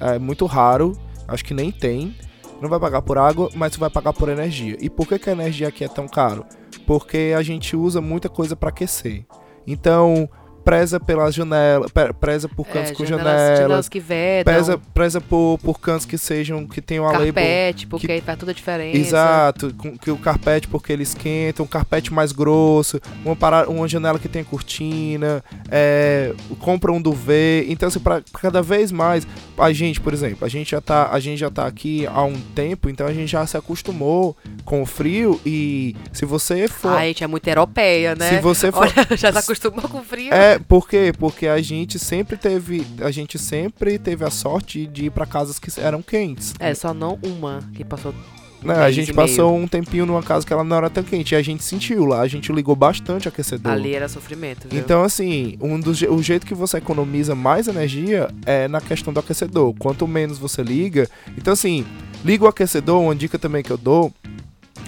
é 0.00 0.18
muito 0.18 0.46
raro, 0.46 0.92
acho 1.26 1.44
que 1.44 1.54
nem 1.54 1.70
tem. 1.70 2.14
Não 2.60 2.68
vai 2.68 2.80
pagar 2.80 3.02
por 3.02 3.18
água, 3.18 3.48
mas 3.54 3.76
vai 3.76 3.88
pagar 3.88 4.12
por 4.12 4.28
energia. 4.28 4.76
E 4.80 4.90
por 4.90 5.06
que, 5.06 5.18
que 5.18 5.30
a 5.30 5.32
energia 5.32 5.68
aqui 5.68 5.84
é 5.84 5.88
tão 5.88 6.08
caro? 6.08 6.44
Porque 6.86 7.32
a 7.36 7.42
gente 7.42 7.76
usa 7.76 8.00
muita 8.00 8.28
coisa 8.28 8.56
para 8.56 8.70
aquecer. 8.70 9.24
Então, 9.66 10.28
preza 10.68 11.00
pelas 11.00 11.34
janelas, 11.34 11.90
pre- 11.90 12.12
preza 12.12 12.46
por 12.46 12.66
cantos 12.66 12.90
É, 12.90 12.94
com 12.94 13.06
janelas, 13.06 13.32
janelas, 13.32 13.58
janelas 13.58 13.88
que 13.88 13.98
vedam, 14.00 14.52
preza, 14.52 14.78
preza 14.92 15.18
por, 15.18 15.58
por 15.62 15.80
cantos 15.80 16.04
que 16.04 16.18
sejam 16.18 16.66
que 16.66 16.82
tenham 16.82 17.08
a 17.08 17.12
label 17.12 17.32
carpete, 17.32 17.86
porque 17.86 18.12
aí 18.12 18.20
faz 18.20 18.38
toda 18.38 18.52
a 18.52 18.54
diferença. 18.54 18.98
Exato, 18.98 19.72
com, 19.72 19.96
que 19.96 20.10
o 20.10 20.18
carpete 20.18 20.68
porque 20.68 20.92
ele 20.92 21.04
esquenta, 21.04 21.62
um 21.62 21.66
carpete 21.66 22.12
mais 22.12 22.32
grosso, 22.32 23.00
uma, 23.24 23.34
para, 23.34 23.66
uma 23.66 23.88
janela 23.88 24.18
que 24.18 24.28
tem 24.28 24.44
cortina, 24.44 25.42
é, 25.70 26.34
compra 26.58 26.92
um 26.92 27.00
duvet. 27.00 27.64
Então, 27.70 27.88
assim, 27.88 28.00
pra, 28.00 28.20
cada 28.38 28.60
vez 28.60 28.92
mais, 28.92 29.26
a 29.56 29.72
gente, 29.72 30.02
por 30.02 30.12
exemplo, 30.12 30.44
a 30.44 30.50
gente 30.50 30.72
já 30.72 30.82
tá, 30.82 31.08
a 31.10 31.18
gente 31.18 31.38
já 31.38 31.50
tá 31.50 31.66
aqui 31.66 32.06
há 32.06 32.22
um 32.22 32.38
tempo, 32.54 32.90
então 32.90 33.06
a 33.06 33.12
gente 33.14 33.28
já 33.30 33.46
se 33.46 33.56
acostumou 33.56 34.36
com 34.66 34.82
o 34.82 34.86
frio 34.86 35.40
e 35.46 35.96
se 36.12 36.26
você 36.26 36.68
for. 36.68 36.92
Ai, 36.92 37.08
gente, 37.08 37.24
é 37.24 37.26
muito 37.26 37.48
europeia, 37.48 38.14
né? 38.14 38.28
se 38.28 38.40
você 38.42 38.70
for. 38.70 38.82
Olha, 38.82 39.06
já 39.16 39.32
se 39.32 39.38
acostumou 39.38 39.88
com 39.88 40.02
frio. 40.02 40.34
É, 40.34 40.57
por 40.66 40.88
quê? 40.88 41.12
Porque 41.16 41.46
a 41.46 41.60
gente 41.60 41.98
sempre 41.98 42.36
teve. 42.36 42.86
A 43.00 43.10
gente 43.10 43.38
sempre 43.38 43.98
teve 43.98 44.24
a 44.24 44.30
sorte 44.30 44.86
de 44.86 45.06
ir 45.06 45.10
pra 45.10 45.26
casas 45.26 45.58
que 45.58 45.68
eram 45.80 46.02
quentes. 46.02 46.54
É, 46.58 46.74
só 46.74 46.92
não 46.92 47.18
uma 47.22 47.60
que 47.74 47.84
passou. 47.84 48.14
Né, 48.62 48.74
a 48.74 48.90
gente 48.90 49.12
passou 49.12 49.56
um 49.56 49.68
tempinho 49.68 50.04
numa 50.04 50.22
casa 50.22 50.44
que 50.44 50.52
ela 50.52 50.64
não 50.64 50.76
era 50.76 50.90
tão 50.90 51.04
quente 51.04 51.32
e 51.32 51.36
a 51.36 51.42
gente 51.42 51.62
sentiu 51.62 52.04
lá, 52.04 52.22
a 52.22 52.26
gente 52.26 52.52
ligou 52.52 52.74
bastante 52.74 53.28
o 53.28 53.28
aquecedor. 53.28 53.70
Ali 53.70 53.94
era 53.94 54.08
sofrimento, 54.08 54.66
viu? 54.68 54.80
Então, 54.80 55.04
assim, 55.04 55.56
um 55.60 55.78
dos, 55.78 56.02
o 56.02 56.20
jeito 56.20 56.44
que 56.44 56.54
você 56.54 56.78
economiza 56.78 57.36
mais 57.36 57.68
energia 57.68 58.28
é 58.44 58.66
na 58.66 58.80
questão 58.80 59.12
do 59.12 59.20
aquecedor. 59.20 59.72
Quanto 59.78 60.08
menos 60.08 60.38
você 60.38 60.60
liga. 60.60 61.08
Então, 61.36 61.52
assim, 61.52 61.86
liga 62.24 62.44
o 62.44 62.48
aquecedor, 62.48 63.00
uma 63.00 63.14
dica 63.14 63.38
também 63.38 63.62
que 63.62 63.70
eu 63.70 63.78
dou, 63.78 64.12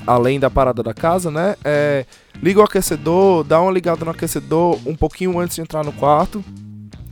além 0.04 0.40
da 0.40 0.50
parada 0.50 0.82
da 0.82 0.92
casa, 0.92 1.30
né? 1.30 1.54
É, 1.64 2.04
liga 2.42 2.60
o 2.60 2.62
aquecedor, 2.62 3.44
dá 3.44 3.60
uma 3.60 3.70
ligada 3.72 4.04
no 4.04 4.10
aquecedor 4.10 4.78
um 4.86 4.94
pouquinho 4.96 5.38
antes 5.38 5.56
de 5.56 5.62
entrar 5.62 5.84
no 5.84 5.92
quarto. 5.92 6.44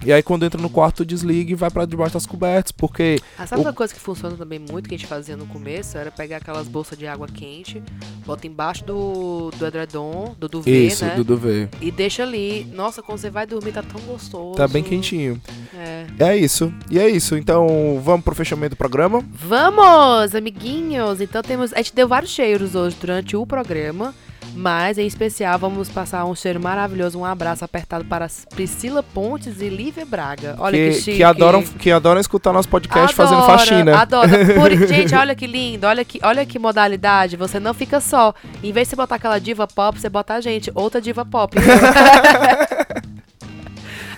E 0.07 0.13
aí, 0.13 0.23
quando 0.23 0.45
entra 0.47 0.63
no 0.63 0.71
quarto, 0.71 1.05
desliga 1.05 1.51
e 1.51 1.55
vai 1.57 1.69
pra 1.73 1.85
debaixo 1.85 2.15
das 2.15 2.25
cobertas, 2.25 2.71
porque 2.71 3.19
Ah, 3.37 3.45
sabe 3.49 3.63
o- 3.63 3.65
uma 3.65 3.73
coisa 3.73 3.93
que 3.93 3.99
funciona 3.99 4.37
também 4.37 4.61
muito 4.61 4.89
que 4.89 4.95
a 4.95 4.99
gente 4.99 5.09
fazia 5.09 5.37
no 5.37 5.45
começo? 5.47 5.99
Era 5.99 6.09
pegar 6.13 6.37
aquelas 6.37 6.69
bolsas 6.69 6.97
de 6.97 7.05
água 7.09 7.27
quente, 7.27 7.83
bota 8.25 8.47
embaixo 8.47 8.85
do, 8.85 9.51
do 9.59 9.67
edredom, 9.67 10.37
do 10.39 10.49
duvet, 10.49 10.87
isso, 10.87 11.05
né? 11.05 11.17
do 11.17 11.25
duvet, 11.25 11.69
E 11.81 11.91
deixa 11.91 12.23
ali. 12.23 12.65
Nossa, 12.73 13.03
quando 13.03 13.19
você 13.19 13.29
vai 13.29 13.45
dormir 13.45 13.73
tá 13.73 13.83
tão 13.83 14.01
gostoso. 14.03 14.55
tá 14.55 14.69
bem 14.69 14.85
quentinho. 14.85 15.41
É. 15.75 16.07
É 16.21 16.37
isso, 16.37 16.73
e 16.89 16.97
é 16.97 17.09
isso. 17.11 17.37
Então, 17.37 18.01
vamos 18.01 18.25
pro 18.25 18.37
fechamento 18.37 18.77
do 18.77 18.79
programa. 18.79 19.25
Vamos, 19.33 20.33
amiguinhos! 20.33 21.21
Então 21.21 21.43
temos. 21.43 21.73
A 21.73 21.79
gente 21.79 21.93
deu 21.97 22.07
vários 22.07 22.31
cheiros 22.31 22.77
hoje 22.77 22.97
durante 23.01 23.37
o 23.37 23.45
programa. 23.45 24.15
Mas, 24.59 24.99
em 24.99 25.07
especial, 25.07 25.57
vamos 25.57 25.89
passar 25.89 26.25
um 26.25 26.35
cheiro 26.35 26.61
maravilhoso, 26.61 27.17
um 27.17 27.25
abraço 27.25 27.65
apertado 27.65 28.05
para 28.05 28.27
Priscila 28.53 29.05
Pontes 29.05 29.61
e 29.61 29.69
Lívia 29.69 30.05
Braga. 30.05 30.57
Olha 30.59 30.77
que, 30.77 30.89
que, 30.89 30.95
chique. 30.95 31.17
que 31.19 31.23
adoram, 31.23 31.63
que 31.63 31.93
adoram 31.93 32.21
escutar 32.21 32.53
nosso 32.53 32.69
podcast 32.69 33.15
fazendo 33.15 33.43
Adora, 33.43 33.59
faxina. 33.59 33.97
Adora. 33.97 34.29
Por- 34.57 34.75
gente, 34.89 35.15
olha 35.15 35.37
que 35.37 35.47
lindo, 35.47 35.87
olha 35.87 36.05
que, 36.05 36.19
olha 36.25 36.45
que 36.45 36.59
modalidade. 36.59 37.37
Você 37.37 37.61
não 37.61 37.73
fica 37.73 38.01
só. 38.01 38.35
Em 38.61 38.73
vez 38.73 38.89
de 38.89 38.91
você 38.91 38.97
botar 38.97 39.15
aquela 39.15 39.39
diva 39.39 39.65
pop, 39.69 39.97
você 39.97 40.09
bota 40.09 40.35
a 40.35 40.41
gente, 40.41 40.73
outra 40.75 41.01
diva 41.01 41.25
pop. 41.25 41.57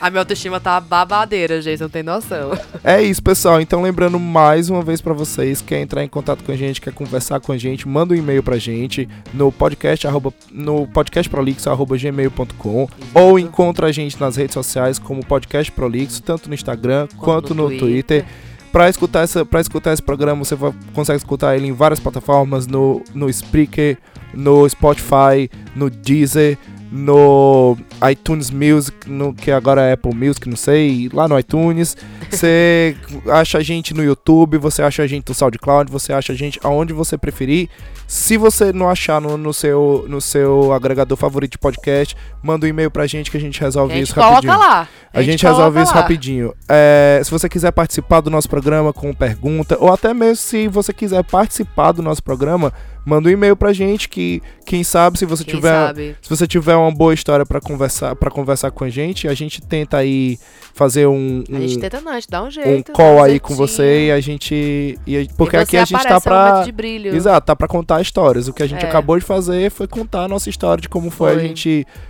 a 0.01 0.11
minha 0.11 0.21
autoestima 0.21 0.59
tá 0.59 0.81
babadeira, 0.81 1.61
gente, 1.61 1.81
não 1.81 1.89
tem 1.89 2.03
noção. 2.03 2.51
É 2.83 3.03
isso, 3.03 3.23
pessoal. 3.23 3.61
Então, 3.61 3.83
lembrando 3.83 4.19
mais 4.19 4.71
uma 4.71 4.83
vez 4.83 5.01
pra 5.01 5.13
vocês, 5.13 5.61
quer 5.61 5.81
entrar 5.81 6.03
em 6.03 6.09
contato 6.09 6.43
com 6.43 6.51
a 6.51 6.57
gente, 6.57 6.81
quer 6.81 6.93
conversar 6.93 7.39
com 7.41 7.53
a 7.53 7.59
gente, 7.59 7.87
manda 7.87 8.15
um 8.15 8.17
e-mail 8.17 8.43
pra 8.43 8.57
gente 8.57 9.09
no 9.35 9.53
podcast 9.53 10.07
arroba, 10.07 10.33
no 10.51 10.87
podcastprolixo@gmail.com 10.87 12.89
ou 13.15 13.39
encontra 13.39 13.89
a 13.89 13.93
gente 13.93 14.19
nas 14.19 14.37
redes 14.37 14.55
sociais 14.55 14.99
como 14.99 15.25
podcast 15.25 15.71
prolixo, 15.73 16.23
tanto 16.23 16.49
no 16.49 16.55
Instagram 16.55 17.07
quanto, 17.19 17.55
no, 17.55 17.69
Twitter. 17.77 18.25
Pra 18.73 18.89
escutar, 18.89 19.25
essa, 19.25 19.45
pra 19.45 19.61
escutar 19.61 19.93
esse 19.93 20.03
programa, 20.03 20.45
você 20.45 20.55
vai, 20.55 20.73
consegue 20.95 21.19
escutar 21.19 21.57
ele 21.57 21.67
em 21.67 21.73
várias 21.73 21.99
plataformas, 21.99 22.69
no, 22.69 23.03
no 23.13 23.29
Spreaker, 23.29 23.99
no 24.33 24.69
Spotify, 24.69 25.51
no 25.75 25.91
Deezer, 25.91 26.57
no 26.91 27.76
iTunes 28.11 28.51
Music, 28.51 29.09
no, 29.09 29.32
que 29.32 29.51
agora 29.51 29.82
é 29.82 29.93
Apple 29.93 30.14
Music, 30.14 30.49
não 30.49 30.57
sei, 30.57 31.09
lá 31.12 31.28
no 31.28 31.38
iTunes. 31.38 31.97
Você 32.30 32.97
acha 33.30 33.59
a 33.59 33.62
gente 33.62 33.95
no 33.95 34.03
YouTube, 34.03 34.59
você 34.59 34.82
acha 34.82 35.03
a 35.03 35.07
gente 35.07 35.28
no 35.28 35.34
SoundCloud, 35.34 35.91
você 35.91 36.12
acha 36.12 36.32
a 36.32 36.36
gente 36.36 36.59
aonde 36.62 36.93
você 36.93 37.16
preferir. 37.16 37.68
Se 38.07 38.36
você 38.36 38.72
não 38.72 38.91
achar 38.91 39.20
no, 39.20 39.36
no 39.36 39.55
seu, 39.55 40.05
no 40.09 40.20
seu 40.20 40.72
agregador 40.72 41.16
favorito 41.16 41.53
de 41.53 41.59
podcast, 41.59 42.16
manda 42.43 42.66
um 42.66 42.68
e-mail 42.68 42.91
pra 42.91 43.07
gente 43.07 43.30
que 43.30 43.36
a 43.36 43.41
gente 43.41 43.61
resolve 43.61 43.93
A 43.93 43.97
gente 43.97 44.07
isso 44.07 44.14
coloca 44.14 44.34
rapidinho. 44.34 44.59
lá. 44.59 44.88
A 45.12 45.22
gente 45.22 45.41
coloca 45.43 45.59
resolve 45.59 45.82
isso 45.82 45.95
lá. 45.95 46.01
rapidinho. 46.01 46.55
É, 46.68 47.20
se 47.22 47.30
você 47.30 47.49
quiser 47.49 47.70
participar 47.70 48.20
do 48.20 48.28
nosso 48.28 48.49
programa 48.49 48.93
com 48.93 49.14
pergunta, 49.14 49.76
ou 49.78 49.93
até 49.93 50.12
mesmo 50.12 50.36
se 50.36 50.66
você 50.66 50.93
quiser 50.93 51.22
participar 51.22 51.93
do 51.93 52.03
nosso 52.03 52.22
programa, 52.22 52.72
manda 53.05 53.29
um 53.29 53.33
e-mail 53.33 53.57
pra 53.57 53.73
gente 53.73 54.09
que, 54.09 54.43
quem 54.67 54.85
sabe, 54.85 55.19
se 55.19 55.25
você 55.27 55.45
Quem 55.45 55.55
tiver. 55.57 55.69
sabe? 55.87 56.17
Se 56.23 56.29
você 56.31 56.47
tiver 56.47 56.77
uma 56.77 56.91
boa 56.93 57.13
história 57.15 57.45
pra 57.47 57.61
conversar, 57.61 58.15
para 58.17 58.31
conversar 58.31 58.71
com 58.71 58.85
a 58.85 58.89
gente, 58.91 59.27
a 59.27 59.35
gente 59.35 59.61
tenta 59.63 59.97
aí 59.99 60.39
fazer 60.75 61.07
um, 61.07 61.43
A 61.53 61.61
gente 61.61 61.77
um, 61.77 61.81
tenta 61.81 62.01
não, 62.01 62.13
a 62.13 62.15
gente 62.17 62.29
dá 62.31 62.43
um 62.43 62.47
um 62.47 62.51
jeito. 62.51 62.89
dá 62.89 62.93
call 62.95 63.17
um 63.17 63.23
aí 63.23 63.39
com 63.41 63.55
você 63.55 64.07
e 64.07 64.13
a 64.13 64.21
gente. 64.21 64.99
E 65.07 65.17
a- 65.19 65.27
porque 65.37 65.57
E 65.57 65.59
aqui 65.61 65.77
a 65.77 65.85
gente 65.85 66.03
tá 66.03 66.19
um 66.19 66.73
brilho. 66.73 67.15
Exato, 67.15 67.47
tá 67.47 67.57
pra 67.57 67.67
contar 67.69 68.01
histórias. 68.01 68.49
O 68.49 68.53
que 68.53 68.63
a 68.63 68.67
gente 68.67 68.85
É. 68.85 68.89
acabou 68.89 69.19
de 69.19 69.25
fazer 69.25 69.71
foi 69.71 69.87
contar 69.87 70.23
a 70.25 70.29
nossa 70.29 70.49
história 70.51 70.81
de 70.81 70.89
como 70.89 71.11
foi, 71.11 71.31
a 71.31 71.35
Foi. 71.35 71.43
gente 71.49 71.87
mo- 71.91 72.10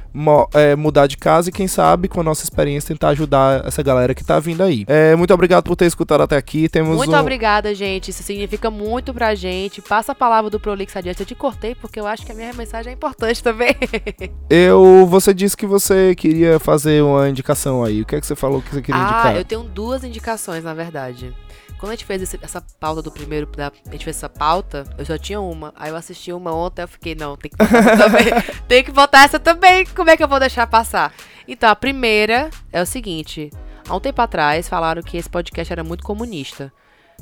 é, 0.54 0.76
mudar 0.76 1.06
de 1.06 1.16
casa 1.16 1.48
e 1.48 1.52
quem 1.52 1.68
sabe 1.68 2.08
com 2.08 2.20
a 2.20 2.24
nossa 2.24 2.44
experiência 2.44 2.88
tentar 2.88 3.11
ajudar 3.11 3.66
essa 3.66 3.82
galera 3.82 4.14
que 4.14 4.24
tá 4.24 4.38
vindo 4.38 4.62
aí. 4.62 4.84
É, 4.86 5.14
muito 5.16 5.32
obrigado 5.32 5.64
por 5.64 5.76
ter 5.76 5.86
escutado 5.86 6.22
até 6.22 6.36
aqui. 6.36 6.68
Temos 6.68 6.96
Muito 6.96 7.14
um... 7.14 7.18
obrigada, 7.18 7.74
gente. 7.74 8.11
Isso 8.11 8.22
significa 8.22 8.70
muito 8.70 9.12
pra 9.14 9.34
gente. 9.34 9.80
Passa 9.80 10.12
a 10.12 10.14
palavra 10.14 10.50
do 10.50 10.58
Prolix 10.58 10.96
adiante. 10.96 11.20
Eu 11.20 11.26
te 11.26 11.34
cortei 11.34 11.74
porque 11.74 12.00
eu 12.00 12.06
acho 12.06 12.24
que 12.24 12.32
a 12.32 12.34
minha 12.34 12.52
mensagem 12.52 12.90
é 12.90 12.94
importante 12.94 13.42
também. 13.42 13.74
Eu, 14.48 15.06
você 15.06 15.32
disse 15.32 15.56
que 15.56 15.66
você 15.66 16.14
queria 16.14 16.58
fazer 16.58 17.02
uma 17.02 17.28
indicação 17.28 17.84
aí. 17.84 18.02
O 18.02 18.06
que 18.06 18.16
é 18.16 18.20
que 18.20 18.26
você 18.26 18.34
falou 18.34 18.61
que 18.61 18.74
você 18.74 18.82
queria 18.82 19.00
ah, 19.00 19.04
indicar? 19.04 19.36
eu 19.36 19.44
tenho 19.44 19.62
duas 19.62 20.02
indicações, 20.02 20.64
na 20.64 20.74
verdade. 20.74 21.32
Quando 21.80 21.92
a 21.92 21.94
gente 21.94 22.04
fez 22.04 22.20
esse- 22.20 22.38
essa 22.42 22.62
pauta 22.78 23.00
do 23.00 23.10
primeiro, 23.10 23.46
da- 23.46 23.72
a 23.88 23.90
gente 23.92 24.04
fez 24.04 24.16
essa 24.18 24.28
pauta, 24.28 24.84
eu 24.98 25.06
só 25.06 25.16
tinha 25.16 25.40
uma. 25.40 25.72
Aí 25.74 25.88
eu 25.90 25.96
assisti 25.96 26.30
uma 26.30 26.54
ontem, 26.54 26.82
eu 26.82 26.88
fiquei, 26.88 27.14
não, 27.14 27.36
tem 27.38 27.50
que 27.50 27.56
botar 27.56 27.78
essa 27.78 27.96
também. 27.96 28.24
tem 28.68 28.84
que 28.84 28.92
botar 28.92 29.24
essa 29.24 29.38
também. 29.40 29.86
Como 29.86 30.10
é 30.10 30.16
que 30.16 30.22
eu 30.22 30.28
vou 30.28 30.38
deixar 30.38 30.66
passar? 30.66 31.10
Então, 31.48 31.70
a 31.70 31.74
primeira 31.74 32.50
é 32.70 32.82
o 32.82 32.86
seguinte. 32.86 33.50
Há 33.88 33.96
um 33.96 34.00
tempo 34.00 34.20
atrás, 34.20 34.68
falaram 34.68 35.02
que 35.02 35.16
esse 35.16 35.28
podcast 35.28 35.72
era 35.72 35.82
muito 35.82 36.04
comunista. 36.04 36.70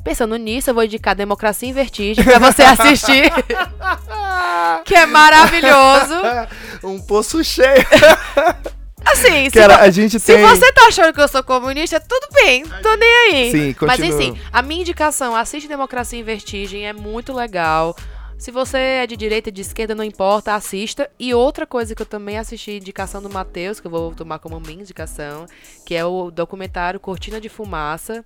Pensando 0.03 0.35
nisso, 0.37 0.69
eu 0.69 0.73
vou 0.73 0.83
indicar 0.83 1.15
Democracia 1.15 1.67
em 1.67 1.73
Vertigem 1.73 2.23
pra 2.23 2.37
você 2.39 2.61
assistir. 2.63 3.31
que 4.85 4.93
é 4.95 5.05
maravilhoso. 5.05 6.15
um 6.83 6.99
poço 6.99 7.43
cheio. 7.43 7.85
Assim, 9.05 9.49
se, 9.49 9.51
Cara, 9.59 9.77
vo- 9.77 9.83
a 9.83 9.89
gente 9.89 10.19
se 10.19 10.33
tem... 10.33 10.41
você 10.45 10.71
tá 10.71 10.87
achando 10.87 11.13
que 11.13 11.21
eu 11.21 11.27
sou 11.27 11.43
comunista, 11.43 11.99
tudo 11.99 12.27
bem, 12.33 12.63
tô 12.65 12.95
nem 12.95 13.09
aí. 13.31 13.51
Sim, 13.51 13.75
Mas 13.81 13.99
enfim, 13.99 14.37
a 14.51 14.61
minha 14.61 14.81
indicação, 14.81 15.35
assiste 15.35 15.67
Democracia 15.67 16.19
em 16.19 16.23
Vertigem, 16.23 16.87
é 16.87 16.93
muito 16.93 17.33
legal. 17.33 17.95
Se 18.37 18.51
você 18.51 18.77
é 18.77 19.07
de 19.07 19.17
direita 19.17 19.49
e 19.49 19.51
de 19.51 19.59
esquerda, 19.61 19.93
não 19.93 20.03
importa, 20.03 20.53
assista. 20.55 21.09
E 21.19 21.33
outra 21.33 21.65
coisa 21.67 21.93
que 21.93 22.01
eu 22.01 22.05
também 22.05 22.37
assisti, 22.37 22.71
indicação 22.71 23.21
do 23.21 23.29
Matheus, 23.29 23.81
que 23.81 23.87
eu 23.87 23.91
vou 23.91 24.15
tomar 24.15 24.39
como 24.39 24.57
minha 24.61 24.79
indicação, 24.81 25.45
que 25.85 25.93
é 25.93 26.05
o 26.05 26.31
documentário 26.31 27.01
Cortina 27.01 27.41
de 27.41 27.49
Fumaça, 27.49 28.23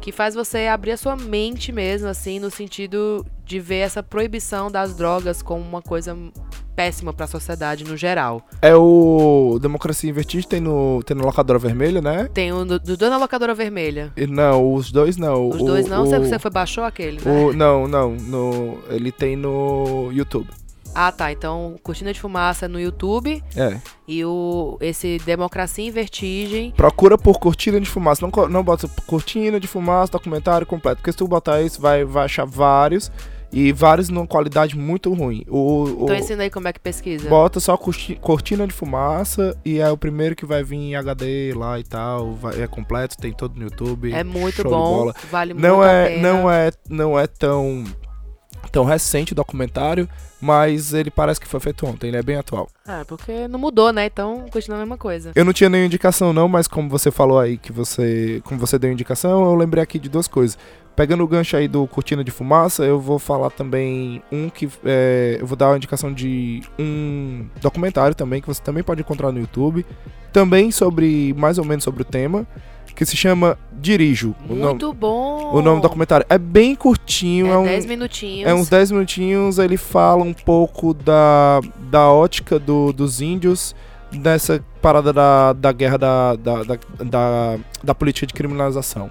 que 0.00 0.12
faz 0.12 0.34
você 0.34 0.66
abrir 0.66 0.92
a 0.92 0.96
sua 0.96 1.14
mente 1.14 1.72
mesmo, 1.72 2.08
assim, 2.08 2.38
no 2.38 2.50
sentido 2.50 3.26
de 3.44 3.60
ver 3.60 3.80
essa 3.80 4.02
proibição 4.02 4.70
das 4.70 4.94
drogas 4.96 5.42
como 5.42 5.60
uma 5.60 5.82
coisa 5.82 6.16
péssima 6.80 7.12
pra 7.12 7.26
sociedade 7.26 7.84
no 7.84 7.94
geral. 7.94 8.40
É 8.62 8.74
o 8.74 9.58
Democracia 9.60 10.08
em 10.08 10.12
Vertigem, 10.14 10.48
tem 10.48 10.60
no, 10.60 11.02
tem 11.04 11.14
no 11.14 11.24
Locadora 11.26 11.58
Vermelha, 11.58 12.00
né? 12.00 12.26
Tem 12.32 12.50
o 12.54 12.64
do, 12.64 12.78
do 12.80 12.96
Dona 12.96 13.18
Locadora 13.18 13.54
Vermelha. 13.54 14.10
E 14.16 14.26
não, 14.26 14.72
os 14.72 14.90
dois 14.90 15.18
não. 15.18 15.50
Os 15.50 15.60
o, 15.60 15.64
dois 15.66 15.86
não, 15.86 16.04
o, 16.04 16.06
você, 16.06 16.18
você 16.18 16.38
foi 16.38 16.50
baixou 16.50 16.82
aquele, 16.84 17.20
né? 17.22 17.30
o- 17.30 17.52
Não, 17.52 17.86
não, 17.86 18.12
no, 18.12 18.78
ele 18.88 19.12
tem 19.12 19.36
no 19.36 20.08
YouTube. 20.10 20.48
Ah, 20.94 21.12
tá. 21.12 21.30
Então, 21.30 21.76
Cortina 21.82 22.12
de 22.14 22.18
Fumaça 22.20 22.66
no 22.66 22.80
YouTube 22.80 23.44
É. 23.54 23.78
e 24.08 24.24
o 24.24 24.78
esse 24.80 25.18
Democracia 25.24 25.84
em 25.86 25.90
Vertigem. 25.90 26.72
Procura 26.74 27.18
por 27.18 27.38
cortina 27.38 27.78
de 27.78 27.88
fumaça. 27.90 28.26
Não, 28.26 28.48
não 28.48 28.64
bota 28.64 28.88
cortina 29.06 29.60
de 29.60 29.68
fumaça, 29.68 30.10
documentário 30.12 30.66
completo. 30.66 30.96
Porque 30.96 31.12
se 31.12 31.18
tu 31.18 31.28
botar 31.28 31.60
isso, 31.62 31.80
vai, 31.80 32.04
vai 32.04 32.24
achar 32.24 32.44
vários. 32.46 33.12
E 33.52 33.72
vários 33.72 34.08
numa 34.08 34.26
qualidade 34.26 34.76
muito 34.78 35.12
ruim. 35.12 35.44
O, 35.48 35.58
o- 35.84 36.04
Então 36.04 36.14
ensina 36.14 36.44
aí 36.44 36.50
como 36.50 36.68
é 36.68 36.72
que 36.72 36.78
pesquisa. 36.78 37.28
bota 37.28 37.58
só 37.58 37.76
corti- 37.76 38.14
cortina 38.20 38.66
de 38.66 38.72
fumaça 38.72 39.56
e 39.64 39.78
é 39.80 39.90
o 39.90 39.96
primeiro 39.96 40.36
que 40.36 40.46
vai 40.46 40.62
vir 40.62 40.76
em 40.76 40.94
HD 40.94 41.52
lá 41.56 41.78
e 41.78 41.82
tal. 41.82 42.32
vai- 42.34 42.60
é 42.62 42.66
completo, 42.66 43.16
tem 43.16 43.32
todo 43.32 43.56
no 43.56 43.64
YouTube. 43.64 44.12
É 44.12 44.22
muito 44.22 44.62
bom, 44.62 45.12
vale 45.30 45.52
muito 45.54 45.66
Não 45.66 45.82
a 45.82 45.88
é, 45.90 46.08
pena. 46.10 46.32
não 46.32 46.50
é, 46.50 46.70
não 46.88 47.18
é 47.18 47.26
tão 47.26 47.84
tão 48.70 48.84
recente 48.84 49.32
o 49.32 49.34
documentário, 49.34 50.08
mas 50.40 50.92
ele 50.94 51.10
parece 51.10 51.40
que 51.40 51.46
foi 51.48 51.58
feito 51.58 51.84
ontem, 51.86 52.06
ele 52.08 52.18
é 52.18 52.22
bem 52.22 52.36
atual. 52.36 52.68
Ah, 52.86 53.04
porque 53.08 53.48
não 53.48 53.58
mudou, 53.58 53.92
né? 53.92 54.06
Então 54.06 54.44
continua 54.52 54.76
a 54.76 54.80
mesma 54.80 54.96
coisa. 54.98 55.32
Eu 55.34 55.44
não 55.44 55.52
tinha 55.52 55.68
nenhuma 55.68 55.86
indicação 55.86 56.32
não, 56.32 56.46
mas 56.46 56.68
como 56.68 56.88
você 56.88 57.10
falou 57.10 57.40
aí 57.40 57.56
que 57.56 57.72
você, 57.72 58.40
como 58.44 58.60
você 58.60 58.78
deu 58.78 58.92
indicação, 58.92 59.42
eu 59.44 59.54
lembrei 59.56 59.82
aqui 59.82 59.98
de 59.98 60.08
duas 60.08 60.28
coisas. 60.28 60.56
Pegando 60.96 61.24
o 61.24 61.26
gancho 61.28 61.56
aí 61.56 61.66
do 61.66 61.86
Cortina 61.86 62.22
de 62.22 62.30
Fumaça, 62.30 62.84
eu 62.84 63.00
vou 63.00 63.18
falar 63.18 63.50
também 63.50 64.22
um 64.30 64.50
que 64.50 64.68
é, 64.84 65.38
eu 65.40 65.46
vou 65.46 65.56
dar 65.56 65.68
uma 65.70 65.76
indicação 65.76 66.12
de 66.12 66.62
um 66.78 67.46
documentário 67.62 68.14
também 68.14 68.40
que 68.42 68.46
você 68.46 68.60
também 68.62 68.82
pode 68.82 69.00
encontrar 69.00 69.32
no 69.32 69.38
YouTube, 69.40 69.86
também 70.32 70.70
sobre 70.70 71.34
mais 71.38 71.56
ou 71.56 71.64
menos 71.64 71.84
sobre 71.84 72.02
o 72.02 72.04
tema, 72.04 72.46
que 72.94 73.06
se 73.06 73.16
chama 73.16 73.56
Dirijo. 73.72 74.34
O 74.46 74.48
nome, 74.54 74.62
Muito 74.62 74.92
bom. 74.92 75.50
o 75.54 75.62
nome 75.62 75.76
do 75.80 75.82
documentário 75.82 76.26
é 76.28 76.36
bem 76.36 76.74
curtinho, 76.74 77.46
é, 77.46 77.50
É 77.52 77.56
um 77.56 77.64
10 77.64 77.86
minutinhos. 77.86 78.50
é 78.50 78.54
uns 78.54 78.68
10 78.68 78.90
minutinhos, 78.90 79.58
ele 79.58 79.78
fala 79.78 80.22
um 80.22 80.34
pouco 80.34 80.92
da, 80.92 81.60
da 81.90 82.10
ótica 82.10 82.58
do- 82.58 82.92
dos 82.92 83.22
índios 83.22 83.74
nessa 84.12 84.62
parada 84.82 85.12
da, 85.14 85.52
da 85.54 85.72
guerra 85.72 85.96
da, 85.96 86.36
da, 86.36 86.62
da, 86.64 86.78
da, 87.04 87.58
da 87.82 87.94
política 87.94 88.26
de 88.26 88.34
criminalização. 88.34 89.08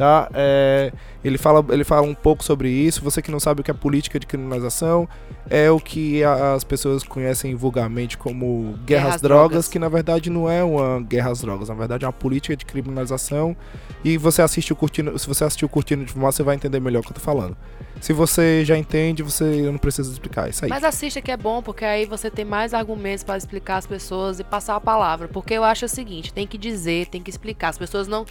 Tá? 0.00 0.30
É, 0.32 0.90
ele, 1.22 1.36
fala, 1.36 1.62
ele 1.68 1.84
fala 1.84 2.00
um 2.06 2.14
pouco 2.14 2.42
sobre 2.42 2.70
isso. 2.70 3.04
Você 3.04 3.20
que 3.20 3.30
não 3.30 3.38
sabe 3.38 3.60
o 3.60 3.62
que 3.64 3.70
é 3.70 3.74
política 3.74 4.18
de 4.18 4.26
criminalização, 4.26 5.06
é 5.50 5.70
o 5.70 5.78
que 5.78 6.24
a- 6.24 6.54
as 6.54 6.64
pessoas 6.64 7.02
conhecem 7.02 7.54
vulgarmente 7.54 8.16
como 8.16 8.78
guerras, 8.86 8.86
Guerras 8.86 9.14
às 9.16 9.20
drogas, 9.20 9.48
drogas. 9.50 9.68
que 9.68 9.78
na 9.78 9.90
verdade 9.90 10.30
não 10.30 10.48
é 10.50 10.64
uma 10.64 11.02
guerra 11.02 11.30
às 11.32 11.42
drogas, 11.42 11.68
na 11.68 11.74
verdade 11.74 12.06
é 12.06 12.08
uma 12.08 12.14
política 12.14 12.56
de 12.56 12.64
criminalização. 12.64 13.54
E 14.02 14.16
você 14.16 14.40
assiste 14.40 14.72
o 14.72 14.76
Curtindo, 14.76 15.18
se 15.18 15.28
você 15.28 15.44
assistiu 15.44 15.66
o 15.66 15.68
Curtindo 15.68 16.02
de 16.06 16.12
Fumaça, 16.14 16.38
você 16.38 16.42
vai 16.44 16.54
entender 16.56 16.80
melhor 16.80 17.00
o 17.00 17.02
que 17.02 17.10
eu 17.10 17.14
tô 17.16 17.20
falando. 17.20 17.54
Se 18.00 18.12
você 18.12 18.64
já 18.64 18.76
entende, 18.76 19.22
você 19.22 19.44
não 19.70 19.78
precisa 19.78 20.10
explicar. 20.10 20.46
É 20.46 20.50
isso 20.50 20.64
aí. 20.64 20.70
Mas 20.70 20.82
assista 20.82 21.20
que 21.20 21.30
é 21.30 21.36
bom, 21.36 21.62
porque 21.62 21.84
aí 21.84 22.06
você 22.06 22.30
tem 22.30 22.44
mais 22.44 22.72
argumentos 22.72 23.22
para 23.22 23.36
explicar 23.36 23.76
às 23.76 23.86
pessoas 23.86 24.40
e 24.40 24.44
passar 24.44 24.76
a 24.76 24.80
palavra. 24.80 25.28
Porque 25.28 25.54
eu 25.54 25.62
acho 25.62 25.84
o 25.84 25.88
seguinte, 25.88 26.32
tem 26.32 26.46
que 26.46 26.56
dizer, 26.56 27.06
tem 27.06 27.22
que 27.22 27.30
explicar. 27.30 27.68
As 27.68 27.78
pessoas 27.78 28.08
não, 28.08 28.24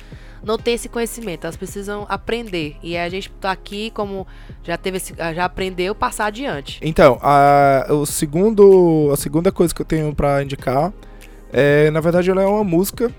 não 0.44 0.58
têm 0.58 0.74
esse 0.74 0.90
conhecimento, 0.90 1.46
elas 1.46 1.56
precisam 1.56 2.06
aprender. 2.10 2.78
E 2.82 2.98
a 2.98 3.08
gente 3.10 3.30
tá 3.40 3.52
aqui, 3.52 3.92
como 3.92 4.26
já 4.64 4.78
teve 4.78 4.98
esse, 4.98 5.14
já 5.16 5.46
aprendeu, 5.46 5.94
passar 5.94 6.26
adiante. 6.26 6.80
Então, 6.82 7.20
a, 7.22 7.86
o 7.90 8.06
segundo, 8.06 9.10
a 9.14 9.18
segunda 9.18 9.52
coisa 9.52 9.74
que 9.74 9.82
eu 9.82 9.86
tenho 9.86 10.14
pra 10.16 10.42
indicar 10.44 10.92
é, 11.52 11.90
na 11.92 12.00
verdade, 12.00 12.30
ela 12.30 12.42
é 12.42 12.46
uma 12.46 12.64
música. 12.64 13.12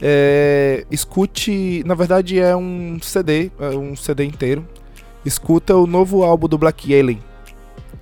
É, 0.00 0.84
escute, 0.90 1.82
na 1.84 1.94
verdade, 1.94 2.38
é 2.38 2.54
um 2.56 2.98
CD, 3.00 3.50
é 3.58 3.68
um 3.70 3.94
CD 3.94 4.24
inteiro. 4.24 4.66
Escuta 5.24 5.74
o 5.76 5.86
novo 5.86 6.22
álbum 6.22 6.48
do 6.48 6.58
Black 6.58 6.94
Alien. 6.94 7.22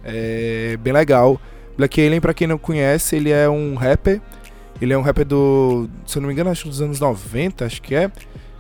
É 0.05 0.77
bem 0.81 0.93
legal. 0.93 1.41
Black 1.77 2.01
Alien, 2.01 2.21
pra 2.21 2.35
quem 2.35 2.47
não 2.47 2.59
conhece, 2.59 3.17
ele 3.17 3.31
é 3.31 3.49
um 3.49 3.75
rapper. 3.75 4.21
Ele 4.81 4.93
é 4.93 4.99
um 4.99 5.03
rapper 5.03 5.25
do, 5.25 5.89
se 6.05 6.19
eu 6.19 6.23
não 6.23 6.27
me 6.27 6.33
engano, 6.35 6.51
acho 6.51 6.69
dos 6.69 6.83
anos 6.83 6.99
90, 6.99 7.65
acho 7.65 7.81
que 7.81 7.95
é. 7.95 8.11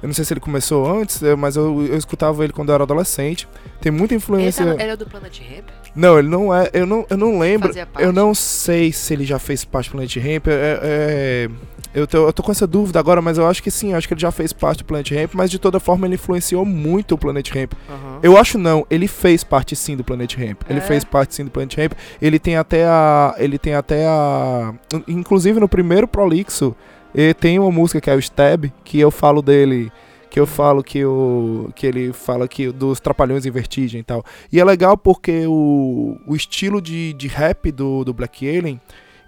Eu 0.02 0.08
não 0.08 0.12
sei 0.14 0.24
se 0.24 0.32
ele 0.32 0.40
começou 0.40 0.84
antes, 1.00 1.22
mas 1.38 1.54
eu, 1.54 1.86
eu 1.86 1.96
escutava 1.96 2.42
ele 2.42 2.52
quando 2.52 2.70
eu 2.70 2.74
era 2.74 2.82
adolescente. 2.84 3.46
Tem 3.80 3.92
muita 3.92 4.14
influência. 4.14 4.62
ele 4.80 4.82
é 4.90 4.96
do 4.96 5.06
Planet 5.06 5.38
Ramp? 5.40 5.68
Não, 5.94 6.18
ele 6.18 6.28
não 6.28 6.52
é. 6.54 6.68
Eu 6.72 6.84
não, 6.86 7.06
eu 7.08 7.16
não 7.16 7.38
lembro. 7.38 7.70
Eu 7.98 8.12
não 8.12 8.34
sei 8.34 8.92
se 8.92 9.12
ele 9.14 9.24
já 9.24 9.38
fez 9.38 9.64
parte 9.64 9.88
do 9.88 9.92
Planet 9.92 10.16
Ramp. 10.16 10.48
É, 10.48 10.78
é- 10.82 11.50
eu, 11.94 12.06
tô, 12.06 12.26
eu 12.26 12.32
tô 12.32 12.42
com 12.42 12.50
essa 12.50 12.66
dúvida 12.66 12.98
agora, 12.98 13.20
mas 13.20 13.36
eu 13.36 13.46
acho 13.46 13.62
que 13.62 13.70
sim. 13.70 13.92
eu 13.92 13.98
Acho 13.98 14.08
que 14.08 14.14
ele 14.14 14.20
já 14.20 14.30
fez 14.32 14.50
parte 14.52 14.78
do 14.78 14.86
Planet 14.86 15.10
Ramp, 15.12 15.32
mas 15.34 15.50
de 15.50 15.58
toda 15.58 15.78
forma 15.78 16.06
ele 16.06 16.14
influenciou 16.14 16.64
muito 16.64 17.14
o 17.14 17.18
Planet 17.18 17.48
Ramp. 17.50 17.72
Aham. 17.88 18.18
Eu 18.22 18.36
acho 18.38 18.56
não, 18.58 18.86
ele 18.88 19.06
fez 19.06 19.44
parte 19.44 19.76
sim 19.76 19.94
do 19.94 20.02
Planet 20.02 20.34
Ramp. 20.36 20.62
Ele 20.70 20.78
É? 20.78 20.82
fez 20.82 21.04
parte 21.04 21.34
sim 21.34 21.44
do 21.44 21.50
Planet 21.50 21.76
Ramp. 21.76 21.92
Ele 22.20 22.38
tem 22.38 22.56
até 22.56 22.84
a. 22.86 23.34
Ele 23.38 23.58
tem 23.58 23.74
até 23.74 24.06
a. 24.06 24.72
Inclusive 25.06 25.60
no 25.60 25.68
primeiro 25.68 26.08
Prolixo, 26.08 26.74
ele 27.14 27.34
tem 27.34 27.58
uma 27.58 27.70
música 27.70 28.00
que 28.00 28.10
é 28.10 28.14
o 28.14 28.18
Stab, 28.18 28.72
que 28.84 28.98
eu 29.00 29.10
falo 29.10 29.42
dele. 29.42 29.90
Que 30.30 30.40
eu 30.40 30.46
falo 30.46 30.82
que 30.82 31.04
o. 31.04 31.70
Que 31.76 31.86
ele 31.86 32.12
fala 32.12 32.48
que 32.48 32.72
dos 32.72 32.98
Trapalhões 33.00 33.44
em 33.44 33.50
Vertigem 33.50 34.00
e 34.00 34.04
tal. 34.04 34.24
E 34.50 34.58
é 34.58 34.64
legal 34.64 34.96
porque 34.96 35.44
o, 35.46 36.16
o 36.26 36.34
estilo 36.34 36.80
de, 36.80 37.12
de 37.12 37.28
rap 37.28 37.70
do, 37.70 38.02
do 38.04 38.14
Black 38.14 38.48
Alien. 38.48 38.80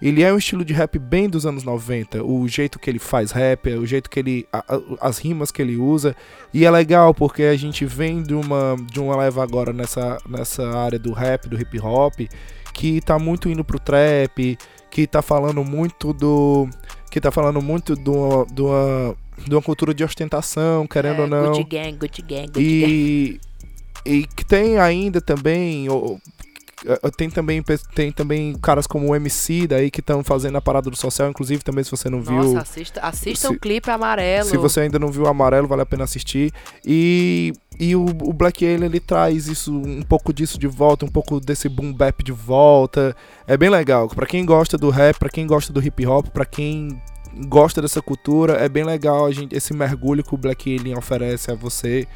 Ele 0.02 0.22
é 0.22 0.32
um 0.32 0.36
estilo 0.36 0.64
de 0.64 0.72
rap 0.74 0.98
bem 0.98 1.28
dos 1.30 1.46
anos 1.46 1.62
90. 1.62 2.22
O 2.24 2.46
jeito 2.48 2.78
que 2.78 2.90
ele 2.90 2.98
faz 2.98 3.30
rap, 3.32 3.68
o 3.74 3.86
jeito 3.86 4.08
que 4.10 4.18
ele. 4.18 4.46
a- 4.52 4.64
a- 4.76 5.08
as 5.08 5.18
rimas 5.18 5.50
que 5.50 5.60
ele 5.62 5.76
usa. 5.76 6.16
E 6.54 6.64
é 6.64 6.70
legal 6.70 7.12
porque 7.14 7.42
a 7.44 7.56
gente 7.56 7.84
vem 7.84 8.22
de 8.22 8.34
uma, 8.34 8.74
de 8.90 8.98
uma 8.98 9.14
leva 9.16 9.42
agora 9.42 9.72
nessa, 9.74 10.18
nessa 10.28 10.66
área 10.70 10.98
do 10.98 11.12
rap, 11.12 11.48
do 11.48 11.60
hip 11.60 11.78
hop, 11.80 12.14
que 12.72 13.00
tá 13.02 13.18
muito 13.18 13.48
indo 13.48 13.62
pro 13.64 13.78
trap, 13.78 14.58
que 14.90 15.06
tá 15.06 15.20
falando 15.20 15.62
muito 15.62 16.12
do. 16.14 16.66
Que 17.14 17.20
tá 17.20 17.30
falando 17.30 17.62
muito 17.62 17.94
do, 17.94 18.44
do, 18.46 18.66
uma, 18.66 19.16
de 19.46 19.54
uma 19.54 19.62
cultura 19.62 19.94
de 19.94 20.02
ostentação, 20.02 20.84
querendo 20.84 21.18
É, 21.18 21.20
ou 21.20 21.26
não. 21.28 21.52
Gucci 21.52 21.62
Gang, 21.62 21.92
Gucci 21.96 22.22
Gang, 22.22 22.46
Gucci 22.48 22.80
Gang. 22.80 22.92
E, 22.92 23.40
e 24.04 24.26
que 24.26 24.44
tem 24.44 24.78
ainda 24.78 25.20
também. 25.20 25.86
Eh, 26.86 27.10
tem 27.16 27.30
também, 27.30 27.62
tem 27.94 28.12
também 28.12 28.54
caras 28.60 28.86
como 28.86 29.08
o 29.10 29.14
MC 29.16 29.66
daí 29.66 29.90
que 29.90 30.00
estão 30.00 30.22
fazendo 30.24 30.56
a 30.56 30.60
parada 30.60 30.90
do 30.90 30.96
social, 30.96 31.28
inclusive 31.30 31.62
também 31.62 31.82
se 31.84 31.90
você 31.90 32.08
não 32.10 32.20
viu. 32.20 32.34
Nossa, 32.36 32.60
assista, 32.60 33.00
assista 33.00 33.48
se- 33.48 33.54
um 33.54 33.58
clipe 33.58 33.90
amarelo. 33.90 34.48
Se 34.48 34.56
você 34.56 34.80
ainda 34.80 34.98
não 34.98 35.10
viu 35.10 35.22
o 35.22 35.28
amarelo, 35.28 35.66
vale 35.68 35.82
a 35.82 35.86
pena 35.86 36.04
assistir. 36.04 36.52
E, 36.84 37.52
e 37.78 37.96
o, 37.96 38.04
o 38.04 38.32
Black 38.32 38.64
Alien 38.64 38.84
ele 38.84 39.00
traz 39.00 39.46
isso, 39.48 39.72
um 39.74 40.02
pouco 40.02 40.32
disso 40.32 40.58
de 40.58 40.66
volta, 40.66 41.04
um 41.04 41.08
pouco 41.08 41.40
desse 41.40 41.68
boom 41.68 41.92
bap 41.92 42.22
de 42.22 42.32
volta. 42.32 43.16
É 43.46 43.56
bem 43.56 43.68
legal. 43.70 44.08
Pra 44.08 44.26
quem 44.26 44.44
gosta 44.44 44.76
do 44.78 44.90
rap, 44.90 45.18
pra 45.18 45.28
quem 45.28 45.46
gosta 45.46 45.72
do 45.72 45.82
hip 45.84 46.06
hop, 46.06 46.28
pra 46.28 46.44
quem 46.44 47.00
gosta 47.48 47.82
dessa 47.82 48.00
cultura, 48.00 48.54
é 48.54 48.68
bem 48.68 48.84
legal 48.84 49.26
a 49.26 49.32
gente, 49.32 49.56
esse 49.56 49.74
mergulho 49.74 50.22
que 50.22 50.34
o 50.34 50.38
Black 50.38 50.76
Alien 50.78 50.96
oferece 50.96 51.50
a 51.50 51.54
você. 51.54 52.06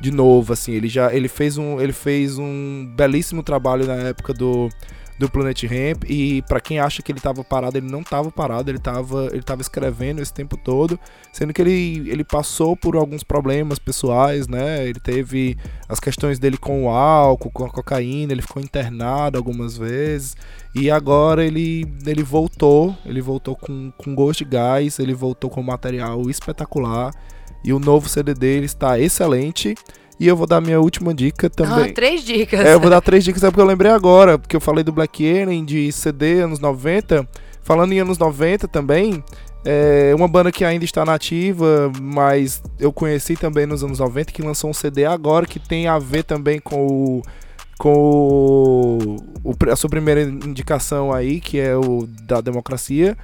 De 0.00 0.10
novo, 0.10 0.52
assim, 0.52 0.72
ele 0.72 0.88
já 0.88 1.14
ele 1.14 1.28
fez 1.28 1.56
um 1.56 1.80
ele 1.80 1.92
fez 1.92 2.38
um 2.38 2.92
belíssimo 2.96 3.42
trabalho 3.42 3.86
na 3.86 3.94
época 3.94 4.34
do 4.34 4.68
do 5.18 5.30
Planet 5.30 5.62
Ramp 5.64 6.04
e 6.08 6.42
pra 6.42 6.60
quem 6.60 6.80
acha 6.80 7.00
que 7.00 7.12
ele 7.12 7.20
tava 7.20 7.44
parado, 7.44 7.78
ele 7.78 7.90
não 7.90 8.02
tava 8.02 8.30
parado, 8.30 8.70
ele 8.70 8.78
tava 8.78 9.28
ele 9.32 9.42
tava 9.42 9.62
escrevendo 9.62 10.20
esse 10.20 10.32
tempo 10.32 10.56
todo, 10.56 10.98
sendo 11.32 11.52
que 11.52 11.62
ele 11.62 12.10
ele 12.10 12.24
passou 12.24 12.76
por 12.76 12.96
alguns 12.96 13.22
problemas 13.22 13.78
pessoais, 13.78 14.48
né? 14.48 14.86
Ele 14.86 14.98
teve 14.98 15.56
as 15.88 16.00
questões 16.00 16.38
dele 16.38 16.56
com 16.56 16.84
o 16.84 16.88
álcool, 16.88 17.50
com 17.50 17.64
a 17.64 17.70
cocaína, 17.70 18.32
ele 18.32 18.42
ficou 18.42 18.62
internado 18.62 19.38
algumas 19.38 19.76
vezes 19.76 20.36
e 20.74 20.90
agora 20.90 21.44
ele 21.44 21.86
ele 22.06 22.22
voltou, 22.22 22.96
ele 23.06 23.20
voltou 23.20 23.54
com 23.54 23.92
com 23.96 24.14
gosto 24.14 24.44
de 24.44 24.50
gás, 24.50 24.98
ele 24.98 25.14
voltou 25.14 25.48
com 25.48 25.62
material 25.62 26.28
espetacular 26.28 27.12
e 27.64 27.72
o 27.72 27.78
novo 27.78 28.08
CD 28.08 28.34
dele 28.34 28.66
está 28.66 28.98
excelente. 29.00 29.74
E 30.20 30.28
eu 30.28 30.36
vou 30.36 30.46
dar 30.46 30.60
minha 30.60 30.80
última 30.80 31.12
dica 31.12 31.50
também. 31.50 31.90
Ah, 31.90 31.92
três 31.92 32.22
dicas. 32.22 32.60
É, 32.60 32.74
eu 32.74 32.80
vou 32.80 32.90
dar 32.90 33.00
três 33.00 33.24
dicas, 33.24 33.42
é 33.42 33.50
porque 33.50 33.60
eu 33.60 33.66
lembrei 33.66 33.90
agora, 33.90 34.38
porque 34.38 34.54
eu 34.54 34.60
falei 34.60 34.84
do 34.84 34.92
Black 34.92 35.26
Alien, 35.28 35.64
de 35.64 35.90
CD 35.90 36.40
anos 36.40 36.60
90. 36.60 37.28
Falando 37.62 37.92
em 37.92 37.98
anos 37.98 38.18
90 38.18 38.68
também, 38.68 39.24
é 39.64 40.14
uma 40.14 40.28
banda 40.28 40.52
que 40.52 40.64
ainda 40.64 40.84
está 40.84 41.04
nativa, 41.04 41.90
mas 42.00 42.62
eu 42.78 42.92
conheci 42.92 43.34
também 43.34 43.66
nos 43.66 43.82
anos 43.82 43.98
90, 43.98 44.30
que 44.30 44.42
lançou 44.42 44.70
um 44.70 44.74
CD 44.74 45.06
agora 45.06 45.46
que 45.46 45.58
tem 45.58 45.88
a 45.88 45.98
ver 45.98 46.24
também 46.24 46.60
com 46.60 46.86
o. 46.86 47.22
Com 47.76 49.16
o, 49.42 49.52
a 49.68 49.74
sua 49.74 49.90
primeira 49.90 50.22
indicação 50.22 51.12
aí, 51.12 51.40
que 51.40 51.58
é 51.58 51.74
o 51.76 52.06
da 52.22 52.40
democracia. 52.40 53.16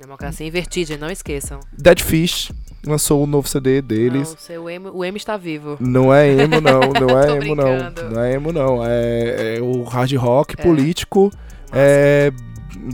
Democracia 0.00 0.46
em 0.46 0.50
vertigem, 0.50 0.96
não 0.96 1.10
esqueçam. 1.10 1.60
Dead 1.76 2.00
Fish 2.00 2.50
lançou 2.86 3.22
o 3.22 3.26
novo 3.26 3.48
CD 3.48 3.82
deles. 3.82 4.36
Não, 4.48 4.64
o, 4.64 4.70
emo, 4.70 4.90
o 4.92 5.04
M 5.04 5.16
está 5.16 5.36
vivo. 5.36 5.76
Não 5.80 6.12
é 6.12 6.28
emo, 6.28 6.60
não. 6.60 6.80
Não 7.00 7.18
é 7.20 7.36
emo, 7.36 7.54
não. 7.54 7.64
brincando. 7.64 8.10
Não 8.10 8.22
é 8.22 8.32
emo, 8.34 8.52
não. 8.52 8.86
É, 8.86 9.56
é 9.56 9.60
o 9.60 9.82
hard 9.84 10.12
rock 10.14 10.54
É. 10.58 10.62
político. 10.62 11.30
É 11.72 12.32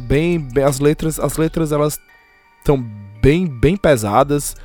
bem, 0.02 0.38
bem 0.38 0.64
as 0.64 0.80
letras, 0.80 1.18
as 1.18 1.36
letras 1.36 1.72
elas 1.72 1.98
estão 2.58 2.84
bem 3.22 3.46
bem 3.46 3.76
pesadas. 3.76 4.56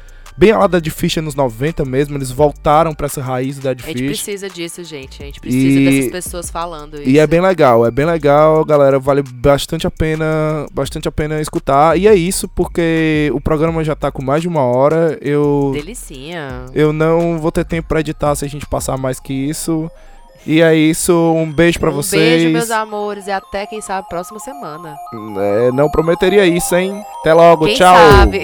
Bem 0.42 0.52
a 0.54 0.58
lá 0.58 0.66
Dead 0.66 0.90
Fish 0.90 1.18
nos 1.18 1.36
90 1.36 1.86
mesmo, 1.86 2.18
eles 2.18 2.32
voltaram 2.32 2.96
pra 2.96 3.06
essa 3.06 3.22
raiz 3.22 3.58
do 3.58 3.62
Dead 3.62 3.80
A 3.84 3.88
gente 3.90 3.98
Fish. 4.00 4.08
precisa 4.24 4.50
disso, 4.50 4.84
gente. 4.84 5.22
A 5.22 5.26
gente 5.28 5.40
precisa 5.40 5.80
E- 5.80 5.86
dessas 5.86 6.12
pessoas 6.12 6.50
falando 6.50 6.96
isso. 6.96 7.08
E 7.08 7.20
é 7.20 7.28
bem 7.28 7.40
legal, 7.40 7.86
é 7.86 7.92
bem 7.92 8.06
legal, 8.08 8.66
galera. 8.66 8.98
Vale 8.98 9.22
bastante 9.22 9.86
a 9.86 9.92
pena, 9.92 10.26
bastante 10.74 11.08
a 11.08 11.12
pena 11.12 11.40
escutar. 11.40 11.96
E 11.96 12.08
é 12.08 12.16
isso, 12.16 12.48
porque 12.48 13.30
o 13.36 13.40
programa 13.40 13.84
já 13.84 13.96
tá 13.96 14.12
com 14.12 14.24
mais 14.24 14.42
de 14.42 14.48
uma 14.48 14.64
hora. 14.64 15.16
Eu, 15.22 15.70
Delicinha. 15.76 16.66
eu 16.74 16.92
não 16.92 17.38
vou 17.38 17.52
ter 17.52 17.64
tempo 17.64 17.88
pra 17.90 18.00
editar 18.00 18.34
se 18.34 18.44
a 18.44 18.48
gente 18.50 18.66
passar 18.66 18.98
mais 18.98 19.20
que 19.20 19.32
isso. 19.32 19.92
E 20.44 20.60
é 20.60 20.74
isso, 20.76 21.14
um 21.38 21.52
beijo 21.54 21.80
pra 21.80 21.92
um 21.92 21.94
vocês. 21.94 22.42
beijo, 22.42 22.50
meus 22.52 22.72
amores, 22.72 23.28
e 23.28 23.32
até, 23.32 23.68
quem 23.68 23.80
sabe, 23.80 24.10
próxima 24.10 24.40
semana. 24.40 24.96
É, 25.38 25.72
não 25.72 25.88
prometeria 25.88 26.48
isso, 26.48 26.76
hein? 26.76 27.00
Até 27.20 27.32
logo, 27.32 27.66
quem 27.68 27.76
tchau. 27.76 27.96
sabe? 27.96 28.42